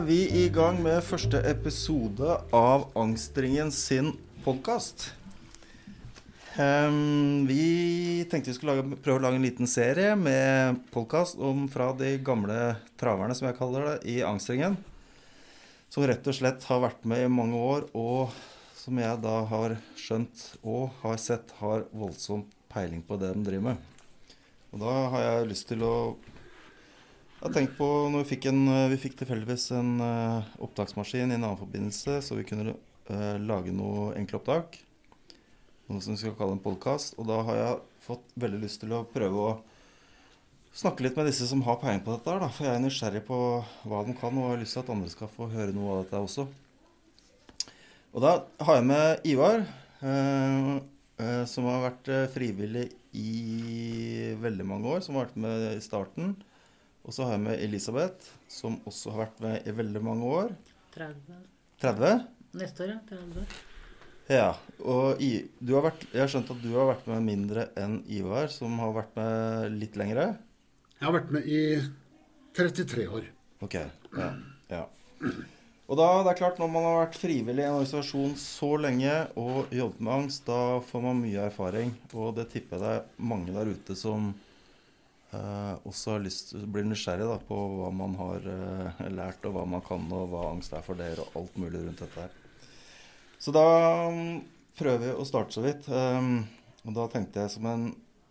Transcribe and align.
Er 0.00 0.04
vi 0.08 0.22
i 0.32 0.46
gang 0.48 0.78
med 0.80 1.02
første 1.04 1.42
episode 1.44 2.36
av 2.56 2.86
Angstringen 2.96 3.68
sin 3.68 4.14
podkast. 4.46 5.10
vi 7.44 8.24
tenkte 8.30 8.48
vi 8.48 8.54
skulle 8.56 8.78
lage, 8.78 8.96
prøve 9.04 9.20
å 9.20 9.24
lage 9.26 9.36
en 9.36 9.44
liten 9.44 9.68
serie 9.68 10.14
med 10.16 10.80
podkast 10.94 11.36
fra 11.74 11.90
de 12.00 12.14
gamle 12.24 12.78
traverne, 12.96 13.36
som 13.36 13.50
jeg 13.50 13.58
kaller 13.60 13.90
det, 13.90 13.94
i 14.08 14.16
Angstringen. 14.24 14.78
Som 15.92 16.08
rett 16.08 16.32
og 16.32 16.38
slett 16.38 16.64
har 16.70 16.80
vært 16.86 17.04
med 17.04 17.26
i 17.26 17.28
mange 17.36 17.60
år, 17.60 17.90
og 17.92 18.32
som 18.80 19.04
jeg 19.04 19.20
da 19.20 19.36
har 19.52 19.76
skjønt 20.00 20.46
og 20.62 20.96
har 21.04 21.20
sett 21.20 21.52
har 21.60 21.84
voldsom 21.92 22.48
peiling 22.72 23.04
på 23.04 23.20
det 23.20 23.34
de 23.36 23.48
driver 23.52 23.74
med. 23.74 23.88
Og 24.72 24.80
da 24.80 24.98
har 25.12 25.28
jeg 25.28 25.52
lyst 25.52 25.68
til 25.74 25.84
å 25.84 25.96
jeg 27.40 27.48
har 27.48 27.54
tenkt 27.56 27.78
på 27.78 27.86
når 28.12 28.20
Vi 28.20 28.34
fikk, 28.34 28.50
en, 28.50 28.58
vi 28.92 28.96
fikk 29.00 29.14
tilfeldigvis 29.16 29.70
en 29.72 29.94
uh, 30.04 30.48
opptaksmaskin 30.60 31.30
i 31.30 31.38
en 31.38 31.46
annen 31.46 31.56
forbindelse, 31.56 32.18
så 32.20 32.36
vi 32.36 32.44
kunne 32.44 32.74
uh, 32.74 33.38
lage 33.40 33.72
noe 33.72 34.10
enkle 34.18 34.36
opptak. 34.36 34.76
Noe 35.88 36.04
som 36.04 36.12
vi 36.12 36.20
skal 36.20 36.34
kalle 36.36 36.58
en 36.58 36.60
podkast. 36.60 37.16
Og 37.16 37.24
da 37.30 37.38
har 37.46 37.56
jeg 37.56 37.78
fått 38.04 38.34
veldig 38.44 38.60
lyst 38.60 38.82
til 38.82 38.92
å 38.92 39.06
prøve 39.08 39.46
å 39.46 39.54
snakke 40.82 41.06
litt 41.06 41.16
med 41.16 41.30
disse 41.30 41.48
som 41.48 41.64
har 41.64 41.78
peiling 41.80 42.02
på 42.04 42.12
dette. 42.12 42.34
Da, 42.44 42.50
for 42.52 42.68
jeg 42.68 42.76
er 42.76 42.84
nysgjerrig 42.84 43.24
på 43.30 43.40
hva 43.88 44.02
de 44.04 44.18
kan, 44.20 44.36
og 44.36 44.50
har 44.50 44.60
lyst 44.60 44.76
til 44.76 44.84
at 44.84 44.92
andre 44.92 45.14
skal 45.14 45.32
få 45.32 45.48
høre 45.54 45.72
noe 45.72 45.96
av 45.96 46.04
dette 46.04 46.20
også. 46.20 46.46
Og 48.12 48.20
da 48.26 48.34
har 48.66 48.82
jeg 48.82 48.88
med 48.90 49.26
Ivar, 49.32 49.64
uh, 50.04 50.76
som 51.48 51.72
har 51.72 51.88
vært 51.88 52.12
frivillig 52.36 52.90
i 53.16 54.36
veldig 54.44 54.70
mange 54.76 54.92
år. 54.92 55.02
Som 55.08 55.16
har 55.16 55.30
vært 55.30 55.40
med 55.40 55.68
i 55.72 55.82
starten. 55.88 56.36
Og 57.06 57.16
så 57.16 57.26
har 57.26 57.36
jeg 57.36 57.44
med 57.46 57.64
Elisabeth, 57.64 58.30
som 58.50 58.76
også 58.88 59.14
har 59.14 59.24
vært 59.24 59.42
med 59.44 59.66
i 59.68 59.74
veldig 59.74 60.02
mange 60.04 60.30
år. 60.42 60.54
30. 60.94 61.40
30? 61.80 62.24
Neste 62.60 62.84
år, 62.84 62.92
ja. 62.92 63.00
30. 63.08 63.60
Ja. 64.30 64.50
Og 64.86 65.22
I, 65.22 65.30
har 65.70 65.86
vært, 65.88 66.04
jeg 66.12 66.22
har 66.22 66.30
skjønt 66.30 66.52
at 66.54 66.60
du 66.62 66.68
har 66.76 66.90
vært 66.92 67.08
med 67.10 67.24
mindre 67.26 67.70
enn 67.80 68.00
Ivar, 68.10 68.50
som 68.52 68.76
har 68.82 68.92
vært 68.94 69.16
med 69.18 69.78
litt 69.80 69.96
lengre? 69.98 70.28
Jeg 70.98 71.06
har 71.08 71.16
vært 71.16 71.32
med 71.34 71.48
i 71.48 71.62
33 72.58 73.08
år. 73.08 73.30
Ok, 73.64 73.74
ja. 73.80 74.28
ja. 74.70 74.84
Og 75.90 75.98
da, 75.98 76.06
det 76.22 76.30
er 76.30 76.38
klart, 76.38 76.60
når 76.62 76.70
man 76.70 76.86
har 76.86 77.00
vært 77.00 77.18
frivillig 77.18 77.64
i 77.64 77.66
en 77.66 77.80
organisasjon 77.80 78.36
så 78.38 78.68
lenge 78.78 79.14
og 79.40 79.72
jobbet 79.74 80.04
med 80.04 80.14
angst, 80.14 80.44
da 80.46 80.78
får 80.86 81.02
man 81.02 81.18
mye 81.24 81.48
erfaring. 81.48 81.90
Og 82.14 82.36
det 82.36 82.46
tipper 82.52 82.76
jeg 82.76 82.84
det 82.84 82.92
er 83.00 83.26
mange 83.32 83.56
der 83.56 83.72
ute 83.74 83.96
som 83.98 84.30
Uh, 85.30 85.76
også 85.86 86.16
har 86.16 86.22
lyst 86.24 86.48
til 86.50 86.64
å 86.64 86.68
bli 86.74 86.82
nysgjerrig 86.90 87.26
da, 87.28 87.36
på 87.46 87.54
hva 87.54 87.90
man 87.94 88.16
har 88.18 88.46
uh, 88.50 89.02
lært, 89.14 89.44
og 89.46 89.54
hva 89.54 89.62
man 89.76 89.82
kan, 89.86 90.08
og 90.10 90.32
hva 90.32 90.48
angst 90.48 90.74
er 90.74 90.82
for 90.82 90.98
dere, 90.98 91.22
og 91.22 91.36
alt 91.38 91.60
mulig 91.62 91.84
rundt 91.84 92.02
dette 92.02 92.24
her. 92.24 92.32
Så 93.38 93.54
da 93.54 93.62
um, 94.10 94.40
prøver 94.78 95.04
vi 95.04 95.12
å 95.14 95.26
starte 95.28 95.54
så 95.54 95.62
vidt. 95.62 95.86
Um, 95.86 96.48
og 96.82 96.96
da 96.98 97.06
tenkte 97.12 97.44
jeg 97.44 97.52
som 97.54 97.68
en 97.70 97.84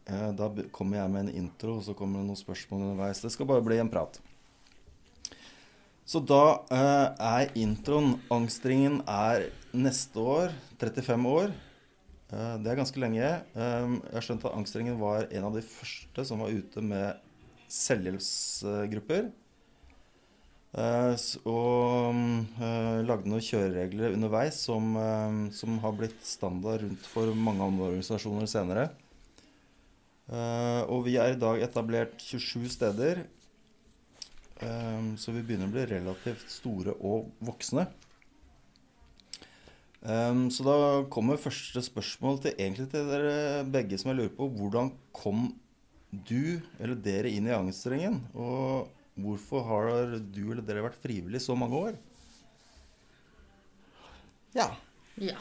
uh, 0.10 0.32
Da 0.36 0.50
kommer 0.76 1.00
jeg 1.00 1.14
med 1.14 1.30
en 1.30 1.46
intro, 1.46 1.78
og 1.80 1.88
så 1.88 1.96
kommer 1.96 2.20
det 2.20 2.28
noen 2.34 2.42
spørsmål 2.42 2.90
underveis. 2.90 3.24
Det 3.24 3.32
skal 3.32 3.48
bare 3.48 3.64
bli 3.64 3.80
en 3.80 3.94
prat. 3.94 4.20
Så 6.10 6.20
da 6.26 6.66
er 6.74 7.52
introen 7.54 8.16
Angstringen 8.34 9.04
er 9.06 9.52
neste 9.78 10.20
år 10.20 10.56
35 10.82 11.32
år. 11.32 11.52
Eh, 12.30 12.56
det 12.62 12.70
er 12.72 12.78
ganske 12.78 13.02
lenge. 13.02 13.26
Eh, 13.26 13.92
jeg 13.98 14.16
har 14.16 14.26
skjønt 14.26 14.46
at 14.46 14.56
Angstringen 14.58 15.00
var 15.02 15.28
en 15.34 15.48
av 15.50 15.56
de 15.58 15.66
første 15.66 16.26
som 16.28 16.44
var 16.44 16.54
ute 16.54 16.84
med 16.86 17.22
selvhjelpsgrupper. 17.70 19.32
Eh, 20.80 21.24
og 21.50 22.20
lagde 23.10 23.32
noen 23.32 23.42
kjøreregler 23.42 24.14
underveis 24.14 24.60
som, 24.68 24.92
som, 25.56 25.80
har 25.82 25.96
blitt 25.98 26.20
standard 26.26 26.84
rundt 26.84 27.08
for 27.10 27.34
mange 27.34 27.66
andre 27.66 27.90
organisasjoner 27.90 28.50
senere. 28.50 28.90
Og 30.30 31.08
vi 31.08 31.16
er 31.18 31.34
i 31.34 31.40
dag 31.42 31.58
etablert 31.66 32.22
27 32.22 32.68
steder, 32.70 33.24
så 34.62 35.34
vi 35.34 35.42
begynner 35.42 35.66
å 35.66 35.74
bli 35.74 35.88
relativt 35.90 36.54
store 36.54 36.94
og 37.02 37.32
voksne. 37.48 37.88
Um, 40.00 40.46
så 40.48 40.64
da 40.64 40.76
kommer 41.12 41.40
første 41.42 41.82
spørsmål 41.84 42.40
til 42.46 42.54
egentlig 42.56 42.88
til 42.92 43.10
dere 43.10 43.66
begge 43.68 43.98
som 44.00 44.14
jeg 44.14 44.22
lurer 44.22 44.36
på. 44.38 44.48
Hvordan 44.48 44.94
kom 45.16 45.50
du 46.10 46.62
eller 46.80 46.96
dere 46.96 47.32
inn 47.34 47.50
i 47.50 47.56
angststrengen? 47.56 48.22
Og 48.34 48.88
hvorfor 49.20 49.66
har 49.68 50.16
du 50.20 50.44
eller 50.52 50.64
dere 50.64 50.86
vært 50.88 51.02
frivillig 51.04 51.42
så 51.44 51.58
mange 51.60 51.82
år? 51.90 51.98
Ja. 54.56 54.72
ja. 55.20 55.36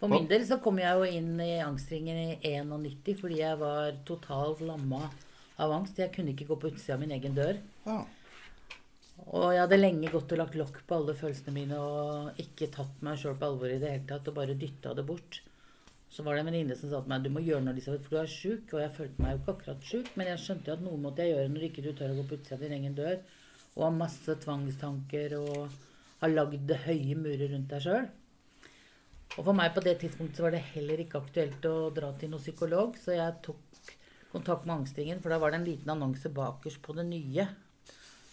For 0.00 0.12
min 0.12 0.26
del 0.28 0.42
så 0.44 0.58
kom 0.60 0.80
jeg 0.82 0.98
jo 0.98 1.06
inn 1.08 1.38
i 1.40 1.54
angstringen 1.64 2.18
i 2.18 2.56
91 2.58 3.14
fordi 3.22 3.40
jeg 3.40 3.60
var 3.62 3.94
totalt 4.08 4.60
lamma 4.66 5.06
av 5.56 5.72
angst. 5.72 6.02
Jeg 6.02 6.12
kunne 6.12 6.34
ikke 6.34 6.50
gå 6.50 6.58
på 6.60 6.74
utsida 6.74 6.98
av 6.98 7.04
min 7.04 7.14
egen 7.16 7.38
dør. 7.38 7.62
Ja. 7.86 8.02
Og 9.24 9.50
jeg 9.54 9.62
hadde 9.62 9.78
lenge 9.80 10.10
gått 10.12 10.32
og 10.34 10.40
lagt 10.40 10.56
lokk 10.58 10.82
på 10.86 10.96
alle 10.98 11.14
følelsene 11.16 11.54
mine 11.54 11.78
og 11.80 12.40
ikke 12.42 12.68
tatt 12.74 13.00
meg 13.06 13.18
sjøl 13.20 13.38
på 13.40 13.48
alvor 13.48 13.72
i 13.72 13.78
det 13.82 13.92
hele 13.92 14.08
tatt 14.10 14.28
og 14.30 14.36
bare 14.36 14.56
dytta 14.60 14.92
det 14.96 15.06
bort. 15.08 15.40
Så 16.12 16.22
var 16.22 16.36
det 16.36 16.44
en 16.44 16.50
venninne 16.50 16.76
som 16.78 16.92
sa 16.92 17.00
til 17.02 17.10
meg 17.10 17.24
du 17.24 17.32
må 17.34 17.42
gjøre 17.42 17.64
noe, 17.64 17.74
Elisabeth, 17.74 18.06
for 18.06 18.16
du 18.16 18.20
er 18.20 18.30
sjuk. 18.30 18.76
Og 18.76 18.84
jeg 18.84 18.94
følte 18.94 19.24
meg 19.24 19.32
jo 19.32 19.40
ikke 19.40 19.56
akkurat 19.56 19.88
sjuk, 19.90 20.12
men 20.14 20.30
jeg 20.30 20.42
skjønte 20.44 20.70
jo 20.70 20.76
at 20.76 20.84
noe 20.84 21.00
måtte 21.02 21.24
jeg 21.24 21.34
gjøre 21.34 21.50
når 21.54 21.66
ikke 21.70 21.84
du 21.84 21.90
tør 21.96 22.14
å 22.14 22.20
gå 22.20 22.28
på 22.28 22.38
utsida 22.38 22.58
av 22.58 22.62
din 22.66 22.76
egen 22.78 22.96
dør 22.96 23.18
og 23.76 23.82
har 23.84 23.98
masse 23.98 24.36
tvangstanker 24.44 25.34
og 25.36 25.66
har 26.22 26.32
lagd 26.32 26.70
høye 26.86 27.18
murer 27.18 27.50
rundt 27.52 27.74
deg 27.74 27.84
sjøl. 27.84 28.06
Og 29.36 29.42
for 29.42 29.56
meg 29.56 29.74
på 29.76 29.82
det 29.84 29.98
tidspunktet 30.00 30.38
så 30.38 30.46
var 30.46 30.54
det 30.54 30.64
heller 30.70 31.02
ikke 31.02 31.20
aktuelt 31.20 31.68
å 31.68 31.74
dra 31.92 32.08
til 32.16 32.32
noen 32.32 32.40
psykolog, 32.40 32.96
så 32.96 33.18
jeg 33.18 33.36
tok 33.44 33.90
kontakt 34.32 34.64
med 34.64 34.78
Angstringen, 34.78 35.20
for 35.20 35.32
da 35.32 35.40
var 35.42 35.52
det 35.52 35.60
en 35.60 35.68
liten 35.68 35.92
annonse 35.92 36.32
bakerst 36.32 36.80
på 36.84 36.96
det 36.96 37.04
nye 37.10 37.44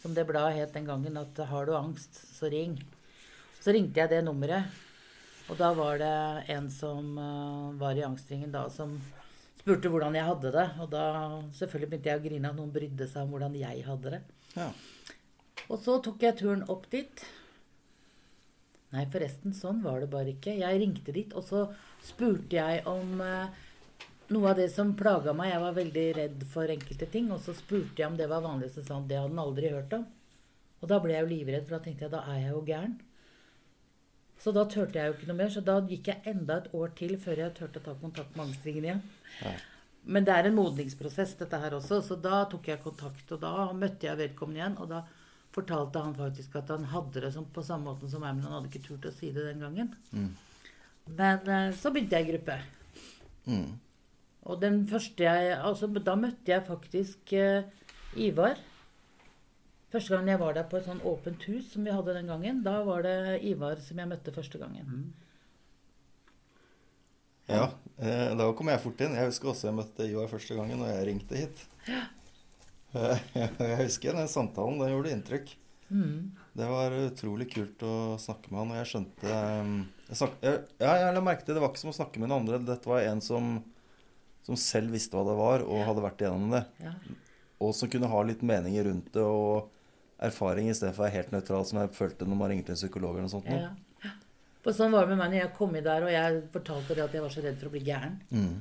som 0.04 0.14
det 0.14 0.28
bladet 0.28 0.60
het 0.60 0.74
den 0.76 0.88
gangen, 0.90 1.16
at 1.16 1.38
har 1.48 1.66
du 1.66 1.78
angst, 1.78 2.18
så 2.36 2.52
ring. 2.52 2.76
Så 3.64 3.72
ringte 3.72 4.02
jeg 4.02 4.12
det 4.12 4.24
nummeret, 4.26 4.68
og 5.48 5.56
da 5.60 5.70
var 5.76 6.00
det 6.02 6.16
en 6.52 6.68
som 6.72 7.16
uh, 7.16 7.72
var 7.80 7.96
i 7.96 8.04
angstringen 8.04 8.52
da, 8.52 8.66
som 8.72 8.98
spurte 9.62 9.88
hvordan 9.92 10.18
jeg 10.20 10.28
hadde 10.28 10.52
det. 10.56 10.66
Og 10.84 10.90
da 10.92 11.06
selvfølgelig 11.56 11.92
begynte 11.94 12.12
jeg 12.12 12.20
å 12.20 12.26
grine 12.26 12.52
at 12.52 12.60
noen 12.60 12.74
brydde 12.76 13.08
seg 13.12 13.24
om 13.24 13.32
hvordan 13.36 13.56
jeg 13.60 13.86
hadde 13.88 14.18
det. 14.18 14.22
Ja. 14.58 14.68
Og 15.70 15.80
så 15.84 15.98
tok 16.04 16.24
jeg 16.24 16.40
turen 16.42 16.66
opp 16.72 16.90
dit. 16.92 17.24
Nei, 18.94 19.08
forresten, 19.12 19.56
sånn 19.56 19.80
var 19.86 20.04
det 20.04 20.12
bare 20.12 20.36
ikke. 20.36 20.60
Jeg 20.60 20.84
ringte 20.84 21.16
dit, 21.16 21.32
og 21.32 21.48
så 21.48 21.64
spurte 22.04 22.60
jeg 22.60 22.84
om 22.92 23.24
uh, 23.24 23.48
noe 24.34 24.52
av 24.52 24.60
det 24.60 24.68
som 24.74 24.96
plaga 24.98 25.34
meg 25.38 25.52
Jeg 25.52 25.62
var 25.64 25.78
veldig 25.78 26.06
redd 26.18 26.44
for 26.52 26.74
enkelte 26.74 27.08
ting. 27.14 27.32
Og 27.34 27.42
så 27.46 27.56
spurte 27.58 28.02
jeg 28.02 28.10
om 28.10 28.20
det 28.20 28.30
var 28.32 28.44
vanlig, 28.46 28.74
så 28.74 28.84
sa 28.84 28.98
han 28.98 29.08
det 29.10 29.20
hadde 29.20 29.32
han 29.32 29.46
aldri 29.46 29.72
hørt 29.74 29.96
om. 29.98 30.06
Og 30.84 30.90
da 30.92 31.00
ble 31.00 31.16
jeg 31.16 31.24
jo 31.24 31.32
livredd, 31.32 31.66
for 31.68 31.78
da 31.78 31.84
tenkte 31.86 32.08
jeg 32.08 32.14
da 32.14 32.24
er 32.28 32.40
jeg 32.42 32.54
jo 32.54 32.64
gæren. 32.68 32.96
Så 34.44 34.52
da 34.52 34.66
turte 34.68 35.00
jeg 35.00 35.08
jo 35.08 35.16
ikke 35.16 35.30
noe 35.30 35.40
mer. 35.40 35.52
Så 35.54 35.64
da 35.64 35.78
gikk 35.88 36.10
jeg 36.12 36.34
enda 36.34 36.60
et 36.60 36.74
år 36.76 36.96
til 37.00 37.16
før 37.22 37.46
jeg 37.46 37.56
turte 37.60 37.80
å 37.80 37.86
ta 37.86 37.96
kontakt 38.02 38.36
med 38.36 38.50
angstringen 38.50 38.90
igjen. 38.90 39.04
Ja. 39.40 39.54
Men 40.04 40.26
det 40.28 40.34
er 40.36 40.50
en 40.50 40.58
modningsprosess, 40.58 41.38
dette 41.40 41.60
her 41.64 41.78
også. 41.78 42.02
Så 42.04 42.18
da 42.20 42.44
tok 42.52 42.68
jeg 42.68 42.84
kontakt, 42.84 43.30
og 43.32 43.40
da 43.44 43.70
møtte 43.72 44.10
jeg 44.10 44.20
vedkommende 44.20 44.60
igjen. 44.60 44.80
Og 44.84 44.90
da 44.92 45.06
fortalte 45.54 46.02
han 46.04 46.18
faktisk 46.18 46.58
at 46.60 46.74
han 46.74 46.90
hadde 46.92 47.24
det 47.24 47.32
på 47.56 47.64
samme 47.64 47.92
måte 47.92 48.10
som 48.12 48.24
meg, 48.26 48.36
men 48.36 48.48
han 48.48 48.58
hadde 48.58 48.72
ikke 48.72 48.88
turt 48.90 49.08
å 49.08 49.14
si 49.16 49.32
det 49.32 49.46
den 49.48 49.64
gangen. 49.64 49.94
Mm. 50.12 50.32
Men 51.20 51.50
eh, 51.56 51.72
så 51.78 51.92
begynte 51.94 52.20
jeg 52.20 52.28
i 52.28 52.32
gruppe. 52.34 52.60
Mm. 53.48 53.70
Og 54.44 54.60
den 54.62 54.84
første 54.90 55.24
jeg 55.24 55.56
Altså, 55.56 55.88
da 55.88 56.16
møtte 56.20 56.52
jeg 56.52 56.66
faktisk 56.68 57.34
uh, 57.38 57.64
Ivar. 58.20 58.60
Første 59.94 60.16
gangen 60.16 60.32
jeg 60.34 60.42
var 60.42 60.56
der 60.58 60.66
på 60.70 60.80
et 60.80 60.88
sånn 60.88 61.04
åpent 61.06 61.44
hus 61.50 61.70
som 61.74 61.86
vi 61.86 61.94
hadde 61.94 62.16
den 62.18 62.30
gangen, 62.32 62.64
da 62.66 62.80
var 62.86 63.06
det 63.06 63.44
Ivar 63.46 63.78
som 63.82 64.00
jeg 64.02 64.10
møtte 64.10 64.34
første 64.34 64.58
gangen. 64.58 64.88
Mm. 64.90 65.12
Ja, 67.52 67.68
eh, 68.00 68.32
da 68.40 68.48
kom 68.58 68.72
jeg 68.72 68.82
fort 68.82 69.02
inn. 69.04 69.14
Jeg 69.20 69.30
husker 69.30 69.52
også 69.52 69.68
jeg 69.68 69.78
møtte 69.78 70.08
Ivar 70.10 70.32
første 70.32 70.58
gangen 70.58 70.82
når 70.82 70.94
jeg 70.96 71.08
ringte 71.12 71.38
hit. 71.38 71.66
Ja. 71.90 72.06
Jeg 73.58 73.78
husker 73.80 74.14
den 74.14 74.28
samtalen. 74.30 74.78
Den 74.78 74.92
gjorde 74.94 75.14
inntrykk. 75.16 75.48
Mm. 75.90 76.34
Det 76.54 76.68
var 76.70 76.94
utrolig 76.94 77.48
kult 77.50 77.82
å 77.86 77.94
snakke 78.22 78.52
med 78.52 78.60
han. 78.60 78.74
Og 78.74 78.78
jeg 78.78 78.90
skjønte 78.92 79.32
eh, 79.34 79.72
jeg 80.12 80.20
snak, 80.20 80.36
jeg, 80.46 80.60
jeg, 80.78 81.00
jeg 81.02 81.16
la 81.16 81.24
merke 81.26 81.48
det 81.50 81.58
var 81.58 81.72
ikke 81.72 81.82
som 81.82 81.94
å 81.94 81.96
snakke 81.98 82.22
med 82.22 82.30
noen 82.30 82.44
andre. 82.44 82.62
Dette 82.68 82.90
var 82.92 83.02
en 83.10 83.24
som 83.26 83.56
som 84.44 84.58
selv 84.60 84.92
visste 84.96 85.16
hva 85.16 85.24
det 85.28 85.38
var, 85.40 85.64
og 85.64 85.86
hadde 85.88 86.04
vært 86.04 86.24
igjennom 86.24 86.52
det. 86.58 86.66
Ja. 86.84 86.94
Og 87.64 87.72
som 87.78 87.92
kunne 87.92 88.10
ha 88.12 88.26
litt 88.28 88.44
meninger 88.44 88.90
rundt 88.90 89.14
det 89.16 89.24
og 89.24 89.72
erfaring 90.24 90.70
i 90.70 90.76
stedet 90.76 90.94
for 90.96 91.04
å 91.04 91.08
være 91.08 91.18
helt 91.18 91.32
nøytral, 91.36 91.66
som 91.68 91.80
jeg 91.82 91.96
følte 91.96 92.28
når 92.28 92.40
man 92.40 92.54
ringte 92.54 92.76
en 92.76 92.80
psykolog 92.80 93.16
eller 93.16 93.28
noe 93.28 93.34
sånt. 93.34 93.50
Ja. 93.52 93.72
For 94.64 94.76
sånn 94.76 94.94
var 94.96 95.04
det 95.08 95.16
med 95.16 95.20
meg 95.20 95.34
når 95.34 95.42
jeg 95.42 95.56
kom 95.58 95.74
i 95.76 95.82
der 95.84 96.06
og 96.06 96.14
jeg 96.14 96.44
fortalte 96.54 96.96
det 96.96 97.04
at 97.04 97.16
jeg 97.18 97.24
var 97.26 97.34
så 97.34 97.42
redd 97.44 97.58
for 97.60 97.68
å 97.68 97.74
bli 97.74 97.82
gæren. 97.84 98.22
Mm. 98.32 98.54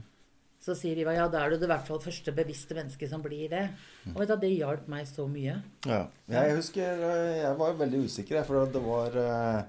så 0.63 0.75
sier 0.79 0.99
Ivar 0.99 1.17
ja, 1.17 1.27
da 1.31 1.41
er 1.43 1.51
du 1.51 1.57
det 1.59 1.67
i 1.67 1.71
hvert 1.73 1.87
fall 1.87 2.01
første 2.03 2.35
bevisste 2.35 2.75
mennesket 2.79 3.11
som 3.11 3.23
blir 3.23 3.49
det. 3.51 3.63
Og 4.13 4.21
vet 4.23 4.31
du, 4.31 4.37
Det 4.43 4.51
hjalp 4.51 4.89
meg 4.91 5.07
så 5.11 5.27
mye. 5.31 5.57
Ja. 5.87 6.05
Jeg 6.31 6.57
husker 6.59 7.03
eh, 7.07 7.39
jeg 7.41 7.57
var 7.59 7.79
veldig 7.79 8.03
usikker, 8.07 8.43
for 8.47 8.71
det 8.71 8.83
var 8.83 9.19
eh, 9.19 9.65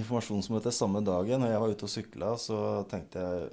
informasjonsmøte 0.00 0.72
samme 0.72 1.00
dagen. 1.04 1.44
Og 1.44 1.52
jeg 1.52 1.62
var 1.64 1.72
ute 1.72 1.88
og 1.88 1.94
sykla, 1.94 2.34
så 2.40 2.58
tenkte 2.92 3.24
jeg 3.24 3.48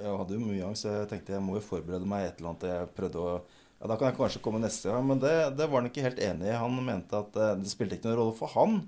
Jeg 0.00 0.16
hadde 0.20 0.36
jo 0.36 0.42
mye 0.42 0.66
angst, 0.68 0.86
så 0.86 0.96
jeg 0.96 1.10
tenkte 1.12 1.36
jeg 1.36 1.44
må 1.44 1.58
jo 1.58 1.66
forberede 1.66 2.08
meg 2.08 2.28
et 2.28 2.40
eller 2.40 2.52
annet. 2.52 2.68
Jeg 2.72 2.90
prøvde 2.96 3.22
å 3.22 3.30
ja, 3.38 3.88
Da 3.90 3.96
kan 3.98 4.08
jeg 4.08 4.18
kanskje 4.18 4.42
komme 4.44 4.62
neste 4.62 4.90
gang. 4.90 5.06
Men 5.08 5.22
det, 5.22 5.34
det 5.58 5.68
var 5.68 5.82
han 5.82 5.90
ikke 5.90 6.04
helt 6.06 6.20
enig 6.22 6.50
i. 6.50 6.58
Han 6.58 6.76
mente 6.86 7.18
at 7.18 7.40
uh, 7.40 7.54
det 7.60 7.70
spilte 7.70 7.98
ikke 7.98 8.10
noen 8.10 8.20
rolle 8.22 8.38
for 8.38 8.54
han 8.56 8.84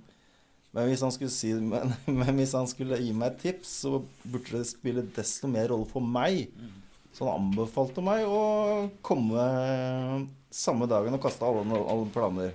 men 0.77 0.91
hvis, 0.91 1.33
si, 1.33 1.55
men, 1.73 1.95
men 2.05 2.37
hvis, 2.37 2.53
han 2.57 2.69
skulle 2.69 3.01
gi 3.01 3.15
meg 3.17 3.33
et 3.33 3.45
tips, 3.47 3.79
så 3.87 4.03
burde 4.27 4.59
det 4.59 4.69
spille 4.69 5.07
desto 5.17 5.49
mer 5.49 5.71
rolle 5.73 5.89
for 5.89 6.05
meg. 6.05 6.51
Så 7.17 7.25
han 7.25 7.47
anbefalte 7.47 8.05
meg 8.05 8.27
å 8.29 8.43
komme 9.05 9.47
samme 10.53 10.89
dagen 10.91 11.17
og 11.17 11.23
kaste 11.25 11.49
alle, 11.49 11.65
alle 11.81 12.11
planer. 12.13 12.53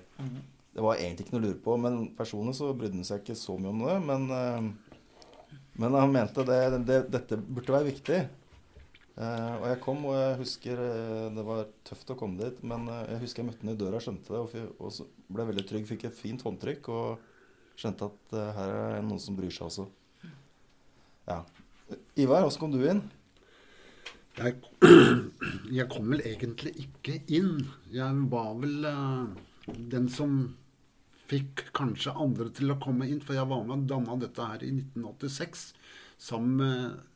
Det 0.71 0.83
var 0.85 1.01
egentlig 1.01 1.25
ikke 1.25 1.35
noe 1.35 1.41
å 1.41 1.47
lure 1.47 1.61
på, 1.65 1.77
men 1.81 1.97
personlig 2.17 2.53
så 2.59 2.69
brydde 2.77 3.01
han 3.01 3.07
seg 3.09 3.23
ikke 3.23 3.39
så 3.39 3.57
mye 3.57 3.73
om 3.73 3.81
det. 3.87 3.97
Men, 4.05 4.29
eh, 4.37 5.49
men 5.81 5.97
han 5.97 6.13
mente 6.13 6.45
det, 6.47 6.61
det, 6.87 6.99
dette 7.11 7.41
burde 7.41 7.73
være 7.73 7.89
viktig. 7.89 8.19
Uh, 9.21 9.53
og 9.59 9.65
jeg 9.69 9.77
kom, 9.83 10.05
og 10.09 10.15
jeg 10.17 10.37
husker 10.39 10.79
uh, 10.81 11.27
det 11.35 11.43
var 11.45 11.67
tøft 11.85 12.09
å 12.09 12.17
komme 12.17 12.41
dit. 12.41 12.61
Men 12.65 12.87
uh, 12.89 13.03
jeg 13.05 13.21
husker 13.21 13.43
jeg 13.43 13.51
møtte 13.51 13.61
ham 13.61 13.73
i 13.73 13.77
døra, 13.77 13.99
skjønte 14.01 14.33
det, 14.33 14.39
og, 14.41 14.79
og 14.81 15.35
ble 15.35 15.45
veldig 15.51 15.65
trygg. 15.69 15.85
Fikk 15.91 16.07
et 16.09 16.17
fint 16.17 16.41
håndtrykk. 16.47 16.89
og 16.89 17.27
skjønte 17.81 18.09
at 18.09 18.33
her 18.57 18.69
er 18.69 18.95
det 18.97 19.05
noen 19.07 19.21
som 19.21 19.37
bryr 19.37 19.53
seg 19.53 19.69
også. 19.69 19.85
Ja. 21.25 21.39
Ivar, 22.19 22.43
hvordan 22.43 22.59
kom 22.61 22.73
du 22.75 22.81
inn? 22.85 22.99
Jeg, 24.37 24.57
jeg, 25.77 25.87
kom 25.89 26.11
vel 26.11 26.21
egentlig 26.27 26.75
ikke 26.83 27.15
inn. 27.33 27.63
Jeg 27.93 28.25
var 28.29 28.51
vel 28.59 28.89
den 29.95 30.09
som 30.13 30.35
fikk 31.31 31.69
kanskje 31.77 32.13
andre 32.13 32.51
til 32.53 32.73
å 32.73 32.79
komme 32.83 33.07
inn. 33.09 33.23
For 33.23 33.37
jeg 33.37 33.49
var 33.49 33.63
med 33.65 33.79
og 33.79 33.89
danna 33.89 34.19
dette 34.21 34.49
her 34.51 34.67
i 34.67 34.73
1986 34.75 35.71
sammen 36.21 36.59
med 36.59 37.10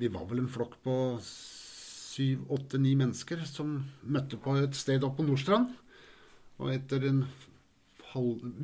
Vi 0.00 0.08
var 0.10 0.26
vel 0.30 0.42
en 0.42 0.50
flokk 0.50 0.78
på 0.84 0.94
syv, 1.24 2.42
åtte, 2.50 2.80
ni 2.82 2.96
mennesker 2.98 3.44
som 3.46 3.76
møtte 4.02 4.38
på 4.40 4.56
et 4.58 4.74
sted 4.78 5.04
oppe 5.06 5.20
på 5.20 5.28
Nordstrand. 5.28 5.70
Og 6.60 6.72
etter 6.74 7.06
en 7.08 7.22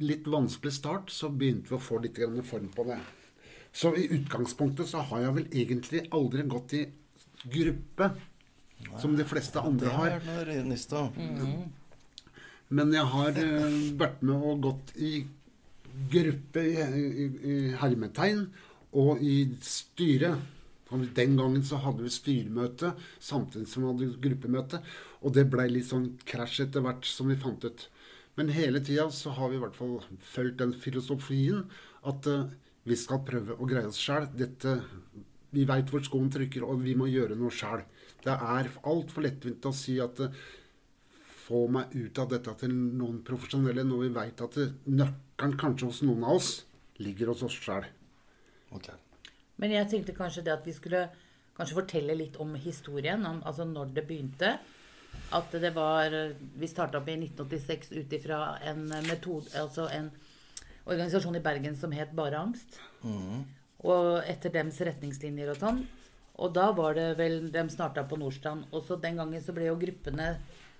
litt 0.02 0.26
vanskelig 0.26 0.74
start, 0.74 1.12
så 1.14 1.30
begynte 1.30 1.70
vi 1.70 1.78
å 1.78 1.82
få 1.82 2.00
litt 2.02 2.18
form 2.48 2.68
på 2.74 2.86
det. 2.88 2.98
Så 3.76 3.92
i 3.96 4.08
utgangspunktet 4.16 4.88
så 4.88 5.04
har 5.10 5.26
jeg 5.26 5.36
vel 5.36 5.48
egentlig 5.52 6.06
aldri 6.16 6.46
gått 6.48 6.74
i 6.78 6.82
gruppe, 7.44 8.10
Nei, 8.80 9.00
som 9.00 9.14
de 9.16 9.24
fleste 9.28 9.60
andre 9.60 9.92
har. 9.92 10.16
Mm. 11.16 11.66
Men 12.68 12.92
jeg 12.96 13.08
har 13.12 13.38
uh, 13.38 13.76
vært 14.00 14.24
med 14.26 14.46
og 14.50 14.64
gått 14.64 14.94
i 14.96 15.12
gruppe 16.12 16.64
i, 16.64 16.74
i, 16.74 17.26
i 17.52 17.56
hermetegn 17.78 18.46
og 18.96 19.22
i 19.22 19.36
styre. 19.64 20.34
Den 20.90 21.34
gangen 21.34 21.64
så 21.66 21.80
hadde 21.82 22.04
vi 22.04 22.12
styremøte 22.14 22.92
samtidig 23.18 23.66
som 23.70 23.82
vi 23.82 23.90
hadde 23.90 24.20
gruppemøte. 24.22 24.80
Og 25.26 25.34
det 25.34 25.48
blei 25.50 25.66
litt 25.70 25.88
sånn 25.88 26.12
krasj 26.28 26.62
etter 26.66 26.84
hvert, 26.84 27.06
som 27.08 27.30
vi 27.32 27.38
fant 27.40 27.64
ut. 27.66 27.88
Men 28.36 28.52
hele 28.52 28.82
tida 28.84 29.08
så 29.10 29.32
har 29.34 29.50
vi 29.50 29.56
i 29.58 29.62
hvert 29.62 29.76
fall 29.78 29.96
fulgt 30.22 30.60
den 30.60 30.74
filosofien 30.76 31.64
at 32.06 32.28
uh, 32.30 32.44
vi 32.86 32.98
skal 32.98 33.24
prøve 33.26 33.56
å 33.56 33.66
greie 33.66 33.88
oss 33.88 33.98
sjæl. 33.98 34.28
Vi 35.56 35.64
veit 35.66 35.90
hvor 35.90 36.04
skoen 36.04 36.28
trykker, 36.30 36.66
og 36.66 36.84
vi 36.84 36.94
må 36.98 37.08
gjøre 37.10 37.38
noe 37.38 37.50
sjæl. 37.54 37.82
Det 38.22 38.34
er 38.34 38.70
altfor 38.86 39.24
lettvint 39.24 39.66
å 39.66 39.74
si 39.74 39.96
at 40.04 40.20
uh, 40.22 40.44
få 41.46 41.64
meg 41.72 41.96
ut 41.96 42.22
av 42.22 42.30
dette 42.30 42.54
til 42.62 42.76
noen 42.76 43.22
profesjonelle, 43.26 43.86
når 43.88 44.04
vi 44.04 44.12
veit 44.20 44.44
at 44.46 44.60
uh, 44.60 44.76
nøkkelen 44.86 45.58
kanskje 45.64 45.90
hos 45.90 46.04
noen 46.06 46.28
av 46.28 46.38
oss 46.38 46.52
ligger 47.02 47.32
hos 47.32 47.42
oss 47.48 47.58
sjæl. 47.58 47.88
Okay. 48.76 49.05
Men 49.62 49.72
jeg 49.72 49.88
tenkte 49.90 50.16
kanskje 50.16 50.44
det 50.46 50.54
at 50.54 50.66
vi 50.66 50.74
skulle 50.76 51.06
kanskje 51.56 51.78
fortelle 51.78 52.16
litt 52.18 52.36
om 52.42 52.54
historien, 52.60 53.22
om, 53.24 53.40
altså 53.48 53.64
når 53.64 53.94
det 53.96 54.04
begynte 54.08 54.56
at 55.32 55.54
det 55.58 55.70
var 55.74 56.12
Vi 56.60 56.68
starta 56.68 57.00
opp 57.00 57.08
i 57.08 57.16
1986 57.16 57.92
ut 57.96 58.12
ifra 58.12 58.58
en 58.68 58.82
metode 59.08 59.48
Altså 59.58 59.88
en 59.90 60.10
organisasjon 60.84 61.38
i 61.38 61.42
Bergen 61.42 61.76
som 61.76 61.94
het 61.96 62.12
Bare 62.14 62.38
angst. 62.38 62.76
Mm. 63.02 63.46
Og 63.88 64.20
etter 64.28 64.52
dems 64.54 64.78
retningslinjer 64.84 65.50
og 65.54 65.58
sånn. 65.62 65.80
Og 66.36 66.52
da 66.54 66.68
var 66.76 66.94
det 66.98 67.08
vel 67.18 67.48
De 67.52 67.64
starta 67.72 68.04
på 68.06 68.18
Nordstrand. 68.20 68.68
Og 68.72 68.84
så 68.86 69.00
den 69.00 69.18
gangen 69.18 69.42
så 69.42 69.54
ble 69.56 69.70
jo 69.70 69.78
gruppene 69.80 70.34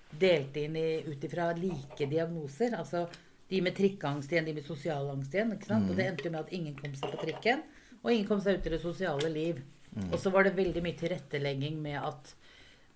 delt 0.07 0.55
inn 0.55 0.77
ut 1.09 1.23
ifra 1.27 1.49
like 1.57 2.07
diagnoser. 2.07 2.77
Altså 2.77 3.07
de 3.49 3.61
med 3.63 3.75
trikkeangst 3.75 4.31
igjen, 4.31 4.47
de 4.47 4.55
med 4.55 4.65
sosial 4.67 5.09
angst 5.11 5.35
igjen. 5.35 5.53
ikke 5.55 5.69
sant? 5.69 5.87
Mm. 5.87 5.91
Og 5.91 5.99
det 5.99 6.07
endte 6.07 6.27
jo 6.27 6.33
med 6.35 6.45
at 6.45 6.55
ingen 6.55 6.77
kom 6.77 6.95
seg 6.95 7.11
på 7.13 7.25
trikken. 7.25 7.65
Og 8.03 8.11
ingen 8.11 8.27
kom 8.29 8.41
seg 8.43 8.59
ut 8.59 8.67
i 8.69 8.73
det 8.73 8.81
sosiale 8.83 9.29
liv. 9.31 9.61
Mm. 9.93 10.11
Og 10.11 10.19
så 10.21 10.31
var 10.33 10.45
det 10.45 10.57
veldig 10.57 10.83
mye 10.85 10.97
tilrettelegging 10.99 11.79
med 11.81 11.99
at 12.01 12.33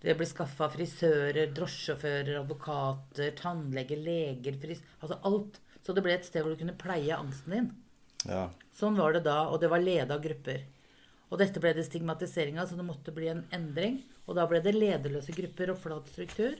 det 0.01 0.15
ble 0.17 0.25
skaffa 0.25 0.67
frisører, 0.73 1.51
drosjesjåfører, 1.53 2.39
advokater, 2.39 3.35
tannleger, 3.37 3.99
leger 4.01 4.57
fris 4.61 4.81
Altså 4.99 5.19
alt. 5.29 5.59
Så 5.85 5.93
det 5.93 6.03
ble 6.05 6.15
et 6.15 6.25
sted 6.25 6.43
hvor 6.43 6.53
du 6.53 6.61
kunne 6.61 6.77
pleie 6.77 7.15
angsten 7.15 7.55
din. 7.55 7.69
Ja. 8.29 8.47
Sånn 8.77 8.97
var 8.97 9.15
det 9.15 9.23
da, 9.25 9.43
og 9.49 9.61
det 9.61 9.69
var 9.71 9.81
leda 9.81 10.17
grupper. 10.21 10.65
Og 11.31 11.39
dette 11.39 11.61
ble 11.63 11.71
det 11.73 11.85
stigmatisering 11.87 12.59
av, 12.59 12.67
så 12.69 12.77
det 12.77 12.85
måtte 12.85 13.13
bli 13.15 13.29
en 13.31 13.45
endring. 13.55 14.01
Og 14.27 14.37
da 14.37 14.45
ble 14.49 14.61
det 14.63 14.75
lederløse 14.75 15.33
grupper 15.35 15.73
og 15.73 15.79
flat 15.81 16.09
struktur. 16.11 16.57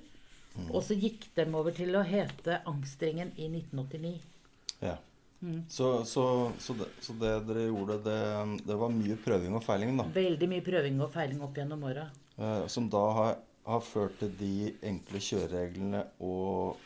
Mm. 0.56 0.68
Og 0.70 0.82
så 0.86 0.98
gikk 0.98 1.30
de 1.36 1.46
over 1.56 1.76
til 1.76 1.96
å 1.96 2.06
hete 2.08 2.62
Angstringen 2.70 3.34
i 3.38 3.50
1989. 3.52 4.16
Ja. 4.82 4.98
Mm. 5.42 5.62
Så, 5.70 6.06
så, 6.06 6.52
så, 6.62 6.74
det, 6.78 6.88
så, 7.02 7.14
det, 7.18 7.32
dere 7.48 7.66
gjorde, 7.66 7.98
det, 8.06 8.18
det, 8.68 8.76
var 8.78 8.94
mye 8.94 9.18
prøving 9.24 9.56
og 9.58 9.64
feiling, 9.66 9.96
da? 9.98 10.06
Veldig 10.14 10.50
mye 10.52 10.66
prøving 10.66 11.02
og 11.02 11.10
feiling 11.14 11.42
opp 11.42 11.58
gjennom 11.58 11.88
åra. 11.90 12.06
Eh, 12.38 12.68
som 12.70 12.90
da 12.94 13.02
har, 13.18 13.40
har, 13.66 13.82
ført 13.86 14.20
til 14.22 14.36
de 14.38 14.54
enkle 14.92 15.22
kjørereglene 15.26 16.04
og 16.22 16.78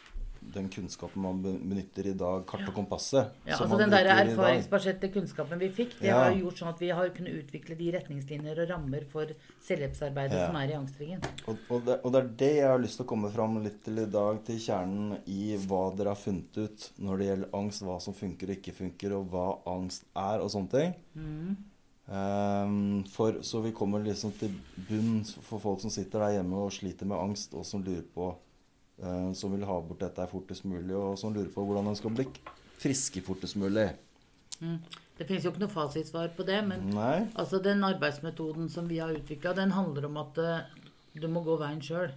den 0.54 0.70
kunnskapen 0.70 1.22
man 1.22 1.42
benytter 1.44 2.08
i 2.12 2.14
dag, 2.18 2.46
kart 2.48 2.68
og 2.68 2.76
kompasset. 2.76 3.34
Ja, 3.48 3.58
altså 3.58 3.80
Den 3.80 3.94
der 3.94 4.10
erfaringsbaserte 4.14 5.10
kunnskapen 5.14 5.60
vi 5.62 5.70
fikk, 5.74 5.98
det 6.00 6.10
ja. 6.12 6.22
har 6.24 6.38
gjort 6.38 6.62
sånn 6.62 6.72
at 6.72 6.82
vi 6.84 6.92
har 6.96 7.12
kunnet 7.16 7.40
utvikle 7.42 7.78
de 7.80 7.92
retningslinjer 7.98 8.64
og 8.64 8.72
rammer 8.72 9.06
for 9.12 9.34
selvhjelpsarbeidet 9.68 10.40
ja. 10.40 10.48
som 10.48 10.60
er 10.62 10.74
i 10.74 10.78
Angstringen. 10.80 11.28
Og, 11.46 11.62
og, 11.70 11.86
det, 11.88 12.00
og, 12.02 12.16
det, 12.16 12.22
er 12.22 12.32
det 12.44 12.52
jeg 12.60 12.72
har 12.72 12.82
lyst 12.86 13.02
til 13.02 13.08
å 13.08 13.12
komme 13.16 13.32
fram 13.34 13.60
litt 13.66 13.82
til 13.86 14.02
i 14.04 14.10
dag, 14.18 14.42
til 14.48 14.60
kjernen 14.62 15.20
i 15.26 15.56
hva 15.68 15.84
dere 15.98 16.16
har 16.16 16.20
funnet 16.20 16.60
ut 16.62 16.90
når 16.98 17.22
det 17.22 17.30
gjelder 17.32 17.56
angst, 17.62 17.86
hva 17.86 18.02
som 18.04 18.18
funker 18.18 18.52
og 18.52 18.60
ikke 18.60 18.76
funker, 18.84 19.16
og 19.20 19.32
hva 19.34 19.48
angst 19.76 20.08
er, 20.14 20.44
og 20.44 20.52
sånne 20.54 20.76
ting. 20.76 21.00
Mm. 21.16 21.56
Um, 22.06 23.04
for, 23.10 23.40
så 23.42 23.64
vi 23.66 23.72
kommer 23.74 24.04
liksom 24.06 24.36
til 24.38 24.54
bunn 24.88 25.24
for 25.26 25.58
folk 25.58 25.82
som 25.82 25.90
sitter 25.90 26.22
der 26.22 26.36
hjemme 26.38 26.68
og 26.68 26.74
sliter 26.74 27.10
med 27.10 27.18
angst, 27.18 27.56
og 27.58 27.66
som 27.66 27.82
lurer 27.86 28.06
på 28.14 28.30
Som 29.36 29.52
vil 29.52 29.66
ha 29.68 29.76
bort 29.84 30.00
dette 30.00 30.24
fortest 30.32 30.64
mulig, 30.64 30.94
og 30.96 31.18
som 31.20 31.34
lurer 31.36 31.50
på 31.52 31.66
hvordan 31.68 31.90
en 31.92 31.98
skal 32.00 32.14
bli 32.16 32.24
friske 32.80 33.20
fortest 33.26 33.58
mulig. 33.60 33.90
Mm. 34.62 34.78
Det 35.18 35.28
finnes 35.28 35.44
jo 35.44 35.52
ikke 35.52 35.64
noe 35.64 35.72
fasitsvar 35.72 36.32
på 36.36 36.46
det, 36.48 36.62
men 36.68 36.96
altså 36.96 37.60
den 37.64 37.84
arbeidsmetoden 37.88 38.70
som 38.72 38.88
vi 38.88 39.02
har 39.04 39.12
utvikla, 39.16 39.54
den 39.56 39.72
handler 39.76 40.08
om 40.10 40.18
at 40.20 40.40
uh, 40.40 40.88
du 41.16 41.28
må 41.32 41.44
gå 41.46 41.56
veien 41.60 41.80
sjøl. 41.84 42.12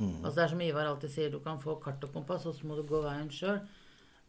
Mm. 0.00 0.24
Altså 0.24 0.34
det 0.38 0.44
er 0.44 0.52
som 0.54 0.64
Ivar 0.64 0.88
alltid 0.90 1.12
sier, 1.12 1.30
du 1.30 1.38
kan 1.44 1.60
få 1.62 1.76
kart 1.82 2.02
og 2.06 2.14
kompass, 2.14 2.48
og 2.50 2.56
så 2.56 2.66
må 2.66 2.78
du 2.78 2.82
gå 2.88 3.02
veien 3.04 3.30
sjøl. 3.34 3.60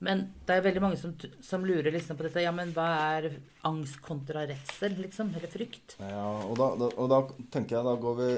Men 0.02 0.24
det 0.48 0.56
er 0.56 0.64
veldig 0.66 0.82
mange 0.82 0.98
som, 0.98 1.14
som, 1.46 1.66
lurer 1.66 1.94
liksom 1.94 2.18
på 2.18 2.26
dette. 2.26 2.42
Ja, 2.42 2.54
men 2.56 2.72
hva 2.74 2.88
er 3.14 3.28
angst 3.70 4.00
kontra 4.02 4.48
redsel, 4.50 4.96
liksom? 4.98 5.30
Eller 5.38 5.52
frykt? 5.52 5.94
Ja, 6.02 6.26
og 6.48 6.56
da, 6.58 6.72
da, 6.80 6.88
og 6.98 7.12
da, 7.12 7.20
tenker 7.54 7.78
jeg 7.78 7.86
da 7.86 7.94
går 8.02 8.18
vi 8.18 8.30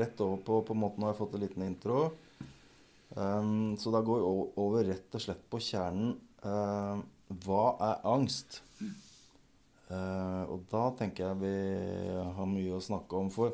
rett 0.00 0.22
over 0.24 0.42
på 0.42 0.58
på 0.66 0.74
en 0.74 0.82
måte 0.82 0.98
Nå 0.98 1.06
har 1.06 1.14
jeg 1.14 1.20
fått 1.20 1.36
en 1.38 1.44
liten 1.44 1.66
intro. 1.66 2.00
Um, 3.14 3.76
så 3.76 3.92
da 3.92 4.00
går 4.00 4.20
vi 4.20 4.44
over 4.62 4.86
rett 4.88 5.16
og 5.16 5.22
slett 5.22 5.42
på 5.52 5.60
kjernen. 5.60 6.14
Uh, 6.44 7.02
hva 7.44 7.64
er 7.90 8.06
angst? 8.08 8.62
Uh, 9.92 10.48
og 10.48 10.62
da 10.72 10.86
tenker 10.96 11.26
jeg 11.26 11.40
vi 11.42 11.54
har 12.36 12.48
mye 12.48 12.78
å 12.78 12.82
snakke 12.82 13.18
om. 13.18 13.28
For, 13.32 13.52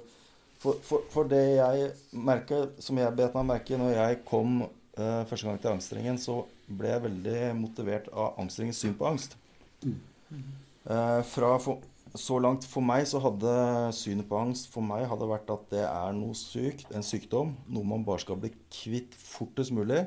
for, 0.63 0.79
for, 0.87 1.07
for 1.11 1.31
det 1.31 1.43
jeg 1.57 1.91
merker, 2.15 2.71
som 2.83 3.01
jeg 3.01 3.17
bet 3.19 3.35
meg 3.35 3.51
merke 3.51 3.81
når 3.81 3.97
jeg 3.97 4.23
kom 4.29 4.63
uh, 4.63 5.25
første 5.27 5.49
gang 5.49 5.59
til 5.63 5.75
Angstringen, 5.75 6.23
så 6.23 6.41
ble 6.69 6.93
jeg 6.93 7.07
veldig 7.09 7.39
motivert 7.59 8.11
av 8.13 8.39
angstringens 8.43 8.83
syn 8.85 8.95
på 8.99 9.09
angst. 9.11 9.39
Uh, 9.83 11.21
fra 11.27 11.57
for, 11.63 11.83
så 12.19 12.39
langt 12.43 12.67
for 12.69 12.85
meg 12.85 13.07
så 13.09 13.21
hadde 13.23 13.53
synet 13.97 14.29
på 14.29 14.39
angst 14.39 14.69
for 14.73 14.85
meg 14.85 15.07
hadde 15.11 15.29
vært 15.31 15.51
at 15.55 15.67
det 15.73 15.85
er 15.87 16.15
noe 16.17 16.37
sykt, 16.39 16.89
en 16.95 17.07
sykdom. 17.07 17.55
Noe 17.71 17.87
man 17.87 18.07
bare 18.07 18.23
skal 18.25 18.41
bli 18.41 18.53
kvitt 18.75 19.17
fortest 19.19 19.75
mulig. 19.75 20.05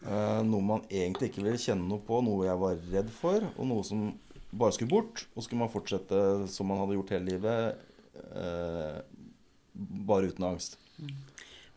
Uh, 0.00 0.40
noe 0.46 0.64
man 0.64 0.84
egentlig 0.88 1.28
ikke 1.28 1.44
ville 1.44 1.60
kjenne 1.60 1.88
noe 1.88 2.00
på, 2.04 2.22
noe 2.24 2.46
jeg 2.46 2.60
var 2.62 2.78
redd 2.94 3.10
for, 3.12 3.44
og 3.56 3.68
noe 3.68 3.84
som 3.84 4.06
bare 4.50 4.76
skulle 4.76 4.92
bort. 4.92 5.24
Og 5.34 5.44
skulle 5.44 5.62
man 5.62 5.72
fortsette 5.72 6.20
som 6.52 6.70
man 6.70 6.80
hadde 6.82 6.96
gjort 6.98 7.14
hele 7.14 7.34
livet, 7.34 7.82
eh, 8.34 9.00
bare 10.06 10.30
uten 10.30 10.48
angst. 10.52 10.78
Mm. 10.98 11.12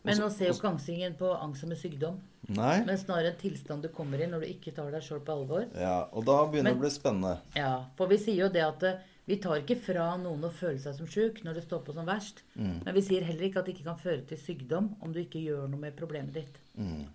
Men 0.04 0.20
nå 0.20 0.28
ser 0.32 0.50
jo 0.50 0.56
ikke 0.58 0.68
angstingen 0.68 1.14
på 1.16 1.30
angst 1.32 1.64
som 1.64 1.70
en 1.72 1.80
sykdom. 1.80 2.16
Nei. 2.52 2.74
Men 2.84 2.98
snarere 3.00 3.32
en 3.32 3.38
tilstand 3.40 3.86
du 3.86 3.88
kommer 3.94 4.20
i 4.20 4.28
når 4.28 4.44
du 4.44 4.50
ikke 4.50 4.74
tar 4.76 4.90
deg 4.92 5.04
sjøl 5.04 5.22
på 5.24 5.32
alvor. 5.32 5.64
Ja, 5.80 6.10
Og 6.12 6.26
da 6.28 6.42
begynner 6.44 6.74
Men, 6.74 6.76
det 6.76 6.82
å 6.82 6.84
bli 6.84 6.92
spennende. 6.92 7.34
Ja, 7.56 7.74
for 7.96 8.12
vi 8.12 8.18
sier 8.20 8.42
jo 8.44 8.50
det 8.52 8.64
at 8.66 8.84
eh, 8.84 8.98
vi 9.24 9.38
tar 9.40 9.62
ikke 9.62 9.78
fra 9.80 10.10
noen 10.20 10.44
å 10.44 10.52
føle 10.52 10.78
seg 10.80 10.98
som 10.98 11.08
sjuk 11.08 11.40
når 11.46 11.58
det 11.58 11.64
står 11.64 11.80
på 11.86 11.94
som 11.96 12.08
verst. 12.08 12.42
Mm. 12.58 12.80
Men 12.84 12.96
vi 12.96 13.02
sier 13.06 13.24
heller 13.24 13.46
ikke 13.48 13.62
at 13.62 13.68
det 13.68 13.76
ikke 13.78 13.86
kan 13.86 14.00
føre 14.00 14.24
til 14.28 14.40
sykdom 14.40 14.90
om 15.00 15.14
du 15.14 15.22
ikke 15.22 15.40
gjør 15.40 15.68
noe 15.72 15.80
med 15.80 15.96
problemet 15.96 16.36
ditt. 16.36 16.58
Mm. 16.76 17.06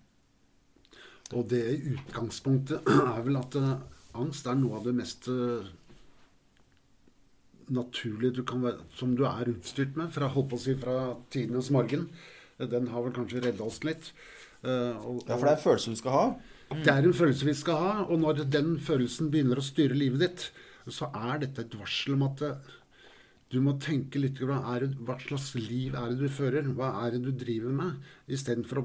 Og 1.38 1.46
det 1.52 1.62
utgangspunktet 1.92 2.88
er 2.90 3.20
vel 3.26 3.38
at 3.38 3.58
uh, 3.62 3.76
angst 4.18 4.48
er 4.50 4.58
noe 4.58 4.80
av 4.80 4.88
det 4.88 4.96
mest 4.98 5.28
uh, 5.30 5.68
naturlige 7.70 8.40
du 8.40 8.42
kan 8.42 8.64
være, 8.64 8.82
som 8.98 9.14
du 9.14 9.22
er 9.28 9.52
utstyrt 9.52 9.94
med, 9.94 10.10
fra, 10.10 10.32
holdt 10.34 10.50
på 10.50 10.58
å 10.58 10.64
si, 10.64 10.74
fra 10.80 10.96
tidenes 11.30 11.70
morgen. 11.70 12.08
Den 12.58 12.90
har 12.90 13.06
vel 13.06 13.14
kanskje 13.14 13.44
redda 13.44 13.68
oss 13.70 13.84
litt. 13.86 14.10
Uh, 14.64 14.98
og, 14.98 15.22
ja, 15.28 15.36
for 15.36 15.46
det 15.46 15.52
er 15.52 15.60
en 15.60 15.62
følelse 15.68 15.94
du 15.94 16.00
skal 16.02 16.16
ha? 16.16 16.24
Det 16.70 16.90
er 16.90 17.06
en 17.06 17.14
følelse 17.14 17.46
vi 17.46 17.54
skal 17.58 17.78
ha. 17.84 17.94
Og 18.08 18.18
når 18.26 18.42
den 18.50 18.74
følelsen 18.82 19.30
begynner 19.30 19.62
å 19.62 19.64
styre 19.64 19.94
livet 19.94 20.26
ditt, 20.26 20.48
så 20.88 21.10
er 21.12 21.42
dette 21.42 21.66
et 21.66 21.76
varsel 21.76 22.16
om 22.16 22.24
at 22.30 22.42
eh, 22.46 22.70
du 23.50 23.58
må 23.64 23.74
tenke 23.82 24.20
litt 24.22 24.38
hva, 24.46 24.60
hva 24.62 25.16
slags 25.18 25.52
liv 25.58 25.96
er 25.98 26.12
det 26.12 26.20
du 26.22 26.30
fører? 26.30 26.68
Hva 26.76 26.92
er 27.02 27.16
det 27.16 27.24
du 27.24 27.30
driver 27.34 27.74
med? 27.74 28.10
Istedenfor 28.30 28.84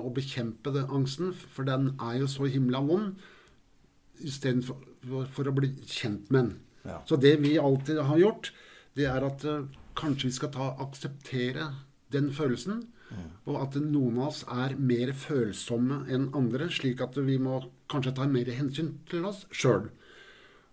å 0.00 0.10
bekjempe 0.14 0.72
den 0.74 0.90
angsten, 0.90 1.30
for 1.54 1.68
den 1.68 1.92
er 1.94 2.18
jo 2.24 2.30
så 2.30 2.48
himla 2.50 2.82
vond. 2.82 3.20
Istedenfor 4.18 4.82
for, 5.30 5.48
å 5.48 5.54
bli 5.54 5.70
kjent 5.86 6.26
med 6.34 6.40
den. 6.40 6.56
Ja. 6.90 6.98
Så 7.06 7.20
det 7.22 7.36
vi 7.44 7.54
alltid 7.60 8.00
har 8.02 8.18
gjort, 8.18 8.50
det 8.98 9.06
er 9.06 9.24
at 9.24 9.44
uh, 9.46 9.68
kanskje 9.98 10.30
vi 10.30 10.36
skal 10.40 10.52
ta, 10.54 10.72
akseptere 10.82 11.70
den 12.12 12.32
følelsen. 12.34 12.82
ja. 13.14 13.28
Og 13.50 13.56
at 13.62 13.78
noen 13.82 14.18
av 14.20 14.28
oss 14.32 14.42
er 14.50 14.76
mer 14.78 15.14
følsomme 15.14 16.04
enn 16.10 16.28
andre, 16.36 16.66
slik 16.70 17.00
at 17.02 17.16
vi 17.18 17.38
må 17.42 17.62
kanskje 17.90 18.16
ta 18.18 18.26
mer 18.30 18.50
hensyn 18.54 18.96
til 19.10 19.26
oss 19.30 19.46
sjøl. 19.54 19.88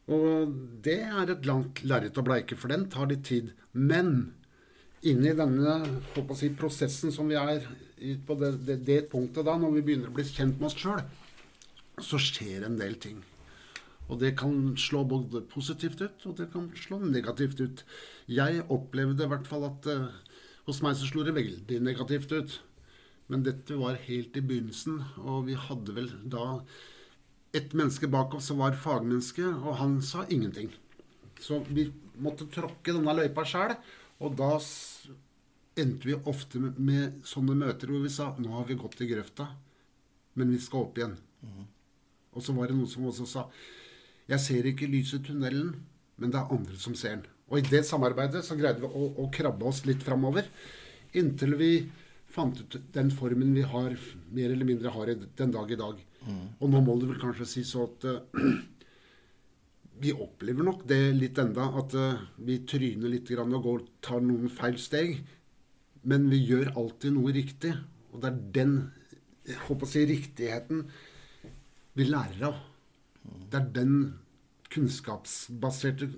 Og 0.08 0.52
det 0.86 1.02
er 1.04 1.32
et 1.32 1.48
langt 1.48 1.84
lerret 1.84 2.18
å 2.18 2.24
bleike, 2.24 2.56
for 2.56 2.72
den 2.72 2.88
tar 2.92 3.10
litt 3.12 3.26
tid. 3.28 3.52
Men 3.74 4.32
inni 5.08 5.34
denne 5.36 5.80
si, 6.40 6.52
prosessen 6.56 7.12
som 7.14 7.28
vi 7.28 7.38
er 7.40 7.66
på 8.26 8.38
det, 8.40 8.54
det, 8.68 8.78
det, 8.88 9.00
punktet 9.12 9.46
da, 9.48 9.58
når 9.60 9.78
vi 9.78 9.88
begynner 9.90 10.12
å 10.12 10.16
bli 10.16 10.26
kjent 10.28 10.62
med 10.62 10.70
oss 10.70 10.78
sjøl, 10.80 11.02
så 12.04 12.20
skjer 12.22 12.68
en 12.68 12.78
del 12.80 12.96
ting. 13.02 13.20
Og 14.08 14.22
det 14.22 14.38
kan 14.40 14.78
slå 14.80 15.04
både 15.08 15.42
positivt 15.52 16.00
ut, 16.06 16.28
og 16.30 16.38
det 16.40 16.48
kan 16.54 16.70
slå 16.80 17.02
negativt 17.04 17.60
ut. 17.60 17.84
Jeg 18.32 18.64
opplevde 18.72 19.26
i 19.26 19.32
hvert 19.34 19.50
fall 19.50 19.68
at 19.68 19.90
uh, 19.92 20.08
hos 20.70 20.80
meg 20.86 20.96
så 20.96 21.10
slo 21.10 21.26
det 21.28 21.36
veldig 21.36 21.82
negativt 21.84 22.32
ut. 22.32 22.60
Men 23.28 23.44
dette 23.44 23.76
var 23.76 24.00
helt 24.06 24.38
i 24.40 24.46
begynnelsen, 24.46 25.02
og 25.20 25.50
vi 25.50 25.58
hadde 25.60 25.96
vel 25.98 26.08
da 26.32 26.62
et 27.58 27.74
menneske 27.78 28.10
bak 28.12 28.36
oss 28.38 28.50
som 28.52 28.62
var 28.64 28.78
fagmenneske, 28.80 29.46
og 29.46 29.80
han 29.82 29.98
sa 30.06 30.26
ingenting. 30.30 30.72
Så 31.42 31.62
vi 31.68 31.90
måtte 32.22 32.50
tråkke 32.54 32.96
denne 32.96 33.16
løypa 33.18 33.46
sjæl, 33.48 33.76
og 34.24 34.38
da 34.40 34.52
endte 35.78 36.10
vi 36.10 36.18
ofte 36.18 36.62
med, 36.62 36.78
med, 36.82 37.18
sånne 37.28 37.56
møter 37.58 37.92
hvor 37.92 38.02
vi 38.02 38.14
sa 38.14 38.32
nå 38.42 38.54
har 38.56 38.66
vi 38.70 38.80
gått 38.80 39.02
i 39.06 39.10
grøfta, 39.10 39.50
men 40.38 40.54
vi 40.54 40.62
skal 40.62 40.88
opp 40.88 40.98
igjen. 40.98 41.18
Mm. 41.46 41.68
Og 42.38 42.46
så 42.46 42.54
var 42.58 42.70
det 42.70 42.78
noen 42.78 42.90
som 42.90 43.06
også 43.10 43.28
sa 43.30 43.48
jeg 44.28 44.44
ser 44.44 44.66
ikke 44.68 44.90
lyset 44.92 45.22
i 45.22 45.30
tunnelen, 45.30 45.70
men 46.20 46.34
det 46.34 46.40
er 46.40 46.52
andre 46.52 46.76
som 46.82 46.96
ser 47.00 47.16
den. 47.16 47.28
Og 47.48 47.62
i 47.62 47.70
det 47.70 47.86
samarbeidet 47.88 48.42
så 48.44 48.58
greide 48.60 48.84
vi 48.84 48.90
å, 48.90 49.06
å 49.24 49.30
krabbe 49.32 49.70
oss 49.70 49.86
litt 49.88 50.04
framover 50.04 50.50
inntil 51.16 51.56
vi 51.56 51.72
fant 52.34 52.60
ut 52.60 52.76
den 52.94 53.10
formen 53.16 53.54
vi 53.56 53.64
har, 53.64 53.96
mer 54.36 54.52
eller 54.52 54.68
mindre 54.68 54.92
har 54.94 55.14
den 55.16 55.54
dag 55.54 55.72
i 55.72 55.80
dag. 55.80 56.02
Mm. 56.28 56.48
Og 56.60 56.72
nå 56.72 56.82
må 56.84 56.98
det 57.00 57.12
vel 57.12 57.22
kanskje 57.22 57.48
si 57.50 57.64
så 57.68 57.86
at 57.88 58.06
uh, 58.08 58.42
vi 60.04 60.14
opplever 60.14 60.68
nok 60.68 60.84
det 60.90 61.02
litt 61.16 61.40
enda, 61.42 61.70
at 61.80 61.96
uh, 61.98 62.24
vi 62.44 62.60
tryner 62.68 63.12
litt 63.12 63.32
og 63.38 63.58
går, 63.64 63.86
tar 64.04 64.24
noen 64.24 64.52
feil 64.52 64.80
steg. 64.82 65.22
Men 66.08 66.28
vi 66.32 66.44
gjør 66.44 66.76
alltid 66.78 67.16
noe 67.16 67.34
riktig. 67.36 67.74
Og 68.14 68.22
det 68.24 68.32
er 68.32 68.42
den 68.60 68.78
jeg 69.48 69.60
håper 69.64 69.88
å 69.88 69.90
si, 69.90 70.04
riktigheten 70.08 70.82
vi 71.98 72.08
lærer 72.08 72.50
av. 72.50 72.58
Det 73.48 73.60
er 73.60 73.70
den 73.76 73.94
kunnskapsbaserte 74.72 76.10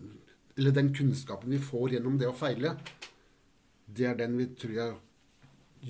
Eller 0.57 0.73
den 0.75 0.89
kunnskapen 0.93 1.53
vi 1.53 1.59
får 1.61 1.93
gjennom 1.93 2.17
det 2.19 2.27
å 2.27 2.35
feile. 2.35 2.73
Det 3.85 4.09
er 4.09 4.17
den 4.17 4.35
vi 4.37 4.49
tror 4.59 4.73
jeg 4.75 4.97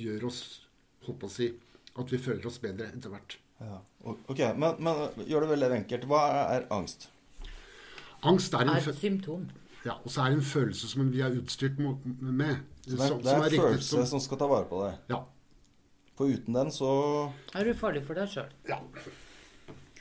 gjør 0.04 0.28
oss 0.30 0.42
håper 1.08 1.28
å 1.28 1.34
si, 1.34 1.50
At 1.96 2.12
vi 2.12 2.22
føler 2.22 2.46
oss 2.48 2.60
bedre 2.62 2.92
etter 2.92 3.12
hvert. 3.12 3.40
Ja. 3.60 3.80
Ok, 4.06 4.40
men, 4.56 4.78
men, 4.80 5.08
gjør 5.28 5.46
det 5.46 5.50
veldig 5.54 5.72
enkelt. 5.82 6.06
Hva 6.10 6.22
er 6.56 6.68
angst? 6.74 7.10
Angst 8.28 8.56
er, 8.56 8.68
er 8.68 8.80
et 8.80 9.00
symptom. 9.00 9.50
Ja, 9.86 9.96
og 10.04 10.12
så 10.12 10.24
er 10.24 10.34
det 10.34 10.40
en 10.42 10.48
følelse 10.48 10.90
som 10.92 11.12
vi 11.12 11.22
er 11.24 11.36
utstyrt 11.40 11.80
med. 11.80 12.00
Så 12.84 12.96
det 12.96 13.00
er, 13.00 13.08
som, 13.08 13.22
det 13.24 13.32
er 13.32 13.44
en 13.44 13.62
følelse 13.62 13.90
som, 13.90 14.08
som, 14.14 14.24
skal 14.24 14.40
ta 14.42 14.48
vare 14.52 14.68
på 14.68 14.82
deg? 14.84 14.98
Ja. 15.12 15.22
For 16.20 16.28
uten 16.28 16.56
den 16.58 16.72
så 16.76 16.90
Er 17.56 17.68
du 17.68 17.72
farlig 17.80 18.04
for 18.08 18.20
deg 18.20 18.28
sjøl? 18.32 18.50
Ja. 18.68 18.80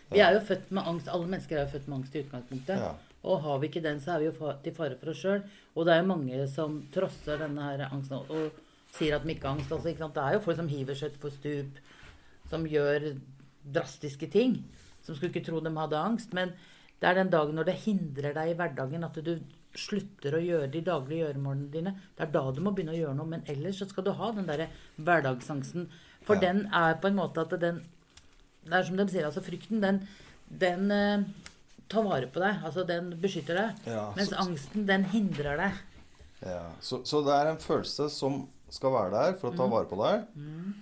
Vi 0.09 0.23
er 0.25 0.35
jo 0.35 0.41
født 0.49 0.73
med 0.75 0.89
angst. 0.91 1.11
Alle 1.13 1.29
mennesker 1.31 1.59
er 1.59 1.67
jo 1.67 1.75
født 1.77 1.87
med 1.89 1.99
angst 2.01 2.17
i 2.17 2.25
utgangspunktet. 2.25 2.83
Ja. 2.83 2.95
Og 3.29 3.43
har 3.45 3.59
vi 3.59 3.69
ikke 3.69 3.83
den, 3.85 4.01
så 4.01 4.15
er 4.15 4.23
vi 4.23 4.29
jo 4.31 4.53
til 4.65 4.75
fare 4.75 4.99
for 4.99 5.13
oss 5.13 5.23
sjøl. 5.23 5.45
Og 5.75 5.87
det 5.87 5.95
er 5.95 6.03
jo 6.03 6.11
mange 6.11 6.47
som 6.51 6.79
trosser 6.95 7.43
denne 7.43 7.71
her 7.71 7.85
angsten 7.91 8.19
og, 8.19 8.31
og 8.31 8.95
sier 8.97 9.19
at 9.19 9.27
de 9.27 9.35
ikke 9.35 9.47
har 9.47 9.59
angst. 9.59 9.73
Altså, 9.75 9.93
det 9.93 10.25
er 10.25 10.37
jo 10.37 10.45
folk 10.47 10.59
som 10.59 10.71
hiver 10.71 10.99
seg 10.99 11.15
utfor 11.15 11.35
stup, 11.35 11.83
som 12.51 12.67
gjør 12.67 13.11
drastiske 13.75 14.31
ting. 14.33 14.59
Som 15.05 15.17
skulle 15.17 15.33
ikke 15.33 15.47
tro 15.47 15.61
de 15.65 15.73
hadde 15.77 16.01
angst. 16.01 16.35
Men 16.37 16.55
det 16.99 17.09
er 17.09 17.21
den 17.21 17.33
dagen 17.33 17.59
når 17.59 17.71
det 17.71 17.79
hindrer 17.85 18.35
deg 18.37 18.53
i 18.53 18.59
hverdagen, 18.59 19.07
at 19.07 19.19
du 19.25 19.37
slutter 19.79 20.35
å 20.35 20.43
gjøre 20.43 20.71
de 20.73 20.83
daglige 20.85 21.27
gjøremålene 21.27 21.71
dine. 21.73 21.93
Det 22.17 22.25
er 22.25 22.33
da 22.35 22.43
du 22.55 22.63
må 22.65 22.73
begynne 22.75 22.95
å 22.95 22.99
gjøre 22.99 23.17
noe. 23.19 23.33
Men 23.35 23.45
ellers 23.51 23.81
så 23.83 23.89
skal 23.91 24.07
du 24.07 24.15
ha 24.19 24.31
den 24.35 24.49
derre 24.49 24.71
hverdagsangsten. 24.97 25.87
For 26.27 26.39
ja. 26.39 26.49
den 26.49 26.65
er 26.75 26.99
på 27.01 27.11
en 27.11 27.19
måte 27.19 27.45
at 27.45 27.55
den 27.61 27.85
Det 28.69 28.75
er 28.75 28.83
som 28.85 28.99
de 28.99 29.05
sier, 29.09 29.25
altså 29.25 29.41
frykten, 29.41 29.81
den, 29.81 30.03
den 30.61 30.91
uh, 30.93 31.23
tar 31.89 32.05
vare 32.05 32.27
på 32.29 32.43
deg. 32.43 32.59
Altså 32.67 32.85
den 32.89 33.15
beskytter 33.23 33.57
deg. 33.57 33.87
Ja, 33.89 34.09
mens 34.17 34.33
så, 34.33 34.43
angsten, 34.43 34.85
den 34.89 35.07
hindrer 35.09 35.57
deg. 35.61 35.79
Ja, 36.43 36.65
så, 36.85 37.01
så, 37.09 37.23
det 37.25 37.35
er 37.35 37.53
en 37.53 37.63
følelse 37.63 38.11
som 38.13 38.43
skal 38.71 38.93
være 38.93 39.15
der 39.15 39.39
for 39.41 39.51
å 39.51 39.57
ta 39.57 39.65
mm. 39.65 39.73
vare 39.73 39.89
på 39.89 40.01
deg. 40.03 40.27
Mm. 40.37 40.75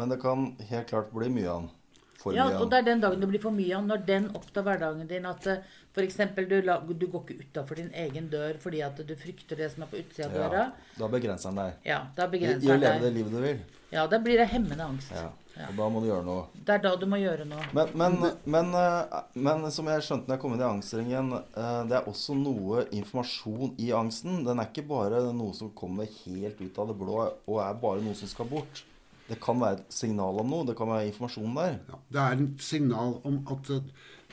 Men 0.00 0.12
det 0.12 0.20
kan 0.22 0.48
helt 0.70 0.88
klart 0.88 1.12
bli 1.12 1.28
mye 1.34 1.50
av 1.50 1.66
den 1.66 1.74
for 2.20 2.36
ja, 2.36 2.46
mye 2.46 2.56
av. 2.56 2.64
Og 2.64 2.70
det 2.72 2.80
er 2.80 2.86
den 2.90 3.02
dagen 3.04 3.24
det 3.24 3.30
blir 3.30 3.42
for 3.42 3.56
mye 3.56 3.78
av. 3.78 3.86
Når 3.86 4.04
den 4.08 4.28
opptar 4.38 4.66
hverdagen 4.66 5.08
din 5.10 5.28
at 5.28 5.48
eh, 5.52 5.64
f.eks. 5.96 6.20
Du, 6.36 6.58
du 6.60 7.06
går 7.06 7.24
ikke 7.24 7.38
utafor 7.40 7.80
din 7.80 7.90
egen 8.04 8.28
dør 8.32 8.60
fordi 8.62 8.82
at 8.84 9.00
du 9.06 9.16
frykter 9.18 9.62
det 9.62 9.70
som 9.72 9.86
er 9.86 9.92
på 9.92 10.02
utsida 10.02 10.28
av 10.28 10.36
døra. 10.36 10.68
Da 10.98 11.10
begrenser 11.12 11.52
den 11.52 11.62
deg. 11.62 11.82
Ja, 11.88 12.04
da 12.16 12.28
begrenser 12.32 12.74
den 12.74 12.84
deg. 12.84 12.86
leve 12.86 13.04
det 13.06 13.16
livet 13.16 13.36
du 13.36 13.42
vil. 13.44 13.66
Ja, 13.94 14.06
da 14.10 14.20
blir 14.20 14.40
det 14.40 14.48
hemmende 14.52 14.84
angst. 14.84 15.12
Ja. 15.14 15.30
Ja. 15.56 15.70
Og 15.70 15.78
da 15.78 15.86
må 15.88 16.02
du 16.04 16.10
gjøre 16.10 16.24
noe. 16.26 16.42
Det 16.52 16.74
er 16.74 16.82
da 16.84 16.90
du 17.00 17.06
må 17.08 17.16
gjøre 17.16 17.46
noe. 17.48 17.62
Men, 17.76 17.92
men, 17.96 18.16
men, 18.44 18.74
eh, 18.76 19.14
men 19.40 19.64
som 19.72 19.88
jeg 19.88 20.04
skjønte 20.04 20.28
når 20.28 20.36
jeg 20.36 20.42
kom 20.42 20.56
inn 20.56 20.60
i 20.60 20.66
angstringen, 20.68 21.30
eh, 21.32 21.78
det 21.88 21.96
er 21.96 22.10
også 22.10 22.36
noe 22.36 22.84
informasjon 22.98 23.72
i 23.80 23.88
angsten. 23.96 24.42
Den 24.44 24.60
er 24.60 24.68
ikke 24.68 24.84
bare 24.90 25.22
noe 25.32 25.56
som 25.56 25.72
kommer 25.76 26.10
helt 26.26 26.60
ut 26.60 26.82
av 26.82 26.92
det 26.92 26.98
blå 27.00 27.22
og 27.24 27.62
er 27.64 27.80
bare 27.80 28.04
noe 28.04 28.18
som 28.18 28.28
skal 28.28 28.50
bort. 28.52 28.84
Det 29.26 29.40
kan 29.42 29.58
være 29.60 29.80
et 29.80 29.96
signal 29.96 30.38
om 30.42 30.52
noe. 30.52 30.66
Det 30.68 30.76
kan 30.78 30.90
være 30.90 31.08
informasjon 31.10 31.56
der. 31.58 31.80
Ja, 31.90 31.98
det 32.14 32.22
er 32.22 32.44
et 32.44 32.62
signal 32.62 33.18
om 33.26 33.40
at 33.52 33.72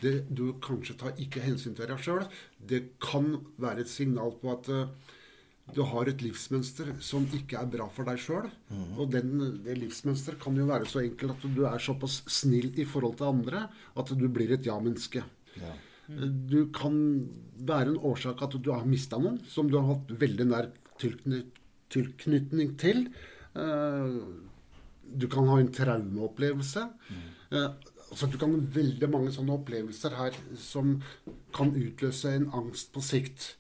det, 0.03 0.13
du 0.29 0.45
kanskje 0.63 0.97
tar 0.99 1.19
ikke 1.21 1.43
hensyn 1.43 1.75
til 1.77 1.89
deg 1.89 2.01
sjøl. 2.03 2.25
Det 2.59 2.83
kan 3.03 3.35
være 3.61 3.85
et 3.85 3.91
signal 3.91 4.35
på 4.41 4.51
at 4.53 4.69
uh, 4.73 5.13
du 5.71 5.81
har 5.87 6.09
et 6.11 6.21
livsmønster 6.21 6.91
som 7.03 7.25
ikke 7.35 7.57
er 7.61 7.69
bra 7.71 7.87
for 7.93 8.07
deg 8.09 8.19
sjøl. 8.21 8.49
Mm. 8.69 8.91
Og 8.99 9.09
den, 9.13 9.31
det 9.63 9.77
livsmønsteret 9.79 10.41
kan 10.43 10.59
jo 10.59 10.67
være 10.69 10.89
så 10.91 11.03
enkelt 11.05 11.37
at 11.37 11.57
du 11.57 11.63
er 11.69 11.81
såpass 11.81 12.21
snill 12.41 12.69
i 12.75 12.85
forhold 12.89 13.17
til 13.21 13.31
andre 13.31 13.65
at 13.99 14.13
du 14.19 14.27
blir 14.27 14.53
et 14.53 14.67
ja-menneske. 14.67 15.23
Ja. 15.57 15.73
Mm. 16.11 16.23
Du 16.51 16.59
kan 16.75 16.95
være 17.63 17.93
en 17.93 18.01
årsak 18.11 18.43
at 18.43 18.57
du 18.59 18.73
har 18.73 18.83
mista 18.85 19.17
noen 19.21 19.39
som 19.49 19.69
du 19.71 19.79
har 19.79 19.93
hatt 19.93 20.11
veldig 20.19 20.49
nær 20.51 20.73
tilknytning 20.99 22.75
til. 22.81 23.07
Uh, 23.55 24.19
du 25.03 25.27
kan 25.31 25.47
ha 25.49 25.59
en 25.59 25.71
traumeopplevelse. 25.73 26.85
Mm. 27.09 27.25
Eh, 27.51 27.67
altså 28.09 28.29
Du 28.31 28.37
kan 28.37 28.53
ha 28.53 28.61
veldig 28.77 29.09
mange 29.09 29.33
sånne 29.33 29.57
opplevelser 29.57 30.15
her 30.17 30.37
som 30.59 30.95
kan 31.55 31.73
utløse 31.75 32.33
en 32.33 32.49
angst 32.53 32.93
på 32.93 33.03
sikt. 33.03 33.53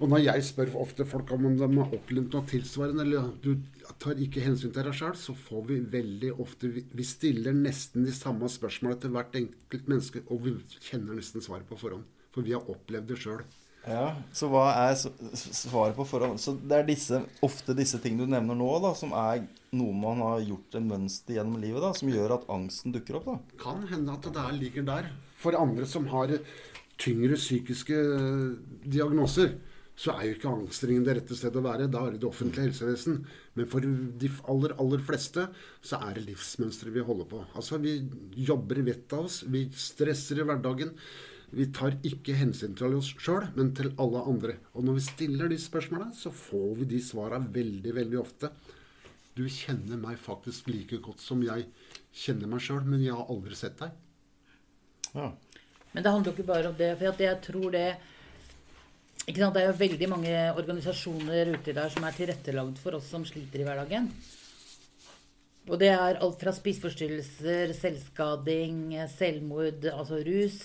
Og 0.00 0.08
når 0.08 0.22
jeg 0.24 0.44
spør 0.48 0.70
ofte 0.80 1.04
folk 1.04 1.28
om 1.34 1.42
de 1.44 1.66
har 1.66 1.94
opplevd 1.96 2.32
noe 2.32 2.48
tilsvarende, 2.48 3.04
eller 3.04 3.26
du 3.44 3.58
tar 4.00 4.16
ikke 4.16 4.40
hensyn 4.40 4.72
til 4.72 4.86
deg 4.86 4.96
sjøl, 4.96 5.16
så 5.18 5.34
får 5.36 5.66
vi 5.68 5.80
veldig 5.92 6.30
ofte 6.40 6.70
Vi 6.72 7.04
stiller 7.04 7.52
nesten 7.52 8.06
de 8.08 8.14
samme 8.16 8.48
spørsmålene 8.48 9.00
til 9.02 9.12
hvert 9.12 9.36
enkelt 9.42 9.90
menneske, 9.92 10.22
og 10.32 10.46
vi 10.46 10.54
kjenner 10.78 11.18
nesten 11.18 11.44
svaret 11.44 11.68
på 11.68 11.76
forhånd. 11.80 12.08
For 12.32 12.46
vi 12.46 12.54
har 12.56 12.64
opplevd 12.70 13.12
det 13.12 13.18
sjøl. 13.20 13.44
Ja, 13.84 14.14
Så 14.32 14.48
hva 14.52 14.70
er 14.88 14.96
svaret 14.96 15.96
på 15.96 16.04
forhånd? 16.08 16.40
Så 16.40 16.54
det 16.56 16.78
er 16.78 16.88
disse, 16.88 17.20
ofte 17.44 17.76
disse 17.76 18.00
ting 18.00 18.16
du 18.16 18.26
nevner 18.28 18.56
nå, 18.56 18.70
da, 18.80 18.94
som 18.96 19.12
er 19.16 19.44
noe 19.76 19.94
man 19.94 20.22
har 20.24 20.42
gjort 20.42 20.76
en 20.78 20.88
mønster 20.90 21.36
gjennom 21.36 21.60
livet, 21.62 21.82
da, 21.84 21.92
som 21.96 22.10
gjør 22.10 22.36
at 22.36 22.48
angsten 22.50 22.94
dukker 22.94 23.20
opp? 23.20 23.28
da? 23.30 23.58
Kan 23.62 23.84
hende 23.90 24.14
at 24.16 24.26
det 24.26 24.34
der 24.36 24.54
ligger 24.56 24.86
der. 24.88 25.10
For 25.40 25.56
andre 25.56 25.86
som 25.88 26.08
har 26.10 26.32
tyngre 27.00 27.38
psykiske 27.38 27.98
diagnoser, 28.84 29.54
så 30.00 30.14
er 30.14 30.26
jo 30.26 30.36
ikke 30.36 30.52
angstringen 30.54 31.04
det 31.04 31.16
rette 31.18 31.36
stedet 31.36 31.60
å 31.60 31.64
være. 31.64 31.88
Da 31.92 32.02
er 32.06 32.14
det 32.14 32.22
det 32.22 32.28
offentlige 32.30 32.70
helsevesen. 32.70 33.18
Men 33.58 33.66
for 33.68 33.84
de 33.84 34.30
aller, 34.48 34.72
aller 34.80 35.02
fleste 35.04 35.44
så 35.84 36.00
er 36.06 36.16
det 36.16 36.28
livsmønsteret 36.30 36.94
vi 36.94 37.04
holder 37.04 37.28
på. 37.28 37.42
Altså, 37.52 37.80
vi 37.82 37.98
jobber 38.48 38.80
i 38.80 38.86
vettet 38.86 39.18
av 39.18 39.28
oss. 39.28 39.42
Vi 39.44 39.66
stresser 39.76 40.40
i 40.40 40.46
hverdagen. 40.48 40.94
Vi 41.52 41.66
tar 41.74 41.98
ikke 42.06 42.36
hensyn 42.38 42.76
til 42.78 42.96
oss 42.96 43.10
sjøl, 43.20 43.50
men 43.56 43.74
til 43.76 43.90
alle 44.00 44.22
andre. 44.30 44.56
Og 44.72 44.86
når 44.86 45.00
vi 45.00 45.06
stiller 45.08 45.50
de 45.52 45.58
spørsmåla, 45.60 46.12
så 46.16 46.32
får 46.32 46.76
vi 46.80 46.88
de 46.94 47.00
svara 47.04 47.42
veldig, 47.42 47.94
veldig 48.00 48.20
ofte. 48.22 48.52
Du 49.38 49.44
kjenner 49.46 50.00
meg 50.00 50.18
faktisk 50.20 50.68
like 50.72 50.98
godt 51.02 51.22
som 51.22 51.42
jeg 51.46 51.68
kjenner 52.22 52.50
meg 52.50 52.64
sjøl, 52.64 52.82
men 52.86 53.04
jeg 53.04 53.14
har 53.14 53.30
aldri 53.30 53.58
sett 53.58 53.78
deg. 53.78 53.94
Ja. 55.14 55.30
Men 55.92 56.04
det 56.04 56.12
handler 56.12 56.30
jo 56.30 56.36
ikke 56.36 56.50
bare 56.50 56.70
om 56.70 56.76
det. 56.78 56.90
For 56.98 57.22
jeg 57.24 57.38
tror 57.46 57.70
det 57.74 57.86
Det 59.26 59.42
er 59.44 59.66
jo 59.68 59.78
veldig 59.78 60.08
mange 60.08 60.34
organisasjoner 60.58 61.52
ute 61.54 61.74
der 61.76 61.88
som 61.92 62.04
er 62.04 62.14
tilrettelagd 62.16 62.78
for 62.82 62.96
oss 62.98 63.10
som 63.12 63.24
sliter 63.24 63.60
i 63.60 63.66
hverdagen. 63.66 64.08
Og 65.68 65.78
det 65.78 65.90
er 65.92 66.18
alt 66.18 66.40
fra 66.40 66.54
spiseforstyrrelser, 66.56 67.74
selvskading, 67.76 68.96
selvmord, 69.12 69.84
altså 69.92 70.18
rus. 70.26 70.58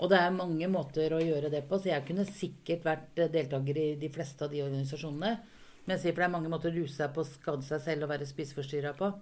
Og 0.00 0.10
det 0.10 0.18
er 0.18 0.34
mange 0.34 0.66
måter 0.72 1.14
å 1.14 1.20
gjøre 1.22 1.50
det 1.52 1.62
på, 1.68 1.78
så 1.78 1.92
jeg 1.92 2.04
kunne 2.08 2.26
sikkert 2.28 2.84
vært 2.84 3.20
deltaker 3.32 3.78
i 3.78 3.86
de 4.00 4.10
fleste 4.12 4.44
av 4.44 4.50
de 4.52 4.64
organisasjonene. 4.64 5.36
Men 5.86 5.94
jeg 5.94 6.02
sier 6.02 6.14
for 6.14 6.24
det 6.24 6.28
er 6.28 6.34
mange 6.34 6.50
måter 6.50 6.72
å 6.72 6.76
ruse 6.76 6.98
seg 6.98 7.14
på, 7.14 7.24
skade 7.26 7.64
seg 7.66 7.82
selv 7.84 8.06
og 8.06 8.12
være 8.12 8.26
spiseforstyrra 8.28 8.92
på. 8.98 9.12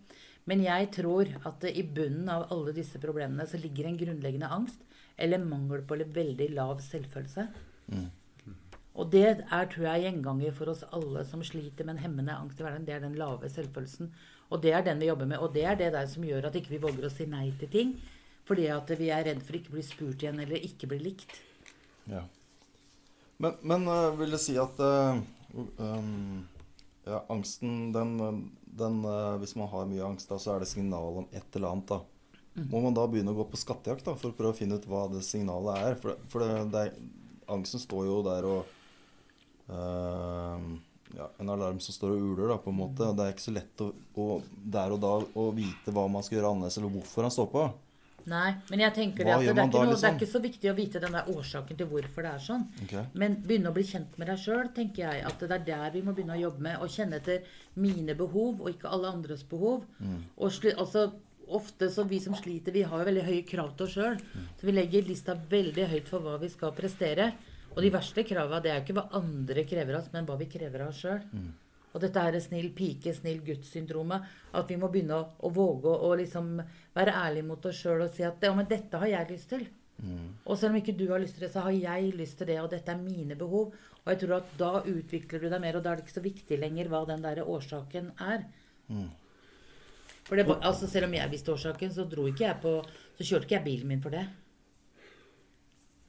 Men 0.49 0.65
jeg 0.65 0.91
tror 0.97 1.31
at 1.49 1.65
i 1.69 1.85
bunnen 1.85 2.29
av 2.33 2.49
alle 2.53 2.75
disse 2.77 3.01
problemene 3.01 3.47
så 3.49 3.61
ligger 3.61 3.89
en 3.89 4.01
grunnleggende 4.01 4.51
angst 4.53 4.83
eller 5.21 5.45
mangel 5.45 5.85
på 5.85 5.97
eller 5.97 6.13
veldig 6.13 6.51
lav 6.57 6.81
selvfølelse. 6.85 7.47
Mm. 7.93 8.09
Og 8.95 9.11
det 9.11 9.25
er, 9.27 9.65
tror 9.71 9.89
jeg, 9.89 10.05
gjenganger 10.07 10.55
for 10.55 10.71
oss 10.71 10.85
alle 10.95 11.25
som 11.27 11.43
sliter 11.43 11.87
med 11.87 11.97
en 11.97 12.05
hemmende 12.05 12.37
angst 12.37 12.61
i 12.61 12.65
hverdagen. 12.65 12.87
Det 12.87 12.95
er 12.95 13.03
den 13.03 13.17
lave 13.19 13.51
selvfølelsen. 13.51 14.13
Og 14.55 14.61
det 14.63 14.75
er 14.77 14.85
den 14.87 15.01
vi 15.03 15.09
jobber 15.09 15.27
med. 15.27 15.43
Og 15.43 15.51
det 15.55 15.65
er 15.67 15.79
det 15.81 15.91
der 15.97 16.07
som 16.11 16.27
gjør 16.27 16.47
at 16.47 16.59
ikke 16.59 16.71
vi 16.71 16.79
ikke 16.79 16.87
våger 16.87 17.09
å 17.09 17.11
si 17.11 17.27
nei 17.31 17.49
til 17.59 17.73
ting. 17.73 17.97
Fordi 18.47 18.69
at 18.71 18.93
vi 19.01 19.11
er 19.11 19.27
redd 19.27 19.43
for 19.43 19.59
ikke 19.59 19.73
å 19.73 19.77
bli 19.79 19.85
spurt 19.87 20.23
igjen 20.23 20.39
eller 20.45 20.67
ikke 20.69 20.91
bli 20.93 21.01
likt. 21.03 21.39
Ja. 22.11 22.23
Men, 23.43 23.57
men 23.67 23.89
uh, 23.91 24.13
vil 24.21 24.37
det 24.37 24.43
si 24.45 24.55
at 24.63 24.79
uh, 24.79 25.19
um, 25.81 26.45
ja, 27.05 27.21
angsten, 27.33 27.93
den, 27.93 28.17
den 28.65 29.01
uh, 29.05 29.37
Hvis 29.43 29.57
man 29.61 29.69
har 29.73 29.89
mye 29.91 30.07
angst, 30.07 30.31
da, 30.31 30.39
så 30.41 30.55
er 30.55 30.65
det 30.65 30.71
signal 30.71 31.21
om 31.23 31.29
et 31.33 31.59
eller 31.59 31.75
annet. 31.75 31.93
da. 31.93 32.01
Mm. 32.55 32.71
Må 32.71 32.81
man 32.87 32.97
da 32.97 33.05
begynne 33.11 33.35
å 33.35 33.39
gå 33.39 33.49
på 33.51 33.61
skattejakt 33.61 34.07
da, 34.07 34.17
for 34.17 34.31
å 34.31 34.39
prøve 34.39 34.55
å 34.55 34.59
finne 34.59 34.79
ut 34.79 34.89
hva 34.89 35.07
det 35.13 35.25
signalet 35.27 35.85
er? 35.89 36.01
For, 36.01 36.25
for 36.33 36.45
det, 36.45 36.65
det 36.75 36.87
angsten 37.51 37.83
står 37.83 38.09
jo 38.09 38.19
der 38.25 38.49
og 38.49 38.73
ja, 41.17 41.29
En 41.39 41.49
alarm 41.49 41.79
som 41.81 41.95
står 41.95 42.15
og 42.15 42.25
uler, 42.35 42.49
da, 42.51 42.59
på 42.61 42.73
en 42.73 42.79
måte. 42.79 43.09
Det 43.17 43.25
er 43.25 43.35
ikke 43.35 43.47
så 43.47 43.55
lett 43.55 43.83
å, 43.85 43.91
å, 44.21 44.27
der 44.77 44.95
og 44.95 45.01
da 45.03 45.13
å 45.41 45.45
vite 45.57 45.95
hva 45.95 46.07
man 46.11 46.25
skal 46.27 46.39
gjøre 46.39 46.51
annerledes, 46.53 46.79
eller 46.81 46.95
hvorfor 46.95 47.27
han 47.27 47.35
står 47.35 47.49
på. 47.53 47.65
Nei, 48.31 48.55
men 48.71 48.81
jeg 48.81 48.95
tenker 48.97 49.27
det, 49.27 49.35
det, 49.43 49.51
er 49.53 49.59
noe, 49.59 49.67
liksom? 49.69 49.99
det, 50.01 50.09
er 50.09 50.15
ikke 50.17 50.31
så 50.31 50.41
viktig 50.41 50.71
å 50.71 50.77
vite 50.79 51.01
den 51.03 51.13
der 51.13 51.29
årsaken 51.29 51.77
til 51.77 51.89
hvorfor 51.91 52.25
det 52.25 52.31
er 52.31 52.43
sånn. 52.47 52.65
Okay. 52.87 53.05
Men 53.21 53.37
begynne 53.45 53.69
å 53.69 53.77
bli 53.77 53.85
kjent 53.89 54.17
med 54.21 54.31
deg 54.33 54.41
sjøl, 54.41 54.71
tenker 54.77 55.05
jeg. 55.05 55.25
At 55.29 55.45
det 55.45 55.59
er 55.59 55.67
der 55.67 55.93
vi 55.93 56.03
må 56.07 56.15
begynne 56.17 56.39
å 56.39 56.41
jobbe 56.41 56.65
med. 56.65 56.81
Å 56.81 56.89
kjenne 56.89 57.21
etter 57.21 57.45
mine 57.81 58.17
behov, 58.17 58.63
og 58.63 58.71
ikke 58.73 58.93
alle 58.97 59.13
andres 59.13 59.45
behov. 59.51 59.85
Mm. 59.99 60.23
Og 60.39 60.71
altså, 60.73 61.09
ofte 61.61 61.91
så 61.93 62.07
vi 62.09 62.23
som 62.25 62.37
sliter, 62.39 62.73
vi 62.73 62.87
har 62.89 63.03
jo 63.03 63.09
veldig 63.11 63.27
høye 63.27 63.43
krav 63.49 63.75
til 63.77 63.89
oss 63.89 63.99
sjøl. 63.99 64.17
Mm. 64.17 64.47
Så 64.61 64.71
vi 64.71 64.77
legger 64.79 65.11
lista 65.11 65.37
veldig 65.51 65.91
høyt 65.93 66.09
for 66.09 66.25
hva 66.25 66.39
vi 66.41 66.53
skal 66.53 66.73
prestere. 66.77 67.33
Og 67.75 67.83
de 67.83 67.93
verste 67.93 68.25
krava, 68.25 68.63
det 68.63 68.73
er 68.73 68.81
jo 68.81 68.87
ikke 68.87 68.99
hva 69.01 69.09
andre 69.21 69.67
krever 69.69 69.99
av 69.99 70.01
oss, 70.01 70.13
men 70.15 70.25
hva 70.29 70.39
vi 70.41 70.49
krever 70.49 70.87
av 70.87 70.95
oss 70.95 71.05
sjøl. 71.05 71.21
Mm. 71.35 71.53
Og 71.95 72.03
dette 72.03 72.21
er 72.27 72.37
snill 72.43 72.73
pike, 72.75 73.15
snill 73.15 73.41
gutt-syndromet. 73.47 74.27
At 74.59 74.71
vi 74.71 74.79
må 74.81 74.91
begynne 74.91 75.21
å, 75.21 75.29
å 75.47 75.53
våge 75.55 75.95
å 75.95 76.11
liksom 76.19 76.59
være 76.97 77.15
ærlige 77.23 77.49
mot 77.49 77.71
oss 77.71 77.81
sjøl 77.85 78.03
og 78.05 78.13
si 78.15 78.27
at 78.27 78.43
ja, 78.43 78.53
men 78.57 78.69
dette 78.71 78.99
har 78.99 79.11
jeg 79.13 79.31
lyst 79.31 79.51
til. 79.55 79.67
Mm. 80.03 80.31
Og 80.43 80.59
selv 80.59 80.75
om 80.75 80.81
ikke 80.81 80.97
du 80.99 81.07
har 81.13 81.23
lyst 81.23 81.39
til 81.39 81.47
det, 81.47 81.53
så 81.55 81.63
har 81.69 81.75
jeg 81.77 82.15
lyst 82.19 82.41
til 82.41 82.51
det, 82.51 82.59
og 82.61 82.71
dette 82.73 82.91
er 82.91 83.01
mine 83.01 83.39
behov. 83.39 83.75
Og 84.03 84.13
jeg 84.13 84.25
tror 84.25 84.39
at 84.41 84.55
da 84.61 84.73
utvikler 84.83 85.45
du 85.45 85.49
deg 85.49 85.63
mer, 85.63 85.79
og 85.79 85.85
da 85.85 85.93
er 85.93 86.01
det 86.01 86.07
ikke 86.07 86.19
så 86.19 86.25
viktig 86.25 86.59
lenger 86.61 86.91
hva 86.93 87.05
den 87.09 87.23
der 87.25 87.45
årsaken 87.47 88.11
er. 88.21 88.49
Mm. 88.91 89.13
For 90.25 90.41
det, 90.41 90.49
altså 90.61 90.89
Selv 90.89 91.07
om 91.07 91.15
jeg 91.15 91.31
visste 91.31 91.53
årsaken, 91.53 91.93
så 91.93 92.09
dro 92.09 92.27
ikke 92.29 92.45
jeg 92.47 92.57
på 92.63 92.71
Så 93.17 93.25
kjørte 93.25 93.47
ikke 93.47 93.57
jeg 93.59 93.65
bilen 93.65 93.91
min 93.93 94.03
for 94.05 94.13
det. 94.15 94.25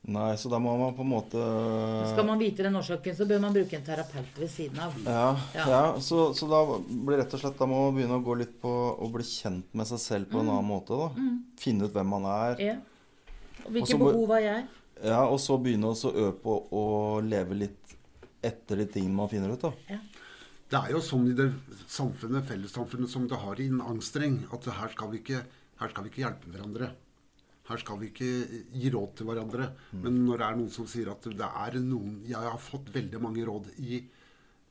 Nei, 0.05 0.35
så 0.37 0.51
da 0.51 0.59
må 0.61 0.75
man 0.77 0.93
på 0.93 1.01
en 1.01 1.09
måte 1.09 1.43
Skal 2.11 2.27
man 2.27 2.37
vite 2.37 2.61
den 2.67 2.75
årsaken, 2.77 3.15
så 3.17 3.25
bør 3.25 3.39
man 3.41 3.55
bruke 3.55 3.79
en 3.79 3.85
terapeut 3.85 4.37
ved 4.37 4.51
siden 4.53 4.81
av. 4.85 4.97
Ja, 5.01 5.29
ja. 5.55 5.65
ja 5.71 5.79
så, 5.97 6.27
så, 6.37 6.45
da 6.51 6.59
blir 6.77 7.17
rett 7.23 7.33
og 7.33 7.41
slett 7.41 7.57
Da 7.57 7.65
må 7.69 7.79
man 7.87 7.95
begynne 7.97 8.19
å 8.19 8.25
gå 8.25 8.35
litt 8.37 8.53
på 8.61 8.69
å 8.69 9.09
bli 9.09 9.25
kjent 9.25 9.73
med 9.73 9.89
seg 9.89 10.01
selv 10.03 10.29
på 10.29 10.37
mm. 10.37 10.43
en 10.43 10.51
annen 10.53 10.69
måte. 10.69 10.99
da. 10.99 11.09
Mm. 11.17 11.39
Finne 11.57 11.89
ut 11.89 11.95
hvem 11.95 12.13
man 12.13 12.27
er. 12.29 12.61
Ja. 12.61 12.75
Og 13.63 13.71
hvilke 13.71 13.95
Også, 13.95 14.01
behov 14.03 14.35
har 14.35 14.43
jeg? 14.45 14.67
Ja, 15.01 15.23
og 15.25 15.39
så 15.41 15.57
begynne 15.61 15.89
å 15.89 16.11
øve 16.11 16.35
på 16.43 16.59
å 16.69 16.83
leve 17.25 17.57
litt 17.57 17.95
etter 18.45 18.83
de 18.83 18.85
tingene 18.93 19.17
man 19.23 19.31
finner 19.31 19.55
ut. 19.55 19.65
da. 19.65 19.73
Ja. 19.89 19.99
Det 20.69 20.81
er 20.81 20.93
jo 20.93 21.01
sånn 21.05 21.25
i 21.29 21.33
det 21.37 21.49
samfunnet, 21.89 22.45
fellessamfunnet 22.49 23.09
som 23.09 23.25
det 23.29 23.41
har 23.41 23.59
i 23.61 23.67
en 23.73 23.81
angstreng, 23.85 24.39
at 24.53 24.69
her 24.69 24.93
skal 24.93 25.11
vi 25.11 25.21
ikke, 25.21 25.41
her 25.81 25.91
skal 25.93 26.05
vi 26.05 26.13
ikke 26.13 26.23
hjelpe 26.23 26.53
hverandre. 26.53 26.91
Her 27.65 27.81
skal 27.81 27.97
vi 28.01 28.11
ikke 28.11 28.29
gi 28.77 28.91
råd 28.93 29.15
til 29.17 29.29
hverandre. 29.29 29.71
Mm. 29.91 30.01
Men 30.03 30.19
når 30.27 30.41
det 30.41 30.47
er 30.47 30.59
noen 30.59 30.73
som 30.73 30.89
sier 30.89 31.09
at 31.13 31.25
det 31.25 31.49
er 31.49 31.79
noen 31.81 32.19
Jeg 32.29 32.41
har 32.45 32.61
fått 32.61 32.91
veldig 32.93 33.21
mange 33.23 33.45
råd 33.47 33.71
i, 33.81 34.03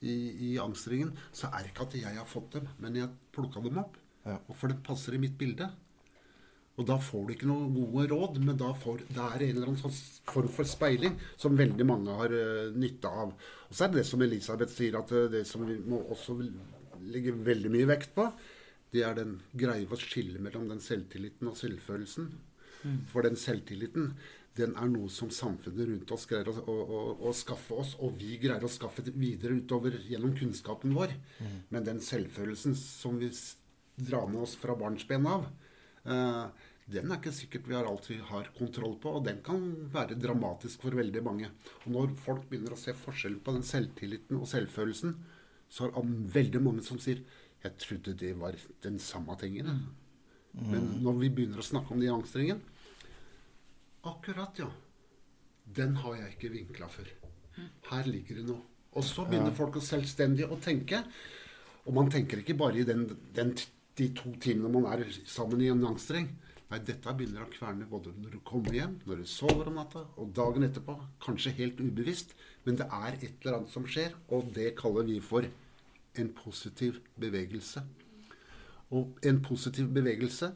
i, 0.05 0.17
i 0.51 0.57
angstringen. 0.63 1.15
Så 1.35 1.51
er 1.51 1.65
det 1.65 1.73
ikke 1.73 1.89
at 1.89 1.99
jeg 1.99 2.19
har 2.21 2.29
fått 2.31 2.59
dem, 2.59 2.69
men 2.83 3.01
jeg 3.01 3.11
plukka 3.35 3.63
dem 3.65 3.83
opp. 3.83 3.99
Ja. 4.25 4.39
Og 4.49 4.55
for 4.57 4.71
det 4.71 4.85
passer 4.87 5.17
i 5.17 5.23
mitt 5.23 5.35
bilde. 5.41 5.69
Og 6.75 6.87
da 6.89 6.97
får 6.99 7.27
du 7.27 7.35
ikke 7.35 7.47
noen 7.47 7.69
gode 7.75 8.09
råd, 8.11 8.39
men 8.43 8.57
da 8.59 8.73
får, 8.75 9.05
det 9.07 9.23
er 9.23 9.45
en 9.45 9.53
eller 9.53 9.69
annen 9.71 9.79
sånn 9.79 9.99
form 10.27 10.51
for 10.51 10.67
speiling 10.67 11.15
som 11.39 11.55
veldig 11.59 11.87
mange 11.87 12.17
har 12.19 12.35
uh, 12.35 12.73
nytte 12.75 13.11
av. 13.11 13.31
Og 13.69 13.77
så 13.77 13.87
er 13.87 13.93
det 13.93 14.01
det 14.01 14.09
som 14.09 14.25
Elisabeth 14.27 14.75
sier, 14.75 14.99
at 14.99 15.13
uh, 15.15 15.29
det 15.31 15.45
som 15.47 15.63
vi 15.69 15.77
må 15.87 16.01
også 16.17 16.35
legge 17.15 17.37
veldig 17.47 17.71
mye 17.71 17.91
vekt 17.93 18.15
på, 18.17 18.27
det 18.95 19.05
er 19.07 19.15
den 19.19 19.37
greie 19.55 19.87
å 19.87 19.99
skille 19.99 20.43
mellom 20.43 20.67
den 20.71 20.83
selvtilliten 20.83 21.51
og 21.51 21.59
selvfølelsen. 21.59 22.27
Mm. 22.85 22.99
For 23.11 23.27
den 23.27 23.39
selvtilliten 23.41 24.13
den 24.59 24.77
er 24.79 24.91
noe 24.91 25.11
som 25.11 25.33
samfunnet 25.35 25.89
rundt 25.89 26.13
oss 26.15 26.29
greier 26.31 26.47
å, 26.51 26.55
å, 26.55 26.75
å, 26.85 26.99
å, 27.27 27.33
skaffe 27.35 27.75
oss, 27.83 27.95
og 27.99 28.15
vi 28.21 28.37
greier 28.43 28.63
å 28.63 28.71
skaffe 28.71 29.03
det 29.03 29.15
videre 29.19 29.57
utover 29.59 29.97
gjennom 30.07 30.35
kunnskapen 30.39 30.95
vår. 30.95 31.17
Mm. 31.43 31.57
Men 31.75 31.89
den 31.89 32.03
selvfølelsen 32.05 32.77
som 32.79 33.19
vi 33.19 33.33
drar 33.97 34.29
med 34.31 34.45
oss 34.45 34.55
fra 34.61 34.77
barnsben 34.79 35.27
av, 35.31 35.49
eh, 36.07 36.45
den 36.95 37.11
er 37.11 37.19
ikke 37.19 37.33
sikkert 37.35 37.67
vi 37.67 37.75
har 37.75 37.89
alltid 37.89 38.21
har 38.29 38.51
kontroll 38.59 38.95
på, 39.01 39.17
og 39.17 39.25
den 39.27 39.41
kan 39.43 39.63
være 39.91 40.19
dramatisk 40.21 40.85
for 40.85 40.95
veldig 41.01 41.23
mange. 41.25 41.49
Og 41.83 41.95
når 41.97 42.15
folk 42.23 42.47
begynner 42.51 42.77
å 42.77 42.79
se 42.79 42.95
forskjell 42.95 43.41
på 43.43 43.57
den 43.57 43.67
selvtilliten 43.67 44.39
og 44.39 44.47
selvfølelsen, 44.51 45.17
så 45.73 45.89
er 45.89 45.95
det 45.97 46.35
veldig 46.37 46.63
mange 46.63 46.85
som 46.87 47.01
sier 47.01 47.25
'Jeg 47.65 47.79
trodde 47.79 48.13
det 48.15 48.39
var 48.39 48.55
den 48.83 48.99
samme 48.99 49.35
tingen'. 49.41 49.89
Mm. 50.53 50.71
Men 50.71 51.03
når 51.03 51.19
vi 51.19 51.31
begynner 51.31 51.59
å 51.59 51.65
snakke 51.65 51.91
om 51.93 52.01
de 52.01 52.13
angstringene 52.13 52.61
Akkurat, 54.05 54.59
ja. 54.59 54.69
Den 55.65 55.97
har 56.03 56.17
jeg 56.19 56.35
ikke 56.35 56.53
vinkla 56.53 56.89
før. 56.93 57.09
Her 57.89 58.09
ligger 58.09 58.41
det 58.41 58.47
noe. 58.51 58.61
Og 58.95 59.05
så 59.07 59.25
begynner 59.27 59.55
folk 59.57 59.79
å 59.81 59.83
selvstendig 59.83 60.47
å 60.47 60.59
tenke. 60.63 61.01
Og 61.85 61.97
man 61.97 62.11
tenker 62.13 62.41
ikke 62.41 62.57
bare 62.59 62.81
i 62.81 62.87
den, 62.87 63.07
den, 63.35 63.55
de 63.99 64.09
to 64.17 64.35
timene 64.43 64.71
man 64.73 64.87
er 64.93 65.07
sammen 65.29 65.63
i 65.65 65.71
en 65.73 65.83
angstring. 65.89 66.29
Nei, 66.71 66.81
dette 66.85 67.13
begynner 67.17 67.45
å 67.45 67.51
kverne 67.53 67.89
både 67.89 68.13
når 68.19 68.37
du 68.37 68.41
kommer 68.47 68.77
hjem, 68.77 68.97
når 69.09 69.23
du 69.23 69.29
sover 69.29 69.69
om 69.71 69.77
natta, 69.81 70.05
og 70.21 70.33
dagen 70.37 70.65
etterpå. 70.67 70.97
Kanskje 71.25 71.53
helt 71.59 71.81
ubevisst, 71.81 72.33
men 72.65 72.79
det 72.81 72.89
er 72.89 73.19
et 73.19 73.45
eller 73.45 73.61
annet 73.61 73.75
som 73.75 73.87
skjer, 73.89 74.17
og 74.33 74.49
det 74.57 74.73
kaller 74.79 75.07
vi 75.09 75.19
for 75.25 75.49
en 76.21 76.31
positiv 76.39 77.01
bevegelse. 77.21 77.85
Og 78.95 79.19
en 79.27 79.41
positiv 79.45 79.89
bevegelse 79.93 80.53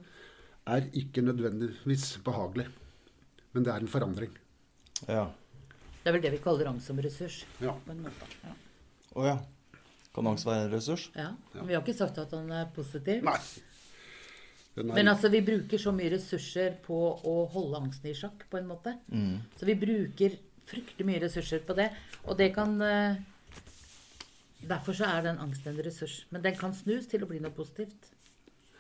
er 0.69 0.89
ikke 0.97 1.25
nødvendigvis 1.25 2.19
behagelig. 2.25 2.69
Men 3.53 3.67
det 3.67 3.75
er 3.75 3.85
en 3.85 3.91
forandring. 3.91 4.35
Ja. 5.07 5.29
Det 6.03 6.11
er 6.11 6.17
vel 6.17 6.25
det 6.25 6.35
vi 6.37 6.43
kaller 6.43 6.71
angst 6.71 6.91
som 6.91 6.99
ressurs. 7.03 7.43
Ja. 7.63 7.75
På 7.85 7.95
en 7.95 8.03
måte. 8.05 8.29
Ja. 8.45 8.57
Oh, 9.15 9.25
ja. 9.27 9.39
Kan 10.15 10.29
angst 10.31 10.47
være 10.49 10.67
en 10.67 10.75
ressurs? 10.75 11.09
Ja. 11.17 11.33
ja. 11.55 11.65
Vi 11.65 11.77
har 11.77 11.83
ikke 11.83 11.97
sagt 11.99 12.21
at 12.21 12.33
den 12.35 12.53
er 12.55 12.69
positiv. 12.75 13.25
Nei. 13.27 13.39
Er... 13.39 14.85
Men 14.85 15.11
altså, 15.11 15.31
vi 15.33 15.41
bruker 15.43 15.81
så 15.81 15.91
mye 15.95 16.13
ressurser 16.13 16.77
på 16.85 16.99
å 17.27 17.35
holde 17.51 17.81
angsten 17.83 18.13
i 18.13 18.15
sjakk, 18.15 18.45
på 18.51 18.61
en 18.61 18.69
måte. 18.69 18.95
Mm. 19.11 19.41
Så 19.59 19.67
vi 19.67 19.75
bruker 19.79 20.37
fryktelig 20.69 21.09
mye 21.09 21.23
ressurser 21.25 21.65
på 21.67 21.75
det. 21.79 21.89
Og 22.27 22.39
det 22.39 22.53
kan 22.55 22.77
eh, 22.85 23.19
Derfor 24.69 24.97
så 24.99 25.07
er 25.07 25.23
den 25.23 25.39
angsten 25.39 25.71
en 25.71 25.85
ressurs. 25.87 26.25
Men 26.35 26.43
den 26.43 26.57
kan 26.59 26.75
snus 26.75 27.07
til 27.11 27.23
å 27.23 27.29
bli 27.31 27.39
noe 27.43 27.55
positivt. 27.55 28.11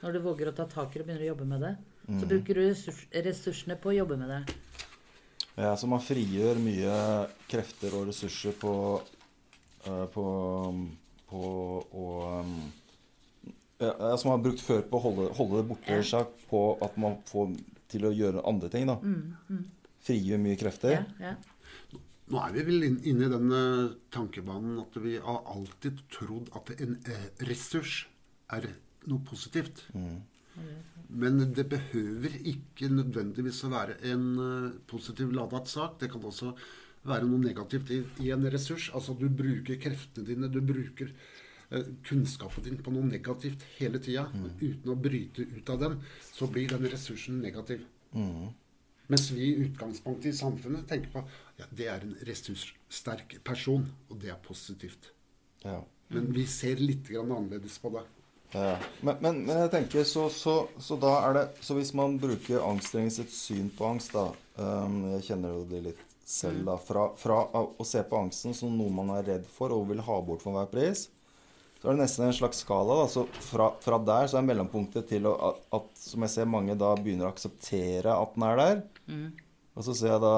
Når 0.03 0.17
du 0.17 0.25
våger 0.25 0.51
å 0.51 0.55
ta 0.55 0.67
tak 0.71 0.95
i 0.95 0.99
det 0.99 1.05
og 1.05 1.09
begynner 1.09 1.27
å 1.27 1.31
jobbe 1.33 1.47
med 1.51 1.63
det. 1.65 1.75
Så 2.09 2.25
Mm. 2.25 2.29
bruker 2.29 2.55
du 2.55 2.61
ressurs, 2.71 3.03
ressursene 3.12 3.77
på 3.77 3.90
å 3.90 3.97
jobbe 3.99 4.16
med 4.16 4.29
det. 4.33 4.55
Ja, 5.59 5.75
så 5.77 5.87
man 5.90 6.01
frigjør 6.01 6.57
mye 6.62 7.29
krefter 7.51 7.92
og 7.99 8.07
ressurser 8.09 8.53
på 8.57 9.03
eh, 9.85 10.07
på, 10.14 10.25
på 11.29 11.40
å 11.92 12.07
um, 12.40 12.73
ja, 13.81 14.16
Som 14.16 14.31
man 14.31 14.38
har 14.38 14.44
brukt 14.47 14.61
før 14.64 14.81
på 14.88 14.97
å 14.99 15.03
holde, 15.05 15.27
holde 15.37 15.61
det 15.61 15.68
borte 15.68 15.99
Ja. 15.99 16.03
sjakk, 16.03 16.33
på 16.49 16.62
at 16.83 16.97
man 16.99 17.18
får 17.29 17.53
til 17.88 18.03
å 18.09 18.14
gjøre 18.14 18.42
andre 18.49 18.68
ting. 18.73 18.87
da. 18.87 18.97
Frigjør 20.05 20.40
mye 20.42 20.57
krefter. 20.57 20.90
Ja, 20.90 21.05
ja. 21.21 21.35
Nå 22.29 22.40
er 22.47 22.53
vi 22.53 22.62
vel 22.62 22.83
inne 22.88 23.25
i 23.25 23.31
den 23.33 23.53
eh, 23.53 23.94
tankebanen 24.12 24.81
at 24.83 24.97
vi 25.01 25.18
har 25.18 25.44
alltid 25.47 26.01
trodd 26.12 26.49
at 26.57 26.73
en 26.81 26.99
eh, 27.07 27.29
ressurs 27.49 28.07
er 28.51 28.66
noe 29.07 29.21
positivt. 29.25 29.85
Men 31.09 31.40
det 31.57 31.64
behøver 31.73 32.35
ikke 32.51 32.90
nødvendigvis 32.92 33.62
å 33.64 33.73
være 33.73 33.97
en 34.11 34.27
eh, 34.44 34.77
positiv 34.90 35.33
ladet 35.33 35.64
sak. 35.71 35.97
Det 36.03 36.11
kan 36.12 36.25
også 36.29 36.53
være 37.09 37.29
noe 37.31 37.40
negativt 37.40 37.92
i, 37.94 38.03
i 38.27 38.33
en 38.35 38.44
ressurs. 38.53 38.90
Altså 38.94 39.16
du 39.16 39.29
bruker 39.33 39.81
kreftene 39.81 40.29
dine, 40.29 40.51
du 40.53 40.61
bruker 40.61 41.11
eh, 41.71 41.88
kunnskapen 42.05 42.66
din 42.66 42.81
på 42.85 42.92
noe 42.92 43.09
negativt 43.09 43.64
hele 43.79 44.03
tida. 44.05 44.27
Uten 44.61 44.92
å 44.92 44.99
bryte 45.01 45.49
ut 45.49 45.73
av 45.73 45.85
den, 45.87 46.01
så 46.29 46.51
blir 46.53 46.68
den 46.75 46.88
ressursen 46.92 47.40
negativ. 47.44 47.87
Mens 49.09 49.31
vi 49.33 49.47
i 49.49 49.61
utgangspunktet 49.64 50.35
i 50.35 50.37
samfunnet 50.37 50.85
tenker 50.88 51.14
på 51.14 51.23
ja, 51.57 51.66
det 51.73 51.87
er 51.88 52.05
en 52.05 52.16
ressurssterk 52.29 53.38
person, 53.44 53.87
og 54.11 54.21
det 54.21 54.35
er 54.35 54.42
positivt. 54.44 55.14
Ja. 55.64 55.81
Men 56.12 56.29
vi 56.37 56.44
ser 56.49 56.81
litt 56.81 57.09
annerledes 57.09 57.81
på 57.81 57.92
det. 57.97 58.05
Ja. 58.53 58.77
Men, 59.05 59.19
men, 59.21 59.41
men 59.45 59.59
jeg 59.65 59.71
tenker 59.75 60.07
så, 60.09 60.29
så, 60.33 60.55
så 60.81 60.97
da 60.97 61.11
er 61.27 61.35
det 61.37 61.43
Så 61.61 61.75
hvis 61.77 61.91
man 61.93 62.15
bruker 62.17 62.63
anstrengt 62.65 63.13
sitt 63.13 63.29
syn 63.35 63.67
på 63.77 63.85
angst, 63.91 64.15
da 64.17 64.31
um, 64.57 65.03
Jeg 65.19 65.27
kjenner 65.27 65.53
jo 65.53 65.67
det 65.69 65.83
litt 65.91 66.01
selv, 66.25 66.63
da. 66.65 66.79
Fra, 66.81 67.11
fra 67.17 67.43
å 67.53 67.85
se 67.89 68.01
på 68.05 68.17
angsten 68.17 68.57
som 68.57 68.73
noe 68.77 68.93
man 68.93 69.13
er 69.17 69.25
redd 69.25 69.47
for 69.53 69.73
og 69.77 69.87
vil 69.89 70.01
ha 70.05 70.17
bort 70.25 70.43
for 70.45 70.53
enhver 70.53 70.69
pris, 70.69 71.07
så 71.81 71.89
er 71.89 71.95
det 71.95 72.03
nesten 72.03 72.27
en 72.27 72.37
slags 72.37 72.61
skala. 72.65 72.99
da, 73.01 73.07
så 73.09 73.25
Fra, 73.47 73.71
fra 73.81 74.01
der 74.05 74.29
så 74.29 74.41
er 74.41 74.45
mellompunktet 74.49 75.09
til 75.09 75.29
å, 75.31 75.33
at, 75.49 75.63
at, 75.79 75.89
som 76.03 76.27
jeg 76.27 76.35
ser 76.35 76.51
mange 76.51 76.77
da 76.77 76.91
begynner 76.99 77.29
å 77.29 77.33
akseptere 77.33 78.13
at 78.13 78.37
den 78.37 78.45
er 78.45 78.61
der. 78.61 78.83
Og 79.79 79.87
så 79.87 79.95
ser 79.97 80.13
jeg 80.17 80.25
da 80.27 80.35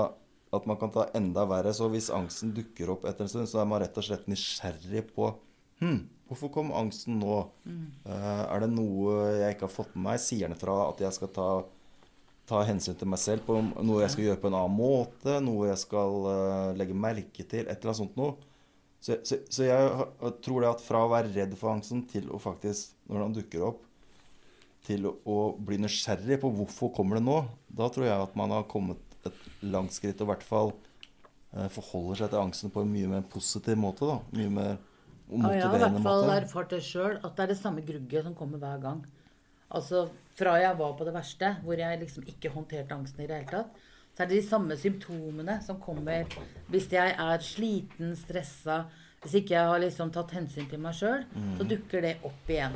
at 0.54 0.66
man 0.70 0.78
kan 0.78 0.92
ta 0.94 1.08
enda 1.16 1.46
verre. 1.50 1.72
Så 1.74 1.88
hvis 1.90 2.10
angsten 2.14 2.54
dukker 2.54 2.94
opp 2.94 3.06
etter 3.08 3.26
en 3.26 3.32
stund, 3.32 3.50
så 3.50 3.62
er 3.62 3.68
man 3.70 3.82
rett 3.82 3.98
og 3.98 4.06
slett 4.06 4.30
nysgjerrig 4.30 5.04
på 5.14 5.32
hm, 5.82 6.00
Hvorfor 6.30 6.52
kom 6.54 6.68
angsten 6.78 7.18
nå? 7.18 7.40
Eh, 8.06 8.42
er 8.44 8.62
det 8.62 8.70
noe 8.70 9.14
jeg 9.34 9.56
ikke 9.56 9.66
har 9.66 9.74
fått 9.74 9.96
med 9.96 10.04
meg? 10.04 10.20
Sier 10.22 10.46
den 10.46 10.58
fra 10.58 10.76
at 10.86 11.02
jeg 11.02 11.16
skal 11.16 11.32
ta, 11.34 11.48
ta 12.46 12.60
hensyn 12.68 12.94
til 13.00 13.10
meg 13.10 13.18
selv 13.18 13.42
på 13.48 13.56
noe 13.58 14.04
jeg 14.04 14.14
skal 14.14 14.28
gjøre 14.28 14.42
på 14.44 14.50
en 14.52 14.58
annen 14.60 14.76
måte? 14.78 15.40
Noe 15.42 15.72
jeg 15.72 15.80
skal 15.82 16.14
uh, 16.28 16.70
legge 16.78 16.94
merke 16.94 17.42
til? 17.42 17.66
Et 17.66 17.74
eller 17.74 17.90
annet 17.90 18.02
sånt 18.04 18.20
noe. 18.20 18.36
Så, 19.00 19.16
så, 19.26 19.40
så 19.50 19.66
jeg 19.66 20.34
tror 20.44 20.62
det 20.62 20.70
at 20.70 20.84
fra 20.84 21.02
å 21.06 21.10
være 21.10 21.32
redd 21.34 21.56
for 21.58 21.72
angsten 21.72 22.04
til 22.06 22.28
å 22.30 22.38
faktisk, 22.38 22.92
når 23.08 23.24
den 23.24 23.36
dukker 23.40 23.64
opp, 23.72 23.82
til 24.86 25.08
å, 25.08 25.14
å 25.26 25.38
bli 25.56 25.80
nysgjerrig 25.80 26.38
på 26.42 26.50
hvorfor 26.56 26.92
kommer 26.94 27.18
det 27.18 27.24
nå, 27.24 27.40
da 27.66 27.88
tror 27.92 28.06
jeg 28.06 28.26
at 28.28 28.36
man 28.38 28.52
har 28.54 28.68
kommet 28.70 29.00
et 29.26 29.42
langt 29.66 29.96
skritt 29.96 30.20
og 30.20 30.28
i 30.28 30.30
hvert 30.30 30.46
fall 30.46 30.70
eh, 31.56 31.66
forholder 31.72 32.22
seg 32.22 32.32
til 32.32 32.42
angsten 32.44 32.72
på 32.72 32.84
en 32.84 32.92
mye 32.92 33.10
mer 33.10 33.26
positiv 33.32 33.80
måte. 33.80 34.08
da. 34.08 34.20
Mye 34.36 34.52
mer 34.52 34.78
Og 35.30 35.52
jeg 35.54 35.62
har 35.62 35.76
i 35.76 35.82
hvert 35.84 36.02
fall 36.02 36.32
erfart 36.34 36.72
det 36.74 36.82
sjøl, 36.82 37.18
at 37.22 37.36
det 37.36 37.44
er 37.44 37.52
det 37.52 37.60
samme 37.60 37.84
grugget 37.86 38.26
som 38.26 38.34
kommer 38.34 38.58
hver 38.62 38.80
gang. 38.82 39.04
Altså 39.70 40.08
fra 40.38 40.56
jeg 40.58 40.78
var 40.78 40.96
på 40.98 41.06
det 41.06 41.14
verste, 41.14 41.52
hvor 41.62 41.78
jeg 41.78 42.00
liksom 42.00 42.26
ikke 42.26 42.50
håndterte 42.50 42.96
angsten 42.96 43.22
i 43.22 43.28
det 43.30 43.36
hele 43.38 43.52
tatt, 43.52 43.84
så 44.10 44.24
er 44.24 44.30
det 44.30 44.40
de 44.40 44.48
samme 44.48 44.76
symptomene 44.76 45.60
som 45.62 45.78
kommer 45.80 46.26
hvis 46.72 46.88
jeg 46.90 47.14
er 47.14 47.44
sliten, 47.46 48.16
stressa, 48.18 48.82
hvis 49.22 49.36
ikke 49.38 49.54
jeg 49.54 49.70
har 49.70 49.82
liksom 49.82 50.10
tatt 50.14 50.34
hensyn 50.34 50.66
til 50.70 50.82
meg 50.82 50.96
sjøl, 50.98 51.22
så 51.58 51.66
dukker 51.68 52.02
det 52.02 52.16
opp 52.26 52.50
igjen. 52.50 52.74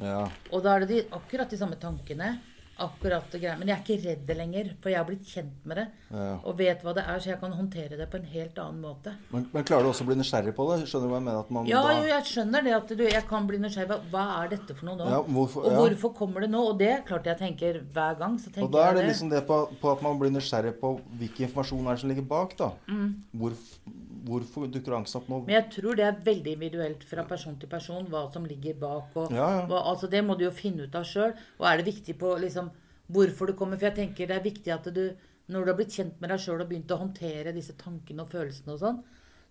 Ja. 0.00 0.26
Og 0.50 0.64
da 0.64 0.74
er 0.74 0.84
det 0.84 0.90
de, 0.90 1.00
akkurat 1.14 1.52
de 1.52 1.58
samme 1.60 1.78
tankene. 1.80 2.34
Akkurat 2.78 3.24
det 3.32 3.38
greia. 3.40 3.54
Men 3.56 3.70
jeg 3.70 3.76
er 3.78 3.82
ikke 3.84 3.96
redd 4.04 4.24
det 4.28 4.34
lenger, 4.36 4.66
for 4.84 4.92
jeg 4.92 4.98
har 5.00 5.06
blitt 5.08 5.28
kjent 5.30 5.62
med 5.64 5.78
det. 5.80 5.84
Ja. 6.10 6.26
Og 6.44 6.58
vet 6.58 6.82
hva 6.84 6.92
det 6.96 7.04
er, 7.08 7.22
så 7.24 7.30
jeg 7.30 7.40
kan 7.40 7.54
håndtere 7.56 7.96
det 7.96 8.08
på 8.12 8.18
en 8.20 8.26
helt 8.28 8.58
annen 8.60 8.82
måte. 8.84 9.14
Men, 9.32 9.46
men 9.54 9.64
klarer 9.64 9.86
du 9.86 9.90
også 9.94 10.04
å 10.04 10.10
bli 10.10 10.18
nysgjerrig 10.20 10.52
på 10.58 10.66
det? 10.68 10.76
Skjønner 10.90 11.08
du 11.08 11.14
hva 11.14 11.20
jeg 11.20 11.26
mener? 11.28 11.40
At 11.40 11.54
man 11.56 11.70
Ja, 11.70 11.80
da, 11.86 11.94
jo, 11.96 12.10
jeg 12.10 12.28
skjønner 12.28 12.66
det 12.66 12.74
at 12.76 12.92
du, 13.00 13.04
jeg 13.08 13.24
kan 13.30 13.48
bli 13.48 13.62
nysgjerrig. 13.64 14.00
Hva, 14.12 14.26
er 14.42 14.52
dette 14.52 14.76
for 14.76 14.90
noe 14.90 15.00
nå? 15.00 15.08
Ja, 15.14 15.22
hvorfor- 15.38 15.70
og 15.70 15.78
hvorfor 15.80 16.12
kommer 16.20 16.44
det 16.44 16.50
nå? 16.52 16.64
Og 16.74 16.78
det 16.82 16.92
klart 17.08 17.30
jeg 17.32 17.40
tenker 17.40 17.80
hver 17.96 18.18
gang. 18.20 18.36
Og 18.36 18.72
da 18.74 18.88
er 18.90 18.98
det, 18.98 19.06
det 19.06 19.08
liksom 19.14 19.32
det 19.32 19.46
på, 19.48 19.62
på 19.80 19.94
at 19.96 20.04
man 20.04 20.20
blir 20.20 20.34
nysgjerrig 20.36 20.76
på 20.82 20.98
hvilken 21.16 21.48
informasjon 21.48 21.86
er 21.86 21.96
det 21.96 22.04
som 22.04 22.12
ligger 22.12 22.28
bak. 22.28 22.58
da. 22.60 22.72
Mm. 22.92 23.08
hvorfor 23.40 24.04
dukker 24.26 24.96
angsten 24.96 25.20
opp 25.20 25.28
nå? 25.30 25.38
Men 25.46 25.54
jeg 25.56 25.70
tror 25.76 25.96
det 25.96 26.04
er 26.06 26.18
veldig 26.26 26.52
individuelt 26.56 27.04
fra 27.04 27.24
person 27.24 27.56
til 27.60 27.68
person 27.72 28.06
hva 28.12 28.24
som 28.32 28.44
ligger 28.44 28.74
bak. 28.80 29.14
Og, 29.16 29.30
Ja, 29.32 29.48
ja. 29.60 29.66
Hva, 29.70 29.82
altså 29.92 30.10
Det 30.10 30.24
må 30.24 30.36
du 30.38 30.44
jo 30.44 30.50
finne 30.50 30.84
ut 30.86 30.94
av 30.94 31.04
sjøl. 31.04 31.34
Og 31.60 31.66
er 31.70 31.76
det 31.80 31.86
viktig 31.94 32.18
på 32.18 32.34
liksom, 32.42 32.70
hvorfor 33.12 33.46
du 33.46 33.52
kommer 33.54 33.78
For 33.78 33.86
jeg 33.90 33.96
tenker 34.00 34.26
det 34.26 34.36
er 34.36 34.42
viktig 34.44 34.72
at 34.74 34.88
du, 34.92 35.14
når 35.48 35.64
du 35.64 35.70
har 35.72 35.76
blitt 35.78 35.94
kjent 35.94 36.20
med 36.20 36.30
deg 36.30 36.40
sjøl 36.42 36.60
og 36.60 36.68
begynt 36.68 36.90
å 36.90 36.98
håndtere 36.98 37.52
disse 37.54 37.72
tankene 37.78 38.22
og 38.24 38.30
følelsene 38.34 38.72
og 38.74 38.80
sånn, 38.80 39.02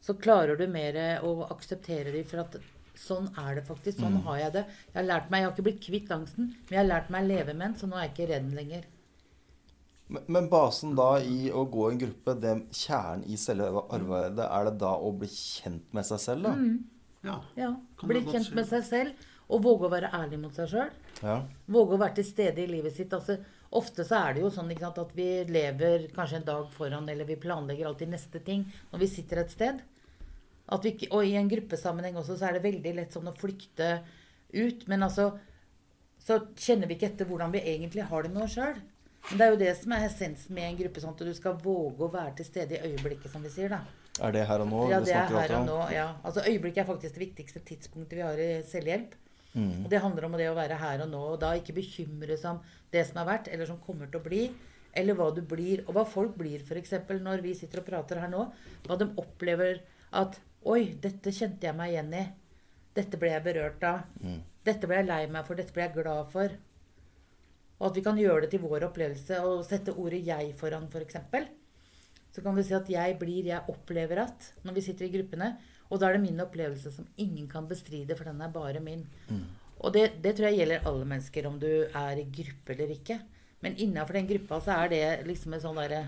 så 0.02 0.14
klarer 0.20 0.58
du 0.60 0.68
mer 0.68 0.94
å 1.24 1.48
akseptere 1.50 2.12
dem 2.12 2.26
for 2.28 2.44
at 2.44 2.58
sånn 2.96 3.30
er 3.40 3.56
det 3.56 3.64
faktisk. 3.68 4.00
Sånn 4.00 4.20
Mm. 4.20 4.24
har 4.24 4.38
jeg 4.40 4.52
det. 4.54 4.66
Jeg 4.94 4.96
har 4.96 5.08
lært 5.08 5.30
meg, 5.32 5.40
jeg 5.42 5.46
har 5.50 5.54
ikke 5.56 5.64
blitt 5.64 5.82
kvitt 5.84 6.12
angsten, 6.12 6.46
men 6.48 6.70
jeg 6.70 6.78
har 6.78 6.92
lært 6.92 7.10
meg 7.10 7.24
å 7.24 7.28
leve 7.28 7.54
med 7.54 7.68
den, 7.68 7.74
så 7.76 7.88
nå 7.88 7.96
er 7.96 8.08
jeg 8.08 8.14
ikke 8.14 8.30
redd 8.34 8.54
lenger. 8.54 8.84
Men, 10.08 10.50
basen 10.52 10.94
da 10.98 11.16
i 11.18 11.48
å 11.50 11.64
gå 11.66 11.88
i 11.88 11.94
en 11.94 12.02
gruppe, 12.04 12.36
det 12.38 12.54
kjernen 12.78 13.24
i 13.26 13.38
selve 13.42 13.88
arbeidet, 13.90 14.46
er 14.46 14.68
det 14.68 14.76
da 14.84 14.92
å 15.02 15.10
bli 15.18 15.30
kjent 15.32 15.88
med 15.98 16.06
seg 16.06 16.22
selv? 16.22 16.46
da? 16.46 16.54
Ja. 17.26 17.40
Ja, 17.58 17.72
Bli 18.06 18.22
kjent 18.28 18.52
med 18.54 18.68
seg 18.70 18.86
selv 18.86 19.32
og 19.50 19.64
våge 19.66 19.88
å 19.88 19.94
være 19.94 20.12
ærlig 20.14 20.40
mot 20.42 20.58
seg 20.58 20.70
sjøl. 20.70 20.92
Ja. 21.26 21.40
Våge 21.74 21.98
å 21.98 22.02
være 22.02 22.18
til 22.20 22.28
stede 22.28 22.64
i 22.64 22.70
livet 22.70 22.94
sitt. 22.98 23.14
Altså, 23.14 23.40
ofte 23.78 24.06
så 24.06 24.20
er 24.20 24.36
det 24.36 24.46
jo 24.46 24.52
sånn 24.54 24.70
ikke 24.74 24.88
sant, 24.88 25.02
at 25.02 25.18
vi 25.18 25.28
lever 25.50 26.08
kanskje 26.14 26.40
en 26.42 26.48
dag 26.48 26.70
foran, 26.74 27.10
eller 27.10 27.30
vi 27.30 27.38
planlegger 27.42 27.90
alltid 27.90 28.14
neste 28.14 28.42
ting 28.46 28.66
når 28.92 29.04
vi 29.06 29.10
sitter 29.10 29.42
et 29.42 29.54
sted. 29.54 29.84
At 30.66 30.86
vi, 30.86 30.96
og 31.12 31.26
i 31.26 31.36
en 31.38 31.50
gruppesammenheng 31.50 32.18
også, 32.18 32.40
så 32.40 32.50
er 32.50 32.58
det 32.58 32.66
veldig 32.66 32.96
lett 32.98 33.14
sånn 33.14 33.30
å 33.30 33.38
flykte 33.38 34.00
ut. 34.54 34.88
Men 34.90 35.06
altså 35.06 35.32
så 36.26 36.40
kjenner 36.58 36.90
vi 36.90 36.98
ikke 36.98 37.12
etter 37.12 37.28
hvordan 37.30 37.54
vi 37.54 37.62
egentlig 37.70 38.06
har 38.10 38.26
det 38.26 38.32
med 38.34 38.48
oss 38.48 38.56
sjøl. 38.58 38.80
Men 39.30 39.40
det 39.40 39.46
er 39.46 39.54
jo 39.54 39.60
det 39.62 39.74
som 39.80 39.94
er 39.96 40.06
essensen 40.06 40.56
med 40.56 40.70
en 40.70 40.80
gruppe. 40.80 41.02
sånn 41.02 41.16
at 41.16 41.24
du 41.26 41.34
skal 41.34 41.58
våge 41.62 42.06
å 42.06 42.12
være 42.14 42.36
til 42.40 42.46
stede 42.46 42.78
i 42.78 42.92
øyeblikket, 42.92 43.32
som 43.32 43.44
vi 43.44 43.50
sier. 43.54 43.70
da. 43.70 43.82
Er 44.22 44.32
det 44.32 44.46
her 44.48 44.64
og 44.64 44.70
nå? 44.70 44.84
Ja, 44.92 45.00
det 45.04 45.16
er 45.16 45.34
her 45.34 45.56
og 45.60 45.66
nå. 45.68 45.80
ja. 45.92 46.08
Altså 46.24 46.44
Øyeblikket 46.46 46.84
er 46.84 46.90
faktisk 46.92 47.18
det 47.18 47.24
viktigste 47.26 47.60
tidspunktet 47.68 48.20
vi 48.20 48.24
har 48.24 48.40
i 48.40 48.52
selvhjelp. 48.64 49.18
Mm. 49.56 49.86
Og 49.86 49.90
Det 49.90 50.02
handler 50.04 50.26
om 50.28 50.38
det 50.38 50.50
å 50.52 50.56
være 50.56 50.78
her 50.80 51.04
og 51.04 51.10
nå, 51.10 51.24
og 51.34 51.40
da 51.42 51.54
ikke 51.56 51.76
bekymre 51.76 52.38
seg 52.38 52.58
om 52.58 52.62
det 52.92 53.06
som 53.08 53.22
har 53.22 53.30
vært, 53.30 53.52
eller 53.52 53.66
som 53.66 53.80
kommer 53.80 54.08
til 54.12 54.20
å 54.20 54.24
bli, 54.24 54.50
eller 54.96 55.16
hva 55.16 55.30
du 55.36 55.42
blir, 55.42 55.84
og 55.88 55.96
hva 55.96 56.06
folk 56.08 56.36
blir, 56.40 56.64
f.eks. 56.64 56.94
når 57.24 57.44
vi 57.44 57.56
sitter 57.56 57.82
og 57.82 57.88
prater 57.88 58.20
her 58.24 58.32
nå. 58.32 58.50
Hva 58.88 58.98
de 59.00 59.10
opplever 59.22 59.82
at 60.12 60.40
Oi, 60.66 60.96
dette 60.98 61.30
kjente 61.30 61.68
jeg 61.68 61.78
meg 61.78 61.92
igjen 61.92 62.14
i. 62.18 62.24
Dette 62.98 63.20
ble 63.22 63.30
jeg 63.30 63.44
berørt 63.46 63.84
av. 63.86 64.08
Mm. 64.18 64.40
Dette 64.66 64.88
ble 64.90 64.98
jeg 64.98 65.06
lei 65.06 65.20
meg 65.30 65.46
for. 65.46 65.60
Dette 65.60 65.76
ble 65.76 65.84
jeg 65.84 65.94
glad 65.94 66.32
for. 66.34 66.56
Og 67.80 67.90
at 67.90 67.98
vi 67.98 68.04
kan 68.06 68.20
gjøre 68.20 68.46
det 68.46 68.54
til 68.54 68.64
vår 68.64 68.88
opplevelse 68.88 69.42
og 69.44 69.66
sette 69.68 69.94
ordet 69.94 70.24
'jeg' 70.26 70.56
foran, 70.56 70.88
f.eks. 70.88 71.18
Så 72.32 72.42
kan 72.42 72.56
vi 72.56 72.64
si 72.64 72.74
at 72.74 72.90
jeg 72.90 73.18
blir, 73.20 73.46
jeg 73.46 73.64
opplever 73.68 74.22
at, 74.24 74.54
når 74.64 74.74
vi 74.74 74.82
sitter 74.82 75.06
i 75.06 75.14
gruppene. 75.18 75.56
Og 75.90 76.00
da 76.00 76.08
er 76.08 76.14
det 76.14 76.22
min 76.22 76.40
opplevelse 76.40 76.92
som 76.92 77.08
ingen 77.18 77.48
kan 77.48 77.68
bestride, 77.68 78.16
for 78.16 78.24
den 78.24 78.42
er 78.42 78.52
bare 78.52 78.80
min. 78.80 79.06
Og 79.80 79.94
det, 79.94 80.22
det 80.24 80.36
tror 80.36 80.48
jeg 80.50 80.58
gjelder 80.58 80.88
alle 80.88 81.06
mennesker, 81.06 81.48
om 81.48 81.60
du 81.60 81.86
er 81.94 82.18
i 82.18 82.28
gruppe 82.32 82.74
eller 82.74 82.92
ikke. 82.92 83.20
Men 83.62 83.78
innafor 83.78 84.14
den 84.14 84.28
gruppa 84.28 84.60
så 84.62 84.72
er 84.84 84.90
det 84.90 85.28
liksom 85.28 85.54
et 85.54 85.64
sånn 85.64 85.80
derre 85.80 86.02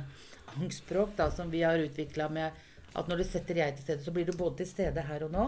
angstspråk 0.55 1.15
da, 1.15 1.29
som 1.31 1.51
vi 1.51 1.63
har 1.63 1.79
utvikla 1.79 2.29
med 2.29 2.51
at 2.97 3.07
når 3.09 3.21
du 3.21 3.23
setter 3.27 3.61
jeg 3.61 3.75
til 3.75 3.83
stede, 3.83 4.03
så 4.03 4.11
blir 4.11 4.25
du 4.25 4.35
både 4.37 4.61
til 4.61 4.69
stede 4.69 5.01
her 5.01 5.25
og 5.27 5.33
nå. 5.33 5.47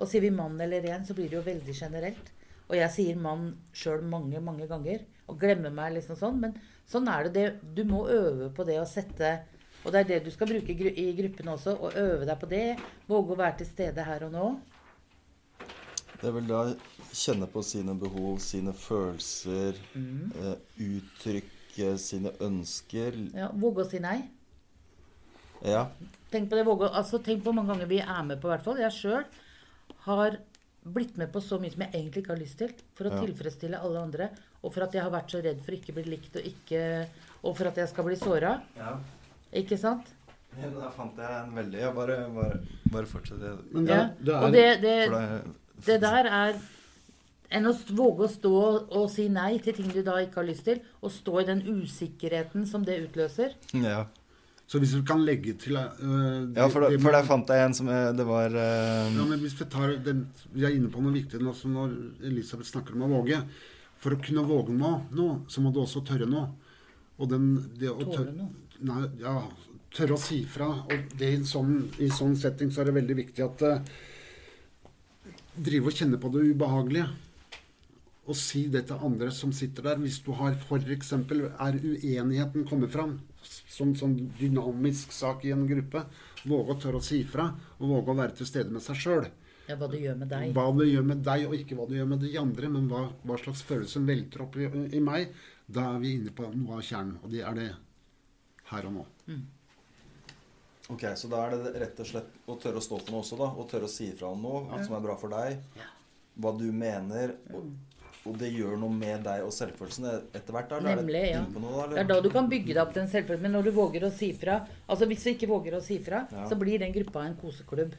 Og 0.00 0.08
sier 0.08 0.24
vi 0.24 0.30
mann 0.32 0.60
eller 0.60 0.82
ren, 0.86 1.04
så 1.04 1.14
blir 1.14 1.28
det 1.28 1.36
jo 1.36 1.44
veldig 1.44 1.74
generelt. 1.76 2.30
Og 2.70 2.76
jeg 2.78 2.90
sier 2.94 3.16
mann 3.18 3.48
sjøl 3.74 4.02
mange, 4.06 4.40
mange 4.40 4.66
ganger. 4.70 5.02
Og 5.28 5.38
glemmer 5.42 5.70
meg 5.74 5.96
liksom 5.98 6.16
sånn. 6.18 6.38
Men 6.40 6.54
sånn 6.90 7.08
er 7.10 7.26
det. 7.28 7.32
det. 7.34 7.74
Du 7.74 7.84
må 7.90 8.04
øve 8.10 8.50
på 8.54 8.64
det 8.66 8.78
å 8.80 8.86
sette 8.88 9.40
Og 9.84 9.92
det 9.94 10.00
er 10.00 10.08
det 10.10 10.24
du 10.26 10.30
skal 10.30 10.46
bruke 10.50 10.68
i 10.68 10.76
gru- 10.76 10.92
i 10.98 11.06
gruppen 11.16 11.46
også. 11.54 11.72
Å 11.80 11.90
øve 11.96 12.26
deg 12.28 12.38
på 12.42 12.48
det. 12.50 12.78
Våge 13.08 13.32
å 13.32 13.38
være 13.40 13.56
til 13.62 13.66
stede 13.70 14.04
her 14.04 14.26
og 14.26 14.32
nå. 14.34 14.48
Det 16.20 16.32
vil 16.34 16.46
da 16.50 16.58
kjenne 17.16 17.46
på 17.48 17.62
sine 17.64 17.94
behov, 17.96 18.38
sine 18.44 18.74
følelser, 18.76 19.78
Mm. 19.96 20.32
eh, 20.36 20.56
uttrykke 20.84 21.94
sine 21.98 22.30
ønsker. 22.44 23.16
Ja, 23.34 23.48
våge 23.52 23.86
å 23.86 23.88
si 23.90 23.98
nei. 23.98 24.28
Ja. 25.64 25.86
Tenk 26.30 26.50
på 26.50 26.56
det, 26.56 26.66
våge, 26.66 26.90
altså, 26.92 27.18
tenk 27.22 27.42
på 27.42 27.50
hvor 27.50 27.54
mange 27.54 27.72
ganger 27.72 27.86
vi 27.88 27.98
er 28.00 28.22
med 28.22 28.38
på, 28.40 28.48
i 28.48 28.56
hvert 28.56 28.64
fall. 28.64 28.76
Jeg 28.76 28.92
sjøl 28.92 29.24
har 30.06 30.36
blitt 30.84 31.16
med 31.20 31.30
på 31.32 31.40
så 31.44 31.58
mye 31.60 31.70
som 31.72 31.80
jeg 31.84 31.92
egentlig 31.92 32.22
ikke 32.24 32.32
har 32.34 32.40
lyst 32.40 32.58
til. 32.58 32.70
For 32.94 33.04
å 33.04 33.12
Ja. 33.12 33.20
tilfredsstille 33.26 33.80
alle 33.82 34.00
andre. 34.00 34.30
Og 34.62 34.72
for 34.74 34.82
at 34.82 34.92
jeg 34.92 35.02
har 35.02 35.10
vært 35.10 35.30
så 35.30 35.42
redd 35.42 35.60
for 35.64 35.72
ikke 35.72 35.92
å 35.92 35.94
bli 35.94 36.04
likt, 36.04 36.36
og, 36.36 36.42
ikke, 36.44 37.06
og 37.44 37.56
for 37.56 37.66
at 37.68 37.76
jeg 37.76 37.88
skal 37.88 38.04
bli 38.04 38.16
såra. 38.16 38.62
ja. 38.76 38.98
Ikke 39.52 39.76
sant? 39.78 40.06
Ja, 40.60 40.68
Da 40.68 40.90
fant 40.90 41.16
jeg 41.16 41.30
en 41.30 41.54
veldig 41.54 41.78
ja, 41.80 41.92
Bare, 41.92 42.28
bare, 42.30 42.60
bare 42.90 43.06
fortsett. 43.06 43.40
det. 43.40 43.72
Men 43.72 43.88
er- 43.88 44.14
det 44.20 44.34
er, 44.34 44.44
Og 44.44 44.52
det, 44.52 44.80
det, 44.80 45.08
For 45.08 45.18
det, 45.18 45.86
det 45.86 46.00
der 46.00 46.24
er 46.26 46.54
enn 47.50 47.66
å 47.66 47.72
våge 47.96 48.26
å 48.26 48.28
stå 48.28 48.92
og 48.92 49.10
si 49.10 49.28
nei 49.28 49.58
til 49.58 49.72
ting 49.74 49.88
du 49.88 50.02
da 50.02 50.12
ikke 50.22 50.36
har 50.36 50.44
lyst 50.44 50.64
til, 50.64 50.80
og 51.02 51.10
stå 51.10 51.40
i 51.40 51.44
den 51.44 51.62
usikkerheten 51.62 52.66
som 52.66 52.84
det 52.84 53.10
utløser. 53.12 53.54
ja. 53.74 54.06
Så 54.70 54.78
hvis 54.78 54.92
du 54.94 55.02
kan 55.02 55.24
legge 55.26 55.56
til 55.58 55.74
øh, 55.74 56.52
ja, 56.54 56.68
for, 56.70 56.84
da, 56.84 56.90
det, 56.92 57.00
det 57.00 57.02
for 57.02 57.14
der 57.16 57.26
fant 57.26 57.48
jeg 57.50 57.66
en 57.66 57.72
som 57.74 57.88
eh, 57.90 58.12
Det 58.14 58.26
var 58.26 58.52
uh, 58.54 59.08
Ja, 59.16 59.24
men 59.26 59.40
hvis 59.42 59.56
Vi 59.58 59.66
tar 59.66 59.96
den, 60.04 60.28
vi 60.54 60.62
er 60.62 60.76
inne 60.76 60.90
på 60.92 61.02
noe 61.02 61.14
viktig 61.14 61.40
nå, 61.42 61.54
som 61.58 61.74
når 61.74 61.96
Elisabeth 62.28 62.70
snakker 62.70 62.94
om 62.94 63.08
å 63.08 63.10
våge. 63.16 63.40
For 64.00 64.14
å 64.14 64.20
kunne 64.22 64.44
våge 64.46 64.76
noe, 64.76 65.32
så 65.50 65.64
må 65.64 65.72
du 65.74 65.80
også 65.82 66.04
tørre 66.06 66.28
noe. 66.30 66.52
Og 67.18 67.32
den, 67.32 67.48
det 67.80 67.90
å 67.90 67.98
tørre, 68.06 68.30
noe. 68.36 68.78
nei, 68.86 69.08
ja, 69.20 69.34
tørre 69.96 70.14
å 70.14 70.22
si 70.22 70.38
fra. 70.48 70.70
Og 70.86 71.10
det 71.18 71.32
i 71.32 71.40
en 71.40 71.50
sånn, 71.50 71.74
i 71.98 72.08
sånn 72.14 72.38
setting 72.38 72.70
så 72.70 72.84
er 72.84 72.92
det 72.92 72.96
veldig 73.00 73.18
viktig 73.24 73.44
at 73.48 73.66
uh, 73.66 73.90
Drive 75.60 75.90
og 75.90 75.98
kjenne 75.98 76.22
på 76.22 76.30
det 76.30 76.44
ubehagelige. 76.46 77.08
Og 78.30 78.38
si 78.38 78.68
det 78.70 78.86
til 78.86 79.02
andre 79.02 79.34
som 79.34 79.50
sitter 79.50 79.90
der. 79.90 79.98
Hvis 80.00 80.22
du 80.22 80.30
har 80.38 80.54
f.eks. 80.54 81.12
er 81.18 81.82
uenigheten 81.82 82.70
kommet 82.70 82.94
fram 82.94 83.18
som 83.42 83.94
sånn 83.96 84.16
dynamisk 84.38 85.12
sak 85.14 85.44
i 85.46 85.52
en 85.54 85.66
gruppe, 85.68 86.04
våge 86.44 86.74
å 86.74 86.80
tørre 86.80 87.00
å 87.00 87.04
si 87.04 87.22
fra. 87.24 87.50
Og 87.78 87.92
våge 87.94 88.12
å 88.12 88.18
være 88.18 88.36
til 88.40 88.48
stede 88.48 88.74
med 88.74 88.84
seg 88.84 88.98
sjøl. 89.00 89.28
Ja, 89.70 89.76
hva 89.78 89.86
det 89.90 90.00
gjør 90.02 90.18
med 90.18 90.32
deg. 90.32 90.50
Hva 90.56 90.66
det 90.74 90.88
gjør 90.90 91.06
med 91.06 91.22
deg, 91.26 91.46
og 91.46 91.54
ikke 91.54 91.78
hva 91.78 91.86
det 91.86 92.00
gjør 92.00 92.10
med 92.10 92.24
de 92.24 92.32
andre, 92.40 92.72
men 92.74 92.88
hva, 92.90 93.04
hva 93.22 93.38
slags 93.38 93.62
følelse 93.68 94.02
velter 94.02 94.42
opp 94.42 94.58
i, 94.58 94.66
i 94.98 95.02
meg. 95.04 95.30
Da 95.70 95.92
er 95.94 96.02
vi 96.02 96.16
inne 96.18 96.34
på 96.34 96.48
noe 96.50 96.80
av 96.80 96.84
kjernen, 96.86 97.20
og 97.22 97.30
det 97.30 97.44
er 97.46 97.58
det 97.58 97.70
her 98.72 98.88
og 98.88 98.96
nå. 98.98 99.06
Ok, 100.90 101.04
Så 101.14 101.30
da 101.30 101.44
er 101.46 101.54
det 101.54 101.72
rett 101.84 102.00
og 102.02 102.08
slett 102.08 102.50
å 102.50 102.56
tørre 102.58 102.80
å 102.80 102.82
stå 102.82 102.98
for 102.98 103.14
noe 103.14 103.22
også, 103.22 103.38
da. 103.38 103.50
Og 103.54 103.68
tørre 103.70 103.86
å 103.86 103.92
si 103.92 104.08
ifra 104.10 104.32
om 104.34 104.42
noe 104.42 104.82
som 104.82 104.96
er 104.98 105.04
bra 105.04 105.14
for 105.20 105.30
deg. 105.30 105.60
Hva 106.40 106.52
du 106.58 106.66
mener. 106.74 107.36
Og, 107.54 107.70
og 108.26 108.36
det 108.38 108.50
gjør 108.52 108.76
noe 108.78 108.92
med 108.92 109.22
deg 109.24 109.42
og 109.46 109.52
selvfølelsen 109.56 110.06
etter 110.36 110.52
hvert. 110.52 110.68
da, 110.68 110.80
det 110.80 110.96
Nemlig, 110.98 111.22
ja. 111.30 111.40
inne 111.40 111.60
noe, 111.62 111.86
Det 111.88 111.98
er 112.02 112.04
da 112.10 112.20
du 112.20 112.28
kan 112.30 112.48
bygge 112.50 112.74
deg 112.74 112.82
opp 112.82 112.92
den 112.94 113.08
selvfølelsen. 113.08 113.42
Men 113.46 113.52
når 113.56 113.64
du 113.64 113.70
våger 113.72 114.04
å 114.04 114.10
si 114.12 114.32
fra 114.36 114.58
Altså 114.88 115.06
hvis 115.08 115.24
du 115.24 115.30
ikke 115.32 115.48
våger 115.48 115.76
å 115.78 115.82
si 115.82 115.98
fra, 115.98 116.26
Ja. 116.30 116.44
så 116.48 116.58
blir 116.58 116.78
den 116.78 116.92
gruppa 116.92 117.24
en 117.24 117.36
koseklubb. 117.36 117.94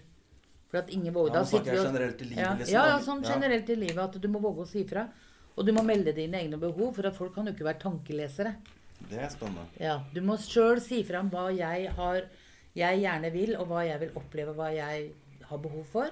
For 0.70 0.78
at 0.78 0.90
ingen 0.90 1.14
våger 1.14 1.34
Ja, 1.34 1.40
da 1.40 1.44
snakker 1.46 1.74
jeg 1.74 1.86
generelt 1.86 2.22
i 2.22 2.26
livet, 2.26 2.38
ja, 2.44 2.54
liksom, 2.56 2.74
Ja, 2.74 2.86
ja, 2.88 3.00
sånn 3.00 3.24
generelt 3.24 3.70
i 3.70 3.76
livet. 3.76 3.98
At 3.98 4.22
du 4.22 4.28
må 4.28 4.40
våge 4.40 4.62
å 4.62 4.68
si 4.68 4.84
fra. 4.84 5.08
Og 5.58 5.66
du 5.66 5.74
må 5.74 5.84
melde 5.84 6.14
dine 6.16 6.38
egne 6.40 6.58
behov, 6.60 6.96
for 6.96 7.08
at 7.08 7.16
folk 7.16 7.34
kan 7.36 7.46
jo 7.46 7.52
ikke 7.54 7.66
være 7.66 7.80
tankelesere. 7.80 8.56
Det 9.10 9.18
er 9.20 9.28
spennende. 9.30 9.66
Ja, 9.80 10.04
Du 10.14 10.22
må 10.22 10.38
sjøl 10.38 10.80
si 10.80 11.04
fra 11.04 11.20
om 11.20 11.30
hva 11.30 11.50
jeg 11.54 11.90
har 11.90 12.22
jeg 12.76 13.02
gjerne 13.02 13.32
vil, 13.34 13.56
og 13.58 13.68
hva 13.68 13.82
jeg 13.86 14.00
vil 14.00 14.12
oppleve, 14.16 14.54
hva 14.56 14.70
jeg 14.74 15.12
har 15.50 15.58
behov 15.58 15.84
for. 15.92 16.10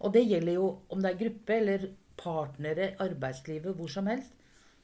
Og 0.00 0.12
det 0.12 0.26
gjelder 0.28 0.54
jo 0.54 0.78
om 0.90 1.00
det 1.00 1.14
er 1.14 1.24
gruppe 1.24 1.56
eller 1.56 1.88
partnere, 2.18 2.92
arbeidslivet, 3.04 3.76
hvor 3.78 3.90
som 3.92 4.10
helst. 4.10 4.34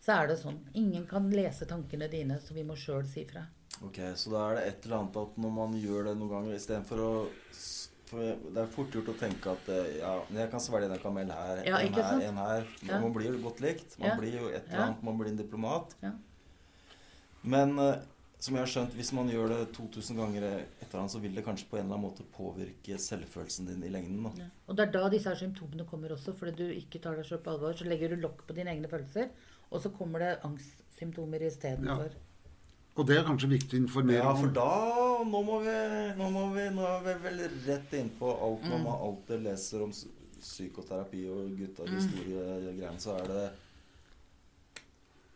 Så 0.05 0.13
er 0.19 0.29
det 0.29 0.39
sånn. 0.41 0.59
Ingen 0.77 1.07
kan 1.09 1.31
lese 1.33 1.67
tankene 1.69 2.09
dine, 2.13 2.37
så 2.41 2.55
vi 2.57 2.65
må 2.67 2.77
sjøl 2.77 3.07
si 3.09 3.25
fra. 3.29 3.47
Ok, 3.83 3.99
Så 4.15 4.31
da 4.31 4.43
er 4.51 4.59
det 4.59 4.67
et 4.69 4.85
eller 4.87 5.01
annet 5.01 5.17
at 5.19 5.39
når 5.41 5.55
man 5.57 5.73
gjør 5.81 6.11
det 6.11 6.15
noen 6.21 6.31
ganger 6.31 6.55
istedenfor 6.59 7.01
å 7.03 7.13
for 8.05 8.21
Det 8.53 8.61
er 8.61 8.69
fort 8.71 8.93
gjort 8.95 9.09
å 9.11 9.15
tenke 9.19 9.53
at 9.55 9.69
eh, 9.73 9.95
ja, 9.99 10.11
jeg 10.37 10.51
kan 10.53 10.61
svelge 10.63 10.91
en 10.93 11.01
kamel 11.03 11.31
her, 11.33 11.63
Ja, 11.67 11.79
en 11.81 11.95
her, 11.97 12.03
sant? 12.11 12.23
en 12.29 12.37
her. 12.39 12.67
Ja. 12.85 12.99
Man 13.01 13.15
blir 13.17 13.33
jo 13.33 13.41
godt 13.47 13.63
likt. 13.65 13.97
Man 13.99 14.19
blir 14.21 14.37
jo 14.39 14.51
et 14.53 14.69
eller 14.69 14.83
annet, 14.91 15.03
man 15.09 15.17
blir 15.19 15.33
en 15.33 15.41
diplomat. 15.41 15.97
Ja. 16.05 16.13
Men 17.55 17.79
eh, 17.81 17.97
som 18.45 18.57
jeg 18.59 18.63
har 18.65 18.71
skjønt, 18.75 18.95
hvis 18.99 19.13
man 19.17 19.29
gjør 19.33 19.49
det 19.55 19.61
2000 19.77 20.19
ganger 20.21 20.43
et 20.45 20.83
eller 20.85 21.01
annet, 21.01 21.13
så 21.15 21.21
vil 21.23 21.35
det 21.39 21.45
kanskje 21.47 21.69
på 21.71 21.79
en 21.79 21.85
eller 21.87 21.97
annen 21.97 22.07
måte 22.11 22.27
påvirke 22.35 22.99
selvfølelsen 23.01 23.67
din 23.71 23.83
i 23.87 23.93
lengden. 23.95 24.23
da. 24.27 24.33
Ja. 24.43 24.49
Og 24.69 24.77
det 24.77 24.85
er 24.89 24.93
da 24.99 25.09
disse 25.13 25.29
her 25.33 25.39
symptomene 25.41 25.87
kommer 25.89 26.13
også, 26.13 26.35
fordi 26.37 26.53
du 26.59 26.67
ikke 26.75 27.01
tar 27.01 27.17
deg 27.17 27.25
selv 27.29 27.43
på 27.47 27.55
alvor. 27.55 27.73
Så 27.79 27.85
legger 27.89 28.13
du 28.15 28.17
lokk 28.27 28.45
på 28.47 28.55
dine 28.59 28.71
egne 28.75 28.89
følelser, 28.93 29.31
og 29.71 29.81
så 29.83 29.89
kommer 29.97 30.19
det 30.21 30.39
angstsymptomer 30.45 31.47
istedenfor. 31.49 32.11
Og 32.97 33.07
det 33.09 33.17
er 33.19 33.25
kanskje 33.27 33.49
viktig 33.51 33.75
å 33.81 33.83
informere 33.83 34.21
Ja, 34.23 34.35
for 34.39 34.53
da 34.55 34.67
Nå 35.25 35.41
må 35.43 35.57
vi 35.65 35.73
Nå, 36.19 36.29
må 36.31 36.45
vi, 36.55 36.69
nå 36.71 36.85
er 36.87 37.01
vi 37.03 37.15
vel 37.25 37.41
rett 37.67 37.93
inn 37.99 38.11
på 38.21 38.29
alt 38.31 38.63
når 38.69 38.79
Mm. 38.79 38.85
man 38.85 39.01
alltid 39.09 39.43
leser 39.43 39.83
om 39.83 39.91
psykoterapi 40.45 41.25
og 41.33 41.57
gutta 41.59 41.83
Mm. 41.89 41.95
historiegreiene, 41.97 43.01
så 43.01 43.17
er 43.19 43.27
det 43.27 43.53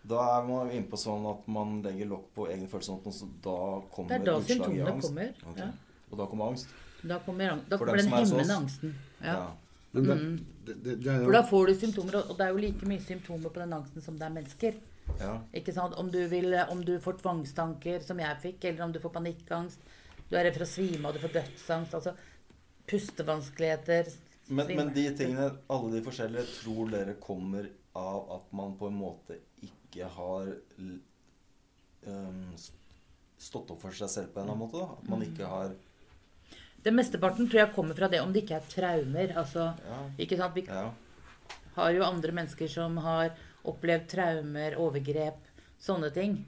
Da 0.09 0.23
er 0.39 0.47
man 0.49 0.71
inne 0.73 0.89
på 0.89 0.97
sånn 1.01 1.25
at 1.31 1.47
man 1.53 1.83
legger 1.85 2.09
lokk 2.09 2.29
på 2.37 2.47
egne 2.49 2.69
følelser, 2.71 3.01
og 3.05 3.13
så 3.13 3.27
da 3.45 3.57
Det 3.81 3.91
kommer 3.95 4.15
er 4.15 4.25
da 4.25 4.37
utslag 4.39 4.49
i 4.49 4.55
symptomene 4.55 4.93
angst. 4.93 5.09
kommer. 5.09 5.33
okay. 5.51 5.65
Ja. 5.67 5.71
Og 6.11 6.19
da 6.19 6.27
kommer 6.27 6.47
angst. 6.53 6.69
Da 7.03 7.19
kommer, 7.27 7.51
ang- 7.53 7.65
da 7.69 7.77
kommer 7.79 7.97
den 7.97 8.13
er 8.13 8.17
hemmende 8.25 8.55
angsten. 8.57 8.95
Ja. 9.23 9.51
Men 9.93 10.05
det, 10.05 10.17
Mm. 10.17 10.45
det, 10.65 10.75
det, 10.85 10.95
det 11.05 11.25
For 11.25 11.33
da 11.33 11.43
får 11.43 11.67
du 11.67 11.75
symptomer, 11.75 12.17
og 12.31 12.37
det 12.39 12.47
er 12.47 12.49
jo 12.51 12.57
like 12.57 12.87
mye 12.87 13.01
symptomer 13.01 13.49
på 13.51 13.61
den 13.61 13.73
angsten 13.73 14.03
som 14.03 14.19
det 14.19 14.27
er 14.27 14.31
mennesker. 14.35 14.75
Ja. 15.21 15.39
Ikke 15.55 15.73
sant? 15.73 15.95
Om 15.97 16.11
du, 16.11 16.19
vil, 16.29 16.55
om 16.71 16.83
du 16.85 16.99
får 17.01 17.19
tvangstanker, 17.23 18.01
som 18.05 18.19
jeg 18.19 18.37
fikk, 18.43 18.65
eller 18.65 18.85
om 18.85 18.93
du 18.93 18.99
får 19.01 19.11
panikkangst, 19.15 19.79
du 20.31 20.37
er 20.37 20.45
redd 20.45 20.55
for 20.59 20.65
å 20.65 20.69
svime 20.69 21.07
av, 21.09 21.15
du 21.15 21.19
får 21.21 21.33
dødsangst, 21.33 21.95
altså 21.95 22.13
pustevanskeligheter 22.87 24.07
Men, 24.49 24.67
men 24.77 24.93
de 24.95 25.11
tingene, 25.17 25.51
alle 25.69 25.91
de 25.93 26.01
forskjellige, 26.05 26.45
tror 26.63 26.89
dere 26.93 27.15
kommer 27.21 27.67
av 27.99 28.31
at 28.39 28.53
man 28.57 28.77
på 28.81 28.87
en 28.89 28.97
måte 28.97 29.37
ikke 29.89 30.09
har 30.15 30.51
um, 30.79 32.55
stått 33.39 33.71
opp 33.73 33.81
for 33.83 33.95
seg 33.97 34.11
selv 34.13 34.33
på 34.35 34.41
en 34.41 34.47
eller 34.47 34.55
annen 34.55 34.65
måte? 34.67 34.81
da? 34.83 34.97
At 34.99 35.09
man 35.11 35.25
ikke 35.27 35.49
har 35.49 35.75
Det 36.85 36.93
mesteparten 36.95 37.49
tror 37.49 37.61
jeg 37.65 37.75
kommer 37.75 37.97
fra 37.99 38.09
det 38.09 38.21
om 38.23 38.33
det 38.33 38.45
ikke 38.45 38.61
er 38.61 38.69
traumer. 38.71 39.33
Altså, 39.37 39.73
Ja. 39.85 39.99
ikke 40.19 40.37
sant? 40.39 40.55
Vi 40.55 40.65
ja. 40.69 40.93
har 41.75 41.91
jo 41.93 42.05
andre 42.07 42.33
mennesker 42.33 42.69
som 42.71 42.97
har 43.03 43.33
opplevd 43.65 44.07
traumer, 44.09 44.77
overgrep, 44.79 45.41
sånne 45.83 46.13
ting. 46.15 46.45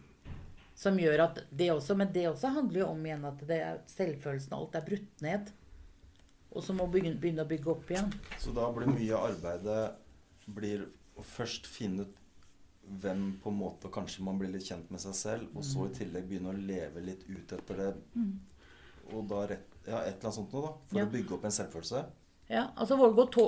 Som 0.75 0.97
gjør 0.97 1.21
at 1.27 1.43
det 1.53 1.71
også 1.75 1.97
Men 1.97 2.13
det 2.13 2.29
også 2.31 2.49
handler 2.55 2.81
jo 2.81 2.87
om 2.89 3.03
igjen 3.05 3.25
at 3.29 3.43
det 3.47 3.59
er 3.61 3.81
selvfølelsen 3.91 4.55
og 4.55 4.61
alt 4.63 4.79
er 4.79 4.87
brutt 4.87 5.21
ned. 5.27 5.51
Og 6.53 6.63
så 6.65 6.73
må 6.75 6.87
begynne, 6.91 7.19
begynne 7.21 7.45
å 7.45 7.51
bygge 7.51 7.71
opp 7.71 7.91
igjen. 7.91 8.09
Så 8.39 8.55
da 8.55 8.71
blir 8.73 8.89
mye 8.91 9.13
av 9.15 9.29
arbeidet 9.35 9.83
blir 10.47 10.87
å 11.19 11.23
først 11.23 11.67
finne 11.69 12.07
ut 12.07 12.17
hvem 13.01 13.27
på 13.43 13.51
en 13.53 13.59
måte 13.61 13.91
Kanskje 13.93 14.25
man 14.27 14.39
blir 14.39 14.51
litt 14.53 14.67
kjent 14.67 14.91
med 14.91 15.01
seg 15.01 15.15
selv, 15.15 15.57
og 15.57 15.63
så 15.65 15.87
i 15.87 15.95
tillegg 15.95 16.27
begynne 16.29 16.51
å 16.51 16.57
leve 16.59 17.03
litt 17.05 17.23
ut 17.29 17.53
etter 17.57 17.77
det. 17.85 17.91
Og 19.15 19.27
da 19.31 19.47
rett, 19.51 19.67
ja, 19.87 20.01
et 20.05 20.17
eller 20.17 20.29
annet 20.31 20.35
sånt 20.35 20.53
noe, 20.55 20.63
da. 20.63 20.73
For 20.91 20.99
Ja. 20.99 21.05
å 21.07 21.11
bygge 21.11 21.35
opp 21.35 21.45
en 21.45 21.51
selvfølelse. 21.51 22.05
Ja, 22.51 22.65
altså 22.77 22.97
våge 22.99 23.23
å 23.23 23.31
tå, 23.31 23.45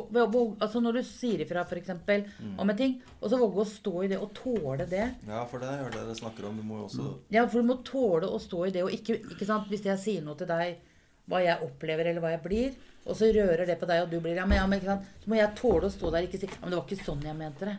altså 0.60 0.80
Når 0.80 0.92
du 0.94 1.02
sier 1.02 1.40
ifra 1.42 1.64
for 1.66 1.74
eksempel, 1.76 2.24
om 2.56 2.70
en 2.70 2.76
ting, 2.76 3.02
og 3.20 3.30
så 3.30 3.38
våge 3.38 3.64
å 3.64 3.66
stå 3.66 4.04
i 4.04 4.08
det 4.08 4.18
og 4.18 4.32
tåle 4.32 4.86
det. 4.88 5.14
Ja, 5.26 5.44
for 5.44 5.58
det 5.58 5.68
er 5.68 5.90
det 5.90 5.98
dere 5.98 6.14
snakker 6.14 6.46
om. 6.46 6.56
Du 6.56 6.62
må 6.62 6.78
jo 6.78 6.86
også 6.86 7.18
Ja, 7.30 7.46
for 7.48 7.62
du 7.62 7.66
må 7.66 7.82
tåle 7.82 8.30
å 8.30 8.38
stå 8.38 8.66
i 8.68 8.70
det. 8.70 8.84
Og 8.84 8.90
ikke, 8.90 9.18
ikke 9.18 9.46
sant, 9.46 9.68
Hvis 9.68 9.82
jeg 9.82 9.98
sier 9.98 10.22
noe 10.22 10.36
til 10.36 10.46
deg, 10.46 10.78
hva 11.28 11.42
jeg 11.42 11.58
opplever 11.62 12.06
eller 12.06 12.20
hva 12.20 12.30
jeg 12.30 12.42
blir, 12.42 12.74
og 13.06 13.16
så 13.16 13.32
rører 13.34 13.66
det 13.66 13.78
på 13.80 13.86
deg, 13.86 14.02
og 14.04 14.10
du 14.10 14.20
blir 14.20 14.36
ja, 14.36 14.46
men, 14.46 14.58
ja, 14.58 14.66
men, 14.66 14.78
ikke 14.78 14.86
sant? 14.94 15.06
Så 15.24 15.30
må 15.30 15.36
jeg 15.36 15.54
tåle 15.56 15.86
å 15.86 15.90
stå 15.90 16.10
der 16.12 16.22
og 16.22 16.28
ikke 16.30 16.40
si 16.40 16.46
ja, 16.46 16.58
men 16.62 16.70
det 16.70 16.78
var 16.78 16.86
ikke 16.86 17.04
sånn 17.04 17.22
jeg 17.22 17.36
mente 17.36 17.66
det. 17.66 17.76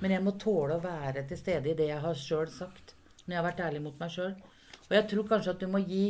Men 0.00 0.12
jeg 0.12 0.24
må 0.24 0.36
tåle 0.40 0.76
å 0.76 0.82
være 0.84 1.24
til 1.28 1.40
stede 1.40 1.72
i 1.72 1.76
det 1.78 1.90
jeg 1.90 2.02
har 2.02 2.18
sjøl 2.20 2.48
sagt. 2.52 2.94
Når 3.24 3.34
jeg 3.34 3.40
har 3.40 3.48
vært 3.48 3.66
ærlig 3.66 3.82
mot 3.86 4.00
meg 4.00 4.12
sjøl. 4.12 4.34
Og 4.86 4.94
jeg 4.94 5.08
tror 5.10 5.28
kanskje 5.30 5.54
at 5.54 5.62
du 5.62 5.68
må 5.70 5.80
gi 5.82 6.04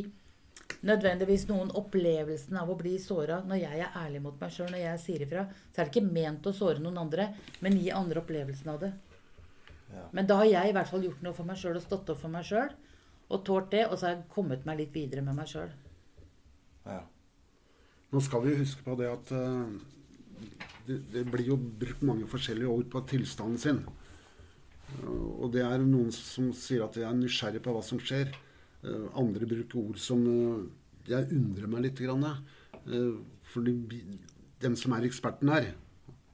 nødvendigvis 0.87 1.47
noen 1.49 1.71
opplevelsen 1.79 2.59
av 2.61 2.71
å 2.71 2.77
bli 2.79 2.97
såra. 3.01 3.41
Når 3.47 3.62
jeg 3.62 3.83
er 3.83 3.99
ærlig 4.03 4.23
mot 4.27 4.41
meg 4.43 4.53
sjøl, 4.53 4.71
når 4.73 4.83
jeg 4.83 5.03
sier 5.05 5.27
ifra, 5.27 5.47
så 5.71 5.81
er 5.81 5.89
det 5.89 5.95
ikke 5.95 6.15
ment 6.19 6.47
å 6.47 6.55
såre 6.57 6.83
noen 6.83 7.01
andre, 7.07 7.31
men 7.65 7.79
gi 7.81 7.93
andre 7.95 8.23
opplevelsen 8.23 8.73
av 8.75 8.83
det. 8.83 8.93
Ja. 9.95 10.05
Men 10.19 10.29
da 10.29 10.41
har 10.43 10.51
jeg 10.51 10.71
i 10.71 10.77
hvert 10.77 10.91
fall 10.91 11.05
gjort 11.07 11.23
noe 11.25 11.37
for 11.37 11.49
meg 11.49 11.61
sjøl 11.61 11.79
og 11.79 11.85
stått 11.85 12.12
opp 12.12 12.21
for 12.21 12.33
meg 12.33 12.47
sjøl. 12.47 12.73
Og 13.27 13.43
tålt 13.47 13.73
det, 13.73 13.87
og 13.89 13.99
så 13.99 14.09
har 14.09 14.17
jeg 14.17 14.31
kommet 14.35 14.67
meg 14.69 14.81
litt 14.83 14.95
videre 14.95 15.25
med 15.27 15.39
meg 15.39 15.51
sjøl. 15.51 15.71
Ja. 16.87 17.03
Nå 18.15 18.23
skal 18.23 18.45
vi 18.45 18.59
huske 18.61 18.85
på 18.87 18.95
det 18.99 19.09
at 19.11 19.33
eh, 19.35 19.73
det, 20.87 20.99
det 21.12 21.25
blir 21.31 21.53
jo 21.53 21.57
brukt 21.59 22.05
mange 22.07 22.29
forskjellige 22.31 22.72
ord 22.72 22.90
på 22.92 23.03
tilstanden 23.11 23.61
sin. 23.61 23.81
Eh, 24.94 25.29
og 25.42 25.53
det 25.55 25.64
er 25.66 25.85
noen 25.85 26.12
som 26.14 26.53
sier 26.57 26.85
at 26.87 26.96
de 26.96 27.07
er 27.07 27.16
nysgjerrig 27.16 27.62
på 27.64 27.75
hva 27.75 27.85
som 27.85 28.01
skjer. 28.03 28.33
Eh, 28.83 29.07
andre 29.18 29.49
bruker 29.49 29.83
ord 29.83 30.03
som 30.03 30.27
eh, 30.31 30.66
Jeg 31.07 31.31
undrer 31.31 31.70
meg 31.70 31.85
litt. 31.85 32.01
Grann, 32.03 32.25
uh, 32.27 33.18
fordi 33.46 33.77
den 34.59 34.75
som 34.75 34.96
er 34.96 35.05
eksperten 35.07 35.53
her, 35.53 35.68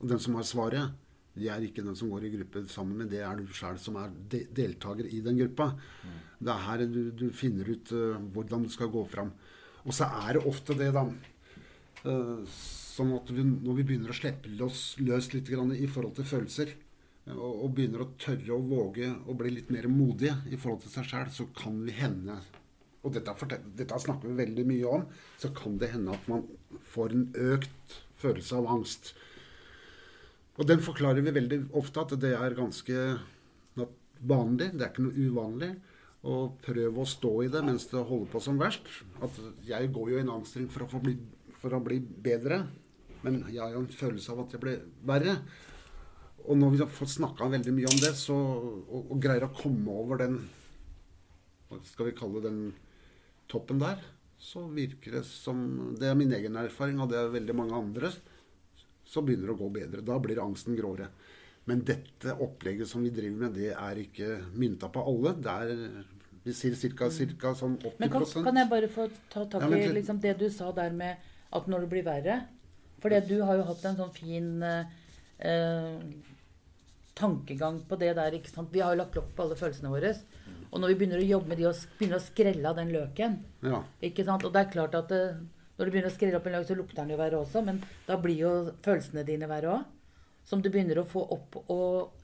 og 0.00 0.06
den 0.08 0.22
som 0.22 0.38
har 0.38 0.46
svaret, 0.48 0.94
de 1.36 1.50
er 1.52 1.66
ikke 1.66 1.84
den 1.84 1.98
som 1.98 2.08
går 2.08 2.24
i 2.24 2.30
gruppe 2.38 2.62
sammen 2.72 3.02
med, 3.02 3.10
det 3.12 3.20
er 3.20 3.36
du 3.36 3.52
sjøl 3.52 3.76
som 3.76 3.98
er 4.00 4.08
de 4.32 4.40
deltaker 4.56 5.10
i 5.12 5.20
den 5.20 5.36
gruppa. 5.42 5.74
Det 6.40 6.54
er 6.54 6.64
her 6.70 6.86
du, 6.88 7.02
du 7.12 7.26
finner 7.36 7.68
ut 7.68 7.92
hvordan 8.32 8.64
du 8.64 8.72
skal 8.72 8.88
gå 8.96 9.04
fram. 9.12 9.34
Og 9.84 9.92
så 9.92 10.08
er 10.24 10.38
det 10.38 10.46
ofte 10.48 10.78
det, 10.80 10.88
da. 10.96 11.04
Uh, 12.08 12.48
sånn 12.92 13.12
at 13.16 13.30
vi, 13.32 13.44
når 13.44 13.78
vi 13.78 13.84
begynner 13.88 14.12
å 14.12 14.16
slippe 14.16 14.52
oss 14.64 14.92
løs 15.00 15.30
litt 15.32 15.50
i 15.50 15.88
forhold 15.90 16.16
til 16.18 16.28
følelser, 16.28 16.74
og, 17.30 17.50
og, 17.52 17.68
begynner 17.76 18.02
å 18.02 18.12
tørre 18.18 18.56
å 18.56 18.64
våge 18.66 19.08
å 19.30 19.36
bli 19.38 19.52
litt 19.54 19.70
mer 19.70 19.86
modige 19.90 20.34
i 20.50 20.58
forhold 20.58 20.82
til 20.82 20.94
seg 20.96 21.06
sjæl, 21.06 21.28
så 21.30 21.46
kan 21.54 21.78
vi 21.86 21.94
hende 21.94 22.40
Og 23.02 23.10
dette, 23.14 23.34
dette, 23.78 23.98
snakker 23.98 24.30
vi 24.30 24.38
veldig 24.38 24.64
mye 24.66 24.90
om. 24.90 25.04
Så 25.34 25.48
kan 25.50 25.74
det 25.78 25.88
hende 25.90 26.12
at 26.14 26.26
man 26.30 26.44
får 26.86 27.14
en 27.16 27.24
økt 27.34 27.96
følelse 28.22 28.60
av 28.60 28.68
angst. 28.70 29.08
Og 30.54 30.68
den 30.70 30.84
forklarer 30.86 31.24
vi 31.26 31.34
veldig 31.34 31.58
ofte 31.80 32.04
at 32.04 32.14
det 32.22 32.30
er 32.38 32.54
ganske 32.54 33.00
vanlig. 34.22 34.70
Det 34.76 34.86
er 34.86 34.92
ikke 34.92 35.06
noe 35.08 35.26
uvanlig. 35.26 35.72
Og 36.30 36.60
prøv 36.62 37.00
å 37.02 37.08
stå 37.08 37.32
i 37.42 37.50
det 37.50 37.64
mens 37.66 37.88
det 37.90 38.04
holder 38.06 38.30
på 38.30 38.42
som 38.44 38.60
verst. 38.60 38.86
At 39.18 39.38
jeg 39.66 39.90
går 39.94 40.12
jo 40.12 40.20
i 40.20 40.22
en 40.22 40.34
angstring 40.36 40.70
for 40.70 40.86
å, 40.86 41.02
bli, 41.02 41.16
for 41.58 41.74
å 41.74 41.82
bli 41.82 41.98
bedre. 41.98 42.62
Men 43.26 43.42
jeg 43.48 43.62
har 43.62 43.74
jo 43.74 43.82
en 43.84 43.92
følelse 43.92 44.32
av 44.34 44.42
at 44.44 44.56
jeg 44.56 44.62
blir 44.62 44.80
verre. 45.08 45.36
Og 46.42 46.58
når 46.58 46.72
vi 46.74 46.80
har 46.82 46.90
fått 46.90 47.14
snakka 47.14 47.48
veldig 47.52 47.74
mye 47.74 47.90
om 47.90 48.00
det, 48.02 48.14
så, 48.18 48.34
og, 48.34 48.98
og, 49.04 49.18
greier 49.22 49.46
å 49.46 49.54
komme 49.54 49.94
over 49.94 50.24
den 50.24 50.40
Hva 51.70 51.78
skal 51.86 52.10
vi 52.10 52.16
kalle 52.18 52.42
den 52.44 52.58
toppen 53.48 53.78
der, 53.80 54.00
så 54.42 54.64
virker 54.72 55.18
det 55.18 55.22
som 55.28 55.94
Det 55.98 56.08
er 56.08 56.18
min 56.18 56.34
egen 56.34 56.58
erfaring, 56.58 56.98
og 57.00 57.12
det 57.12 57.20
er 57.20 57.36
veldig 57.36 57.56
mange 57.56 57.78
andre. 57.78 58.10
Så 59.06 59.22
begynner 59.22 59.52
det 59.52 59.54
å 59.54 59.62
gå 59.62 59.70
bedre. 59.76 60.06
Da 60.06 60.18
blir 60.22 60.42
angsten 60.42 60.76
gråere. 60.78 61.12
Men 61.70 61.84
dette 61.86 62.34
opplegget 62.42 62.90
som 62.90 63.04
vi 63.06 63.12
driver 63.14 63.44
med, 63.44 63.54
det 63.54 63.70
er 63.76 64.00
ikke 64.02 64.40
mynta 64.58 64.90
på 64.90 65.04
alle. 65.06 65.36
Det 65.38 65.54
er 65.62 66.02
vi 66.42 66.54
sier 66.56 66.74
ca. 66.98 67.06
sånn 67.54 67.76
80% 67.78 68.00
Men 68.02 68.10
kan, 68.10 68.24
kan, 68.26 68.56
jeg 68.58 68.70
bare 68.72 68.88
få 68.90 69.06
ta 69.30 69.44
tak 69.46 69.68
i 69.68 69.78
ja, 69.84 69.92
liksom 69.94 70.18
det 70.22 70.34
du 70.40 70.48
sa 70.50 70.72
der 70.74 70.94
med 70.96 71.22
at 71.54 71.68
når 71.70 71.84
det 71.84 71.90
blir 71.92 72.06
verre 72.06 72.40
For 73.02 73.14
du 73.26 73.38
har 73.42 73.58
jo 73.58 73.66
hatt 73.66 73.88
en 73.88 73.98
sånn 73.98 74.14
fin 74.14 74.50
eh, 74.62 76.04
tankegang 77.18 77.80
på 77.88 77.98
det 77.98 78.12
der. 78.18 78.36
ikke 78.38 78.50
sant? 78.50 78.70
Vi 78.72 78.82
har 78.82 78.94
jo 78.94 79.02
lagt 79.02 79.16
lokk 79.18 79.32
på 79.36 79.46
alle 79.46 79.58
følelsene 79.58 79.90
våre. 79.92 80.12
Og 80.72 80.80
når 80.80 80.92
vi 80.92 80.98
begynner 81.00 81.20
å 81.20 81.26
jobbe 81.26 81.52
med 81.52 81.60
de 81.60 81.66
og 81.68 81.82
begynner 81.98 82.20
å 82.20 82.24
skrelle 82.24 82.68
av 82.70 82.78
den 82.78 82.92
løken 82.94 83.34
ja. 83.66 83.82
ikke 84.00 84.24
sant? 84.24 84.46
Og 84.46 84.54
det 84.54 84.62
er 84.62 84.70
klart 84.72 84.94
at 84.96 85.10
det, 85.12 85.20
eh, 85.34 85.42
når 85.76 85.88
du 85.88 85.92
begynner 85.92 86.12
å 86.12 86.14
skrelle 86.14 86.38
opp 86.38 86.46
en 86.46 86.54
løk, 86.56 86.68
så 86.68 86.76
lukter 86.78 87.00
den 87.00 87.12
jo 87.12 87.18
verre 87.20 87.40
også. 87.42 87.64
Men 87.66 87.82
da 88.06 88.18
blir 88.20 88.38
jo 88.38 88.52
følelsene 88.84 89.26
dine 89.28 89.50
verre 89.50 89.76
òg. 89.76 89.90
Som 90.46 90.62
du 90.62 90.70
begynner 90.70 90.98
å 90.98 91.06
få 91.06 91.22
opp 91.30 91.60
og 91.70 92.18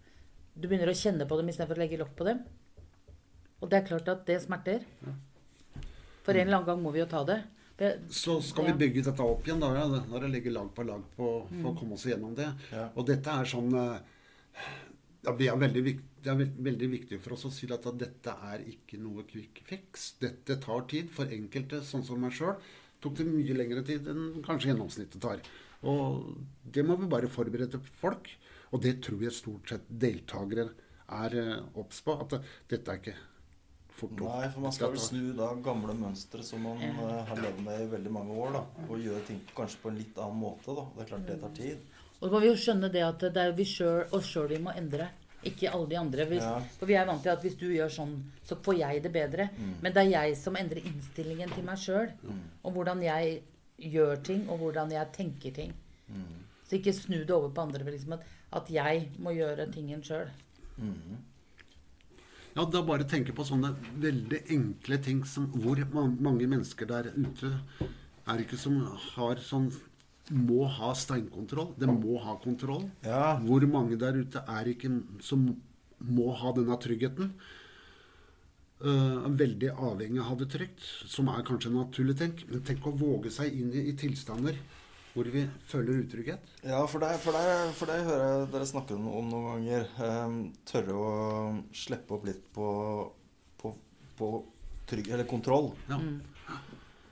Du 0.59 0.65
begynner 0.67 0.91
å 0.91 0.99
kjenne 0.99 1.23
på 1.23 1.37
dem 1.39 1.51
istedenfor 1.53 1.79
å 1.79 1.83
legge 1.85 1.99
lokk 2.01 2.17
på 2.19 2.25
dem. 2.27 2.41
Og 3.63 3.69
det 3.71 3.77
er 3.79 3.85
klart 3.87 4.09
at 4.11 4.25
det 4.27 4.41
smerter. 4.43 4.83
For 6.27 6.35
en 6.35 6.49
eller 6.49 6.57
annen 6.57 6.67
gang 6.67 6.81
må 6.83 6.91
vi 6.91 6.99
jo 6.99 7.07
ta 7.07 7.21
det. 7.29 7.37
Så 8.11 8.41
skal 8.43 8.73
vi 8.73 8.79
bygge 8.81 9.05
dette 9.07 9.23
opp 9.23 9.47
igjen, 9.47 9.61
da, 9.63 9.71
når 9.87 10.25
det 10.25 10.33
ligger 10.33 10.57
lag 10.57 10.71
på 10.75 10.87
lag 10.87 11.05
på, 11.15 11.29
for 11.47 11.69
å 11.69 11.73
mm. 11.73 11.77
komme 11.79 11.99
oss 11.99 12.07
gjennom 12.11 12.35
det. 12.39 12.49
Og 12.95 13.05
dette 13.07 13.35
er 13.39 13.51
sånn 13.51 13.71
eh, 13.79 14.17
ja, 15.23 15.35
det, 15.35 15.49
er 15.51 15.61
veldig, 15.61 15.95
det 16.25 16.33
er 16.33 16.43
veldig 16.69 16.89
viktig 16.95 17.21
for 17.23 17.37
oss 17.37 17.47
å 17.49 17.53
si 17.55 17.69
at 17.75 17.87
dette 18.01 18.35
er 18.51 18.67
ikke 18.71 18.99
noe 19.03 19.27
quick 19.29 19.63
fix. 19.69 20.11
Dette 20.23 20.59
tar 20.63 20.85
tid. 20.91 21.11
For 21.15 21.31
enkelte, 21.35 21.83
sånn 21.87 22.05
som 22.07 22.23
meg 22.23 22.35
sjøl, 22.37 22.59
tok 23.03 23.19
det 23.21 23.29
mye 23.29 23.57
lengre 23.57 23.85
tid 23.87 24.11
enn 24.11 24.43
kanskje 24.47 24.73
gjennomsnittet 24.73 25.23
tar. 25.23 25.43
Og 25.87 26.35
det 26.67 26.83
må 26.87 26.99
vi 26.99 27.11
bare 27.11 27.31
forberede 27.31 27.81
folk. 28.03 28.31
Og 28.75 28.83
det 28.85 28.99
tror 29.05 29.23
jeg 29.25 29.37
stort 29.37 29.71
sett 29.71 29.87
deltakere 29.89 30.69
er 31.19 31.41
eh, 31.41 31.79
obs 31.81 32.03
på. 32.05 32.19
At 32.21 32.39
dette 32.71 32.93
er 32.93 33.03
ikke 33.03 33.19
fort 33.99 34.17
opp. 34.17 34.25
Nei, 34.25 34.49
for 34.55 34.65
man 34.65 34.75
skal 34.75 34.93
vel 34.95 35.03
snu 35.03 35.23
da 35.39 35.53
gamle 35.65 35.95
mønstre 35.99 36.45
som 36.47 36.65
man 36.67 36.83
uh, 36.99 37.23
har 37.29 37.43
levd 37.45 37.63
med 37.67 37.85
i 37.85 37.89
veldig 37.95 38.13
mange 38.15 38.41
år. 38.45 38.59
da, 38.59 38.65
Og 38.89 39.05
gjøre 39.05 39.23
ting 39.29 39.41
kanskje 39.57 39.85
på 39.85 39.93
en 39.93 40.01
litt 40.01 40.19
annen 40.19 40.43
måte. 40.43 40.75
da. 40.75 40.87
Det 40.95 41.05
er 41.05 41.11
klart 41.13 41.31
det 41.31 41.39
tar 41.45 41.57
tid. 41.57 41.97
Og 42.19 42.27
så 42.27 42.35
må 42.35 42.43
vi 42.43 42.51
jo 42.51 42.59
skjønne 42.59 42.91
det 42.95 43.03
at 43.07 43.25
det 43.35 43.43
er 43.45 43.57
vi 43.57 43.67
selv, 43.69 44.15
oss 44.17 44.31
sjøl 44.33 44.49
vi 44.51 44.63
må 44.63 44.75
endre. 44.75 45.11
Ikke 45.47 45.71
alle 45.71 45.87
de 45.87 45.99
andre. 46.01 46.27
Hvis, 46.27 46.43
ja. 46.43 46.57
For 46.81 46.91
vi 46.91 46.97
er 46.99 47.07
vant 47.07 47.23
til 47.23 47.31
at 47.31 47.45
hvis 47.45 47.55
du 47.61 47.69
gjør 47.71 47.93
sånn, 47.95 48.17
så 48.47 48.59
får 48.63 48.81
jeg 48.81 49.05
det 49.05 49.13
bedre. 49.15 49.47
Mm. 49.55 49.77
Men 49.85 49.95
det 49.95 50.03
er 50.03 50.11
jeg 50.17 50.41
som 50.41 50.59
endrer 50.59 50.83
innstillingen 50.83 51.55
til 51.55 51.67
meg 51.67 51.79
sjøl. 51.79 52.11
Mm. 52.27 52.43
Og 52.67 52.75
hvordan 52.75 53.05
jeg 53.07 53.39
gjør 53.79 54.25
ting, 54.27 54.49
og 54.51 54.59
hvordan 54.65 54.91
jeg 54.97 55.13
tenker 55.15 55.55
ting. 55.55 55.75
Mm. 56.11 56.43
Så 56.67 56.79
ikke 56.81 56.93
snu 56.97 57.21
det 57.23 57.31
over 57.31 57.53
på 57.55 57.69
andre. 57.69 57.87
Liksom 57.87 58.17
at, 58.19 58.27
at, 58.59 58.71
jeg 58.73 59.09
må 59.23 59.37
gjøre 59.37 59.69
tingen 59.73 60.03
sjøl. 60.05 60.33
Mm. 60.77 61.23
Ja, 62.59 62.65
da 62.67 62.81
bare 62.83 63.05
tenke 63.07 63.31
på 63.31 63.45
sånne 63.47 63.69
veldig 64.03 64.41
enkle 64.51 64.97
ting 64.99 65.21
som 65.31 65.45
hvor 65.63 65.79
mange 65.95 66.49
mennesker 66.51 66.89
der 66.91 67.13
ute 67.15 67.53
er 67.79 68.43
ikke 68.43 68.59
som 68.59 68.81
har 69.13 69.39
sånn 69.47 69.69
må 70.35 70.65
ha 70.67 70.91
steinkontroll. 70.99 71.71
Det 71.79 71.87
må 71.87 72.19
ha 72.25 72.35
kontroll. 72.43 72.89
Ja. 73.07 73.37
Hvor 73.45 73.63
mange 73.71 73.95
der 74.01 74.19
ute 74.19 74.43
er 74.43 74.73
ikke 74.73 74.91
som 75.23 75.47
må 76.03 76.33
ha 76.41 76.51
denne 76.57 76.81
tryggheten? 76.83 77.31
Uh, 78.83 79.31
veldig 79.39 79.71
avhengig 79.75 80.27
av 80.27 80.43
det 80.43 80.51
trygt, 80.57 80.83
som 81.07 81.31
er 81.31 81.47
kanskje 81.47 81.71
en 81.71 81.79
naturlig 81.85 82.19
tenk. 82.19 82.43
Men 82.51 82.67
tenk 82.67 82.91
å 82.91 82.97
våge 82.99 83.31
seg 83.39 83.55
inn 83.55 83.71
i, 83.71 83.87
i 83.93 83.97
tilstander 84.03 84.59
hvor 85.19 85.31
vi 85.35 85.43
føler 85.67 86.05
utrygghet. 86.05 86.51
Ja, 86.63 86.79
for 86.87 87.03
det, 87.03 87.11
for 87.25 87.35
det, 87.35 87.73
for 87.75 87.91
det 87.91 87.99
hører 88.07 88.27
jeg 88.29 88.51
dere 88.53 88.69
snakke 88.71 88.95
om, 88.95 89.09
noen 89.11 89.49
ganger. 89.49 89.89
Um, 89.99 90.39
tørre 90.69 90.95
å 90.95 91.09
slippe 91.75 92.15
opp 92.15 92.29
litt 92.29 92.45
på, 92.55 92.69
på, 93.59 93.73
på 94.19 94.31
trygg, 94.89 95.11
eller 95.17 95.27
kontroll. 95.29 95.73
Ja. 95.91 95.99
Mm. 95.99 96.21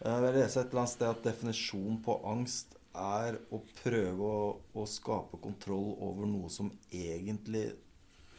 Jeg 0.07 0.35
leser 0.37 0.63
et 0.63 0.71
eller 0.71 0.85
annet 0.85 0.93
sted 0.93 1.09
at 1.09 1.25
definisjonen 1.25 1.99
på 2.05 2.15
angst 2.31 2.77
er 2.97 3.41
å 3.53 3.61
prøve 3.83 4.29
å, 4.29 4.43
å, 4.77 4.87
skape 4.89 5.41
kontroll 5.43 5.97
over 6.05 6.29
noe 6.31 6.51
som 6.53 6.71
egentlig 6.95 7.67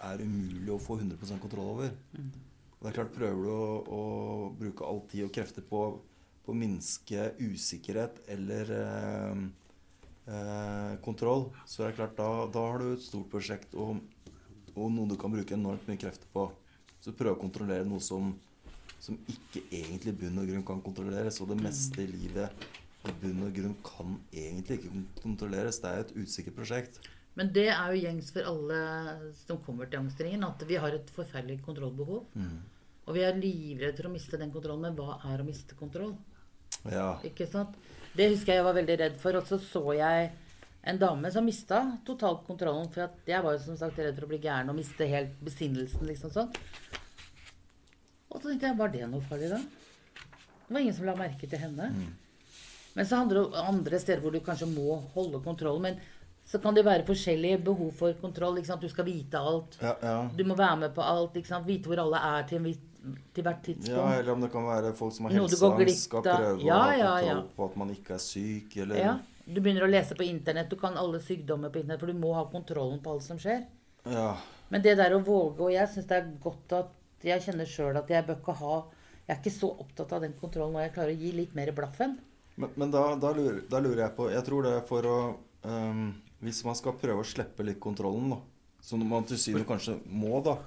er 0.07 0.21
umulig 0.23 0.71
å 0.73 0.79
få 0.81 0.99
100% 1.01 1.41
kontroll 1.43 1.73
over. 1.75 1.91
Mm. 2.15 2.31
Det 2.77 2.91
er 2.91 2.95
klart, 2.99 3.13
Prøver 3.17 3.43
du 3.43 3.51
å, 3.51 3.67
å, 3.97 4.01
bruke 4.57 4.85
all 4.85 5.03
tid 5.11 5.27
og 5.27 5.33
krefter 5.35 5.65
på, 5.65 5.83
på 6.47 6.55
å 6.55 6.57
minske 6.57 7.33
usikkerhet 7.43 8.21
eller 8.31 8.71
eh, 8.77 9.41
eh, 10.31 10.93
kontroll, 11.03 11.49
så 11.67 11.83
er 11.83 11.91
det 11.91 11.97
klart, 11.99 12.15
da, 12.15 12.29
da, 12.53 12.63
har 12.71 12.79
du 12.79 12.93
et 12.93 13.03
stort 13.03 13.27
prosjekt 13.33 13.75
og, 13.75 13.99
og 14.77 14.93
noe 14.95 15.11
du 15.11 15.17
kan 15.19 15.33
bruke 15.33 15.57
enormt 15.57 15.83
mye 15.89 15.99
krefter 15.99 16.31
på. 16.31 16.47
Så 17.03 17.13
prøve 17.15 17.35
å 17.35 17.41
kontrollere 17.41 17.85
noe 17.87 17.99
som, 18.03 18.31
som 19.03 19.19
ikke 19.29 19.65
egentlig 19.67 20.15
i 20.15 20.19
bunn 20.23 20.39
og 20.41 20.47
grunn 20.49 20.65
kan 20.71 20.81
kontrolleres. 20.85 21.41
Og 21.43 21.51
det 21.51 21.59
meste 21.59 22.01
i 22.03 22.07
livet 22.09 22.65
i 23.07 23.13
bunn 23.21 23.43
og 23.45 23.53
grunn 23.55 23.75
kan 23.85 24.15
egentlig 24.31 24.79
ikke 24.79 25.03
kontrolleres. 25.21 25.81
Det 25.83 25.91
er 25.91 26.05
et 26.05 26.15
usikkert 26.17 26.57
prosjekt. 26.57 26.99
Men 27.37 27.51
det 27.53 27.67
er 27.69 27.93
jo 27.93 28.01
gjengs 28.01 28.31
for 28.33 28.49
alle 28.49 28.79
som 29.43 29.59
kommer 29.65 29.89
til 29.91 30.01
angstringen, 30.01 30.47
at 30.47 30.63
vi 30.65 30.79
har 30.81 30.95
et 30.95 31.11
forferdelig 31.13 31.59
kontrollbehov. 31.67 32.25
Mm. 32.33 32.57
Og 33.07 33.15
vi 33.15 33.23
er 33.23 33.37
livredde 33.37 33.99
for 33.99 34.09
å 34.09 34.13
miste 34.15 34.39
den 34.41 34.51
kontrollen. 34.53 34.89
Men 34.89 34.97
hva 34.97 35.19
er 35.29 35.43
å 35.43 35.47
miste 35.47 35.77
kontroll? 35.79 36.15
Ja. 36.85 37.15
Ikke 37.27 37.47
sant? 37.49 37.75
Det 38.17 38.29
husker 38.31 38.53
jeg 38.53 38.61
jeg 38.61 38.67
var 38.67 38.77
veldig 38.77 38.99
redd 39.01 39.17
for. 39.21 39.37
Og 39.39 39.49
så 39.49 39.59
så 39.61 39.83
jeg 39.97 40.29
en 40.87 40.99
dame 41.01 41.31
som 41.33 41.45
mista 41.45 41.81
totalt 42.07 42.45
kontrollen. 42.47 42.89
For 42.93 43.09
jeg 43.27 43.43
var 43.43 43.57
jo 43.57 43.63
som 43.65 43.79
sagt 43.79 43.99
redd 43.99 44.15
for 44.17 44.27
å 44.27 44.31
bli 44.31 44.41
gæren 44.43 44.71
og 44.71 44.77
miste 44.77 45.09
helt 45.09 45.35
besinnelsen. 45.43 46.07
liksom 46.07 46.33
sånn. 46.33 46.53
Og 48.27 48.41
så 48.41 48.49
tenkte 48.49 48.69
jeg, 48.69 48.77
var 48.79 48.93
det 48.93 49.07
noe 49.09 49.23
farlig 49.25 49.51
da? 49.53 49.61
Det 50.67 50.75
var 50.75 50.83
ingen 50.83 50.95
som 50.95 51.07
la 51.07 51.15
merke 51.15 51.47
til 51.47 51.61
henne. 51.61 51.89
Mm. 51.95 52.15
Men 52.97 53.07
så 53.07 53.19
handler 53.21 53.37
det 53.37 53.45
om 53.45 53.73
andre 53.75 53.99
steder 54.01 54.23
hvor 54.23 54.33
du 54.33 54.41
kanskje 54.43 54.67
må 54.71 54.97
holde 55.13 55.39
kontroll. 55.45 55.79
Men 55.83 55.99
så 56.47 56.59
kan 56.63 56.75
det 56.75 56.85
være 56.87 57.05
forskjellige 57.07 57.59
behov 57.67 57.91
for 57.99 58.15
kontroll. 58.21 58.57
Du 58.57 58.89
skal 58.89 59.07
vite 59.07 59.39
alt. 59.39 59.77
Ja, 59.83 59.93
ja. 60.01 60.17
Du 60.33 60.43
må 60.47 60.55
være 60.55 60.79
med 60.85 60.95
på 60.95 61.03
alt. 61.03 61.35
Vite 61.67 61.91
hvor 61.91 62.01
alle 62.03 62.21
er 62.23 62.47
til, 62.49 62.63
til, 63.33 63.45
hvert 63.45 63.63
tidspunkt. 63.65 63.93
Ja, 63.93 64.05
Eller 64.17 64.33
om 64.33 64.43
det 64.43 64.51
kan 64.53 64.67
være 64.67 64.93
folk 64.97 65.15
som 65.15 65.27
har 65.27 65.37
helseangst, 65.37 66.03
skal 66.03 66.25
prøve 66.25 66.67
ja, 66.67 66.77
å 66.77 66.83
ha 66.83 67.15
kontroll 67.21 67.41
på 67.55 67.67
at 67.71 67.79
man 67.83 67.95
ikke 67.95 68.15
er 68.17 68.23
syk. 68.23 68.77
Eller... 68.83 69.01
Ja. 69.01 69.15
Du 69.47 69.61
begynner 69.61 69.85
å 69.85 69.89
lese 69.89 70.15
på 70.19 70.25
Internett. 70.27 70.69
Du 70.69 70.75
kan 70.79 70.97
alle 70.99 71.21
sykdommer 71.23 71.71
på 71.71 71.79
Internett, 71.79 72.01
for 72.03 72.11
du 72.11 72.19
må 72.19 72.33
ha 72.35 72.43
kontrollen 72.51 72.99
på 73.03 73.15
alt 73.15 73.23
som 73.23 73.39
skjer. 73.39 73.63
Ja. 74.11 74.33
Men 74.71 74.83
det 74.83 74.97
der 74.99 75.15
å 75.15 75.19
våge 75.23 75.63
Og 75.65 75.71
jeg 75.73 75.87
syns 75.91 76.07
det 76.07 76.15
er 76.15 76.27
godt 76.43 76.73
at 76.75 77.25
jeg 77.27 77.43
kjenner 77.43 77.67
sjøl 77.67 77.97
at 77.99 78.09
jeg 78.11 78.23
bør 78.27 78.37
ikke 78.39 78.53
ha 78.59 78.75
Jeg 79.25 79.31
er 79.33 79.39
ikke 79.41 79.53
så 79.55 79.69
opptatt 79.83 80.13
av 80.15 80.23
den 80.23 80.35
kontrollen 80.39 80.75
når 80.75 80.85
jeg 80.85 80.93
klarer 80.97 81.15
å 81.15 81.21
gi 81.23 81.31
litt 81.35 81.55
mer 81.57 81.71
blaffen. 81.75 82.17
Men, 82.55 82.73
men 82.79 82.93
da, 82.93 83.03
da, 83.19 83.31
lurer, 83.35 83.63
da, 83.69 83.81
lurer, 83.83 84.03
jeg 84.05 84.15
på 84.17 84.29
Jeg 84.31 84.45
tror 84.47 84.67
det 84.67 84.75
er 84.77 84.85
for 84.87 85.07
å 85.07 85.17
um, 85.67 86.05
Hvis 86.43 86.61
man 86.67 86.77
skal 86.79 86.95
prøve 86.99 87.23
å 87.23 87.27
slippe 87.27 87.65
litt 87.67 87.81
kontrollen, 87.83 88.35
da, 88.35 88.39
som 88.83 89.03
man 89.09 89.27
til 89.27 89.39
syvende 89.41 89.67
kanskje 89.69 89.97
må, 90.05 90.39
da 90.45 90.59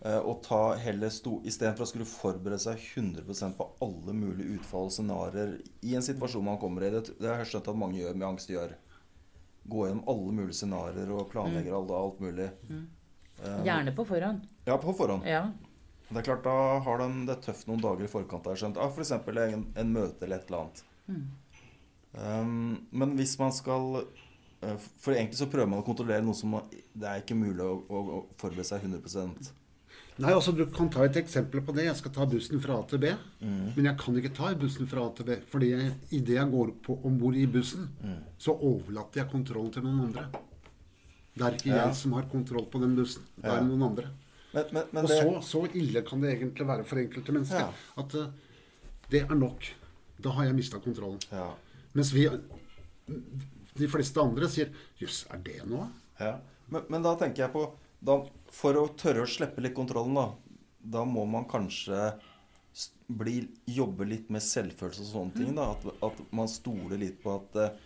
og 0.00 0.38
ta 0.46 0.78
heller 0.80 1.12
Istedenfor 1.12 1.84
å 1.84 1.88
skulle 1.90 2.08
forberede 2.08 2.60
seg 2.62 2.80
100% 2.96 3.56
på 3.58 3.66
alle 3.84 4.14
mulige 4.16 4.56
utfall 4.56 4.88
og 4.88 4.94
scenarioer 4.94 5.58
i 5.84 5.96
en 5.98 6.06
situasjon 6.06 6.46
man 6.46 6.60
kommer 6.62 6.86
i. 6.86 6.92
Det, 6.94 7.18
det 7.20 7.28
har 7.28 7.42
jeg 7.42 7.50
skjønt 7.50 7.68
at 7.68 7.80
mange 7.82 8.00
gjør 8.00 8.16
med 8.16 8.28
angst. 8.30 8.52
gjør 8.52 8.72
Gå 9.70 9.82
gjennom 9.86 10.06
alle 10.08 10.32
mulige 10.38 10.56
scenarioer 10.56 11.12
og 11.18 11.26
planlegger 11.32 11.76
mm. 11.76 11.92
alt, 11.98 12.22
mulig. 12.24 12.48
Mm. 12.70 12.86
Um, 13.44 13.60
Gjerne 13.66 13.92
på 13.96 14.06
forhånd. 14.08 14.48
Ja, 14.64 14.78
på 14.80 14.94
forhånd. 14.96 15.28
Ja. 15.28 15.42
Det 16.08 16.16
er 16.22 16.26
klart, 16.26 16.44
Da 16.44 16.80
har 16.84 16.98
de 17.04 17.26
det 17.28 17.36
tøft 17.44 17.68
noen 17.68 17.84
dager 17.84 18.08
i 18.08 18.10
forkant. 18.10 18.48
Har 18.48 18.58
skjønt. 18.58 18.80
Ah, 18.80 18.90
F.eks. 18.90 19.12
En, 19.12 19.68
en 19.76 19.92
møte 19.94 20.26
eller 20.26 20.40
et 20.40 20.48
eller 20.48 20.64
annet. 20.64 20.82
Mm. 21.10 21.22
Um, 22.12 22.88
men 22.90 23.14
hvis 23.14 23.36
man 23.38 23.52
skal 23.54 24.00
uh, 24.00 24.78
For 24.98 25.14
egentlig 25.14 25.38
så 25.38 25.46
prøver 25.46 25.68
man 25.70 25.84
å 25.84 25.86
kontrollere 25.86 26.24
noe 26.26 26.34
som 26.34 26.56
det 26.66 27.06
er 27.06 27.22
ikke 27.22 27.36
mulig 27.38 27.62
å, 27.62 27.76
å, 27.86 28.00
å 28.00 28.18
forberede 28.40 28.66
seg 28.66 28.82
100 28.82 29.52
Nei, 30.20 30.32
altså 30.36 30.52
Du 30.56 30.64
kan 30.66 30.90
ta 30.92 31.04
et 31.06 31.16
eksempel 31.16 31.62
på 31.64 31.72
det. 31.74 31.84
Jeg 31.86 31.96
skal 31.96 32.12
ta 32.12 32.26
bussen 32.28 32.60
fra 32.60 32.76
A 32.78 32.82
til 32.90 32.98
B. 33.02 33.10
Mm. 33.40 33.72
Men 33.76 33.84
jeg 33.88 33.96
kan 33.98 34.16
ikke 34.20 34.34
ta 34.36 34.52
bussen 34.54 34.86
fra 34.90 35.06
A 35.06 35.10
til 35.16 35.24
B. 35.30 35.36
Fordi 35.50 35.70
jeg, 35.70 35.94
idet 36.12 36.36
jeg 36.36 36.50
går 36.52 36.72
på 36.84 36.98
om 37.08 37.18
bord 37.18 37.34
i 37.36 37.46
bussen, 37.46 37.88
Mm. 38.02 38.18
så 38.38 38.52
overlater 38.56 39.22
jeg 39.22 39.30
kontrollen 39.32 39.72
til 39.72 39.82
noen 39.82 40.00
andre. 40.08 40.26
Det 41.36 41.42
er 41.46 41.52
ikke 41.56 41.70
Ja. 41.76 41.86
jeg 41.86 41.94
som 41.96 42.12
har 42.12 42.22
kontroll 42.32 42.66
på 42.66 42.80
den 42.80 42.96
bussen. 42.96 43.22
Det 43.36 43.44
Ja. 43.50 43.56
er 43.56 43.62
noen 43.64 43.82
andre. 43.82 44.10
Men, 44.52 44.64
men, 44.72 44.82
men 44.92 45.04
Og 45.04 45.10
så, 45.10 45.42
så 45.42 45.74
ille 45.74 46.02
kan 46.02 46.20
det 46.20 46.36
egentlig 46.36 46.66
være 46.66 46.84
for 46.84 46.96
enkelte 46.98 47.32
mennesker. 47.32 47.58
Ja. 47.60 47.72
At 47.96 48.14
uh, 48.14 48.26
det 49.10 49.22
er 49.22 49.34
nok. 49.34 49.62
Da 50.20 50.30
har 50.30 50.44
jeg 50.44 50.54
mista 50.54 50.78
kontrollen. 50.78 51.20
ja, 51.32 51.52
Mens 51.94 52.12
vi, 52.12 52.28
de 53.78 53.88
fleste 53.88 54.20
andre 54.20 54.48
sier 54.48 54.68
'jøss, 55.00 55.26
er 55.32 55.38
det 55.38 55.66
noe?' 55.66 55.88
ja. 56.20 56.36
Men, 56.70 56.82
men 56.88 57.02
da 57.02 57.14
tenker 57.16 57.44
jeg 57.46 57.52
på 57.52 57.64
da, 58.00 58.20
For 58.50 58.76
å 58.80 58.88
tørre 58.98 59.24
å 59.24 59.30
slippe 59.30 59.62
litt 59.62 59.76
kontrollen, 59.76 60.16
da, 60.16 60.26
da 60.98 61.04
må 61.06 61.26
man 61.28 61.46
kanskje 61.48 62.10
bli, 63.06 63.42
jobbe 63.66 64.06
litt 64.08 64.30
med 64.32 64.42
selvfølelse 64.44 65.04
og 65.04 65.10
sånne 65.12 65.36
ting. 65.36 65.54
da, 65.56 65.70
At, 65.74 65.86
at 66.10 66.20
man 66.34 66.50
stoler 66.50 67.00
litt 67.00 67.20
på 67.22 67.34
at 67.36 67.58
eh, 67.60 67.78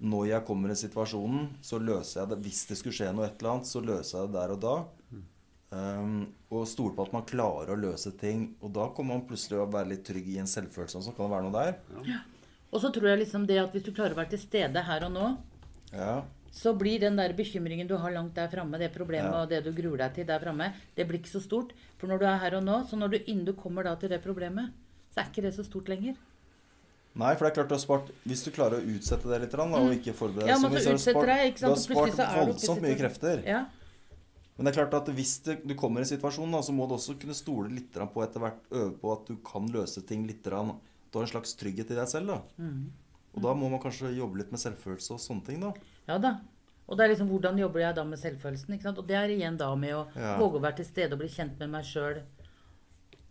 når 0.00 0.30
jeg 0.30 0.46
kommer 0.48 0.72
i 0.72 0.78
situasjonen, 0.80 1.50
så 1.64 1.80
løser 1.80 2.22
jeg 2.22 2.30
det. 2.32 2.40
Hvis 2.46 2.62
det 2.70 2.78
skulle 2.80 2.96
skje 2.96 3.10
noe 3.12 3.26
et 3.28 3.42
eller 3.42 3.56
annet, 3.58 3.68
så 3.68 3.82
løser 3.84 4.22
jeg 4.22 4.30
det 4.30 4.38
der 4.38 4.54
og 4.54 4.62
da. 4.64 4.76
Um, 5.70 6.14
og 6.50 6.64
stole 6.66 6.96
på 6.96 7.04
at 7.04 7.12
man 7.14 7.26
klarer 7.28 7.74
å 7.74 7.78
løse 7.78 8.10
ting. 8.18 8.48
Og 8.64 8.72
da 8.74 8.88
kommer 8.96 9.18
man 9.18 9.26
plutselig 9.28 9.60
å 9.60 9.68
være 9.70 9.92
litt 9.92 10.06
trygg 10.08 10.32
i 10.32 10.40
en 10.42 10.48
selvfølelse. 10.50 10.98
Og 10.98 11.04
så 11.06 11.14
kan 11.14 11.28
det 11.28 11.34
være 11.36 11.46
noe 11.46 11.60
der. 11.60 12.22
Og 12.70 12.82
så 12.82 12.90
tror 12.94 13.10
jeg 13.12 13.22
liksom 13.26 13.44
det 13.50 13.60
at 13.60 13.76
hvis 13.76 13.84
du 13.86 13.92
klarer 13.92 14.16
å 14.16 14.20
være 14.22 14.32
til 14.34 14.42
stede 14.46 14.86
her 14.88 15.06
og 15.06 15.14
nå, 15.14 15.30
Ja, 15.90 16.20
så 16.52 16.72
blir 16.76 16.98
den 17.00 17.16
der 17.16 17.32
bekymringen 17.32 17.86
du 17.86 17.96
har 17.96 18.10
langt 18.10 18.34
der 18.34 18.48
framme, 18.48 18.78
det 18.78 18.92
problemet 18.92 19.30
Ja. 19.32 19.42
og 19.42 19.48
det 19.48 19.62
du 19.64 19.72
gruer 19.72 19.98
deg 19.98 20.14
til 20.14 20.26
der 20.26 20.40
framme, 20.40 20.72
det 20.96 21.06
blir 21.06 21.18
ikke 21.20 21.30
så 21.38 21.40
stort. 21.42 21.72
For 21.98 22.06
når 22.08 22.18
du 22.18 22.24
er 22.26 22.38
her 22.38 22.56
og 22.58 22.64
nå, 22.64 22.80
så 22.90 22.96
når 22.98 23.08
du 23.10 23.18
innen 23.26 23.44
du 23.44 23.52
kommer 23.52 23.84
da 23.84 23.94
til 23.96 24.08
det 24.08 24.22
problemet, 24.22 24.72
så 25.14 25.20
er 25.20 25.30
ikke 25.30 25.42
det 25.42 25.54
så 25.54 25.64
stort 25.64 25.86
lenger. 25.88 26.16
Nei, 27.14 27.34
for 27.34 27.44
det 27.44 27.50
er 27.50 27.54
klart 27.62 27.68
du 27.68 27.74
har 27.74 27.80
spart 27.82 28.10
Hvis 28.24 28.44
du 28.44 28.50
klarer 28.54 28.78
å 28.78 28.86
utsette 28.86 29.26
det 29.28 29.40
litt, 29.42 29.50
da, 29.50 29.64
og 29.64 29.90
ikke 29.90 30.12
forberede 30.14 30.46
Ja, 30.46 30.54
deg 30.62 30.70
men 30.70 30.80
så 30.80 30.94
spart- 31.12 31.26
deg, 31.26 31.52
ikke 31.52 31.58
sant, 31.58 31.88
Du 31.88 31.94
har 31.94 32.10
spart 32.14 32.46
voldsomt 32.46 32.82
mye 32.82 32.96
krefter. 32.96 33.42
Ja. 33.46 33.64
Men 34.56 34.64
det 34.66 34.76
er 34.76 34.86
klart 34.86 34.94
at 34.94 35.14
hvis 35.16 35.42
det, 35.42 35.66
du 35.66 35.74
kommer 35.74 35.98
i 36.00 36.02
en 36.04 36.18
situasjon, 36.18 36.50
da, 36.52 36.58
så 36.60 36.72
må 36.72 36.86
du 36.86 36.94
også 36.94 37.18
kunne 37.18 37.34
stole 37.34 37.68
litt 37.72 37.92
på 37.92 38.22
etter 38.22 38.38
hvert 38.40 38.60
øve 38.70 38.92
på 39.00 39.12
at 39.12 39.26
du 39.26 39.36
kan 39.36 39.66
løse 39.72 40.02
ting 40.06 40.26
litt. 40.26 40.42
Du 40.44 40.50
har 40.50 41.22
en 41.26 41.26
slags 41.32 41.54
trygghet 41.56 41.90
i 41.90 41.94
deg 41.98 42.06
selv. 42.08 42.26
da. 42.28 42.42
Mm. 42.58 42.92
Og 43.34 43.42
da 43.42 43.54
må 43.54 43.68
man 43.70 43.80
kanskje 43.80 44.14
jobbe 44.16 44.36
litt 44.38 44.50
med 44.52 44.60
selvfølelse 44.60 45.10
og 45.10 45.18
sånne 45.18 45.44
ting. 45.46 45.60
da. 45.60 45.72
Ja 46.10 46.18
da. 46.18 46.34
Og 46.90 46.98
det 46.98 47.04
er 47.06 47.12
liksom 47.14 47.28
hvordan 47.30 47.58
jobber 47.62 47.80
jeg 47.84 47.94
da 47.94 48.02
med 48.04 48.18
selvfølelsen? 48.18 48.74
ikke 48.74 48.82
sant? 48.88 48.98
Og 48.98 49.06
det 49.06 49.14
er 49.16 49.30
igjen 49.30 49.56
da 49.60 49.68
med 49.78 49.94
å 49.94 50.04
Ja. 50.16 50.36
våge 50.40 50.58
å 50.58 50.62
være 50.64 50.76
til 50.80 50.88
stede 50.88 51.14
og 51.14 51.20
bli 51.22 51.28
kjent 51.30 51.58
med 51.62 51.70
meg 51.70 51.84
sjøl. 51.86 52.22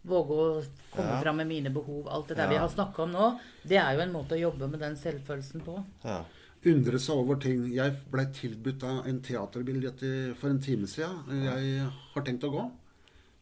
Våge 0.07 0.31
å 0.31 0.63
komme 0.95 1.09
Ja. 1.11 1.21
fram 1.21 1.37
med 1.37 1.47
mine 1.47 1.69
behov. 1.69 2.07
Alt 2.07 2.29
det 2.29 2.37
der 2.37 2.47
vi 2.47 2.55
har 2.55 2.69
snakka 2.69 3.03
om 3.03 3.11
nå, 3.11 3.39
det 3.67 3.77
er 3.77 3.93
jo 3.95 3.99
en 4.01 4.13
måte 4.13 4.31
å 4.37 4.39
jobbe 4.39 4.69
med 4.71 4.79
den 4.79 4.95
selvfølelsen 4.95 5.61
på. 5.65 5.83
Ja. 6.05 6.23
Undre 6.65 6.99
seg 6.99 7.15
over 7.15 7.35
ting. 7.39 7.67
Jeg 7.71 7.97
ble 8.11 8.25
tilbudt 8.35 8.83
av 8.83 9.07
en 9.07 9.19
teaterbillett 9.21 10.35
for 10.37 10.49
en 10.49 10.59
time 10.59 10.87
siden. 10.87 11.23
Jeg 11.43 11.91
har 12.13 12.21
tenkt 12.23 12.43
å 12.43 12.51
gå. 12.51 12.71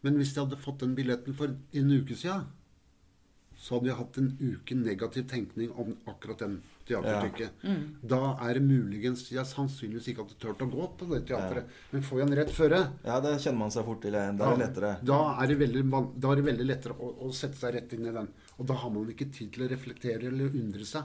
Men 0.04 0.18
hvis 0.18 0.34
jeg 0.36 0.46
hadde 0.48 0.58
fått 0.62 0.80
den 0.80 0.96
billetten 0.96 1.34
for 1.36 1.46
en 1.48 1.92
uke 1.92 2.16
siden, 2.16 2.46
så 3.58 3.76
hadde 3.80 3.88
jeg 3.90 3.98
hatt 3.98 4.18
en 4.18 4.38
uke 4.40 4.76
negativ 4.76 5.28
tenkning 5.28 5.72
om 5.78 5.96
akkurat 6.08 6.38
den 6.40 6.62
teaterstykket. 6.88 7.64
Mm. 7.64 7.84
Da 8.14 8.20
er 8.48 8.54
det 8.58 8.64
muligens 8.66 9.26
jeg 9.32 9.46
sannsynligvis 9.46 10.08
ikke 10.14 10.24
hadde 10.26 10.38
turt 10.42 10.64
å 10.66 10.70
gå 10.72 10.88
på 10.98 11.10
det 11.14 11.22
teatret. 11.30 11.70
Men 11.92 12.02
får 12.08 12.20
jeg 12.22 12.28
den 12.32 12.38
rett 12.40 12.54
føre, 12.56 12.82
ja, 13.06 13.20
det 13.24 13.36
kjenner 13.44 13.60
man 13.66 13.72
seg 13.76 13.86
fort 13.86 14.02
til. 14.02 14.12
Da 14.18 14.26
er 14.28 14.58
det 14.58 14.64
lettere. 14.66 14.92
da 15.12 15.20
er 15.44 15.48
det 15.54 15.58
veldig, 15.62 15.86
da 16.20 16.32
er 16.32 16.36
det 16.42 16.46
veldig 16.52 16.68
lettere 16.72 16.94
å, 17.00 17.14
å 17.28 17.32
sette 17.36 17.58
seg 17.62 17.74
rett 17.78 17.94
inn 17.98 18.06
i 18.10 18.16
den. 18.16 18.30
Og 18.58 18.66
da 18.68 18.74
har 18.82 18.90
man 18.94 19.10
ikke 19.14 19.30
tid 19.32 19.52
til 19.54 19.68
å 19.68 19.72
reflektere 19.72 20.28
eller 20.32 20.54
undre 20.58 20.86
seg. 20.86 21.04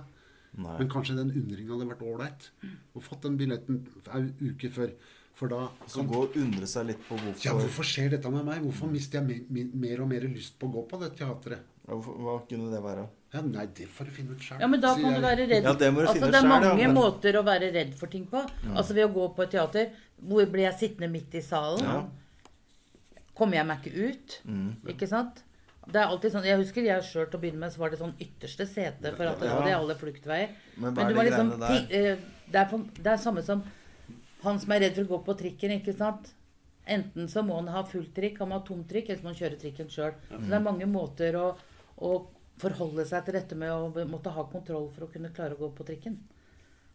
Nei. 0.52 0.76
Men 0.78 0.88
kanskje 0.92 1.16
den 1.16 1.30
undringen 1.32 1.72
hadde 1.72 1.88
vært 1.88 2.02
ålreit. 2.04 2.50
Og 2.94 3.02
fått 3.06 3.22
den 3.24 3.38
billetten 3.40 3.86
en 4.12 4.32
uke 4.40 4.68
før. 4.72 4.92
For 5.32 5.48
da 5.48 5.62
Så 5.88 6.02
gå 6.04 6.18
og 6.26 6.34
undre 6.36 6.66
seg 6.68 6.90
litt 6.90 7.00
på 7.08 7.16
hvorfor 7.16 7.40
Ja, 7.46 7.54
hvorfor 7.56 7.86
skjer 7.88 8.10
dette 8.12 8.30
med 8.30 8.44
meg? 8.44 8.60
Hvorfor 8.66 8.90
mister 8.92 9.18
jeg 9.22 9.26
me- 9.30 9.46
me- 9.48 9.70
mer 9.86 10.02
og 10.04 10.10
mer 10.10 10.26
lyst 10.28 10.58
på 10.60 10.68
å 10.68 10.74
gå 10.74 10.82
på 10.90 11.00
det 11.00 11.14
teatret? 11.16 11.62
Ja, 11.88 11.94
Hva 11.98 12.36
kunne 12.48 12.70
det 12.72 12.82
være? 12.84 13.08
Ja, 13.32 13.40
Nei, 13.40 13.64
det 13.74 13.88
får 13.88 14.04
du 14.04 14.10
finne 14.12 14.34
ut 14.36 14.42
sjøl. 14.44 14.60
Ja, 14.60 14.66
men 14.68 14.80
da 14.80 14.94
kan 14.94 15.14
du 15.16 15.20
være 15.24 15.46
redd. 15.48 15.64
Ja, 15.64 15.72
det 15.72 15.88
må 15.92 16.02
du 16.02 16.06
altså, 16.06 16.18
finne 16.20 16.30
det 16.30 16.36
er 16.36 16.40
selv, 16.40 16.48
mange 16.52 16.80
ja, 16.82 16.88
men- 16.88 16.94
måter 16.96 17.38
å 17.40 17.42
være 17.44 17.72
redd 17.74 17.94
for 17.98 18.06
ting 18.12 18.26
på. 18.26 18.42
Altså 18.76 18.94
ved 18.94 19.06
å 19.08 19.12
gå 19.14 19.28
på 19.34 19.42
et 19.42 19.50
teater. 19.50 19.90
Hvor 20.22 20.46
blir 20.52 20.66
jeg 20.68 20.78
sittende 20.78 21.10
midt 21.10 21.34
i 21.34 21.40
salen? 21.42 21.82
Ja. 21.82 22.02
Kommer 23.34 23.56
jeg 23.56 23.66
meg 23.66 23.86
ikke 23.86 24.10
ut? 24.12 24.34
Mm. 24.46 24.68
Ikke 24.92 25.08
sant? 25.08 25.42
Det 25.88 25.98
er 25.98 26.06
alltid 26.12 26.30
sånn, 26.34 26.44
Jeg 26.46 26.58
husker 26.60 26.84
jeg 26.86 27.02
sjøl 27.02 27.26
til 27.30 27.38
å 27.38 27.42
begynne 27.42 27.58
med, 27.64 27.72
så 27.72 27.78
var 27.82 27.90
det 27.90 27.98
sånn 27.98 28.12
ytterste 28.20 28.66
sete 28.68 29.14
for 29.16 29.24
at 29.26 29.40
det 29.40 29.48
Ja. 29.48 29.56
var 29.58 29.64
det 29.66 29.74
alle 29.74 29.94
fluktveier. 29.98 30.50
Men 30.76 30.94
Men 30.94 31.08
du 31.08 31.14
var 31.14 31.24
liksom 31.24 31.58
der? 31.58 31.86
eh, 31.90 32.16
det, 32.52 32.54
er 32.60 32.66
for, 32.68 32.78
det 32.94 33.06
er 33.06 33.16
samme 33.16 33.42
som 33.42 33.64
han 34.44 34.60
som 34.60 34.70
er 34.72 34.80
redd 34.80 34.94
for 34.94 35.02
å 35.04 35.08
gå 35.08 35.24
på 35.24 35.38
trikken, 35.38 35.80
ikke 35.82 35.96
sant? 35.96 36.30
Enten 36.86 37.26
så 37.28 37.42
må 37.44 37.56
han 37.56 37.68
ha 37.68 37.82
fullt 37.84 38.12
trikk, 38.14 38.38
han 38.38 38.48
må 38.50 38.60
ha 38.60 38.64
tomt 38.66 38.88
trikk, 38.88 39.08
eller 39.08 39.18
så 39.18 39.22
må 39.24 39.34
han 39.34 39.40
kjøre 39.40 39.58
trikken 39.60 39.88
sjøl. 39.88 40.14
Så 40.30 40.48
det 40.48 40.52
er 40.52 40.60
mange 40.60 40.86
måter 40.86 41.32
å, 41.34 41.56
å 41.96 42.12
forholde 42.62 43.04
seg 43.08 43.24
til 43.26 43.36
dette 43.38 43.58
med 43.58 43.72
å 43.72 44.06
måtte 44.08 44.32
ha 44.32 44.44
kontroll 44.50 44.88
for 44.94 45.06
å 45.06 45.10
kunne 45.12 45.32
klare 45.34 45.56
å 45.56 45.60
gå 45.60 45.72
på 45.76 45.86
trikken. 45.88 46.18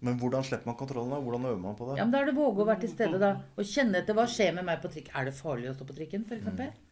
Men 0.06 0.18
hvordan 0.22 0.46
slipper 0.46 0.70
man 0.70 0.78
kontrollen? 0.78 1.10
da? 1.10 1.20
Hvordan 1.26 1.46
øver 1.50 1.62
man 1.62 1.78
på 1.78 1.88
det? 1.90 1.98
Ja, 1.98 2.06
men 2.06 2.14
Da 2.14 2.20
er 2.22 2.30
det 2.30 2.36
å 2.36 2.42
våge 2.42 2.62
å 2.62 2.68
være 2.70 2.84
til 2.84 2.92
stede, 2.92 3.18
da. 3.22 3.32
Og 3.58 3.66
kjenne 3.66 4.04
etter 4.04 4.14
hva 4.18 4.28
skjer 4.30 4.54
med 4.54 4.68
meg 4.68 4.84
på 4.84 4.92
trikk. 4.94 5.10
Er 5.18 5.26
det 5.26 5.34
farlig 5.34 5.72
å 5.72 5.74
stå 5.74 5.88
på 5.90 5.96
trikken, 5.98 6.26
f.eks.? 6.30 6.84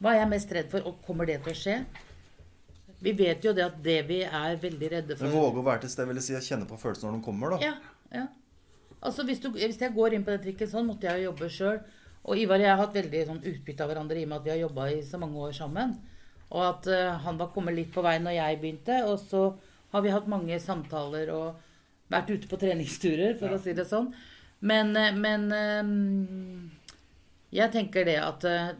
Hva 0.00 0.14
er 0.14 0.22
jeg 0.22 0.30
mest 0.30 0.54
redd 0.56 0.70
for, 0.72 0.86
og 0.88 1.02
kommer 1.04 1.28
det 1.28 1.42
til 1.44 1.52
å 1.52 1.58
skje? 1.60 1.76
Vi 3.04 3.12
vet 3.16 3.44
jo 3.44 3.52
det 3.56 3.64
at 3.64 3.76
det 3.84 3.98
vi 4.08 4.22
er 4.24 4.56
veldig 4.60 4.88
redde 4.92 5.16
Men 5.16 5.20
for 5.20 5.36
våge 5.36 5.60
å 5.60 5.64
være 5.64 5.84
til 5.84 5.92
stede, 5.92 6.08
vil 6.08 6.22
si 6.24 6.36
kjenne 6.48 6.68
på 6.68 6.76
følelsen 6.80 7.08
når 7.08 7.18
den 7.18 7.24
kommer, 7.24 7.56
da. 7.56 7.58
Ja, 7.64 7.74
ja. 8.16 8.26
Altså 9.00 9.24
hvis, 9.24 9.40
du, 9.40 9.48
hvis 9.56 9.80
jeg 9.80 9.94
går 9.96 10.16
inn 10.16 10.24
på 10.24 10.32
den 10.32 10.42
trikken 10.44 10.68
sånn, 10.68 10.88
måtte 10.88 11.08
jeg 11.08 11.22
jo 11.22 11.30
jobbe 11.30 11.48
sjøl. 11.52 11.78
Og 12.28 12.36
Ivar 12.36 12.60
og 12.60 12.66
jeg 12.66 12.72
har 12.72 12.80
hatt 12.80 12.96
veldig 12.96 13.22
sånn 13.28 13.44
utbytte 13.48 13.84
av 13.84 13.92
hverandre 13.92 14.20
i 14.20 14.24
og 14.26 14.32
med 14.32 14.40
at 14.40 14.48
vi 14.48 14.52
har 14.52 14.60
jobba 14.60 14.88
i 14.92 14.98
så 15.04 15.20
mange 15.20 15.40
år 15.40 15.54
sammen. 15.56 15.94
Og 16.50 16.62
at 16.66 16.88
uh, 16.90 17.18
han 17.24 17.38
var 17.38 17.52
kommet 17.54 17.76
litt 17.76 17.92
på 17.94 18.02
vei 18.04 18.16
når 18.22 18.36
jeg 18.36 18.60
begynte. 18.62 19.00
Og 19.06 19.18
så 19.22 19.44
har 19.92 20.04
vi 20.04 20.14
hatt 20.14 20.30
mange 20.30 20.58
samtaler 20.62 21.30
og 21.34 21.66
vært 22.10 22.32
ute 22.34 22.50
på 22.50 22.58
treningsturer, 22.58 23.36
for 23.38 23.54
å 23.54 23.60
si 23.62 23.74
det 23.76 23.86
sånn. 23.86 24.10
Men, 24.66 24.90
eh, 24.98 25.14
men 25.16 25.46
uh, 25.54 26.88
jeg 27.54 27.72
tenker 27.72 28.04
det 28.08 28.18
at 28.20 28.46
uh, 28.50 28.72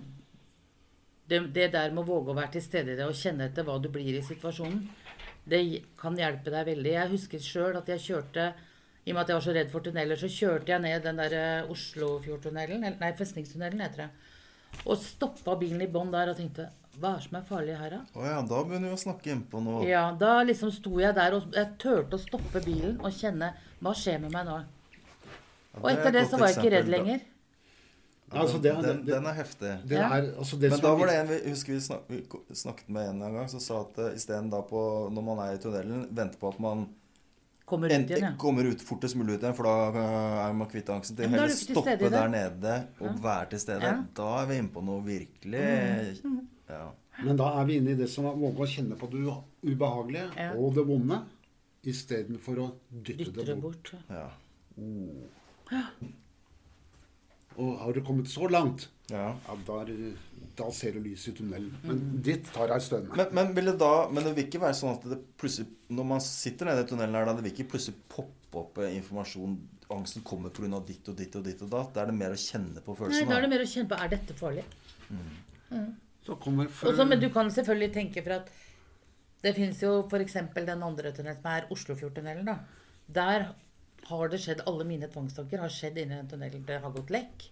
det, 1.31 1.45
det 1.55 1.71
der 1.77 1.95
med 1.95 2.03
å 2.03 2.09
våge 2.11 2.35
å 2.35 2.39
være 2.41 2.57
til 2.57 2.65
stede 2.65 2.93
i 2.93 2.99
det 2.99 3.07
og 3.07 3.17
kjenne 3.17 3.47
etter 3.49 3.65
hva 3.67 3.79
du 3.81 3.89
blir 3.93 4.19
i 4.19 4.25
situasjonen, 4.27 4.83
det 5.51 5.63
kan 5.99 6.19
hjelpe 6.19 6.53
deg 6.53 6.67
veldig. 6.69 6.97
Jeg 6.97 7.13
husker 7.15 7.43
sjøl 7.43 7.79
at 7.79 7.89
jeg 7.89 8.03
kjørte 8.11 8.51
I 9.07 9.13
og 9.13 9.17
med 9.17 9.23
at 9.23 9.31
jeg 9.31 9.39
var 9.39 9.47
så 9.47 9.55
redd 9.57 9.71
for 9.73 9.87
tunneler, 9.87 10.19
så 10.21 10.29
kjørte 10.29 10.75
jeg 10.75 10.85
ned 10.85 11.07
den 11.07 11.23
der 11.23 11.71
Oslofjordtunnelen, 11.73 12.85
nei, 13.01 13.13
Festningstunnelen 13.17 13.81
heter 13.81 14.05
det, 14.05 14.11
og 14.85 15.01
stoppa 15.01 15.57
bilen 15.59 15.81
i 15.87 15.89
bånn 15.91 16.13
der 16.13 16.35
og 16.35 16.37
tenkte 16.39 16.69
Hva 17.01 17.15
er 17.15 17.21
det 17.21 17.25
som 17.25 17.37
er 17.39 17.45
farlig 17.49 17.75
her, 17.81 17.95
da? 17.95 18.01
Oh, 18.13 18.25
ja, 18.29 18.41
da 18.45 18.61
begynner 18.67 18.93
vi 18.93 18.97
å 18.99 19.01
snakke 19.01 19.33
innpå 19.33 19.63
noe. 19.65 19.85
Ja, 19.89 20.03
da 20.21 20.35
liksom 20.45 20.73
sto 20.75 20.99
jeg 21.01 21.17
der, 21.17 21.37
og 21.39 21.57
jeg 21.57 21.73
turte 21.81 22.19
å 22.19 22.21
stoppe 22.21 22.61
bilen 22.65 22.99
og 23.01 23.15
kjenne 23.17 23.55
Hva 23.81 23.95
skjer 23.97 24.21
med 24.21 24.35
meg 24.35 24.45
nå? 24.51 24.59
Ja, 24.61 25.81
Og 25.81 25.89
er 25.89 25.97
etter 25.97 26.17
det 26.19 26.27
så 26.29 26.41
var 26.41 26.51
jeg 26.51 26.61
ikke 26.61 26.75
redd 26.75 26.91
lenger. 26.93 27.23
Altså, 28.31 28.61
det, 28.63 28.71
den, 28.79 29.01
det, 29.03 29.15
den 29.15 29.27
er 29.27 29.35
heftig. 29.35 29.71
det 29.91 29.99
er, 29.99 30.29
altså 30.39 30.57
det 30.61 30.69
Men 30.71 30.83
da 30.85 30.91
var 30.95 31.09
det 31.11 31.17
en 31.19 31.31
vi 31.33 31.39
husker 31.51 31.73
vi, 31.73 31.81
snak, 31.83 32.05
vi 32.07 32.55
snakket 32.55 32.93
med 32.95 33.09
en 33.11 33.25
gang, 33.25 33.49
som 33.51 33.63
sa 33.63 33.81
at 33.83 33.99
uh, 33.99 34.13
isteden 34.15 34.53
da 34.53 34.61
på 34.63 34.83
når 35.11 35.25
man 35.27 35.41
er 35.43 35.57
i 35.57 35.63
tunnelen, 35.63 36.05
vente 36.15 36.39
på 36.39 36.53
at 36.53 36.61
man 36.63 36.87
Kommer 37.71 37.87
ut 37.87 37.95
en, 37.95 38.05
igjen, 38.07 38.23
ja. 38.23 38.31
kommer 38.39 38.67
ut 38.67 38.81
fortest 38.83 39.15
mulig 39.19 39.37
ut 39.37 39.45
igjen, 39.45 39.55
for 39.55 39.67
da 39.67 39.75
uh, 39.95 40.39
er 40.45 40.55
man 40.59 40.71
kvitt 40.71 40.89
angsten. 40.91 41.19
Til 41.19 41.27
Ja, 41.27 41.31
er 41.31 41.43
heller 41.43 41.59
stoppe 41.59 42.13
der 42.15 42.31
nede 42.31 42.77
og 43.01 43.21
være 43.23 43.51
til 43.53 43.63
stede. 43.63 43.85
Ja. 43.87 43.99
Mm. 43.99 44.09
Da 44.19 44.31
er 44.41 44.49
vi 44.51 44.63
inne 44.63 44.73
på 44.75 44.83
noe 44.87 45.05
virkelig 45.07 45.67
ja. 46.71 46.87
Men 47.21 47.37
da 47.37 47.51
er 47.61 47.67
vi 47.69 47.77
inne 47.81 47.93
i 47.93 47.99
det 47.99 48.09
som 48.09 48.29
er 48.31 48.39
våge 48.39 48.65
å 48.65 48.71
kjenne 48.71 48.97
på 48.97 49.11
det 49.13 49.21
ubehagelige 49.67 50.31
Ja. 50.39 50.55
og 50.57 50.75
det 50.79 50.87
vonde, 50.89 51.21
istedenfor 51.91 52.61
å 52.61 52.67
dytte, 52.91 53.25
Dytter 53.25 53.45
det 53.45 53.47
det 53.51 53.61
bort. 53.61 53.93
bort. 53.93 54.11
ja. 54.15 54.29
Og 57.61 57.79
har 57.83 57.93
du 57.93 58.01
kommet 58.07 58.31
så 58.31 58.49
langt, 58.49 58.89
ja. 59.11 59.35
ja, 59.35 59.57
da, 59.67 59.81
er, 59.83 60.15
da 60.57 60.69
ser 60.73 60.95
du 60.97 61.03
lyset 61.05 61.33
i 61.33 61.37
tunnelen. 61.41 61.73
Men 61.83 62.23
ditt 62.25 62.47
tar 62.55 62.73
ei 62.73 62.81
stund. 62.81 63.11
Men, 63.19 63.33
men, 63.37 63.51
vil 63.57 63.73
det 63.73 63.77
da, 63.83 64.09
men 64.09 64.25
det 64.25 64.37
vil 64.37 64.47
ikke 64.47 64.63
være 64.63 64.79
sånn 64.79 64.95
at 64.95 65.05
det 65.11 65.19
plutselig 65.41 65.67
Når 65.91 66.07
man 66.07 66.23
sitter 66.25 66.71
nede 66.71 66.85
i 66.87 66.89
tunnelen 66.89 67.19
her, 67.19 67.27
da, 67.27 67.35
det 67.37 67.45
vil 67.45 67.53
ikke 67.57 67.73
plutselig 67.75 67.99
poppe 68.13 68.63
opp 68.63 68.79
eh, 68.83 68.95
informasjon 69.01 69.59
Angsten 69.91 70.23
kommer 70.23 70.53
pga. 70.55 70.79
ditt 70.87 71.09
og 71.11 71.17
ditt 71.19 71.35
og 71.35 71.43
ditt 71.45 71.63
og 71.67 71.73
datt. 71.73 71.91
Da 71.95 72.05
er 72.05 72.13
det 72.13 72.15
mer 72.21 72.37
å 72.37 72.39
kjenne 72.39 72.83
på 72.85 72.95
Nei, 73.11 73.25
da 73.27 73.41
er 73.41 73.43
det 73.43 73.51
mer 73.51 73.65
å 73.65 73.67
kjenne 73.67 73.91
på 73.91 73.99
Er 73.99 74.13
dette 74.13 74.37
farlig? 74.39 74.65
Mm. 75.11 75.33
For... 75.67 75.91
Også, 76.91 77.07
men 77.09 77.21
du 77.23 77.29
kan 77.33 77.51
selvfølgelig 77.51 77.93
tenke 77.95 78.23
for 78.25 78.37
at 78.41 78.51
det 79.41 79.55
fins 79.57 79.81
jo 79.83 80.03
f.eks. 80.05 80.37
den 80.55 80.85
andre 80.85 81.13
tunnelen 81.17 81.39
som 81.39 81.49
er 81.53 81.69
Oslofjordtunnelen. 81.73 82.45
da. 82.45 82.59
Der 83.09 83.47
har 84.11 84.29
det 84.33 84.41
skjedd 84.43 84.65
Alle 84.69 84.85
mine 84.85 85.09
tvangstanker 85.11 85.63
har 85.65 85.73
skjedd 85.73 85.99
inni 85.99 86.19
den 86.19 86.29
tunnelen. 86.29 86.65
Det 86.67 86.81
har 86.83 86.93
gått 86.95 87.13
lekk. 87.15 87.47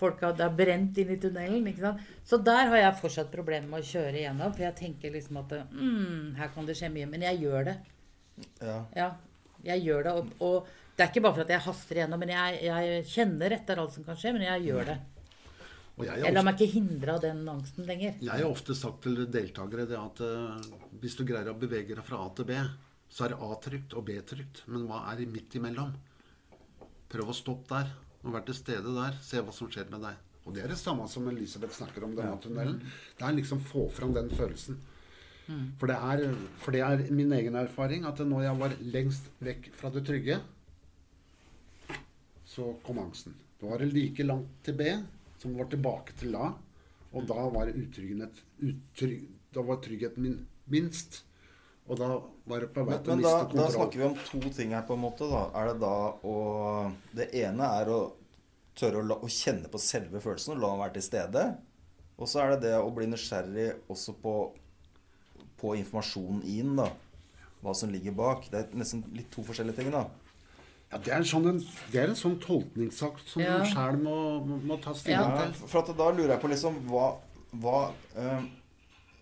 Folk 0.00 0.22
har, 0.24 0.32
det 0.34 0.46
har 0.46 0.54
brent 0.56 0.98
inn 0.98 1.12
i 1.14 1.18
tunnelen. 1.20 1.66
ikke 1.68 1.84
sant? 1.84 2.06
Så 2.26 2.38
der 2.42 2.72
har 2.72 2.80
jeg 2.80 3.00
fortsatt 3.02 3.32
problemer 3.34 3.68
med 3.68 3.84
å 3.84 3.90
kjøre 3.92 4.22
igjennom. 4.22 4.54
For 4.56 4.66
jeg 4.66 4.78
tenker 4.80 5.12
liksom 5.14 5.42
at 5.44 5.52
mm, 5.70 6.32
her 6.40 6.54
kan 6.54 6.68
det 6.68 6.78
skje 6.80 6.90
mye. 6.94 7.10
Men 7.12 7.26
jeg 7.28 7.42
gjør 7.44 7.68
det. 7.70 7.76
Ja. 8.64 8.78
Ja, 8.96 9.10
jeg 9.68 9.84
gjør 9.84 10.08
det. 10.08 10.16
Og, 10.16 10.32
og 10.40 10.72
det 10.96 11.04
er 11.04 11.12
ikke 11.12 11.24
bare 11.26 11.36
for 11.36 11.44
at 11.44 11.52
jeg 11.54 11.66
haster 11.66 12.00
igjennom, 12.00 12.24
men 12.24 12.32
jeg, 12.32 12.58
jeg 12.66 13.04
kjenner 13.12 13.54
etter 13.58 13.80
alt 13.82 13.94
som 13.94 14.08
kan 14.08 14.18
skje. 14.18 14.32
Men 14.38 14.48
jeg 14.48 14.70
gjør 14.70 14.94
det. 14.94 14.98
Og 15.98 16.06
jeg, 16.06 16.22
Jeg 16.22 16.32
lar 16.32 16.40
ofte, 16.40 16.46
meg 16.48 16.60
ikke 16.60 16.72
hindre 16.72 17.14
av 17.14 17.20
den 17.22 17.42
angsten 17.52 17.86
lenger. 17.88 18.14
jeg 18.22 18.32
har 18.32 18.48
ofte 18.48 18.74
sagt 18.74 19.02
til 19.04 19.26
deltakere 19.28 19.84
det 19.90 19.98
at 19.98 20.22
uh, 20.24 20.56
hvis 21.02 21.18
du 21.18 21.26
greier 21.28 21.52
å 21.52 21.58
bevege 21.58 21.94
deg 21.94 22.06
fra 22.06 22.22
A 22.24 22.30
til 22.36 22.48
B, 22.48 22.56
så 23.12 23.26
er 23.26 23.34
det 23.34 23.42
A 23.44 23.58
trygt 23.60 23.96
og 23.98 24.06
B 24.08 24.16
trygt. 24.24 24.62
Men 24.72 24.86
hva 24.88 25.02
er 25.12 25.20
midt 25.28 25.58
imellom? 25.60 25.92
Prøv 27.12 27.28
å 27.28 27.36
stoppe 27.36 27.74
der. 27.74 27.92
Og 28.22 28.32
være 28.32 28.48
til 28.48 28.56
stede 28.56 28.94
der. 28.96 29.18
Se 29.20 29.42
hva 29.44 29.52
som 29.52 29.68
skjer 29.68 29.90
med 29.92 30.06
deg. 30.06 30.16
Og 30.46 30.56
det 30.56 30.64
er 30.64 30.72
det 30.72 30.78
samme 30.80 31.04
som 31.10 31.28
Elisabeth 31.28 31.76
snakker 31.76 32.06
om 32.06 32.16
denne 32.16 32.38
tunnelen. 32.40 32.80
Det 33.18 33.26
er 33.26 33.36
liksom 33.36 33.60
få 33.62 33.84
fram 33.92 34.14
den 34.16 34.30
følelsen. 34.32 34.80
For 35.78 35.90
det, 35.90 35.96
er, 35.98 36.34
for 36.62 36.74
det 36.74 36.80
er 36.86 37.02
min 37.12 37.32
egen 37.36 37.56
erfaring 37.58 38.06
at 38.08 38.20
når 38.24 38.46
jeg 38.46 38.58
var 38.62 38.76
lengst 38.94 39.26
vekk 39.42 39.68
fra 39.76 39.90
det 39.92 40.04
trygge, 40.08 40.38
så 42.48 42.68
kom 42.86 43.00
angsten. 43.02 43.34
Da 43.60 43.68
var 43.68 43.82
det 43.82 43.90
like 43.92 44.24
langt 44.24 44.54
til 44.64 44.78
B 44.78 44.88
som 45.42 45.58
var 45.58 45.68
tilbake 45.72 46.14
til 46.18 46.36
da. 46.36 46.52
Og 47.12 47.26
da 47.28 47.44
var 47.52 47.68
utrygg, 47.68 48.22
da 49.52 49.66
var 49.66 49.82
tryggheten 49.84 50.24
min 50.24 50.40
minst. 50.70 51.24
Og 51.90 51.98
da 51.98 52.08
var 52.48 52.62
det 52.62 52.70
på 52.72 52.84
vei 52.86 52.96
til 53.02 53.14
å 53.14 53.18
miste 53.18 53.34
kontrollen. 53.42 53.58
da 53.58 53.74
snakker 53.74 54.00
vi 54.00 54.06
om 54.06 54.16
to 54.28 54.52
ting 54.54 54.72
her, 54.76 54.84
på 54.86 54.96
en 54.96 55.02
måte. 55.02 55.28
da. 55.28 55.42
Er 55.58 55.72
det 55.72 55.78
da 55.82 55.96
å 56.22 56.36
Det 57.12 57.28
ene 57.42 57.68
er 57.80 57.90
å 57.90 58.00
tørre 58.78 59.02
å, 59.02 59.04
la, 59.04 59.18
å 59.18 59.28
kjenne 59.28 59.68
på 59.68 59.80
selve 59.82 60.22
følelsen 60.22 60.54
og 60.54 60.62
la 60.62 60.72
den 60.72 60.82
være 60.84 60.96
til 60.96 61.06
stede. 61.10 61.44
Og 62.16 62.30
så 62.30 62.40
er 62.40 62.54
det 62.54 62.68
det 62.68 62.76
å 62.78 62.92
bli 62.94 63.08
nysgjerrig 63.10 63.68
også 63.92 64.14
på, 64.22 64.36
på 65.60 65.74
informasjonen 65.80 66.44
inn, 66.48 66.76
da. 66.78 66.88
Hva 67.62 67.74
som 67.78 67.92
ligger 67.92 68.14
bak. 68.16 68.48
Det 68.50 68.62
er 68.62 68.78
nesten 68.78 69.04
litt 69.14 69.30
to 69.34 69.44
forskjellige 69.46 69.82
ting, 69.82 69.92
da. 69.94 70.06
Ja, 70.92 70.98
det, 70.98 71.08
er 71.08 71.16
en 71.22 71.24
sånn, 71.24 71.46
en, 71.48 71.60
det 71.90 72.00
er 72.02 72.10
en 72.12 72.18
sånn 72.18 72.34
tolkningssak 72.42 73.20
som 73.24 73.40
Ja. 73.42 73.58
du 73.62 73.64
sjæl 73.70 73.96
må, 74.02 74.16
må, 74.44 74.76
ta 74.82 74.92
stilling 74.92 75.20
Ja. 75.20 75.46
Til. 75.46 75.66
for 75.66 75.80
at 75.80 75.96
da 75.96 76.10
lurer 76.12 76.34
jeg 76.36 76.40
på 76.42 76.50
liksom 76.52 76.80
hva 76.90 77.14
Hva, 77.52 77.92
øh, 78.16 78.44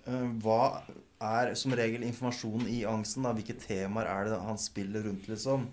øh, 0.06 0.26
hva 0.42 0.82
er 1.20 1.54
som 1.58 1.72
regel 1.72 2.02
informasjonen 2.06 2.68
i 2.70 2.84
angsten? 2.86 3.22
da? 3.26 3.32
Hvilke 3.32 3.56
temaer 3.58 4.06
er 4.06 4.24
det 4.30 4.40
han 4.40 4.56
spiller 4.58 5.02
rundt, 5.02 5.26
liksom? 5.26 5.66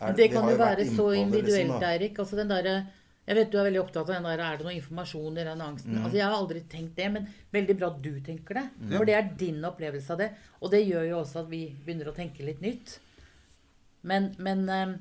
Er- 0.00 0.14
Det 0.16 0.30
kan 0.32 0.48
jo 0.48 0.56
være 0.56 0.86
så 0.88 1.10
det, 1.12 1.18
individuelt, 1.18 1.68
liksom. 1.68 1.82
Eirik. 1.82 2.18
Altså 2.18 2.36
den 2.36 2.48
der, 2.48 2.86
Jeg 3.28 3.36
vet 3.36 3.50
du 3.52 3.58
er 3.58 3.64
veldig 3.70 3.80
opptatt 3.80 4.08
av 4.08 4.14
den 4.16 4.22
der 4.24 4.40
Er 4.40 4.56
det 4.56 4.64
noe 4.66 4.74
informasjon 4.74 5.38
i 5.38 5.44
den 5.44 5.60
angsten? 5.60 5.92
Mm. 5.94 6.04
Altså 6.04 6.16
Jeg 6.16 6.24
har 6.26 6.32
aldri 6.34 6.60
tenkt 6.68 6.96
det, 6.96 7.12
men 7.12 7.28
veldig 7.52 7.78
bra 7.78 7.86
at 7.88 8.02
du 8.02 8.20
tenker 8.20 8.54
det. 8.54 8.68
For 8.96 9.04
det 9.04 9.14
er 9.14 9.30
din 9.38 9.62
opplevelse 9.64 10.10
av 10.10 10.18
det. 10.18 10.30
Og 10.60 10.70
det 10.70 10.86
gjør 10.88 11.08
jo 11.10 11.18
også 11.20 11.40
at 11.44 11.50
vi 11.50 11.76
begynner 11.86 12.08
å 12.10 12.14
tenke 12.16 12.42
litt 12.42 12.60
nytt. 12.60 12.98
Men, 14.02 14.34
men 14.38 14.68
eh, 14.68 14.94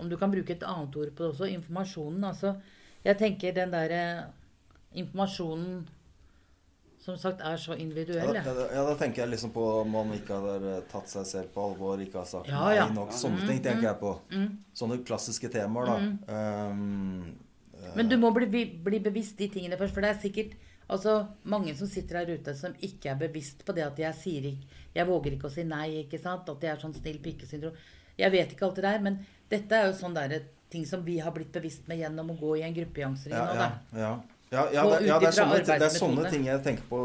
Om 0.00 0.10
du 0.10 0.16
kan 0.18 0.32
bruke 0.32 0.56
et 0.56 0.66
annet 0.66 0.96
ord 0.96 1.14
på 1.14 1.24
det 1.24 1.32
også. 1.34 1.48
Informasjonen. 1.54 2.24
Altså 2.24 2.54
Jeg 3.04 3.16
tenker 3.20 3.56
den 3.56 3.72
derre 3.72 4.02
informasjonen 4.92 5.88
som 7.00 7.16
sagt 7.16 7.40
er 7.40 7.56
så 7.56 7.72
Ja, 7.72 7.78
individuell. 7.80 8.34
da, 8.34 8.42
ja, 8.44 8.66
ja, 8.74 8.82
da 8.84 8.94
tenker 8.94 9.22
jeg 9.22 9.30
liksom 9.30 9.52
på 9.54 9.62
om 9.80 9.90
man 9.90 10.12
ikke 10.12 10.36
har 10.36 10.64
eh, 10.68 10.82
tatt 10.90 11.08
seg 11.08 11.24
selv 11.26 11.52
på 11.54 11.62
alvor, 11.70 12.00
ikke 12.00 12.18
har 12.20 12.26
sagt 12.28 12.50
Ja, 12.50 12.64
nei 12.66 12.74
ja. 12.76 12.88
nok. 12.92 13.14
Sånne 13.16 13.46
ting 13.48 13.62
tenker 13.64 13.88
jeg 13.88 13.98
på. 14.02 14.10
Sånne 14.76 15.00
klassiske 15.08 15.48
temaer, 15.48 15.88
da. 15.88 16.66
Um, 16.68 17.38
uh. 17.72 17.94
Men 17.96 18.10
du 18.10 18.18
må 18.20 18.34
bli, 18.36 18.66
bli 18.84 19.00
bevisst 19.00 19.40
de 19.40 19.48
tingene 19.48 19.78
først. 19.80 19.96
For 19.96 20.04
det 20.04 20.10
er 20.12 20.20
sikkert 20.20 20.52
altså, 20.92 21.16
mange 21.48 21.74
som 21.78 21.88
sitter 21.88 22.20
her 22.20 22.34
ute 22.36 22.54
som 22.58 22.76
ikke 22.84 23.14
er 23.14 23.22
bevisst 23.24 23.64
på 23.64 23.72
det 23.76 23.86
at 23.86 23.98
jeg 23.98 24.20
sier 24.20 24.52
ikke 24.52 24.78
Jeg 24.92 25.06
våger 25.06 25.36
ikke 25.36 25.46
å 25.48 25.54
si 25.54 25.64
nei, 25.64 26.02
ikke 26.02 26.18
sant? 26.20 26.48
At 26.50 26.62
jeg 26.66 26.74
er 26.74 26.80
sånn 26.82 26.96
snill 26.96 27.20
pike-syndrom. 27.22 27.76
Jeg 28.18 28.32
vet 28.34 28.52
ikke 28.52 28.66
alt 28.66 28.76
det 28.76 28.84
der, 28.84 29.04
men 29.04 29.20
dette 29.50 29.78
er 29.78 29.88
jo 29.90 29.96
sånn 29.98 30.16
der, 30.16 30.40
ting 30.70 30.84
som 30.86 31.02
vi 31.04 31.18
har 31.18 31.34
blitt 31.34 31.50
bevisst 31.52 31.88
med 31.90 31.98
gjennom 31.98 32.30
å 32.30 32.36
gå 32.38 32.56
i 32.60 32.66
en 32.66 32.74
gruppe 32.76 33.02
i 33.02 33.02
ja, 33.02 33.10
nå, 33.10 33.56
da. 33.58 33.70
ja. 33.98 34.12
Ja, 34.50 34.64
ja, 34.74 34.82
det, 34.82 35.06
ja, 35.06 35.16
det, 35.22 35.28
er 35.28 35.34
sånne, 35.36 35.58
det 35.62 35.74
er 35.86 35.92
sånne 35.94 36.30
ting 36.32 36.46
jeg 36.48 36.58
tenker 36.64 36.86
på 36.90 36.98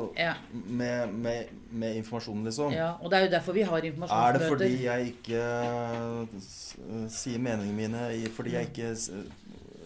med, 0.66 1.12
med, 1.14 1.52
med 1.70 2.00
informasjon, 2.00 2.40
liksom. 2.48 2.74
Ja, 2.74 2.96
og 2.98 3.12
det 3.14 3.20
er 3.20 3.28
jo 3.28 3.32
derfor 3.36 3.54
vi 3.54 3.66
har 3.70 3.86
informasjonsmøter. 3.86 4.32
Er 4.32 4.40
det 4.40 4.48
fordi 4.50 4.70
jeg 4.82 5.12
ikke 5.12 5.44
eh, 5.46 7.12
sier 7.14 7.44
meningene 7.46 7.78
mine? 7.78 8.32
Fordi 8.34 8.56
jeg 8.56 8.72
ikke 8.72 8.90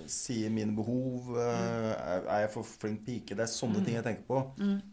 sier 0.10 0.56
mine 0.56 0.72
behov? 0.78 1.34
eh, 1.36 1.92
Er 2.22 2.46
jeg 2.46 2.54
for 2.56 2.64
flink 2.80 3.04
pike? 3.10 3.36
Det 3.36 3.44
er 3.44 3.52
sånne 3.52 3.84
ting 3.84 4.00
jeg 4.00 4.08
tenker 4.08 4.24
på. 4.32 4.40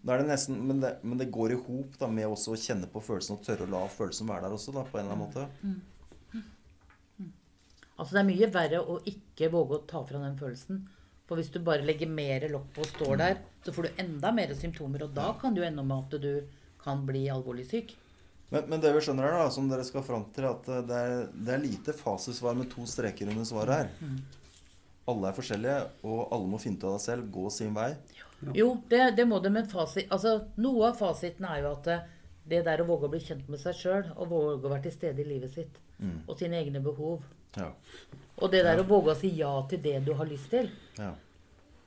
Da 0.03 0.17
er 0.17 0.25
det 0.25 0.33
nesten, 0.33 0.59
men, 0.67 0.83
det, 0.83 0.97
men 1.07 1.23
det 1.23 1.31
går 1.39 1.55
i 1.55 1.61
hop 1.69 2.03
med 2.11 2.27
å 2.27 2.59
kjenne 2.59 2.91
på 2.91 3.05
følelsen 3.13 3.39
og 3.39 3.47
tørre 3.47 3.71
å 3.71 3.75
la 3.77 3.87
følelsen 3.95 4.27
være 4.27 4.49
der 4.49 4.59
også, 4.59 4.75
da, 4.75 4.83
på 4.91 4.99
en 4.99 5.07
eller 5.07 5.15
annen 5.15 5.29
måte. 5.29 5.47
Altså 7.97 8.15
Det 8.17 8.23
er 8.23 8.29
mye 8.29 8.53
verre 8.53 8.81
å 8.85 8.99
ikke 9.09 9.51
våge 9.53 9.79
å 9.79 9.85
ta 9.89 10.03
fra 10.05 10.21
den 10.23 10.39
følelsen. 10.39 10.83
For 11.27 11.41
hvis 11.41 11.51
du 11.51 11.59
bare 11.65 11.83
legger 11.87 12.11
mer 12.11 12.45
lokk 12.53 12.69
på 12.77 12.85
og 12.85 12.91
står 12.93 13.21
der, 13.23 13.39
så 13.67 13.73
får 13.75 13.89
du 13.89 14.03
enda 14.05 14.31
mer 14.35 14.53
symptomer. 14.55 15.07
Og 15.09 15.15
da 15.17 15.33
kan 15.41 15.57
jo 15.59 15.65
ende 15.67 15.83
med 15.87 16.05
at 16.05 16.23
du 16.23 16.33
kan 16.83 17.03
bli 17.09 17.25
alvorlig 17.33 17.67
syk. 17.71 17.97
Men, 18.53 18.69
men 18.71 18.83
det 18.83 18.93
vi 18.95 19.01
skjønner 19.03 19.27
her, 19.27 19.41
da, 19.41 19.51
som 19.51 19.67
dere 19.71 19.85
skal 19.87 20.05
fram 20.07 20.29
til, 20.35 20.47
at 20.47 20.69
eh, 20.71 20.85
det 20.87 20.99
er, 21.03 21.15
det 21.35 21.55
er 21.57 21.65
lite 21.65 21.95
fasesvar 21.99 22.55
med 22.55 22.71
to 22.71 22.85
streker 22.87 23.33
under 23.33 23.49
svaret 23.49 23.81
her. 23.81 24.13
Alle 25.11 25.31
er 25.31 25.35
forskjellige, 25.35 25.81
og 26.07 26.21
alle 26.35 26.51
må 26.53 26.61
finne 26.63 26.79
ut 26.79 26.87
av 26.87 26.95
det 26.95 27.03
selv, 27.09 27.27
gå 27.35 27.51
sin 27.55 27.75
vei. 27.75 27.89
Jo, 28.55 28.69
det, 28.91 29.01
det 29.19 29.25
må 29.27 29.41
det, 29.41 29.51
men 29.55 29.67
fasit 29.71 30.11
Altså, 30.13 30.37
noe 30.61 30.91
av 30.91 30.99
fasiten 30.99 31.47
er 31.49 31.63
jo 31.65 31.73
at 31.73 31.87
det, 31.89 31.97
det 32.53 32.63
der 32.69 32.83
å 32.83 32.87
våge 32.87 33.09
å 33.09 33.13
bli 33.15 33.23
kjent 33.25 33.49
med 33.51 33.63
seg 33.63 33.79
sjøl, 33.81 34.13
og 34.15 34.31
våge 34.31 34.69
å 34.69 34.71
være 34.71 34.85
til 34.87 34.95
stede 34.95 35.25
i 35.25 35.27
livet 35.27 35.55
sitt, 35.57 35.81
og 36.29 36.37
sine 36.39 36.59
egne 36.61 36.83
behov, 36.85 37.25
Ja. 37.57 37.71
og 38.39 38.51
det 38.53 38.65
der 38.65 38.79
å 38.83 38.87
våge 38.89 39.15
å 39.15 39.17
si 39.19 39.31
ja 39.39 39.53
til 39.69 39.81
det 39.83 40.05
du 40.05 40.13
har 40.15 40.27
lyst 40.29 40.51
til 40.51 40.71
ja. 40.99 41.15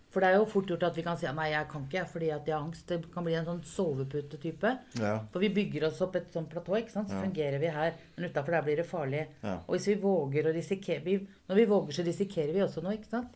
For 0.09 0.21
det 0.25 0.29
er 0.31 0.39
jo 0.39 0.45
fort 0.49 0.65
gjort 0.71 0.81
at 0.87 0.95
vi 0.97 1.03
kan 1.05 1.17
si 1.21 1.27
nei, 1.37 1.51
jeg 1.51 1.67
kan 1.69 1.83
ikke, 1.85 2.01
fordi 2.09 2.31
at 2.33 2.47
jeg 2.49 2.55
har 2.55 2.63
angst. 2.65 2.87
Det 2.89 3.11
kan 3.13 3.23
bli 3.23 3.35
en 3.37 3.45
sånn 3.45 3.59
sovepute-type. 3.61 4.71
ja. 4.97 5.11
For 5.29 5.39
vi 5.39 5.49
bygger 5.53 5.85
oss 5.85 5.99
opp 6.01 6.15
et 6.17 6.31
sånt 6.33 6.49
platå, 6.49 6.73
ikke 6.79 6.89
sant? 6.95 7.09
så 7.11 7.13
Ja. 7.19 7.21
fungerer 7.21 7.59
vi 7.61 7.67
her. 7.67 7.93
Men 8.17 8.31
utafor 8.31 8.51
der 8.55 8.61
blir 8.63 8.75
det 8.77 8.87
farlig. 8.89 9.27
Ja. 9.43 9.59
Og 9.67 9.75
hvis 9.77 9.85
vi 9.85 9.95
våger 10.01 10.49
å 10.49 10.53
risikere 10.55 11.03
vi, 11.03 11.27
Når 11.47 11.55
vi 11.55 11.65
våger, 11.65 11.91
så 11.93 12.03
risikerer 12.03 12.53
vi 12.53 12.59
også 12.65 12.81
noe, 12.81 12.97
ikke 12.97 13.05
sant? 13.11 13.29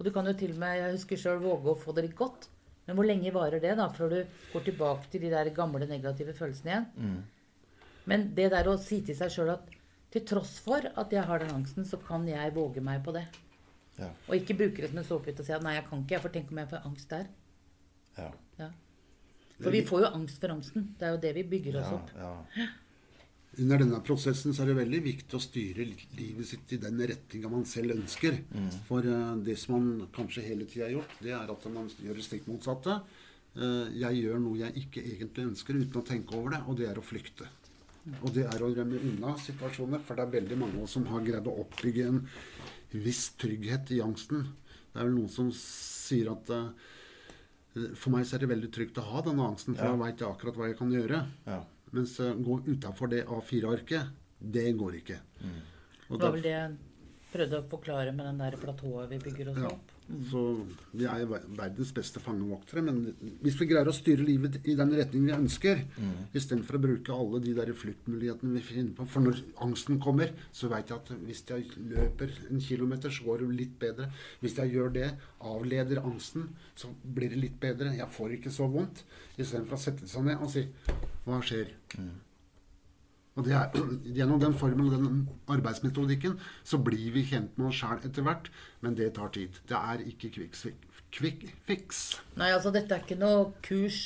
Og 0.00 0.04
du 0.06 0.10
kan 0.10 0.26
jo 0.26 0.32
til 0.32 0.50
og 0.50 0.58
med, 0.58 0.76
jeg 0.80 0.92
husker 0.96 1.16
sjøl, 1.16 1.38
våge 1.38 1.70
å 1.70 1.78
få 1.78 1.94
det 1.94 2.02
litt 2.08 2.16
godt. 2.16 2.48
Men 2.88 2.96
hvor 2.96 3.06
lenge 3.06 3.32
varer 3.32 3.60
det, 3.60 3.76
da, 3.76 3.88
før 3.88 4.10
du 4.10 4.26
går 4.52 4.64
tilbake 4.64 5.10
til 5.12 5.20
de 5.20 5.30
der 5.30 5.50
gamle 5.50 5.86
negative 5.86 6.34
følelsene 6.34 6.66
igjen? 6.66 6.86
Mm. 6.98 7.22
Men 8.06 8.34
det 8.34 8.50
der 8.50 8.64
å 8.64 8.76
si 8.76 9.02
til 9.02 9.14
seg 9.14 9.30
sjøl 9.30 9.50
at 9.54 9.62
til 10.14 10.24
tross 10.28 10.56
for 10.64 10.88
at 10.88 11.12
jeg 11.12 11.24
har 11.28 11.42
den 11.42 11.52
angsten, 11.52 11.84
så 11.84 12.00
kan 12.00 12.24
jeg 12.28 12.54
våge 12.56 12.80
meg 12.84 13.02
på 13.04 13.12
det. 13.16 13.26
Ja. 13.98 14.10
Og 14.28 14.36
ikke 14.38 14.56
bruke 14.56 14.82
det 14.82 14.90
som 14.92 15.00
en 15.00 15.06
sovepute 15.06 15.42
og 15.42 15.48
si 15.48 15.54
at 15.56 15.64
nei, 15.64 15.74
jeg 15.76 15.88
kan 15.88 16.04
ikke, 16.04 16.20
for 16.24 16.34
tenk 16.34 16.52
om 16.52 16.60
jeg 16.62 16.70
får 16.74 16.84
angst 16.88 17.14
der. 17.14 17.32
ja. 18.18 18.34
Ja. 18.58 18.70
For 19.58 19.74
vi 19.74 19.80
får 19.86 20.04
jo 20.04 20.10
angst 20.14 20.38
for 20.42 20.54
angsten. 20.54 20.92
Det 20.98 21.06
er 21.06 21.16
jo 21.16 21.22
det 21.22 21.32
vi 21.34 21.48
bygger 21.56 21.80
oss 21.80 21.88
ja, 21.90 21.96
opp. 21.96 22.12
ja. 22.18 22.68
Under 23.58 23.80
denne 23.80 23.98
prosessen 24.06 24.54
så 24.54 24.62
er 24.62 24.70
det 24.70 24.76
veldig 24.78 24.98
viktig 25.02 25.34
å 25.34 25.40
styre 25.42 25.86
livet 26.14 26.46
sitt 26.46 26.74
i 26.76 26.78
den 26.78 27.00
retninga 27.10 27.48
man 27.50 27.64
selv 27.66 27.96
ønsker. 27.96 28.36
For 28.86 29.02
uh, 29.02 29.34
det 29.42 29.56
som 29.58 29.74
man 29.74 30.10
kanskje 30.14 30.44
hele 30.44 30.68
tida 30.68 30.84
har 30.84 30.92
gjort, 30.98 31.16
det 31.24 31.32
er 31.34 31.50
at 31.50 31.66
man 31.74 31.88
gjør 31.90 32.20
det 32.20 32.26
stikk 32.26 32.46
motsatte. 32.46 33.00
Uh, 33.58 33.88
jeg 33.98 34.20
gjør 34.20 34.38
noe 34.44 34.60
jeg 34.60 34.84
ikke 34.84 35.02
egentlig 35.02 35.48
ønsker 35.48 35.80
uten 35.80 35.98
å 35.98 36.04
tenke 36.06 36.38
over 36.38 36.54
det, 36.54 36.60
og 36.68 36.78
det 36.78 36.86
er 36.86 37.00
å 37.00 37.06
flykte. 37.08 37.48
Og 38.22 38.32
det 38.34 38.44
er 38.48 38.62
å 38.64 38.70
rømme 38.72 39.00
unna 39.10 39.34
situasjoner, 39.42 40.00
for 40.04 40.18
det 40.18 40.24
er 40.26 40.34
veldig 40.40 40.58
mange 40.60 40.78
av 40.78 40.86
oss 40.86 40.94
som 40.96 41.06
har 41.10 41.24
greid 41.26 41.46
å 41.50 41.56
oppbygge 41.64 42.06
en 42.08 42.20
viss 42.92 43.28
trygghet 43.40 43.90
i 43.96 44.00
angsten. 44.04 44.46
Det 44.92 45.00
er 45.02 45.08
vel 45.08 45.16
noen 45.18 45.32
som 45.32 45.50
sier 45.54 46.30
at 46.32 46.50
eh, 46.54 46.70
for 47.94 48.10
meg 48.14 48.24
så 48.26 48.36
er 48.38 48.44
det 48.44 48.50
veldig 48.54 48.70
trygt 48.74 48.98
å 48.98 49.04
ha 49.10 49.22
denne 49.26 49.44
angsten, 49.52 49.76
for 49.76 49.84
Ja. 49.84 49.92
da 49.92 50.02
veit 50.04 50.22
jeg 50.22 50.28
akkurat 50.28 50.56
hva 50.56 50.70
jeg 50.70 50.78
kan 50.78 50.90
gjøre. 50.94 51.26
ja. 51.46 51.64
Mens 51.90 52.18
uh, 52.20 52.34
gå 52.36 52.58
utafor 52.66 53.08
det 53.08 53.22
A4-arket, 53.32 54.10
det 54.38 54.66
går 54.76 54.96
ikke. 54.98 55.14
Og 56.10 56.18
Det 56.18 56.20
var 56.20 56.34
vel 56.34 56.42
det 56.44 56.58
prøvde 57.32 57.60
å 57.60 57.68
forklare 57.68 58.12
med 58.16 58.26
den 58.28 58.42
der 58.42 58.56
platået 58.60 59.10
vi 59.12 59.18
bygger 59.28 59.52
oss 59.52 59.62
Ja. 59.62 59.70
opp. 59.72 59.94
Så 60.30 60.40
vi 60.94 61.04
er 61.04 61.26
verdens 61.28 61.90
beste 61.92 62.20
fangevoktere. 62.20 62.80
Men 62.82 63.14
hvis 63.42 63.58
vi 63.60 63.66
greier 63.68 63.90
å 63.90 63.92
styre 63.92 64.24
livet 64.24 64.56
i 64.64 64.74
den 64.74 64.94
retningen 64.96 65.26
vi 65.26 65.34
ønsker, 65.36 65.82
mm. 65.98 66.14
istedenfor 66.32 66.78
å 66.78 66.80
bruke 66.80 67.12
alle 67.12 67.40
de 67.44 67.52
der 67.52 67.72
fluktmulighetene 67.76 68.54
vi 68.56 68.62
finner 68.64 68.94
på 68.96 69.06
For 69.06 69.20
når 69.20 69.42
angsten 69.66 70.00
kommer, 70.00 70.32
så 70.50 70.70
veit 70.72 70.88
jeg 70.88 70.96
at 70.96 71.12
hvis 71.26 71.44
jeg 71.50 71.66
løper 71.76 72.32
en 72.48 72.60
kilometer, 72.64 73.10
så 73.10 73.24
går 73.24 73.44
det 73.44 73.58
litt 73.58 73.78
bedre. 73.78 74.08
Hvis 74.40 74.56
jeg 74.56 74.72
gjør 74.72 74.94
det, 74.96 75.10
avleder 75.40 76.00
angsten, 76.00 76.48
så 76.74 76.88
blir 77.04 77.28
det 77.28 77.42
litt 77.42 77.60
bedre. 77.60 77.92
Jeg 77.92 78.08
får 78.08 78.38
ikke 78.38 78.50
så 78.54 78.70
vondt. 78.72 79.04
Istedenfor 79.36 79.76
å 79.76 79.82
sette 79.82 80.08
seg 80.08 80.24
ned 80.24 80.40
og 80.40 80.48
si 80.50 80.64
Hva 81.28 81.42
skjer? 81.44 81.68
Mm. 81.98 82.16
Og 83.38 83.46
det 83.46 83.54
er, 83.54 83.70
Gjennom 84.18 84.42
den 84.42 84.56
formen 84.58 84.90
og 84.90 84.94
den 84.96 85.24
arbeidsmetodikken 85.54 86.38
så 86.66 86.80
blir 86.82 87.12
vi 87.14 87.24
kjent 87.30 87.58
med 87.58 87.70
oss 87.70 87.80
sjæl 87.80 88.02
etter 88.02 88.26
hvert, 88.26 88.50
men 88.84 88.98
det 88.98 89.12
tar 89.18 89.30
tid. 89.34 89.60
Det 89.70 89.78
er 89.78 90.02
ikke 90.10 90.32
quick, 90.34 90.58
quick 91.14 91.44
fix. 91.68 92.08
Nei, 92.40 92.50
altså 92.54 92.74
dette 92.74 92.96
er 92.96 93.06
ikke 93.06 93.20
noe 93.20 93.52
kurs. 93.64 94.00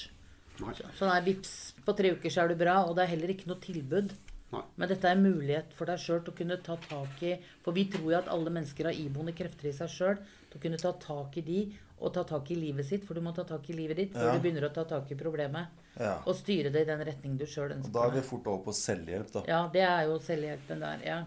Nei. 0.60 0.74
Sånn 0.98 1.10
er 1.10 1.24
vips, 1.24 1.72
på 1.86 1.94
tre 1.96 2.12
uker 2.14 2.32
så 2.32 2.44
er 2.44 2.52
du 2.52 2.60
bra. 2.60 2.82
Og 2.86 2.94
det 2.96 3.06
er 3.06 3.14
heller 3.14 3.32
ikke 3.32 3.48
noe 3.50 3.62
tilbud. 3.62 4.12
Nei. 4.52 4.64
Men 4.76 4.90
dette 4.90 5.08
er 5.08 5.16
en 5.16 5.24
mulighet 5.24 5.72
for 5.76 5.88
deg 5.88 6.00
sjøl 6.00 6.20
til 6.20 6.34
å 6.34 6.38
kunne 6.42 6.58
ta 6.60 6.74
tak 6.84 7.22
i 7.24 7.38
For 7.64 7.72
vi 7.72 7.86
tror 7.88 8.10
jo 8.10 8.18
at 8.18 8.28
alle 8.28 8.52
mennesker 8.52 8.90
har 8.90 8.98
iboende 9.00 9.32
krefter 9.36 9.70
i 9.70 9.76
seg 9.76 9.88
sjøl. 9.88 10.20
Til 10.50 10.60
å 10.60 10.64
kunne 10.66 10.80
ta 10.82 10.92
tak 11.00 11.40
i 11.40 11.46
de 11.46 11.62
og 12.02 12.10
ta 12.12 12.24
tak 12.26 12.50
i 12.52 12.58
livet 12.58 12.84
sitt. 12.88 13.06
For 13.08 13.16
du 13.16 13.24
må 13.24 13.32
ta 13.32 13.46
tak 13.48 13.70
i 13.72 13.78
livet 13.78 14.00
ditt 14.02 14.18
før 14.18 14.28
ja. 14.28 14.36
du 14.36 14.44
begynner 14.44 14.68
å 14.68 14.74
ta 14.74 14.84
tak 14.88 15.08
i 15.14 15.18
problemet. 15.18 15.81
Ja. 15.98 16.16
Og 16.24 16.36
styre 16.38 16.72
det 16.72 16.86
i 16.86 16.88
den 16.88 17.04
retning 17.04 17.36
du 17.40 17.44
sjøl 17.44 17.74
ønsker. 17.74 17.90
Og 17.90 17.96
da 17.96 18.06
er 18.08 18.16
vi 18.16 18.24
fort 18.24 18.48
over 18.48 18.64
på 18.68 18.74
selvhjelp, 18.76 19.30
da. 19.34 19.44
Ja, 19.50 19.62
det 19.72 19.84
er 19.84 20.08
jo 20.08 20.18
selvhjelpen 20.22 20.84
der. 20.84 21.06
ja. 21.06 21.22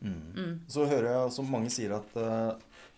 Mm. 0.00 0.32
Mm. 0.36 0.60
Så 0.70 0.86
hører 0.86 1.10
jeg 1.10 1.30
som 1.34 1.48
mange 1.50 1.70
sier 1.74 1.96
at, 1.96 2.12
uh, 2.14 2.52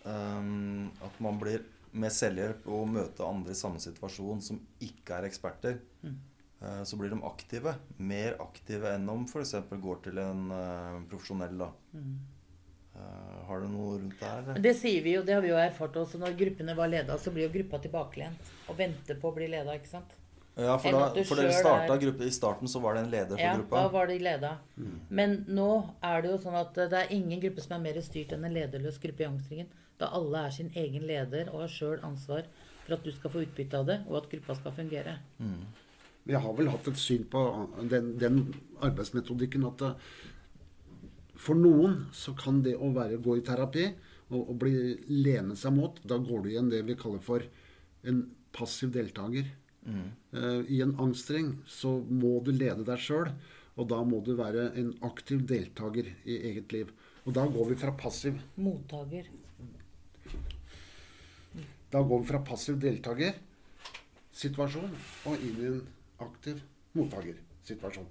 um, 0.05 0.91
at 1.01 1.15
man 1.23 1.39
blir 1.41 1.63
med 1.91 2.13
selvhjelp 2.13 2.67
og 2.71 2.91
møte 2.93 3.25
andre 3.25 3.55
i 3.55 3.57
samme 3.57 3.81
situasjon 3.81 4.43
som 4.45 4.59
ikke 4.85 5.17
er 5.17 5.27
eksperter, 5.27 5.79
mm. 6.05 6.19
uh, 6.61 6.83
så 6.87 6.99
blir 6.99 7.11
de 7.11 7.17
aktive. 7.27 7.73
Mer 7.97 8.37
aktive 8.43 8.93
enn 8.93 9.09
om 9.11 9.25
f.eks. 9.25 9.57
går 9.71 10.05
til 10.05 10.21
en 10.21 10.45
uh, 10.53 11.01
profesjonell. 11.11 11.57
da. 11.65 11.73
Mm. 11.97 12.13
har 13.47 13.61
du 13.63 13.67
noe 13.71 13.97
rundt 13.97 14.19
det 14.19 14.29
her? 14.29 14.57
Det 14.61 14.73
sier 14.77 15.03
vi 15.03 15.13
jo, 15.15 15.21
det 15.25 15.33
har 15.33 15.41
vi 15.41 15.49
jo 15.49 15.59
erfart 15.59 15.95
også. 15.97 16.19
Når 16.21 16.35
gruppene 16.37 16.75
var 16.77 16.91
leda, 16.91 17.17
så 17.17 17.31
blir 17.33 17.47
jo 17.47 17.53
gruppa 17.53 17.79
tilbakelent 17.81 18.51
og 18.67 18.77
venter 18.77 19.17
på 19.17 19.31
å 19.31 19.35
bli 19.35 19.47
leda. 19.49 19.73
ikke 19.79 19.89
sant? 19.89 20.20
Ja, 20.55 20.75
for, 20.83 20.91
da, 20.91 21.23
for 21.23 21.39
dere 21.39 21.53
starta 21.55 21.95
gruppe 21.97 22.25
I 22.27 22.31
starten 22.35 22.67
så 22.67 22.81
var 22.83 22.97
det 22.97 23.05
en 23.05 23.11
leder 23.13 23.37
for 23.37 23.43
ja, 23.43 23.53
gruppa? 23.55 23.77
Ja, 23.77 23.83
da 23.87 23.93
var 23.93 24.09
de 24.09 24.17
leda. 24.19 24.49
Mm. 24.75 24.97
Men 25.07 25.37
nå 25.47 25.69
er 26.03 26.23
det 26.23 26.33
jo 26.33 26.39
sånn 26.43 26.57
at 26.59 26.75
det 26.75 26.97
er 26.97 27.13
ingen 27.15 27.39
gruppe 27.43 27.63
som 27.63 27.77
er 27.77 27.85
mer 27.85 28.01
styrt 28.03 28.33
enn 28.35 28.43
en 28.47 28.57
lederløs 28.57 28.99
gruppe 29.01 29.23
i 29.23 29.29
Angstringen. 29.29 29.69
Da 30.01 30.09
alle 30.17 30.43
er 30.49 30.55
sin 30.55 30.73
egen 30.75 31.05
leder 31.07 31.53
og 31.53 31.63
har 31.63 31.71
sjøl 31.71 32.03
ansvar 32.03 32.49
for 32.83 32.97
at 32.97 33.05
du 33.05 33.13
skal 33.15 33.31
få 33.31 33.45
utbytte 33.45 33.79
av 33.79 33.87
det, 33.87 33.97
og 34.09 34.19
at 34.19 34.29
gruppa 34.33 34.57
skal 34.57 34.75
fungere. 34.75 35.15
Mm. 35.39 35.63
Vi 36.27 36.37
har 36.37 36.53
vel 36.57 36.69
hatt 36.69 36.89
et 36.91 36.99
syn 37.01 37.23
på 37.31 37.41
den, 37.89 38.11
den 38.21 38.43
arbeidsmetodikken 38.83 39.65
at 39.71 39.85
for 41.41 41.57
noen 41.57 42.03
så 42.13 42.35
kan 42.37 42.59
det 42.65 42.75
å 42.77 42.91
være, 42.93 43.17
gå 43.23 43.39
i 43.39 43.45
terapi 43.45 43.87
og, 44.29 44.41
og 44.41 44.53
bli 44.61 44.75
lene 45.09 45.55
seg 45.57 45.73
mot 45.73 45.97
Da 46.05 46.19
går 46.21 46.43
du 46.43 46.51
igjen 46.51 46.69
det 46.69 46.83
vi 46.85 46.97
kaller 46.99 47.23
for 47.23 47.45
en 48.05 48.21
passiv 48.53 48.91
deltaker. 48.93 49.47
Mm. 49.81 50.09
I 50.69 50.81
en 50.85 50.93
angstring 51.01 51.55
så 51.67 51.97
må 52.05 52.37
du 52.45 52.51
lede 52.53 52.85
deg 52.87 53.01
sjøl, 53.01 53.31
og 53.79 53.87
da 53.89 54.03
må 54.05 54.19
du 54.25 54.35
være 54.37 54.69
en 54.79 54.91
aktiv 55.07 55.39
deltaker 55.49 56.05
i 56.23 56.37
eget 56.51 56.71
liv. 56.75 56.87
Og 57.25 57.33
da 57.37 57.43
går 57.45 57.65
vi 57.69 57.75
fra 57.77 57.91
passiv 57.97 58.33
Mottaker. 58.55 59.25
Da 61.91 62.01
går 62.01 62.19
vi 62.21 62.27
fra 62.29 62.39
passiv 62.47 62.79
deltakersituasjon 62.81 64.93
og 65.27 65.35
inn 65.43 65.57
i 65.59 65.65
en 65.69 65.87
aktiv 66.23 66.61
mottakersituasjon. 66.95 68.07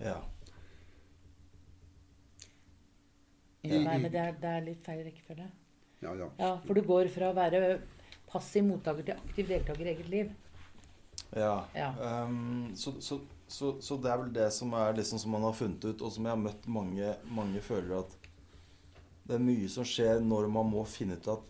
Ja. 0.00 0.22
ja 3.62 3.78
nei, 3.84 3.98
men 4.02 4.10
det 4.10 4.20
er, 4.22 4.32
det 4.40 4.50
er 4.50 4.60
litt 4.66 4.82
feil 4.86 5.04
rekkefølge. 5.06 5.50
Ja, 6.02 6.14
ja. 6.18 6.30
ja, 6.38 6.60
for 6.66 6.74
du 6.76 6.82
går 6.86 7.08
fra 7.14 7.30
å 7.30 7.36
være 7.36 7.78
passiv 8.28 8.64
mottaker 8.66 9.02
til 9.06 9.14
aktiv 9.16 9.44
deltaker 9.54 9.84
i 9.86 9.90
eget 9.94 10.08
liv. 10.12 10.26
Ja. 11.30 11.64
ja. 11.74 11.92
Um, 12.24 12.76
så, 12.76 12.92
så, 13.00 13.20
så, 13.46 13.76
så, 13.80 13.96
det 13.96 14.10
er 14.10 14.22
vel 14.22 14.32
det 14.32 14.50
som 14.54 14.72
er 14.74 14.96
liksom 14.96 15.18
som 15.18 15.34
man 15.34 15.44
har 15.46 15.52
funnet 15.56 15.84
ut, 15.84 16.00
og 16.00 16.12
som 16.12 16.26
jeg 16.26 16.34
har 16.34 16.40
møtt 16.40 16.66
mange, 16.70 17.12
mange 17.28 17.62
føler 17.64 18.00
at 18.00 18.16
det 19.26 19.36
er 19.36 19.42
mye 19.42 19.68
som 19.70 19.86
skjer 19.86 20.22
når 20.22 20.48
man 20.54 20.68
må 20.70 20.84
finne 20.86 21.18
ut 21.18 21.30
at 21.32 21.46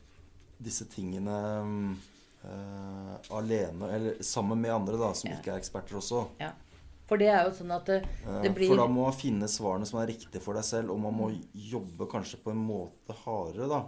disse 0.57 0.87
tingene 0.89 1.35
uh, 2.43 3.17
alene, 3.37 3.91
eller 3.93 4.23
sammen 4.25 4.63
med 4.63 4.73
andre 4.73 5.01
da, 5.01 5.11
som 5.17 5.29
ja. 5.31 5.37
ikke 5.37 5.53
er 5.53 5.61
eksperter 5.61 5.99
også. 6.01 6.23
Ja. 6.41 6.55
For 7.07 7.21
det 7.21 7.29
er 7.31 7.45
jo 7.47 7.53
sånn 7.55 7.71
at 7.71 7.87
det, 7.87 8.01
det 8.43 8.51
blir 8.57 8.73
For 8.73 8.81
da 8.81 8.89
må 8.91 9.05
man 9.05 9.15
finne 9.15 9.47
svarene 9.51 9.87
som 9.87 10.01
er 10.01 10.09
riktige 10.11 10.43
for 10.43 10.59
deg 10.59 10.67
selv, 10.67 10.91
og 10.95 11.05
man 11.05 11.15
må 11.15 11.29
jobbe 11.55 12.09
kanskje 12.11 12.41
på 12.43 12.51
en 12.51 12.65
måte 12.67 13.15
hardere, 13.21 13.69
da. 13.71 13.85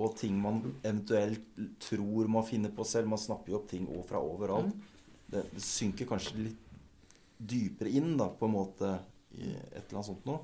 Og 0.00 0.16
ting 0.18 0.34
man 0.40 0.58
eventuelt 0.80 1.44
tror 1.82 2.26
man 2.30 2.46
finner 2.46 2.72
på 2.74 2.86
selv. 2.86 3.10
Man 3.10 3.20
snapper 3.20 3.52
jo 3.52 3.60
opp 3.60 3.68
ting 3.70 3.86
fra 4.08 4.22
overalt. 4.22 4.72
Mm 4.72 4.89
det, 5.30 5.44
det, 5.54 5.62
synker 5.64 6.08
kanskje 6.10 6.44
litt 6.48 6.66
dypere 7.40 7.92
inn, 7.96 8.16
da, 8.20 8.28
på 8.36 8.48
en 8.48 8.56
måte, 8.56 8.94
i 9.38 9.54
et 9.54 9.84
eller 9.84 10.00
annet 10.00 10.10
sånt 10.10 10.26
noe. 10.28 10.42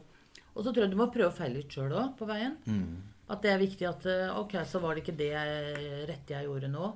Og 0.54 0.64
så 0.64 0.70
tror 0.70 0.86
jeg 0.86 0.94
du 0.94 1.00
må 1.00 1.10
prøve 1.12 1.28
å 1.28 1.36
feile 1.36 1.58
litt 1.58 1.74
sjøl 1.74 1.92
òg, 1.92 2.14
på 2.16 2.28
veien. 2.28 2.54
Mm. 2.64 3.02
At 3.32 3.42
det 3.42 3.50
er 3.52 3.58
viktig 3.60 3.88
at 3.88 4.04
eh, 4.06 4.36
Ok, 4.38 4.54
så 4.70 4.78
var 4.80 4.94
det 4.94 5.02
ikke 5.02 5.16
det 5.18 5.32
rette 6.08 6.36
jeg 6.36 6.46
gjorde 6.46 6.70
nå. 6.70 6.92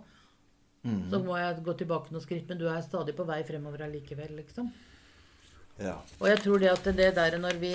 Mm. 0.86 1.02
Så 1.12 1.20
må 1.24 1.36
jeg 1.36 1.64
gå 1.66 1.74
tilbake 1.76 2.14
noen 2.14 2.24
skritt, 2.24 2.46
men 2.48 2.60
du 2.60 2.68
er 2.70 2.80
stadig 2.86 3.12
på 3.18 3.26
vei 3.28 3.42
fremover 3.44 3.84
allikevel, 3.84 4.32
liksom. 4.38 4.70
Ja. 5.80 5.94
Og 6.20 6.26
jeg 6.28 6.40
tror 6.44 6.60
det 6.60 6.70
at 6.72 6.88
det 6.96 7.08
der 7.16 7.36
når, 7.40 7.56
vi, 7.60 7.72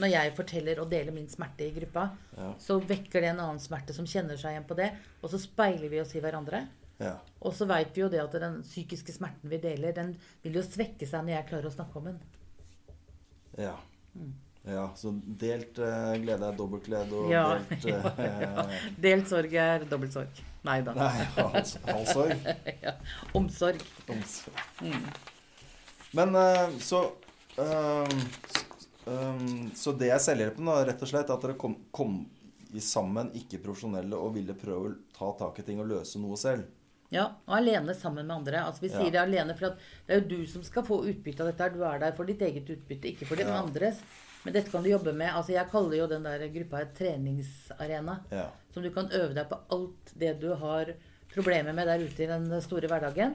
når 0.00 0.12
jeg 0.14 0.32
forteller 0.36 0.80
og 0.80 0.88
deler 0.92 1.12
min 1.12 1.28
smerte 1.28 1.66
i 1.66 1.74
gruppa, 1.76 2.06
ja. 2.36 2.52
så 2.60 2.78
vekker 2.80 3.20
det 3.20 3.32
en 3.34 3.42
annen 3.44 3.60
smerte 3.60 3.96
som 3.96 4.08
kjenner 4.08 4.40
seg 4.40 4.54
igjen 4.54 4.68
på 4.68 4.76
det. 4.78 4.90
Og 5.20 5.32
så 5.32 5.40
speiler 5.40 5.92
vi 5.92 6.00
oss 6.00 6.14
i 6.16 6.22
hverandre. 6.24 6.64
Ja. 7.02 7.16
Og 7.42 7.54
så 7.56 7.66
veit 7.68 7.90
vi 7.96 8.04
jo 8.04 8.08
det 8.12 8.22
at 8.22 8.34
den 8.38 8.60
psykiske 8.62 9.12
smerten 9.14 9.50
vi 9.50 9.58
deler, 9.62 9.94
den 9.96 10.14
vil 10.44 10.60
jo 10.60 10.62
svekke 10.64 11.06
seg 11.08 11.26
når 11.26 11.38
jeg 11.38 11.48
klarer 11.50 11.68
å 11.68 11.74
snakke 11.74 12.00
om 12.00 12.08
den. 12.12 12.20
Ja. 13.58 13.74
Mm. 14.14 14.32
ja 14.70 14.84
så 14.98 15.10
delt 15.42 15.78
uh, 15.82 16.14
glede 16.22 16.48
er 16.48 16.58
dobbelt 16.58 16.86
glede, 16.86 17.18
og 17.18 17.32
ja, 17.32 17.44
delt 17.58 17.86
uh, 17.90 18.22
ja, 18.46 18.66
Delt 19.02 19.30
sorg 19.30 19.56
er 19.58 19.86
dobbelt 19.90 20.14
sorg. 20.14 20.42
Nei 20.64 20.78
da. 20.86 20.94
Nei, 20.96 21.26
halv 21.36 22.06
sorg. 22.08 22.48
ja. 22.86 22.94
Omsorg. 23.36 23.82
Omsorg. 24.08 24.62
Mm. 24.80 25.10
Men 26.14 26.38
uh, 26.38 26.78
så 26.78 27.02
um, 27.58 28.22
Så 29.74 29.92
det 29.98 30.14
er 30.14 30.22
selvhjelpen, 30.22 30.70
da, 30.70 30.78
rett 30.86 31.02
og 31.02 31.10
slett, 31.10 31.34
at 31.34 31.42
dere 31.42 31.58
kom, 31.58 31.74
kom 31.94 32.22
sammen, 32.80 33.28
ikke-profesjonelle, 33.36 34.16
og 34.16 34.38
ville 34.38 34.56
prøve 34.58 34.88
å 34.88 34.96
ta 35.14 35.28
tak 35.42 35.60
i 35.60 35.66
ting 35.66 35.82
og 35.82 35.90
løse 35.90 36.22
noe 36.22 36.38
selv? 36.40 36.70
Ja, 37.14 37.28
og 37.46 37.56
alene 37.60 37.94
sammen 37.94 38.26
med 38.26 38.36
andre. 38.40 38.64
Altså 38.66 38.84
Vi 38.84 38.90
sier 38.92 39.12
det 39.14 39.22
alene, 39.22 39.54
for 39.58 39.76
det 39.78 40.14
er 40.16 40.22
jo 40.22 40.28
du 40.34 40.50
som 40.50 40.64
skal 40.66 40.86
få 40.86 41.00
utbytte 41.06 41.44
av 41.44 41.52
dette. 41.52 41.70
Du 41.76 41.84
er 41.86 42.02
der 42.02 42.14
for 42.16 42.28
ditt 42.28 42.42
eget 42.42 42.70
utbytte, 42.74 43.12
ikke 43.12 43.28
for 43.30 43.40
ja. 43.40 43.54
andres. 43.60 44.02
Men 44.44 44.56
dette 44.56 44.72
kan 44.72 44.84
du 44.84 44.90
jobbe 44.90 45.14
med. 45.16 45.30
Altså 45.32 45.54
Jeg 45.54 45.70
kaller 45.72 45.96
jo 46.02 46.10
den 46.10 46.26
der 46.26 46.46
gruppa 46.52 46.82
et 46.82 46.94
treningsarena. 46.98 48.18
Som 48.74 48.84
du 48.84 48.90
kan 48.92 49.10
øve 49.14 49.32
deg 49.36 49.48
på 49.48 49.60
alt 49.76 50.14
det 50.20 50.34
du 50.42 50.50
har 50.60 50.94
problemer 51.34 51.76
med 51.76 51.90
der 51.90 52.04
ute 52.04 52.24
i 52.24 52.30
den 52.30 52.48
store 52.64 52.90
hverdagen. 52.90 53.34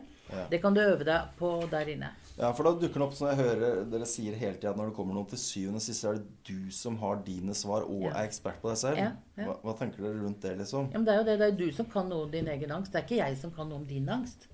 Det 0.49 0.59
kan 0.61 0.73
du 0.73 0.81
øve 0.81 1.05
deg 1.05 1.31
på 1.39 1.49
der 1.71 1.89
inne. 1.89 2.11
Ja, 2.37 2.51
for 2.55 2.67
da 2.67 2.75
dukker 2.77 3.01
det 3.01 3.05
opp, 3.07 3.15
som 3.17 3.31
jeg 3.31 3.39
hører 3.39 3.81
dere 3.89 4.07
sier 4.07 4.37
hele 4.37 4.59
tida, 4.59 4.75
når 4.77 4.91
det 4.91 4.95
kommer 4.99 5.17
noen 5.17 5.27
til 5.31 5.41
syvende 5.41 5.81
og 5.81 5.83
sist, 5.83 6.05
er 6.05 6.19
det 6.19 6.45
du 6.47 6.69
som 6.75 6.99
har 7.01 7.23
dine 7.25 7.55
svar 7.57 7.87
og 7.87 8.05
ja. 8.05 8.13
er 8.13 8.29
ekspert 8.29 8.61
på 8.61 8.69
deg 8.71 8.79
selv. 8.83 9.01
Ja, 9.01 9.09
ja. 9.39 9.49
Hva, 9.49 9.57
hva, 9.65 9.75
tenker 9.79 10.05
dere 10.05 10.21
rundt 10.21 10.45
det, 10.45 10.53
liksom? 10.61 10.91
Ja, 10.93 11.01
men 11.01 11.09
Det 11.09 11.15
er 11.15 11.19
jo 11.19 11.25
det, 11.31 11.37
det 11.41 11.49
er 11.49 11.59
du 11.59 11.67
som 11.75 11.89
kan 11.89 12.07
noe 12.11 12.27
om 12.27 12.31
din 12.31 12.47
egen 12.53 12.77
angst. 12.77 12.93
Det 12.93 13.01
er 13.01 13.09
ikke 13.09 13.19
jeg 13.23 13.41
som 13.41 13.53
kan 13.55 13.69
noe 13.71 13.81
om 13.81 13.89
din 13.89 14.07
angst. 14.13 14.47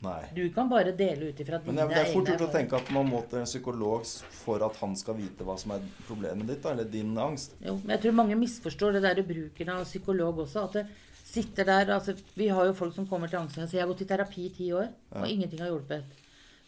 Nei. 0.00 0.22
Du 0.32 0.46
kan 0.54 0.68
bare 0.68 0.94
dele 0.96 1.28
ut 1.28 1.40
ifra 1.42 1.58
dine 1.60 1.74
egne 1.74 1.84
Men 1.84 1.90
Det 1.92 2.00
er 2.00 2.12
fort 2.14 2.28
gjort 2.32 2.46
å 2.46 2.52
tenke 2.54 2.78
at 2.78 2.90
man 2.96 3.08
må 3.10 3.20
til 3.28 3.42
en 3.42 3.48
psykolog 3.48 4.06
for 4.32 4.64
at 4.64 4.78
han 4.80 4.94
skal 4.96 5.18
vite 5.18 5.44
hva 5.44 5.58
som 5.60 5.74
er 5.76 5.84
problemet 6.06 6.48
ditt, 6.48 6.64
eller 6.64 6.88
din 6.88 7.12
angst. 7.20 7.52
Jo, 7.60 7.76
men 7.82 7.98
jeg 7.98 8.06
tror 8.06 8.16
mange 8.22 8.38
misforstår 8.40 8.96
det 8.96 9.02
der 9.04 9.20
bruken 9.28 9.72
av 9.74 9.84
psykolog 9.84 10.40
også. 10.46 10.64
at 10.64 10.78
det 10.78 10.86
sitter 11.30 11.68
der, 11.68 11.92
altså 11.94 12.16
Vi 12.34 12.48
har 12.48 12.66
jo 12.66 12.76
folk 12.76 12.94
som 12.94 13.06
kommer 13.08 13.30
til 13.30 13.38
angsten 13.40 13.64
og 13.64 13.68
sier 13.70 13.80
'jeg 13.80 13.86
har 13.86 13.92
gått 13.94 14.02
i 14.02 14.10
terapi 14.12 14.46
i 14.46 14.54
ti 14.54 14.70
år', 14.72 14.92
og 15.12 15.28
ingenting 15.28 15.60
har 15.60 15.70
hjulpet'. 15.70 16.18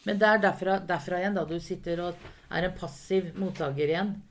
Men 0.05 0.19
det 0.19 0.27
er 0.27 0.37
derfra, 0.43 0.79
derfra, 0.79 1.19
igjen 1.19 1.35
da 1.35 1.45
du 1.45 1.59
sitter 1.59 1.99
og 1.99 2.15
er 2.51 2.63
en 2.63 2.77
passiv 2.77 3.31
mottaker 3.39 3.87
igjen. 3.87 4.21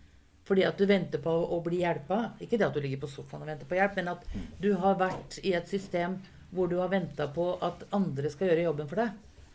Fordi 0.45 0.65
at 0.65 0.79
du 0.79 0.87
venter 0.87 1.19
på 1.23 1.31
å 1.31 1.63
bli 1.65 1.79
hjelpa. 1.81 2.35
Ikke 2.41 2.59
det 2.59 2.67
at 2.67 2.75
du 2.75 2.81
ligger 2.81 3.01
på 3.05 3.09
sofaen 3.09 3.43
og 3.43 3.49
venter 3.49 3.69
på 3.71 3.79
hjelp, 3.79 3.97
men 3.97 4.09
at 4.09 4.27
du 4.61 4.75
har 4.83 4.99
vært 5.01 5.39
i 5.43 5.55
et 5.55 5.69
system 5.69 6.19
hvor 6.53 6.69
du 6.69 6.77
har 6.83 6.91
venta 6.93 7.29
på 7.33 7.47
at 7.65 7.87
andre 7.97 8.31
skal 8.31 8.51
gjøre 8.51 8.67
jobben 8.67 8.89
for 8.91 8.97
deg. 8.97 9.11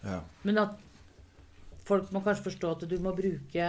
Ja. 0.08 0.22
Men 0.48 0.58
at 0.64 0.78
folk 1.86 2.10
må 2.12 2.24
kanskje 2.26 2.50
forstå 2.50 2.72
at 2.72 2.88
du 2.90 2.98
må 3.04 3.14
bruke 3.16 3.68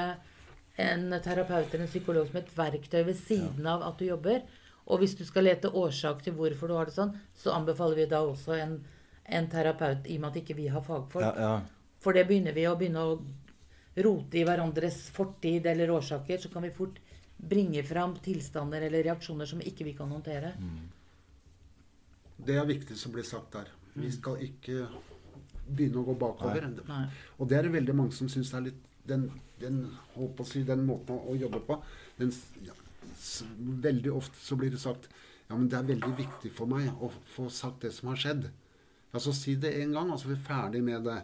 en 0.79 1.11
terapeut 1.25 1.75
eller 1.75 1.85
en 1.85 1.91
psykolog 1.91 2.31
som 2.31 2.41
et 2.41 2.55
verktøy 2.57 3.03
ved 3.03 3.19
siden 3.19 3.67
ja. 3.67 3.75
av 3.75 3.85
at 3.91 4.01
du 4.01 4.07
jobber. 4.09 4.41
Og 4.89 5.03
hvis 5.03 5.17
du 5.19 5.25
skal 5.29 5.45
lete 5.49 5.71
årsak 5.71 6.23
til 6.25 6.37
hvorfor 6.37 6.71
du 6.71 6.77
har 6.79 6.89
det 6.89 6.97
sånn, 6.97 7.13
så 7.37 7.53
anbefaler 7.57 7.99
vi 8.01 8.07
da 8.09 8.23
også 8.25 8.57
en, 8.57 8.79
en 9.25 9.51
terapeut, 9.53 10.07
i 10.09 10.17
og 10.17 10.25
med 10.25 10.31
at 10.31 10.41
ikke 10.43 10.57
vi 10.57 10.69
har 10.73 10.85
fagfolk. 10.85 11.27
Ja, 11.27 11.35
ja. 11.37 11.99
For 12.01 12.17
det 12.17 12.25
begynner 12.29 12.55
vi 12.57 12.65
å 12.71 12.77
begynne 12.79 13.05
å 13.05 13.19
rote 14.07 14.39
i 14.39 14.45
hverandres 14.47 15.03
fortid 15.13 15.67
eller 15.67 15.91
årsaker, 15.91 16.39
så 16.41 16.51
kan 16.53 16.65
vi 16.65 16.73
fort 16.75 17.01
bringe 17.39 17.83
fram 17.87 18.17
tilstander 18.23 18.87
eller 18.87 19.05
reaksjoner 19.07 19.47
som 19.47 19.61
ikke 19.63 19.87
vi 19.87 19.95
kan 19.99 20.11
håndtere. 20.11 20.55
Det 22.39 22.57
er 22.57 22.67
viktig 22.67 22.97
som 22.97 23.13
blir 23.15 23.27
sagt 23.27 23.53
der. 23.59 23.71
Vi 23.99 24.11
skal 24.15 24.41
ikke 24.47 24.87
begynne 25.69 26.01
å 26.01 26.07
gå 26.07 26.15
bakover. 26.19 26.69
Nei. 26.89 27.05
Og 27.39 27.51
det 27.51 27.59
er 27.59 27.67
det 27.67 27.75
veldig 27.75 27.97
mange 27.99 28.17
som 28.17 28.31
syns 28.31 28.55
er 28.55 28.69
litt 28.71 28.85
den, 29.09 29.29
den, 29.61 29.81
håper 30.15 30.45
å 30.45 30.49
si, 30.49 30.63
den 30.69 30.85
måten 30.87 31.17
å 31.17 31.35
jobbe 31.39 31.63
på 31.65 31.79
den, 32.19 32.33
ja, 32.67 32.75
Veldig 33.89 34.13
ofte 34.15 34.41
så 34.43 34.57
blir 34.59 34.71
det 34.75 34.81
sagt 34.83 35.09
ja, 35.49 35.57
men 35.57 35.69
det 35.71 35.79
er 35.79 35.87
veldig 35.89 36.13
viktig 36.19 36.51
for 36.53 36.69
meg 36.69 36.91
å 37.01 37.09
få 37.33 37.47
sagt 37.53 37.87
det 37.87 37.95
som 37.97 38.11
har 38.13 38.21
skjedd. 38.21 38.51
Altså 39.17 39.33
si 39.33 39.55
det 39.57 39.71
en 39.81 39.95
gang, 39.97 40.11
og 40.13 40.21
så 40.21 40.29
er 40.29 40.35
vi 40.35 40.43
ferdig 40.45 40.83
med 40.85 41.07
det. 41.09 41.23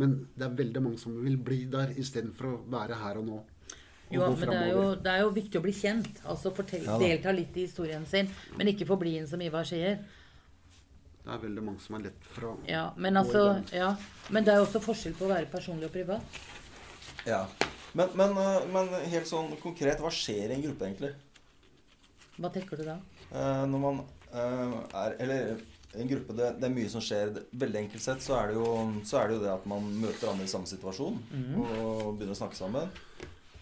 Men 0.00 0.14
det 0.36 0.46
er 0.46 0.56
veldig 0.56 0.82
mange 0.84 1.00
som 1.00 1.16
vil 1.20 1.36
bli 1.36 1.66
der 1.68 1.92
istedenfor 2.00 2.48
å 2.48 2.58
være 2.72 2.96
her 3.02 3.20
og 3.20 3.26
nå. 3.28 3.42
Og 4.08 4.14
Jo, 4.14 4.24
men 4.24 4.40
det 4.40 4.56
er 4.56 4.70
jo, 4.72 4.84
det 5.04 5.12
er 5.12 5.20
jo 5.20 5.32
viktig 5.36 5.60
å 5.60 5.64
bli 5.66 5.74
kjent. 5.76 6.22
Altså 6.24 6.52
fortell, 6.56 6.86
Ja. 6.88 6.96
Delta 7.00 7.32
litt 7.36 7.56
i 7.56 7.66
historien 7.66 8.06
sin. 8.08 8.30
Men 8.56 8.72
ikke 8.72 8.88
forbli 8.88 9.18
en, 9.18 9.28
som 9.28 9.42
Ivar 9.44 9.68
sier. 9.68 10.00
Det 11.28 11.34
er 11.34 11.42
veldig 11.44 11.62
mange 11.64 11.84
som 11.84 11.98
er 11.98 12.06
lett 12.08 12.28
for 12.32 12.54
å 12.54 12.58
Ja, 12.64 12.86
men, 12.96 13.20
altså, 13.20 13.62
ja, 13.72 13.94
men 14.32 14.44
det 14.44 14.54
er 14.54 14.62
jo 14.62 14.64
også 14.64 14.80
forskjell 14.80 15.12
på 15.18 15.26
å 15.26 15.34
være 15.34 15.50
personlig 15.52 15.90
og 15.90 15.92
privat. 15.92 16.22
ja. 17.26 17.44
Men, 17.94 18.08
men, 18.14 18.30
øh, 18.36 18.66
men 18.72 18.88
helt 19.08 19.26
sånn 19.26 19.54
konkret, 19.62 20.00
hva 20.00 20.10
skjer 20.12 20.50
i 20.52 20.56
en 20.58 20.62
gruppe, 20.62 20.84
egentlig? 20.84 21.14
Hva 22.38 22.52
tenker 22.54 22.78
du 22.78 22.86
da? 22.86 22.96
Eh, 23.32 23.64
når 23.68 23.82
man 23.82 24.00
eh, 24.30 24.78
er 25.02 25.16
Eller 25.18 25.58
en 25.98 26.10
gruppe, 26.10 26.36
det, 26.36 26.52
det 26.60 26.68
er 26.68 26.74
mye 26.74 26.90
som 26.92 27.02
skjer. 27.02 27.32
Veldig 27.58 27.80
enkelt 27.82 28.04
sett 28.04 28.22
så 28.22 28.36
er, 28.38 28.50
det 28.50 28.58
jo, 28.60 28.72
så 29.08 29.22
er 29.22 29.30
det 29.30 29.38
jo 29.38 29.44
det 29.46 29.52
at 29.54 29.68
man 29.70 29.86
møter 30.02 30.30
andre 30.30 30.44
i 30.46 30.50
samme 30.50 30.68
situasjon 30.68 31.16
og 31.58 32.18
begynner 32.18 32.34
å 32.34 32.38
snakke 32.38 32.58
sammen. 32.58 32.90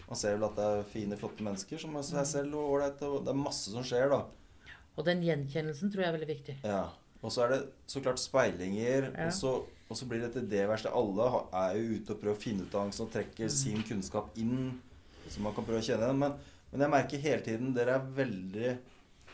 Man 0.07 0.19
ser 0.19 0.35
vel 0.35 0.45
at 0.47 0.59
det 0.59 0.65
er 0.67 0.89
fine, 0.91 1.17
flotte 1.19 1.43
mennesker 1.43 1.79
som 1.81 1.95
er 1.99 2.03
seg 2.07 2.27
selv 2.27 2.59
og 2.59 2.75
ålreite. 2.75 3.09
Det 3.23 3.31
er 3.31 3.39
masse 3.39 3.71
som 3.71 3.83
skjer, 3.87 4.11
da. 4.11 4.21
Og 4.97 5.07
den 5.07 5.23
gjenkjennelsen 5.25 5.91
tror 5.93 6.03
jeg 6.03 6.11
er 6.11 6.15
veldig 6.17 6.29
viktig. 6.29 6.57
Ja. 6.67 6.83
Og 7.23 7.33
så 7.33 7.43
er 7.45 7.53
det 7.53 7.61
så 7.89 8.01
klart 8.03 8.21
speilinger. 8.21 9.09
Ja. 9.11 9.27
Og, 9.27 9.33
så, 9.35 9.53
og 9.87 9.99
så 9.99 10.07
blir 10.09 10.23
det 10.23 10.31
til 10.35 10.47
det 10.51 10.63
verste. 10.69 10.93
Alle 10.95 11.27
er 11.61 11.79
jo 11.79 11.97
ute 11.97 12.15
og 12.15 12.21
prøver 12.21 12.37
å 12.37 12.41
finne 12.43 12.67
ut 12.67 12.77
av 12.77 12.85
angst 12.85 13.03
og 13.03 13.11
trekker 13.13 13.51
sin 13.51 13.83
kunnskap 13.87 14.35
inn. 14.39 14.77
Så 15.27 15.43
man 15.43 15.55
kan 15.55 15.67
prøve 15.67 15.83
å 15.83 15.87
kjenne 15.87 16.07
den. 16.07 16.21
Men, 16.23 16.37
men 16.71 16.83
jeg 16.83 16.93
merker 16.93 17.23
hele 17.23 17.43
tiden 17.45 17.73
dere 17.75 17.97
er 17.97 18.11
veldig 18.17 18.69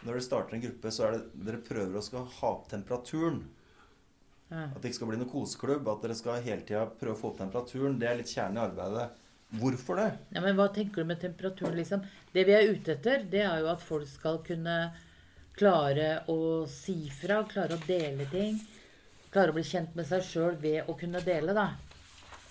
Når 0.04 0.10
dere 0.12 0.24
starter 0.26 0.58
en 0.58 0.64
gruppe, 0.64 0.92
så 0.92 1.06
er 1.08 1.14
det 1.16 1.46
dere 1.48 1.60
prøver 1.64 1.98
å 1.98 2.04
skal 2.04 2.26
ha 2.28 2.50
opp 2.52 2.66
temperaturen. 2.72 3.44
At 4.54 4.82
det 4.82 4.92
ikke 4.92 5.00
skal 5.00 5.10
bli 5.10 5.20
noe 5.22 5.32
koseklubb. 5.32 5.88
At 5.90 6.04
dere 6.04 6.18
skal 6.18 6.44
hele 6.44 6.66
tida 6.68 6.84
prøve 7.00 7.16
å 7.16 7.20
få 7.22 7.32
opp 7.32 7.40
temperaturen. 7.40 7.96
Det 8.02 8.10
er 8.10 8.20
litt 8.20 8.34
kjernen 8.34 8.60
i 8.60 8.64
arbeidet. 8.66 9.06
Hvorfor 9.62 10.02
det? 10.02 10.10
Ja, 10.36 10.42
men 10.44 10.58
hva 10.58 10.68
tenker 10.74 11.04
du 11.04 11.10
med 11.10 11.22
temperaturen, 11.22 11.78
liksom? 11.78 12.04
Det 12.34 12.44
vi 12.48 12.56
er 12.58 12.70
ute 12.74 12.96
etter, 12.98 13.24
det 13.30 13.44
er 13.46 13.62
jo 13.62 13.72
at 13.72 13.86
folk 13.86 14.10
skal 14.10 14.42
kunne 14.46 14.78
klare 15.58 16.24
å 16.34 16.66
si 16.70 16.98
fra, 17.14 17.44
klare 17.50 17.78
å 17.78 17.84
dele 17.88 18.26
ting. 18.32 18.58
Klare 19.34 19.54
å 19.54 19.58
bli 19.58 19.66
kjent 19.66 19.94
med 19.98 20.10
seg 20.10 20.26
sjøl 20.26 20.58
ved 20.62 20.90
å 20.90 20.98
kunne 20.98 21.22
dele, 21.26 21.54
da. 21.54 21.70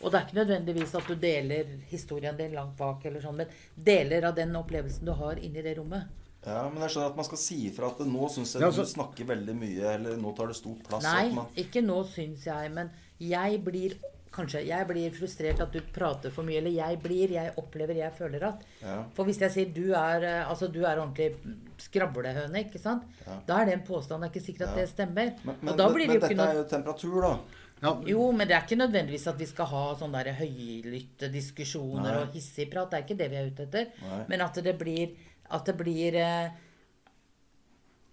Og 0.02 0.10
det 0.10 0.18
er 0.18 0.26
ikke 0.26 0.40
nødvendigvis 0.40 0.94
at 0.98 1.06
du 1.06 1.14
deler 1.14 1.64
historien 1.90 2.36
din 2.36 2.52
langt 2.56 2.76
bak, 2.76 3.04
eller 3.06 3.20
sånn, 3.22 3.36
men 3.36 3.46
deler 3.76 4.24
av 4.28 4.34
den 4.34 4.54
opplevelsen 4.58 5.04
du 5.06 5.12
har 5.12 5.38
inni 5.38 5.62
det 5.62 5.76
rommet. 5.78 6.10
Ja, 6.44 6.64
men 6.68 6.82
jeg 6.82 6.90
skjønner 6.90 7.12
at 7.12 7.16
man 7.20 7.24
skal 7.28 7.38
si 7.38 7.58
ifra 7.68 7.86
at 7.92 8.00
nå 8.02 8.28
syns 8.34 8.54
jeg 8.56 8.60
Ja, 8.64 8.66
altså- 8.72 8.82
du 8.82 8.90
snakker 8.90 9.24
veldig 9.28 9.54
mye, 9.54 9.84
eller 9.94 10.16
nå 10.16 10.32
tar 10.36 10.48
det 10.48 10.56
stor 10.56 10.74
plass. 10.88 11.04
Nei, 11.04 11.28
at 11.28 11.34
man, 11.34 11.46
ikke 11.56 11.82
nå 11.86 12.00
syns 12.04 12.44
jeg, 12.44 12.72
men 12.72 12.90
jeg 13.20 13.62
blir 13.64 13.94
Kanskje 14.32 14.64
jeg 14.64 14.86
blir 14.88 15.10
frustrert 15.12 15.60
at 15.60 15.72
du 15.72 15.80
prater 15.92 16.30
for 16.32 16.42
mye, 16.42 16.56
eller 16.56 16.70
jeg 16.70 16.98
blir, 17.02 17.28
jeg 17.34 17.52
opplever, 17.60 17.94
jeg 17.94 18.12
føler 18.16 18.42
at 18.48 18.62
ja. 18.80 19.04
For 19.12 19.26
hvis 19.28 19.36
jeg 19.42 19.50
sier 19.52 19.66
du 19.74 19.92
er, 19.92 20.24
eh, 20.24 20.48
altså, 20.48 20.72
du 20.72 20.78
er 20.86 20.96
ordentlig 20.96 21.34
skravlehøne, 21.76 22.62
ikke 22.64 22.80
sant? 22.80 23.02
Da 23.46 23.58
er 23.60 23.66
det 23.68 23.74
en 23.74 23.84
påstand. 23.86 24.22
Det 24.22 24.30
er 24.30 24.32
ikke 24.40 24.46
sikkert 24.46 24.68
at 24.70 24.76
Ja. 24.76 24.80
det 24.80 24.88
stemmer. 24.88 25.34
Men, 25.44 25.56
men, 25.60 25.68
og 25.74 25.76
da 25.76 25.88
blir 25.92 26.06
det 26.06 26.08
men 26.08 26.20
jo 26.20 26.26
ikke 26.28 26.36
dette 26.36 26.48
er 26.48 26.62
jo 26.62 26.64
temperatur, 26.64 27.20
da. 27.20 27.38
Ja, 27.82 27.96
Jo, 28.06 28.28
men 28.30 28.46
det 28.46 28.54
er 28.54 28.62
ikke 28.62 28.78
nødvendigvis 28.78 29.26
at 29.26 29.40
vi 29.40 29.46
skal 29.50 29.66
ha 29.72 29.86
sånne 29.98 30.20
der 30.22 30.36
høylytte 30.38 31.30
diskusjoner 31.32 32.06
Nei. 32.06 32.18
og 32.20 32.36
hissig 32.36 32.68
prat. 32.70 32.92
Det 32.92 32.98
er 32.98 33.06
ikke 33.06 33.18
det 33.18 33.30
vi 33.32 33.40
er 33.40 33.48
ute 33.50 33.66
etter. 33.66 33.88
Nei. 34.04 34.20
Men 34.30 34.44
at 34.46 34.60
det 34.62 34.76
blir 34.78 35.16
At 35.52 35.66
det 35.66 35.74
blir 35.76 36.14
eh, 36.16 36.52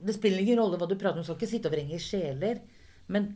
Det 0.04 0.16
spiller 0.16 0.42
ingen 0.42 0.60
rolle 0.60 0.80
hva 0.80 0.88
du 0.90 0.98
prater 0.98 1.20
om. 1.20 1.24
Du 1.24 1.28
skal 1.28 1.38
ikke 1.38 1.52
sitte 1.54 1.70
og 1.70 1.76
vrenge 1.76 2.00
sjeler. 2.02 2.60
Men 3.08 3.30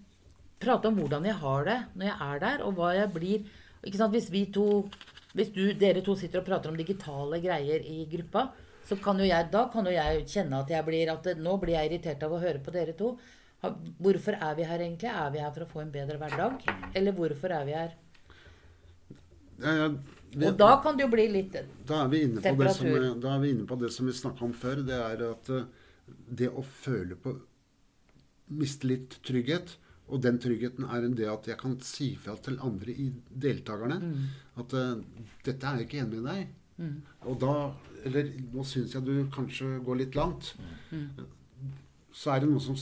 prate 0.59 0.89
om 0.89 0.97
hvordan 0.97 1.25
jeg 1.27 1.35
har 1.35 1.65
det 1.67 1.79
når 1.93 2.07
jeg 2.07 2.17
er 2.27 2.39
der, 2.39 2.63
og 2.63 2.75
hva 2.77 2.93
jeg 2.95 3.11
blir 3.13 3.45
ikke 3.83 3.99
sant? 3.99 4.15
Hvis 4.15 4.31
vi 4.31 4.45
to 4.51 4.89
Hvis 5.33 5.49
du, 5.49 5.73
dere 5.73 6.01
to 6.05 6.13
sitter 6.15 6.43
og 6.43 6.45
prater 6.45 6.69
om 6.69 6.75
digitale 6.77 7.39
greier 7.41 7.81
i 7.89 8.03
gruppa, 8.05 8.51
så 8.85 8.95
kan 9.01 9.17
jo 9.17 9.25
jeg, 9.25 9.47
da 9.49 9.63
kan 9.73 9.85
jo 9.85 9.91
jeg 9.91 10.27
kjenne 10.29 10.59
at 10.61 10.69
jeg 10.69 10.85
blir 10.85 11.09
at 11.09 11.31
Nå 11.37 11.55
blir 11.57 11.73
jeg 11.73 11.89
irritert 11.89 12.23
av 12.23 12.35
å 12.35 12.41
høre 12.41 12.61
på 12.61 12.73
dere 12.73 12.93
to. 12.93 13.15
Hvorfor 13.63 14.35
er 14.35 14.55
vi 14.57 14.63
her 14.67 14.79
egentlig? 14.79 15.09
Er 15.09 15.29
vi 15.31 15.39
her 15.39 15.51
for 15.55 15.63
å 15.63 15.69
få 15.71 15.81
en 15.81 15.91
bedre 15.93 16.17
hverdag? 16.19 16.63
Eller 16.95 17.11
hvorfor 17.15 17.51
er 17.55 17.65
vi 17.65 17.71
her? 17.77 17.93
ja, 19.63 19.71
ja, 19.77 19.87
vi- 20.33 20.45
Og 20.47 20.57
da 20.57 20.81
kan 20.81 20.97
det 20.97 21.03
jo 21.05 21.11
bli 21.11 21.27
litt 21.29 21.53
Da 21.85 22.03
er 22.03 22.07
vi 22.09 22.23
inne 22.23 22.41
på 22.41 22.57
det 22.57 22.73
som, 22.75 22.85
Temperatur. 22.87 23.21
da 23.21 23.35
er 23.35 23.39
vi 23.39 23.49
inne 23.51 23.65
på 23.67 23.79
det 23.79 23.91
som 23.93 24.05
vi 24.05 24.11
snakka 24.11 24.41
om 24.43 24.53
før. 24.53 24.83
Det 24.85 24.99
er 24.99 25.31
at 25.31 25.49
eh, 25.49 25.65
det 26.35 26.49
å 26.49 26.63
føle 26.63 27.15
på 27.15 27.39
Miste 28.49 28.83
litt 28.87 29.21
trygghet. 29.23 29.77
Og 30.09 30.21
den 30.21 30.37
tryggheten 30.37 30.83
er 30.91 31.07
det 31.15 31.27
at 31.31 31.45
jeg 31.47 31.57
kan 31.57 31.79
si 31.79 32.13
fra 32.15 32.35
til 32.35 32.57
andre 32.59 32.91
i 32.91 33.09
deltakerne 33.39 34.01
Mm. 34.01 34.27
at 34.57 34.73
uh, 34.73 35.01
'Dette 35.43 35.63
er 35.63 35.77
jeg 35.77 35.87
ikke 35.87 36.01
enig 36.05 36.21
med 36.21 36.47
deg'. 36.79 37.01
Og 37.25 37.39
da 37.39 37.73
Eller 38.05 38.23
'Nå 38.23 38.65
syns 38.65 38.91
jeg 38.93 39.05
du 39.05 39.25
kanskje 39.31 39.81
går 39.83 39.97
litt 39.97 40.11
langt'. 40.11 40.53
Mm. 40.91 41.09
Så 42.11 42.31
er 42.35 42.39
det 42.41 42.49
noen 42.49 42.59
som 42.59 42.75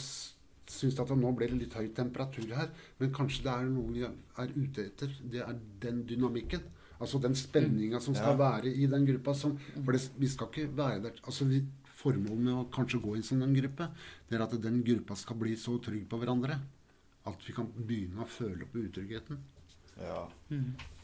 syns 0.71 0.99
at 1.03 1.11
nå 1.15 1.31
ble 1.37 1.47
det 1.51 1.59
litt 1.59 1.75
høy 1.77 1.89
temperatur 1.97 2.53
her. 2.55 2.69
Men 2.99 3.11
kanskje 3.15 3.43
det 3.47 3.53
er 3.55 3.69
noe 3.71 3.91
vi 3.95 4.05
er 4.07 4.53
ute 4.55 4.85
etter. 4.87 5.13
Det 5.33 5.43
er 5.43 5.59
den 5.83 6.03
dynamikken. 6.09 6.63
Altså 7.01 7.19
den 7.21 7.33
spenninga 7.35 7.99
som 7.99 8.13
skal 8.15 8.35
Ja. 8.37 8.41
være 8.51 8.69
i 8.73 8.87
den 8.87 9.05
gruppa. 9.07 9.33
Som, 9.33 9.57
for 9.83 9.91
det, 9.91 10.01
vi 10.17 10.27
skal 10.29 10.47
ikke 10.51 10.67
være 10.77 11.01
der 11.07 11.21
altså 11.25 11.45
vi, 11.49 11.63
Formålet 12.01 12.39
med 12.41 12.53
å 12.57 12.63
kanskje 12.73 12.97
gå 13.03 13.11
inn 13.15 13.21
som 13.21 13.37
den 13.39 13.51
en 13.51 13.55
gruppe, 13.61 13.85
det 14.29 14.37
er 14.39 14.41
at 14.41 14.55
den 14.63 14.79
gruppa 14.83 15.13
skal 15.15 15.37
bli 15.37 15.51
så 15.55 15.75
trygg 15.85 16.07
på 16.09 16.17
hverandre 16.17 16.55
at 17.29 17.43
vi 17.45 17.53
kan 17.53 17.67
begynne 17.77 18.23
å 18.23 18.25
føle 18.25 18.65
på 18.65 18.81
utryggheten. 18.81 19.37
Ja. 20.01 20.23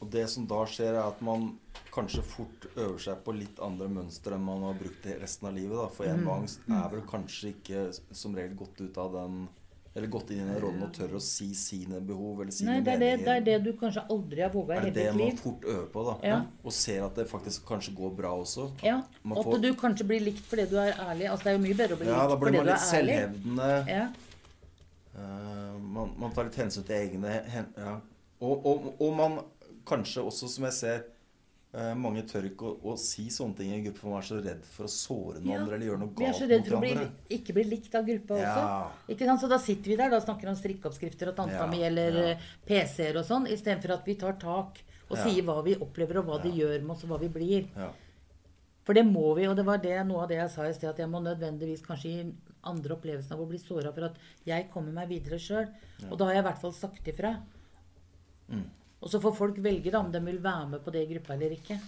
Og 0.00 0.10
det 0.10 0.24
som 0.32 0.48
da 0.50 0.64
skjer, 0.66 0.96
er 0.98 1.04
at 1.06 1.20
man 1.22 1.52
kanskje 1.94 2.24
fort 2.26 2.66
øver 2.74 2.98
seg 2.98 3.22
på 3.22 3.34
litt 3.36 3.60
andre 3.62 3.86
mønstre 3.94 4.34
enn 4.34 4.42
man 4.42 4.64
har 4.66 4.74
brukt 4.80 5.06
resten 5.20 5.46
av 5.46 5.54
livet. 5.54 5.76
da. 5.78 5.86
For 5.94 6.10
en 6.10 6.24
med 6.24 6.34
angst 6.34 6.66
er 6.66 6.90
vel 6.96 7.04
kanskje 7.06 7.52
ikke 7.54 7.84
som 8.10 8.34
regel 8.34 8.56
gått 8.58 8.80
ut 8.82 8.98
av 8.98 9.12
den 9.14 9.38
Eller 9.96 10.06
gått 10.12 10.30
inn 10.30 10.42
i 10.44 10.44
den 10.46 10.60
rollen 10.62 10.82
og 10.84 10.92
tør 10.94 11.14
å 11.16 11.20
si 11.22 11.48
sine 11.58 11.98
behov 12.04 12.42
eller 12.42 12.52
sine 12.54 12.70
Nei, 12.76 12.80
det 12.86 12.92
er 12.92 12.98
det, 13.02 13.24
det 13.24 13.32
er 13.34 13.40
det 13.46 13.54
du 13.64 13.70
kanskje 13.80 14.04
aldri 14.14 14.42
har 14.44 14.50
våga 14.52 14.76
i 14.76 14.78
hele 14.78 14.90
ditt 14.92 14.94
liv. 14.94 15.04
det 15.04 15.08
er 15.08 15.16
det 15.18 15.32
man 15.32 15.40
fort 15.42 15.64
øver 15.64 15.86
på, 15.94 16.04
da. 16.06 16.14
Ja. 16.28 16.36
Og 16.62 16.72
ser 16.76 17.04
at 17.06 17.16
det 17.18 17.24
faktisk 17.30 17.64
kanskje 17.66 17.94
går 17.96 18.12
bra 18.20 18.30
også. 18.38 18.68
Ja, 18.84 19.00
Man 19.22 19.38
Og 19.38 19.44
får- 19.44 19.56
at 19.56 19.62
du 19.62 19.74
kanskje 19.74 20.06
blir 20.06 20.20
likt 20.20 20.44
fordi 20.46 20.68
du 20.70 20.76
er 20.78 20.92
ærlig. 20.92 21.26
Altså 21.30 21.44
Det 21.44 21.52
er 21.52 21.58
jo 21.58 21.64
mye 21.64 21.74
bedre 21.82 21.96
å 21.96 21.98
bli 21.98 22.06
Ja, 22.06 22.20
da 22.20 22.28
likt 22.28 22.40
blir 22.40 22.46
fordi 22.52 22.56
man 22.58 22.66
du 22.66 22.70
litt 22.72 22.80
er 22.80 22.98
ærlig. 23.00 23.18
selvhevdende. 23.18 23.86
Ja. 23.88 24.06
Uh, 25.18 25.78
man, 25.82 26.12
man 26.18 26.32
tar 26.36 26.44
litt 26.46 26.58
hensyn 26.60 26.84
til 26.86 26.94
egne 26.94 27.32
hen, 27.50 27.66
ja. 27.76 27.96
og, 28.40 28.66
og, 28.66 28.84
og 29.02 29.14
man 29.18 29.38
kanskje 29.88 30.22
også, 30.22 30.46
som 30.52 30.64
jeg 30.68 30.76
ser 30.76 30.94
eh, 31.00 31.06
Mange 32.00 32.22
tør 32.24 32.46
ikke 32.48 32.64
å, 32.64 32.70
å 32.88 32.94
si 32.96 33.26
sånne 33.28 33.58
ting 33.58 33.68
i 33.68 33.74
en 33.76 33.82
gruppe, 33.84 34.00
for 34.00 34.08
man 34.14 34.22
er 34.22 34.26
så 34.26 34.38
redd 34.40 34.62
for 34.64 34.86
å 34.86 34.92
såre 34.92 35.42
noen 35.42 35.50
Ja, 35.52 35.58
andre 35.60 35.76
eller 35.76 35.90
gjøre 35.90 36.00
noe 36.00 36.14
Vi 36.16 36.24
er 36.24 36.30
galt 36.32 36.40
så 36.40 36.46
redd 36.48 36.64
for 36.64 36.76
å 36.78 36.80
bli, 36.80 37.08
ikke 37.36 37.56
bli 37.58 37.64
likt 37.68 37.98
av 37.98 38.06
gruppa 38.08 38.38
også. 38.38 38.62
Ja. 38.64 39.10
Ikke 39.12 39.28
sant? 39.28 39.42
Så 39.42 39.50
da 39.52 39.58
sitter 39.60 39.92
vi 39.92 39.98
der 40.00 40.14
da 40.14 40.20
snakker 40.24 40.48
om 40.48 40.56
strikkeoppskrifter 40.56 41.32
og 41.34 41.36
tanta 41.36 41.58
Ja, 41.60 41.66
mi 41.68 41.82
eller 41.84 42.16
ja. 42.16 42.26
eh, 42.32 42.46
PC-er 42.70 43.20
og 43.20 43.28
sånn, 43.28 43.50
istedenfor 43.52 43.98
at 43.98 44.08
vi 44.08 44.16
tar 44.22 44.40
tak 44.40 44.80
og 45.08 45.16
sier 45.20 45.44
hva 45.44 45.58
vi 45.64 45.76
opplever 45.76 46.22
og 46.22 46.30
hva 46.30 46.38
de 46.40 46.54
gjør 46.56 46.80
med 46.80 46.94
oss 46.96 47.04
og 47.04 47.12
hva 47.12 47.20
vi 47.20 47.28
blir. 47.32 47.68
Ja. 47.76 47.90
For 48.88 48.96
det 48.96 49.04
må 49.04 49.34
vi, 49.36 49.44
og 49.44 49.52
det 49.56 49.66
var 49.68 49.80
det, 49.84 49.94
noe 50.08 50.24
av 50.24 50.32
det 50.32 50.38
jeg 50.38 50.52
sa 50.54 50.64
i 50.64 50.72
sted, 50.72 50.88
at 50.88 51.00
jeg 51.02 51.12
må 51.12 51.20
nødvendigvis 51.20 51.84
kanskje 51.84 52.14
gi 52.14 52.24
andre 52.68 52.96
opplevelsen 52.96 53.36
av 53.36 53.44
å 53.44 53.48
bli 53.50 53.60
såra 53.60 53.92
for 53.92 54.08
at 54.08 54.16
jeg 54.48 54.70
kommer 54.72 54.96
meg 54.96 55.10
videre 55.12 55.36
sjøl. 55.36 55.68
Og 56.08 56.16
da 56.16 56.30
har 56.30 56.38
jeg 56.38 56.44
i 56.44 56.48
hvert 56.48 56.62
fall 56.64 56.72
sagt 56.76 57.10
ifra. 57.12 57.34
Mm. 58.48 58.64
Og 58.98 59.10
så 59.12 59.20
får 59.22 59.34
folk 59.38 59.58
velge 59.62 59.92
da 59.94 60.02
om 60.02 60.10
de 60.12 60.20
vil 60.26 60.40
være 60.42 60.68
med 60.74 60.84
på 60.84 60.92
det 60.94 61.04
i 61.04 61.10
gruppa 61.12 61.36
eller 61.36 61.54
ikke. 61.54 61.78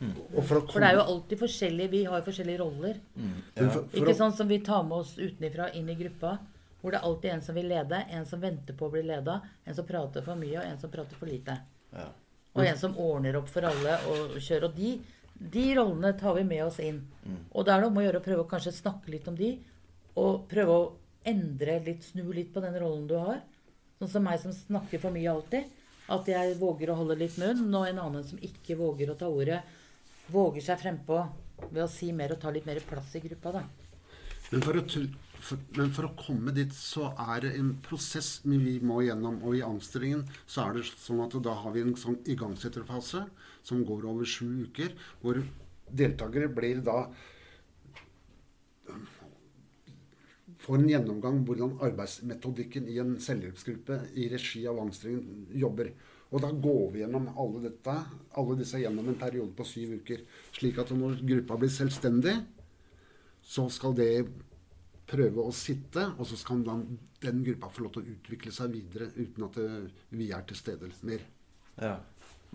Og 0.00 0.42
for, 0.44 0.60
komme... 0.60 0.72
For 0.74 0.82
det 0.82 0.88
er 0.90 0.98
jo 0.98 1.04
alltid 1.06 1.40
forskjellige 1.40 1.92
Vi 1.92 2.02
har 2.04 2.20
jo 2.20 2.26
forskjellige 2.26 2.60
roller. 2.60 2.98
Mm. 3.14 3.32
Ja. 3.54 3.68
for, 3.70 3.86
for 3.86 4.00
Ikke 4.00 4.12
å, 4.12 4.18
sånn 4.18 4.36
som 4.36 4.50
vi 4.50 4.60
tar 4.66 4.84
med 4.88 4.98
oss 4.98 5.14
utenfra 5.16 5.70
inn 5.78 5.88
i 5.92 5.96
gruppa. 5.98 6.36
Hvor 6.80 6.92
det 6.92 7.00
er 7.00 7.08
alltid 7.08 7.32
en 7.32 7.42
som 7.42 7.56
vil 7.56 7.70
lede, 7.70 8.02
en 8.14 8.26
som 8.28 8.42
venter 8.42 8.76
på 8.76 8.86
å 8.86 8.92
bli 8.92 9.02
leda, 9.06 9.40
en 9.64 9.74
som 9.74 9.86
prater 9.88 10.22
for 10.26 10.38
mye, 10.38 10.58
og 10.60 10.66
en 10.66 10.82
som 10.82 10.92
prater 10.92 11.18
for 11.18 11.30
lite. 11.30 11.56
Ja. 11.94 12.10
Og 12.56 12.62
en 12.64 12.78
som 12.80 12.98
ordner 13.00 13.38
opp 13.40 13.48
for 13.52 13.66
alle 13.68 13.96
og 14.12 14.36
kjører. 14.40 14.68
Og 14.70 14.76
de 14.76 14.96
De 15.36 15.64
rollene 15.76 16.14
tar 16.16 16.32
vi 16.32 16.44
med 16.48 16.62
oss 16.64 16.78
inn. 16.80 17.02
Mm. 17.26 17.40
Og 17.52 17.64
da 17.66 17.74
er 17.74 17.82
det 17.82 17.88
om 17.90 17.98
å 18.00 18.04
gjøre 18.06 18.20
å 18.22 18.24
prøve 18.24 18.44
å 18.44 18.48
kanskje 18.48 18.72
snakke 18.72 19.10
litt 19.12 19.26
om 19.28 19.34
de, 19.36 19.50
og 20.16 20.46
prøve 20.48 20.72
å 20.72 20.86
endre 21.28 21.74
litt, 21.84 22.06
snu 22.06 22.22
litt 22.32 22.54
på 22.54 22.62
den 22.64 22.78
rollen 22.80 23.04
du 23.10 23.18
har. 23.20 23.42
Sånn 23.98 24.12
som 24.14 24.24
meg 24.24 24.40
som 24.40 24.54
snakker 24.54 25.02
for 25.02 25.12
mye 25.12 25.28
alltid. 25.28 25.68
At 26.12 26.28
jeg 26.30 26.54
våger 26.60 26.92
å 26.92 27.00
holde 27.00 27.18
litt 27.18 27.36
munn. 27.40 27.66
Og 27.74 27.88
en 27.88 28.02
annen 28.04 28.26
som 28.26 28.40
ikke 28.42 28.78
våger 28.78 29.10
å 29.10 29.18
ta 29.18 29.30
ordet, 29.30 29.62
våger 30.32 30.64
seg 30.68 30.80
frempå 30.82 31.20
ved 31.70 31.82
å 31.84 31.90
si 31.90 32.12
mer 32.12 32.34
og 32.34 32.40
ta 32.42 32.52
litt 32.52 32.66
mer 32.68 32.80
plass 32.86 33.14
i 33.16 33.22
gruppa, 33.24 33.56
da. 33.58 33.64
Men 34.52 34.62
for, 34.62 34.78
å, 34.78 34.82
for, 35.42 35.62
men 35.74 35.92
for, 35.94 36.06
å, 36.06 36.14
komme 36.20 36.52
dit, 36.54 36.74
så 36.74 37.08
er 37.32 37.46
det 37.46 37.54
en 37.58 37.72
prosess 37.82 38.36
vi 38.46 38.76
må 38.78 39.00
gjennom. 39.02 39.40
Og 39.42 39.58
i 39.58 39.64
anstillingen 39.66 40.26
så 40.44 40.68
er 40.68 40.76
det 40.76 40.84
sånn 40.92 41.24
at 41.24 41.34
da 41.42 41.56
har 41.62 41.74
vi 41.74 41.82
en 41.82 41.96
sånn 41.98 42.20
igangsetterfase 42.28 43.24
som 43.66 43.82
går 43.86 44.06
over 44.06 44.28
sju 44.28 44.68
uker, 44.68 44.94
hvor 45.22 45.42
deltakere 45.86 46.50
blir 46.52 46.82
da 46.86 47.06
Får 50.66 50.80
en 50.80 50.90
gjennomgang 50.90 51.44
hvordan 51.46 51.76
arbeidsmetodikken 51.86 52.88
i 52.90 52.98
en 52.98 53.14
selvhjelpsgruppe 53.22 54.00
i 54.18 54.26
regi 54.32 54.64
av 54.66 54.80
angstringen 54.82 55.46
jobber. 55.54 55.92
Og 56.34 56.42
da 56.42 56.50
går 56.50 56.88
vi 56.90 57.04
gjennom 57.04 57.28
alle, 57.38 57.62
dette, 57.68 57.94
alle 58.34 58.56
disse 58.58 58.80
gjennom 58.82 59.06
en 59.12 59.18
periode 59.20 59.54
på 59.54 59.66
syv 59.68 59.94
uker. 60.00 60.24
Slik 60.56 60.80
at 60.82 60.90
når 60.90 61.20
gruppa 61.22 61.58
blir 61.60 61.70
selvstendig, 61.70 62.34
så 63.46 63.68
skal 63.70 63.94
det 63.94 64.10
prøve 65.06 65.44
å 65.46 65.54
sitte, 65.54 66.08
og 66.18 66.26
så 66.26 66.38
skal 66.40 66.64
den, 66.66 66.82
den 67.22 67.44
gruppa 67.46 67.70
få 67.70 67.86
lov 67.86 67.94
til 67.94 68.02
å 68.02 68.16
utvikle 68.16 68.54
seg 68.54 68.74
videre 68.74 69.12
uten 69.14 69.46
at 69.46 69.60
vi 70.18 70.32
er 70.34 70.42
til 70.48 70.58
stede 70.58 70.90
mer. 71.06 71.22
Ja. 71.78 71.94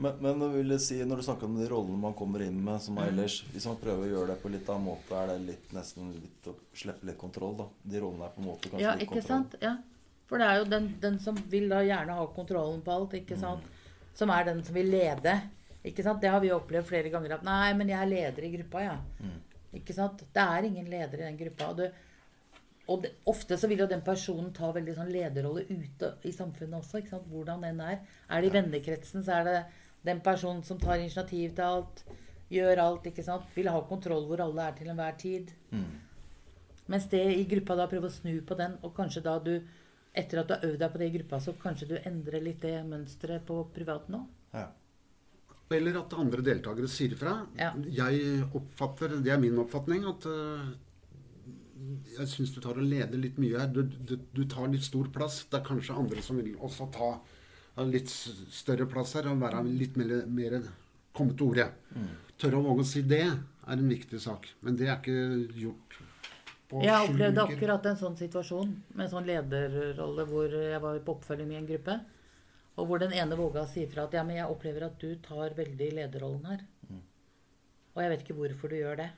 Men, 0.02 0.18
men 0.24 0.54
vil 0.56 0.74
si, 0.82 0.98
når 1.06 1.22
du 1.22 1.26
snakker 1.28 1.46
om 1.46 1.60
de 1.60 1.68
rollene 1.70 2.00
man 2.02 2.16
kommer 2.18 2.42
inn 2.42 2.58
med 2.64 2.82
som 2.82 2.98
mm. 2.98 3.04
ellers 3.04 3.36
Hvis 3.52 3.68
man 3.70 3.78
prøver 3.82 4.08
å 4.08 4.10
gjøre 4.10 4.34
det 4.34 4.38
på 4.42 4.50
litt 4.54 4.70
annen 4.74 4.88
måte, 4.88 5.14
er 5.18 5.30
det 5.30 5.38
litt, 5.46 5.68
nesten 5.78 6.10
litt 6.16 6.50
å 6.50 6.56
slippe 6.74 7.06
litt 7.10 7.20
kontroll? 7.22 7.54
da? 7.60 7.68
De 7.94 8.02
rollene 8.02 8.26
er 8.26 8.36
på 8.36 8.42
en 8.42 8.50
måte 8.50 8.72
kanskje 8.72 8.88
ja, 8.88 8.96
litt 8.98 9.12
kontroll? 9.12 9.28
Sant? 9.30 9.58
Ja, 9.62 9.76
for 10.32 10.42
det 10.42 10.48
er 10.48 10.62
jo 10.62 10.68
den, 10.72 10.86
den, 11.04 11.18
som 11.20 11.38
vil 11.52 11.68
da 11.70 11.82
gjerne 11.86 12.18
ha 12.18 12.28
kontrollen 12.34 12.82
på 12.86 12.94
alt, 12.96 13.18
ikke 13.20 13.38
mm. 13.38 13.42
sant? 13.42 13.66
Mm. 13.68 14.06
Som 14.22 14.32
er 14.32 14.48
den 14.48 14.62
som 14.64 14.78
vil 14.80 14.90
lede. 14.92 15.34
Ikke 15.88 16.06
sant? 16.06 16.22
Det 16.24 16.32
har 16.32 16.42
vi 16.44 16.54
opplevd 16.56 16.88
flere 16.88 17.12
ganger. 17.14 17.36
At 17.38 17.44
'Nei, 17.46 17.74
men 17.78 17.92
jeg 17.92 18.00
er 18.00 18.10
leder 18.10 18.48
i 18.48 18.54
gruppa', 18.56 18.86
ja. 18.86 18.96
Mm. 19.20 19.38
Ikke 19.82 19.96
sant? 19.96 20.24
Det 20.34 20.46
er 20.46 20.68
ingen 20.68 20.88
leder 20.90 21.20
i 21.20 21.28
den 21.28 21.38
gruppa. 21.40 21.70
Og, 21.72 21.78
det, 21.78 21.92
og 22.88 23.04
det, 23.04 23.14
ofte 23.32 23.58
så 23.60 23.70
vil 23.72 23.84
jo 23.84 23.90
den 23.92 24.04
personen 24.06 24.52
ta 24.56 24.72
veldig 24.76 24.96
sånn 24.98 25.12
lederrolle 25.14 25.66
ute 25.70 26.14
i 26.28 26.34
samfunnet 26.36 26.80
også. 26.80 27.02
ikke 27.02 27.16
sant? 27.16 27.30
Hvordan 27.32 27.68
den 27.68 27.84
er. 27.84 28.02
Er 28.30 28.42
det 28.42 28.52
i 28.52 28.56
vennekretsen, 28.56 29.26
så 29.28 29.40
er 29.40 29.48
det 29.48 29.58
den 30.06 30.22
personen 30.26 30.64
som 30.64 30.80
tar 30.82 31.00
initiativ 31.00 31.54
til 31.56 31.66
alt, 31.66 32.04
gjør 32.52 32.82
alt, 32.84 33.06
ikke 33.12 33.24
sant. 33.26 33.48
Vil 33.56 33.70
ha 33.72 33.82
kontroll 33.88 34.26
hvor 34.30 34.44
alle 34.44 34.66
er 34.68 34.76
til 34.78 34.92
enhver 34.92 35.16
tid. 35.20 35.54
Mm. 35.72 35.86
Mens 36.92 37.08
det 37.12 37.22
i 37.38 37.46
gruppa 37.48 37.78
da 37.80 37.88
prøver 37.88 38.10
å 38.10 38.14
snu 38.14 38.34
på 38.48 38.58
den, 38.60 38.76
og 38.84 38.96
kanskje 38.98 39.24
da 39.24 39.38
du 39.40 39.56
etter 40.12 40.42
at 40.42 40.50
du 40.50 40.54
har 40.58 40.66
øvd 40.68 40.80
deg 40.82 40.92
på 40.92 41.00
det 41.00 41.08
i 41.08 41.16
gruppa, 41.16 41.40
så 41.40 41.56
kanskje 41.60 41.90
du 41.94 41.98
endrer 42.02 42.44
litt 42.44 42.62
det 42.66 42.76
mønsteret 42.88 43.46
på 43.48 43.62
privaten 43.76 44.20
òg. 44.20 44.30
Ja. 44.58 44.68
Eller 45.72 46.02
at 46.02 46.14
andre 46.20 46.44
deltakere 46.44 46.90
sier 46.92 47.16
fra. 47.16 47.38
Ja. 47.56 47.72
Jeg 47.88 48.42
oppfatter, 48.58 49.22
Det 49.24 49.32
er 49.32 49.40
min 49.40 49.60
oppfatning 49.62 50.04
at 50.10 50.28
uh, 50.28 50.74
jeg 52.18 52.28
syns 52.28 52.52
du 52.52 52.60
tar 52.60 52.76
og 52.76 52.84
leder 52.84 53.16
litt 53.18 53.40
mye 53.40 53.62
her. 53.62 53.70
Du, 53.72 53.86
du, 53.86 54.18
du, 54.20 54.44
tar 54.52 54.68
litt 54.68 54.84
stor 54.84 55.08
plass. 55.16 55.46
Det 55.48 55.62
er 55.62 55.70
kanskje 55.70 55.96
andre 55.96 56.26
som 56.26 56.42
vil 56.42 56.58
også 56.60 56.90
ta 56.92 57.14
litt 57.88 58.12
større 58.12 58.88
plass 58.90 59.16
her 59.18 59.30
og 59.32 59.42
være 59.42 59.64
litt 59.68 59.98
mer, 60.00 60.14
mer 60.28 60.58
komme 61.16 61.36
til 61.38 61.52
orde. 61.52 61.68
Mm. 61.96 62.10
Tørre 62.42 62.60
å 62.60 62.66
våge 62.66 62.86
å 62.86 62.90
si 62.92 63.04
det 63.08 63.26
er 63.26 63.76
en 63.76 63.90
viktig 63.90 64.20
sak. 64.22 64.50
Men 64.66 64.78
det 64.80 64.90
er 64.90 64.98
ikke 65.00 65.60
gjort 65.62 66.00
på 66.72 66.82
jeg 66.86 67.10
opplevde 67.10 67.44
akkurat 67.44 67.88
en 67.90 67.98
sånn 68.00 68.16
situasjon 68.16 68.70
med 68.96 69.04
en 69.06 69.12
sånn 69.12 69.26
lederrolle 69.28 70.24
hvor 70.30 70.54
jeg 70.56 70.80
var 70.84 71.00
på 71.04 71.16
oppfølging 71.18 71.52
i 71.52 71.58
en 71.60 71.68
gruppe. 71.68 71.98
Og 72.80 72.88
hvor 72.88 73.02
den 73.02 73.12
ene 73.12 73.36
våga 73.36 73.66
å 73.66 73.70
si 73.70 73.84
fra 73.92 74.06
at 74.08 74.16
ja, 74.16 74.24
men 74.24 74.40
jeg 74.40 74.52
opplever 74.52 74.86
at 74.88 75.02
du 75.02 75.18
tar 75.24 75.58
veldig 75.58 75.90
lederrollen 75.98 76.46
her. 76.48 76.62
Mm. 76.88 77.02
Og 77.92 78.00
jeg 78.04 78.14
vet 78.14 78.24
ikke 78.24 78.38
hvorfor 78.38 78.72
du 78.72 78.78
gjør 78.80 79.02
det. 79.02 79.10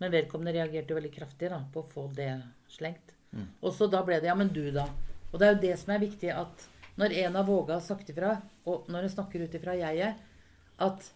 Men 0.00 0.12
vedkommende 0.12 0.52
reagerte 0.56 0.96
veldig 0.96 1.12
kraftig 1.14 1.48
da, 1.52 1.62
på 1.72 1.82
å 1.82 1.88
få 1.88 2.06
det 2.16 2.28
slengt. 2.72 3.14
Mm. 3.32 3.48
Og 3.62 3.72
så 3.76 3.88
da 3.88 4.02
ble 4.04 4.20
det 4.20 4.28
ja, 4.28 4.36
men 4.36 4.52
du, 4.52 4.66
da. 4.74 4.84
Og 5.30 5.40
det 5.40 5.48
er 5.48 5.54
jo 5.54 5.62
det 5.64 5.74
som 5.80 5.94
er 5.94 6.04
viktig, 6.04 6.30
at 6.34 6.68
når 7.00 7.16
en 7.24 7.38
har 7.38 7.46
våga 7.48 7.78
å 7.78 7.84
sagt 7.84 8.12
ifra, 8.12 8.34
og 8.68 8.90
når 8.92 9.06
en 9.06 9.14
snakker 9.14 9.46
ut 9.46 9.56
ifra 9.56 9.76
jeget, 9.78 10.20
at 10.84 11.10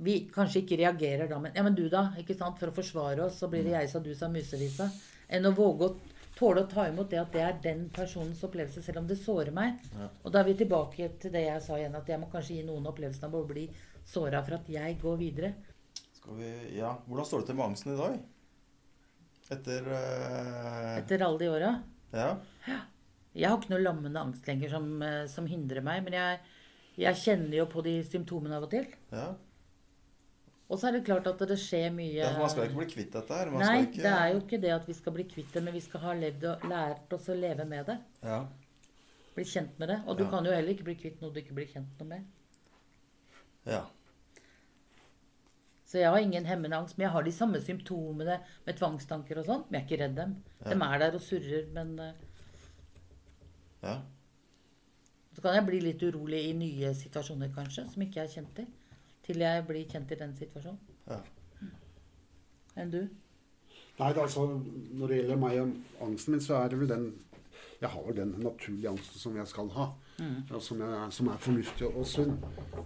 vi 0.00 0.14
kanskje 0.32 0.62
ikke 0.62 0.78
reagerer 0.80 1.28
da, 1.28 1.38
men 1.42 1.56
ja, 1.56 1.64
men 1.66 1.76
du 1.76 1.84
da? 1.92 2.06
ikke 2.20 2.36
sant, 2.36 2.56
For 2.60 2.70
å 2.70 2.76
forsvare 2.76 3.26
oss, 3.26 3.36
så 3.40 3.50
blir 3.52 3.66
det 3.66 3.74
mm. 3.74 3.80
jeg 3.82 3.90
sa 3.92 4.00
du 4.00 4.14
sa 4.16 4.30
musevisa. 4.32 4.88
Enn 5.28 5.48
å 5.48 5.52
våge 5.56 5.88
å 5.90 5.96
tåle 6.38 6.64
å 6.64 6.70
ta 6.70 6.86
imot 6.88 7.10
det 7.12 7.20
at 7.20 7.34
det 7.34 7.42
er 7.44 7.58
den 7.62 7.82
personens 7.92 8.40
opplevelse, 8.46 8.82
selv 8.84 9.02
om 9.02 9.08
det 9.10 9.18
sårer 9.20 9.52
meg. 9.54 9.82
Ja. 9.98 10.08
Og 10.24 10.32
da 10.32 10.40
er 10.40 10.48
vi 10.48 10.56
tilbake 10.62 11.10
til 11.20 11.34
det 11.34 11.44
jeg 11.44 11.64
sa 11.66 11.76
igjen, 11.76 11.98
at 11.98 12.08
jeg 12.08 12.20
må 12.22 12.30
kanskje 12.32 12.56
gi 12.56 12.64
noen 12.64 12.88
opplevelsen 12.88 13.28
av 13.28 13.36
å 13.36 13.44
bli 13.48 13.66
såra 14.08 14.40
for 14.46 14.56
at 14.56 14.70
jeg 14.72 14.96
går 15.02 15.20
videre. 15.20 15.52
Skal 16.16 16.40
vi, 16.40 16.54
ja, 16.78 16.94
Hvordan 17.06 17.28
står 17.28 17.42
det 17.42 17.50
til 17.50 17.60
med 17.60 17.66
angsten 17.68 17.92
i 17.92 18.00
dag? 18.00 18.16
Etter 19.50 19.86
uh... 19.90 20.96
Etter 20.96 21.26
alle 21.26 21.42
de 21.42 21.52
åra? 21.52 21.74
Ja. 22.14 22.30
ja. 22.70 22.80
Jeg 23.36 23.46
har 23.46 23.60
ikke 23.60 23.72
noe 23.74 23.84
lammende 23.84 24.22
angst 24.22 24.48
lenger 24.50 24.72
som, 24.72 24.88
uh, 25.04 25.22
som 25.30 25.46
hindrer 25.46 25.84
meg. 25.86 26.02
Men 26.06 26.16
jeg, 26.18 26.40
jeg, 26.98 27.20
kjenner 27.22 27.60
jo 27.60 27.68
på 27.70 27.84
de 27.86 28.00
symptomene 28.06 28.58
av 28.58 28.66
og 28.66 28.72
til. 28.72 28.88
Ja. 29.14 29.28
Og 30.70 30.78
så 30.78 30.86
er 30.86 30.96
det 30.96 31.06
klart 31.06 31.26
at 31.26 31.40
det 31.50 31.56
skjer 31.58 31.88
mye 31.90 32.14
ja, 32.14 32.30
Man 32.38 32.50
skal 32.50 32.68
ikke 32.68 32.78
bli 32.78 32.90
kvitt 32.92 33.14
dette 33.16 33.38
her. 33.38 33.50
Man 33.50 33.64
Nei, 33.64 33.84
ikke... 33.88 34.02
det 34.04 34.10
er 34.14 34.26
jo 34.30 34.42
ikke 34.44 34.60
det 34.62 34.74
at 34.76 34.84
vi 34.86 34.94
skal 34.94 35.14
bli 35.16 35.26
kvitt 35.30 35.54
det, 35.56 35.62
men 35.66 35.74
vi 35.74 35.82
skal 35.82 36.04
ha 36.04 36.12
levd 36.18 36.46
og 36.46 36.66
lært 36.70 37.16
oss 37.16 37.30
å 37.30 37.38
leve 37.38 37.66
med 37.66 37.90
det. 37.90 37.96
Ja. 38.22 38.42
Bli 39.34 39.46
kjent 39.50 39.80
med 39.82 39.90
det. 39.90 39.98
Og 40.06 40.18
du 40.18 40.26
ja. 40.26 40.30
kan 40.30 40.46
jo 40.46 40.54
heller 40.54 40.74
ikke 40.74 40.86
bli 40.86 40.98
kvitt 41.00 41.22
noe 41.22 41.34
du 41.34 41.40
ikke 41.42 41.56
blir 41.58 41.70
kjent 41.70 42.02
noe 42.02 42.12
med. 42.12 42.28
Ja. 43.66 43.82
Så 45.90 45.98
jeg 45.98 46.10
har 46.14 46.22
ingen 46.22 46.46
hemmende 46.46 46.78
angst. 46.78 46.94
Men 46.96 47.08
jeg 47.08 47.14
har 47.16 47.26
de 47.26 47.34
samme 47.34 47.60
symptomene 47.66 48.38
med 48.66 48.78
tvangstanker 48.78 49.42
og 49.42 49.48
sånn. 49.48 49.64
Men 49.66 49.80
jeg 49.80 49.82
er 49.82 49.88
ikke 49.88 50.02
redd 50.04 50.18
dem. 50.20 50.36
Ja. 50.60 50.70
De 50.70 50.86
er 50.86 51.02
der 51.02 51.18
og 51.18 51.24
surrer, 51.24 51.64
men 51.74 51.96
uh... 51.98 52.26
Ja. 53.82 54.00
Så 55.34 55.42
kan 55.44 55.54
jeg 55.56 55.66
bli 55.66 55.80
litt 55.84 56.02
urolig 56.02 56.42
i 56.48 56.52
nye 56.58 56.92
situasjoner, 56.94 57.52
kanskje, 57.54 57.86
som 57.92 58.02
ikke 58.04 58.20
jeg 58.20 58.28
er 58.28 58.34
kjent 58.34 58.62
i 58.64 58.66
til 59.30 59.44
jeg 59.44 59.64
blir 59.68 59.88
kjent 59.88 60.12
i 60.12 60.18
den 60.18 60.36
situasjonen. 60.36 60.78
Ja. 61.10 61.20
Enn 62.80 62.92
du? 62.92 63.00
Nei, 63.98 64.12
altså, 64.12 64.46
Når 64.96 65.10
det 65.10 65.16
gjelder 65.18 65.40
meg 65.40 65.58
og 65.60 66.06
angsten 66.06 66.34
min, 66.34 66.44
så 66.44 66.62
er 66.62 66.70
det 66.72 66.78
vel 66.80 66.88
den 66.88 67.10
Jeg 67.80 67.88
har 67.88 68.02
vel 68.04 68.16
den 68.16 68.34
naturlige 68.44 68.90
angsten 68.90 69.20
som 69.20 69.36
jeg 69.36 69.48
skal 69.48 69.68
ha. 69.72 69.86
Mm. 70.18 70.60
Som, 70.60 70.80
jeg, 70.84 71.12
som, 71.16 71.28
er 71.32 71.38
fornuftig 71.40 71.86
og 71.88 72.06
sunn. 72.06 72.34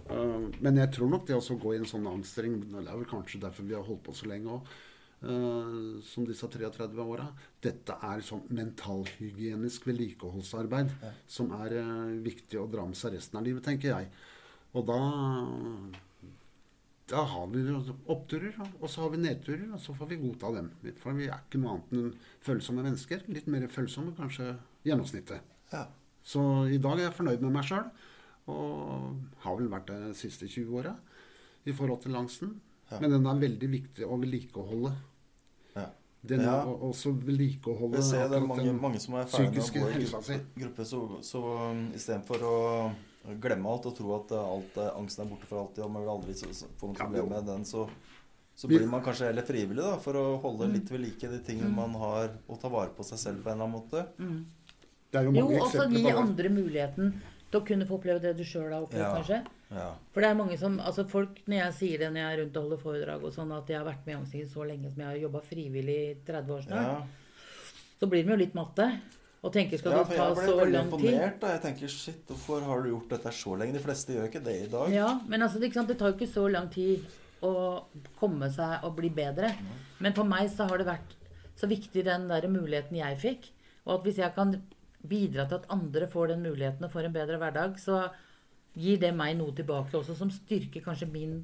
Uh, 0.07 0.47
men 0.63 0.77
jeg 0.77 0.91
tror 0.95 1.09
nok 1.11 1.25
det 1.27 1.35
å 1.35 1.57
gå 1.59 1.73
i 1.73 1.79
en 1.81 1.89
sånn 1.89 2.07
angstring 2.07 2.61
Det 2.63 2.83
er 2.85 2.93
vel 2.93 3.09
kanskje 3.09 3.41
derfor 3.43 3.67
vi 3.67 3.75
har 3.75 3.83
holdt 3.83 4.05
på 4.05 4.15
så 4.15 4.29
lenge 4.31 4.53
òg. 4.55 4.69
Uh, 5.25 5.31
eh, 5.33 6.01
som 6.05 6.25
disse 6.27 6.47
33 6.47 7.01
åra. 7.01 7.27
Dette 7.63 7.97
er 8.05 8.23
sånn 8.25 8.43
mentalhygienisk 8.53 9.87
vedlikeholdsarbeid 9.89 10.91
ja. 11.01 11.13
som 11.27 11.53
er 11.63 11.79
uh, 11.81 12.15
viktig 12.25 12.59
å 12.61 12.67
dra 12.69 12.85
med 12.85 12.97
seg 12.99 13.15
resten 13.17 13.39
av 13.39 13.45
livet, 13.47 13.65
tenker 13.65 13.95
jeg. 13.95 14.11
Og 14.75 14.85
da 14.85 14.99
da 17.05 17.21
har 17.21 17.49
vi 17.53 17.61
oppturer, 18.09 18.55
og 18.79 18.89
så 18.89 19.03
har 19.03 19.11
vi 19.13 19.19
nedturer, 19.21 19.67
og 19.75 19.81
så 19.81 19.93
får 19.93 20.07
vi 20.09 20.21
godta 20.23 20.49
dem. 20.55 20.71
For 21.01 21.13
vi 21.13 21.27
er 21.29 21.43
ikke 21.43 21.61
noe 21.61 21.75
annet 21.75 21.91
enn 21.93 22.07
følsomme 22.45 22.81
mennesker. 22.81 23.27
Litt 23.29 23.45
mer 23.51 23.67
følsomme 23.69 24.15
kanskje 24.17 24.55
gjennomsnittet. 24.87 25.45
Ja. 25.69 25.83
Så 26.25 26.41
i 26.73 26.79
dag 26.81 26.97
er 26.97 27.07
jeg 27.07 27.17
fornøyd 27.19 27.45
med 27.45 27.53
meg 27.53 27.67
sjøl, 27.67 27.85
og 28.49 29.43
har 29.43 29.59
vel 29.59 29.69
vært 29.69 29.91
det 29.91 29.99
de 30.01 30.15
siste 30.17 30.49
20 30.49 30.79
åra 30.81 30.95
i 31.69 31.73
forhold 31.77 32.01
til 32.01 32.17
langsten. 32.17 32.55
Ja. 32.89 32.97
Men 33.01 33.13
den 33.13 33.29
er 33.29 33.43
veldig 33.43 33.69
viktig 33.69 34.09
å 34.09 34.17
vedlikeholde. 34.21 34.95
Ja. 36.25 36.29
Den 36.31 36.45
ja. 36.47 36.55
å 36.65 36.89
også 36.89 37.13
vedlikeholde 37.21 38.01
det 38.01 38.37
er 38.39 38.45
mange, 38.45 38.71
mange 38.73 39.01
som 39.01 39.17
er 39.19 39.27
ferdig 39.29 39.61
med 39.61 39.67
å 39.69 39.83
gå 39.83 40.33
i 40.33 40.39
gruppe, 40.63 40.85
så, 40.89 41.01
så 41.25 41.41
um, 41.69 41.83
istedenfor 41.93 42.45
å 42.49 42.55
glemme 43.41 43.69
alt 43.69 43.85
og 43.89 43.95
tro 43.97 44.11
at 44.17 44.33
alt, 44.37 44.77
angsten 44.95 45.25
er 45.25 45.29
borte 45.31 45.49
for 45.49 45.61
alltid, 45.61 45.83
og 45.85 45.93
man 45.93 46.05
vil 46.05 46.13
aldri 46.15 46.35
få 46.35 46.89
noe 46.89 46.97
problem 46.97 47.31
med 47.33 47.47
den, 47.49 47.65
så, 47.69 47.85
så 48.55 48.69
blir 48.69 48.85
man 48.89 49.03
kanskje 49.05 49.29
heller 49.29 49.45
frivillig 49.45 49.85
da, 49.85 49.95
for 50.01 50.17
å 50.19 50.25
holde 50.43 50.69
litt 50.73 50.91
ved 50.93 51.03
like 51.05 51.31
de 51.31 51.39
tingene 51.45 51.71
mm. 51.71 51.79
man 51.79 51.95
har, 52.01 52.35
og 52.47 52.59
ta 52.61 52.71
vare 52.73 52.93
på 52.95 53.05
seg 53.07 53.21
selv 53.21 53.45
på 53.45 53.51
en 53.51 53.57
eller 53.57 53.69
annen 53.69 53.77
måte. 53.77 54.05
Mm. 54.17 54.41
jo, 55.15 55.37
jo 55.41 55.63
også 55.63 55.87
gi 55.93 56.05
andre 56.11 56.53
muligheten 56.53 57.15
til 57.49 57.61
å 57.61 57.65
kunne 57.65 57.87
få 57.89 57.99
oppleve 57.99 58.21
det 58.23 58.35
du 58.37 58.45
sjøl 58.47 58.71
har 58.71 58.85
opplevd, 58.85 59.05
ja. 59.05 59.13
kanskje. 59.19 59.41
Ja. 59.75 59.89
For 60.13 60.23
det 60.23 60.29
er 60.31 60.39
mange 60.39 60.55
som 60.59 60.77
altså 60.79 61.03
folk, 61.09 61.41
Når 61.45 61.57
jeg 61.57 61.75
sier 61.79 62.01
det 62.01 62.07
når 62.13 62.21
jeg 62.21 62.31
er 62.31 62.41
rundt 62.41 62.57
og 62.57 62.65
holder 62.65 62.81
foredrag, 62.85 63.25
og 63.27 63.35
sånn 63.35 63.51
at 63.55 63.69
jeg 63.69 63.79
har 63.81 63.87
vært 63.87 64.07
med 64.07 64.15
i 64.15 64.17
Angstingen 64.21 64.49
så 64.53 64.67
lenge 64.67 64.91
som 64.93 65.03
jeg 65.03 65.09
har 65.09 65.21
jobba 65.25 65.41
frivillig 65.45 65.97
i 66.05 66.15
30 66.27 66.55
år 66.55 66.65
snart, 66.69 66.87
ja. 66.87 67.83
så 67.99 68.09
blir 68.11 68.23
de 68.23 68.33
jo 68.33 68.39
litt 68.39 68.57
matte. 68.57 68.87
Og 69.45 69.53
tenker 69.53 69.77
skal 69.77 69.93
ja, 69.93 70.05
det 70.07 70.15
ta 70.17 70.29
så 70.39 70.55
lang 70.65 70.87
tid? 70.95 71.11
Jeg 71.13 71.61
tenker 71.61 71.91
shit, 71.91 72.23
hvorfor 72.31 72.63
har 72.65 72.81
du 72.81 72.89
gjort 72.89 73.11
dette 73.13 73.33
så 73.37 73.53
lenge? 73.59 73.75
De 73.77 73.83
fleste 73.83 74.15
gjør 74.15 74.31
ikke 74.31 74.41
det 74.47 74.55
i 74.63 74.71
dag. 74.71 74.89
Ja, 74.93 75.09
men 75.29 75.45
altså, 75.45 75.61
det, 75.61 75.69
det 75.75 75.97
tar 75.99 76.09
jo 76.09 76.17
ikke 76.17 76.31
så 76.31 76.47
lang 76.49 76.71
tid 76.73 77.05
å 77.45 77.51
komme 78.17 78.49
seg 78.53 78.87
og 78.87 78.95
bli 78.97 79.11
bedre. 79.13 79.51
Men 80.01 80.15
for 80.17 80.25
meg 80.25 80.49
så 80.53 80.65
har 80.69 80.81
det 80.81 80.89
vært 80.89 81.13
så 81.59 81.69
viktig 81.69 82.07
den 82.07 82.25
der 82.31 82.47
muligheten 82.49 82.97
jeg 82.97 83.19
fikk. 83.21 83.51
Og 83.85 83.99
at 83.99 84.07
hvis 84.07 84.23
jeg 84.23 84.33
kan 84.33 84.55
bidra 85.05 85.45
til 85.45 85.59
at 85.59 85.69
andre 85.73 86.07
får 86.09 86.33
den 86.33 86.45
muligheten 86.45 86.87
og 86.87 86.93
får 86.95 87.07
en 87.07 87.15
bedre 87.15 87.37
hverdag, 87.41 87.77
så 87.77 88.07
gir 88.75 88.99
det 89.01 89.11
meg 89.15 89.37
noe 89.39 89.55
tilbake 89.55 89.95
også 89.97 90.15
som 90.17 90.31
styrker 90.33 90.83
kanskje 90.83 91.07
min 91.11 91.39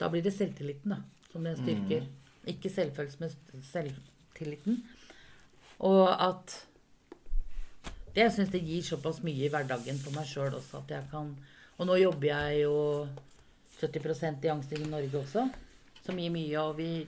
Da 0.00 0.08
blir 0.08 0.22
det 0.24 0.32
selvtilliten, 0.32 0.94
da, 0.94 1.02
som 1.32 1.44
den 1.44 1.56
styrker. 1.58 2.06
Mm. 2.06 2.52
Ikke 2.54 2.70
selvfølelsen, 2.72 3.32
men 3.52 3.62
selvtilliten. 3.62 4.78
Og 5.78 6.08
at 6.08 6.66
det 8.14 8.24
Jeg 8.24 8.32
syns 8.32 8.50
det 8.50 8.64
gir 8.64 8.82
såpass 8.82 9.20
mye 9.22 9.46
i 9.46 9.50
hverdagen 9.52 9.98
for 10.02 10.16
meg 10.16 10.26
sjøl 10.26 10.54
også 10.56 10.80
at 10.80 10.90
jeg 10.90 11.04
kan 11.12 11.36
Og 11.78 11.86
nå 11.86 11.96
jobber 12.00 12.26
jeg 12.26 12.62
jo 12.64 13.06
70% 13.80 14.44
i 14.44 14.50
Angstingen 14.52 14.90
Norge 14.90 15.16
også, 15.16 15.46
som 16.04 16.18
gir 16.18 16.32
mye. 16.34 16.56
Og 16.60 16.74
vi 16.76 17.06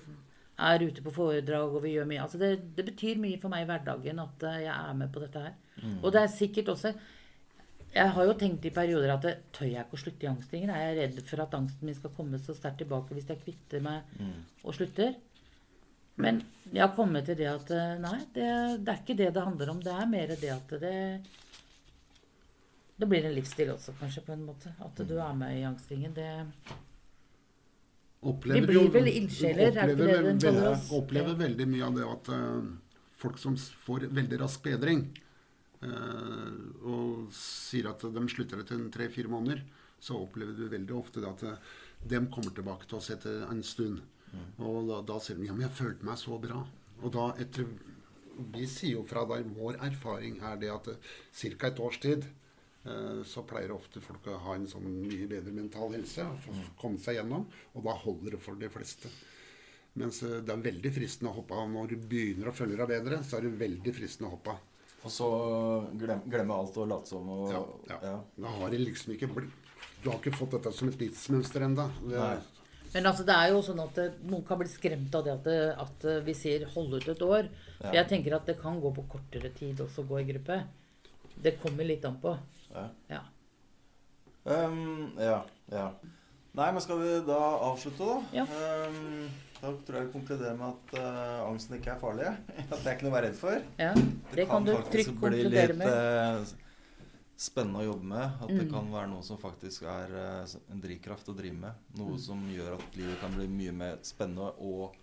er 0.59 0.85
ute 0.87 1.03
på 1.05 1.13
foredrag, 1.13 1.75
og 1.75 1.83
vi 1.85 1.97
gjør 1.97 2.09
mye. 2.09 2.23
Altså 2.23 2.39
det, 2.41 2.55
det 2.77 2.87
betyr 2.87 3.21
mye 3.21 3.41
for 3.41 3.53
meg 3.53 3.65
i 3.65 3.69
hverdagen 3.69 4.23
at 4.23 4.47
eh, 4.49 4.63
jeg 4.65 4.73
er 4.73 4.95
med 4.97 5.13
på 5.13 5.21
dette 5.21 5.43
her. 5.45 5.59
Mm. 5.83 5.99
Og 6.01 6.13
det 6.15 6.23
er 6.23 6.33
sikkert 6.33 6.73
også 6.73 6.95
Jeg 7.93 8.13
har 8.15 8.25
jo 8.25 8.37
tenkt 8.41 8.65
i 8.65 8.73
perioder 8.73 9.11
at 9.13 9.27
det, 9.27 9.35
tør 9.53 9.69
jeg 9.69 9.85
ikke 9.85 9.99
å 9.99 10.01
slutte 10.01 10.25
i 10.25 10.31
Angstingen? 10.31 10.71
Er 10.73 10.87
jeg 10.87 10.97
redd 11.01 11.19
for 11.29 11.43
at 11.45 11.57
angsten 11.59 11.89
min 11.89 11.97
skal 11.99 12.15
komme 12.17 12.41
så 12.41 12.55
sterkt 12.57 12.81
tilbake 12.81 13.13
hvis 13.17 13.29
jeg 13.29 13.43
kvitter 13.43 13.85
meg 13.85 14.15
mm. 14.17 14.39
og 14.65 14.77
slutter? 14.79 15.19
Men 16.23 16.41
jeg 16.71 16.83
har 16.83 16.95
kommet 16.97 17.27
til 17.29 17.39
det 17.41 17.49
at 17.51 17.73
eh, 17.73 17.95
nei, 18.01 18.19
det, 18.35 18.49
det, 18.85 18.93
er 18.93 19.01
ikke 19.01 19.17
det 19.19 19.31
det 19.37 19.45
handler 19.45 19.73
om. 19.73 19.81
Det 19.85 19.93
er 19.93 20.09
mer 20.09 20.33
det 20.33 20.53
at 20.53 20.75
det 20.83 20.97
Det 23.01 23.09
blir 23.09 23.27
en 23.27 23.35
livsstil 23.35 23.73
også, 23.73 23.95
kanskje, 23.99 24.25
på 24.27 24.35
en 24.37 24.47
måte. 24.47 24.73
At 24.85 25.05
du 25.09 25.17
er 25.19 25.35
med 25.37 25.59
i 25.59 25.65
angstringen. 25.69 26.15
Det 26.17 26.29
opplever, 28.23 28.61
Vi 28.61 28.67
blir 28.67 28.91
vel 28.95 29.09
ildsjeler, 29.11 29.73
er 29.75 29.93
ikke 29.93 30.07
det 30.07 30.19
den 30.29 30.41
kaller 30.41 30.71
oss? 30.73 30.89
Opplever 30.95 31.37
veldig 31.41 31.69
mye 31.69 31.89
av 31.89 31.97
det 31.99 32.07
at 32.07 32.33
uh, 32.33 32.69
folk 33.19 33.41
som 33.43 33.57
får 33.57 34.07
veldig 34.15 34.39
rask 34.45 34.63
bedring, 34.63 35.07
og 35.83 37.33
sier 37.35 37.89
at 37.91 38.05
de 38.15 38.23
slutter 38.31 38.61
etter 38.63 38.83
tre-fire 38.95 39.31
måneder, 39.33 39.65
så 40.03 40.19
opplever 40.19 40.55
du 40.55 40.69
veldig 40.71 40.95
ofte 40.99 41.23
at 41.27 41.43
uh, 41.47 41.73
de 42.03 42.21
kommer 42.33 42.55
tilbake 42.55 42.89
til 42.89 42.99
oss 42.99 43.11
etter 43.15 43.45
en 43.51 43.63
stund. 43.67 44.01
Og 44.65 44.87
da, 44.89 45.01
da 45.07 45.19
sier 45.21 45.39
de 45.39 45.49
ja, 45.49 45.55
men 45.57 45.67
jeg 45.67 45.77
følte 45.77 46.07
meg 46.09 46.21
så 46.21 46.39
bra. 46.41 46.63
Og 47.03 47.11
da 47.15 47.33
etter 47.43 47.67
Vi 48.55 48.65
sier 48.71 48.97
jo 48.97 49.03
fra 49.05 49.27
der 49.29 49.45
vår 49.45 49.77
erfaring 49.85 50.39
er 50.41 50.57
det 50.57 50.71
at 50.73 50.87
ca. 50.89 51.67
et 51.69 51.81
års 51.85 51.99
tid 52.01 52.25
eh, 52.25 53.21
så 53.29 53.43
pleier 53.45 53.75
ofte 53.75 54.01
folk 54.01 54.27
å 54.33 54.39
ha 54.47 54.55
en 54.57 54.65
sånn 54.71 54.87
mye 55.05 55.29
bedre 55.29 55.53
mental 55.53 55.93
helse. 55.93 56.25
og 56.25 56.73
komme 56.81 56.99
seg 56.99 57.19
gjennom, 57.19 57.45
Og 57.75 57.85
da 57.85 57.93
holder 57.93 58.31
det 58.33 58.41
for 58.41 58.57
de 58.57 58.71
fleste. 58.73 59.13
Mens 60.01 60.23
eh, 60.23 60.41
det 60.41 60.55
er 60.55 60.65
veldig 60.65 60.95
fristende 60.97 61.31
å 61.31 61.37
hoppe 61.43 61.61
av. 61.61 61.69
Når 61.69 61.93
du 61.93 61.97
begynner 62.09 62.49
å 62.49 62.57
følge 62.57 62.81
deg 62.81 62.89
bedre, 62.95 63.21
så 63.23 63.37
er 63.37 63.45
det 63.45 63.61
veldig 63.61 63.95
fristende 64.01 64.31
å 64.31 64.37
hoppe 64.39 64.57
av. 64.57 64.72
Og 65.03 65.11
så 65.11 65.29
glemme, 65.99 66.31
glemme 66.31 66.55
alt 66.55 66.77
og 66.79 66.89
late 66.91 67.11
som 67.11 67.29
og 67.35 67.51
ja, 67.51 67.63
ja. 67.91 67.99
ja. 68.07 68.17
Da 68.45 68.55
har 68.59 68.71
det 68.71 68.83
liksom 68.85 69.17
ikke 69.17 69.29
blitt 69.35 69.71
Du 70.03 70.11
har 70.11 70.19
ikke 70.19 70.35
fått 70.35 70.57
dette 70.57 70.73
som 70.75 70.91
et 70.91 70.99
livsmønster 70.99 71.67
ennå. 71.67 71.89
Men 72.93 73.07
altså, 73.09 73.25
det 73.25 73.35
er 73.35 73.53
jo 73.55 73.61
sånn 73.65 73.81
at 73.81 73.99
eh, 74.03 74.17
noen 74.29 74.43
kan 74.45 74.59
bli 74.61 74.69
skremt 74.69 75.15
av 75.17 75.25
det 75.25 75.33
at, 75.33 75.47
det, 75.47 75.59
at 75.81 76.07
eh, 76.11 76.25
vi 76.27 76.35
sier 76.37 76.67
'hold 76.69 76.97
ut 76.99 77.09
et 77.09 77.23
år'. 77.25 77.49
Ja. 77.81 77.93
Jeg 77.99 78.09
tenker 78.11 78.37
at 78.37 78.47
det 78.47 78.59
kan 78.61 78.81
gå 78.83 78.91
på 78.93 79.07
kortere 79.15 79.49
tid 79.57 79.81
også 79.81 80.03
å 80.03 80.09
gå 80.11 80.21
i 80.21 80.27
gruppe. 80.29 80.59
Det 81.43 81.55
kommer 81.63 81.89
litt 81.89 82.05
an 82.05 82.19
på. 82.21 82.35
Ja. 82.75 82.89
Ja. 83.09 83.23
Um, 84.45 85.15
ja, 85.17 85.39
ja. 85.71 85.87
Nei, 86.53 86.69
men 86.69 86.85
skal 86.85 87.01
vi 87.01 87.15
da 87.25 87.41
avslutte, 87.71 88.05
da? 88.05 88.43
Ja. 88.43 88.45
Um, 88.45 89.31
da 89.63 89.71
tror 89.87 89.99
jeg 89.99 90.09
vi 90.09 90.13
konkluderer 90.17 90.57
med 90.59 90.73
at 90.73 90.95
uh, 90.99 91.45
angsten 91.47 91.77
ikke 91.77 91.93
er 91.93 92.01
farlig. 92.01 92.31
At 92.73 92.73
det 92.73 92.81
er 92.83 92.97
ikke 92.97 93.07
noe 93.07 93.13
å 93.13 93.15
være 93.15 93.29
redd 93.29 93.37
for. 93.39 93.67
Ja, 93.79 93.93
det, 93.95 94.07
det 94.35 94.47
kan, 94.51 94.65
kan 94.67 94.67
du 94.67 94.89
trygt 94.91 95.13
konkludere 95.21 95.77
med. 95.79 95.93
Uh, 95.93 97.37
spennende 97.43 97.85
å 97.85 97.87
jobbe 97.87 98.09
med. 98.11 98.25
At 98.43 98.51
mm. 98.51 98.57
det 98.59 98.67
kan 98.73 98.91
være 98.91 99.11
noe 99.13 99.23
som 99.27 99.39
faktisk 99.39 99.87
er 99.93 100.17
uh, 100.17 100.57
en 100.75 100.83
drivkraft 100.83 101.31
å 101.31 101.37
drive 101.39 101.61
med. 101.63 101.85
Noe 102.01 102.17
mm. 102.17 102.23
som 102.25 102.43
gjør 102.51 102.75
at 102.81 102.99
livet 102.99 103.23
kan 103.23 103.37
bli 103.39 103.47
mye 103.53 103.77
mer 103.85 104.03
spennende 104.07 104.51
og, 104.59 104.99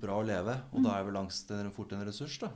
bra 0.00 0.14
å 0.16 0.24
leve. 0.24 0.54
Og 0.72 0.78
mm. 0.78 0.86
da 0.86 0.94
er 0.94 1.04
vel 1.08 1.18
angst 1.20 1.50
fort 1.74 1.90
en 1.92 2.06
ressurs, 2.06 2.38
da. 2.42 2.52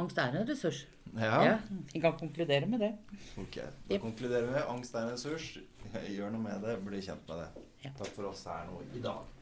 Angst 0.00 0.18
er 0.18 0.32
en 0.40 0.48
ressurs. 0.48 0.80
Ja. 1.12 1.36
ja 1.44 1.52
vi 1.92 2.00
kan 2.02 2.16
konkludere 2.18 2.66
med 2.66 2.80
det. 2.82 2.90
Ok, 3.38 3.60
Da 3.60 3.94
yep. 3.94 4.00
konkluderer 4.02 4.48
vi 4.50 4.64
angst 4.72 4.96
er 4.96 5.04
en 5.04 5.12
ressurs. 5.12 5.52
Gjør 6.16 6.34
noe 6.34 6.48
med 6.48 6.64
det. 6.66 6.80
Bli 6.88 7.04
kjent 7.04 7.28
med 7.28 7.44
det. 7.44 7.63
Takk 7.92 8.14
for 8.16 8.24
oss 8.30 8.44
her 8.48 8.66
nå 8.70 8.80
i 8.96 9.00
dag. 9.04 9.33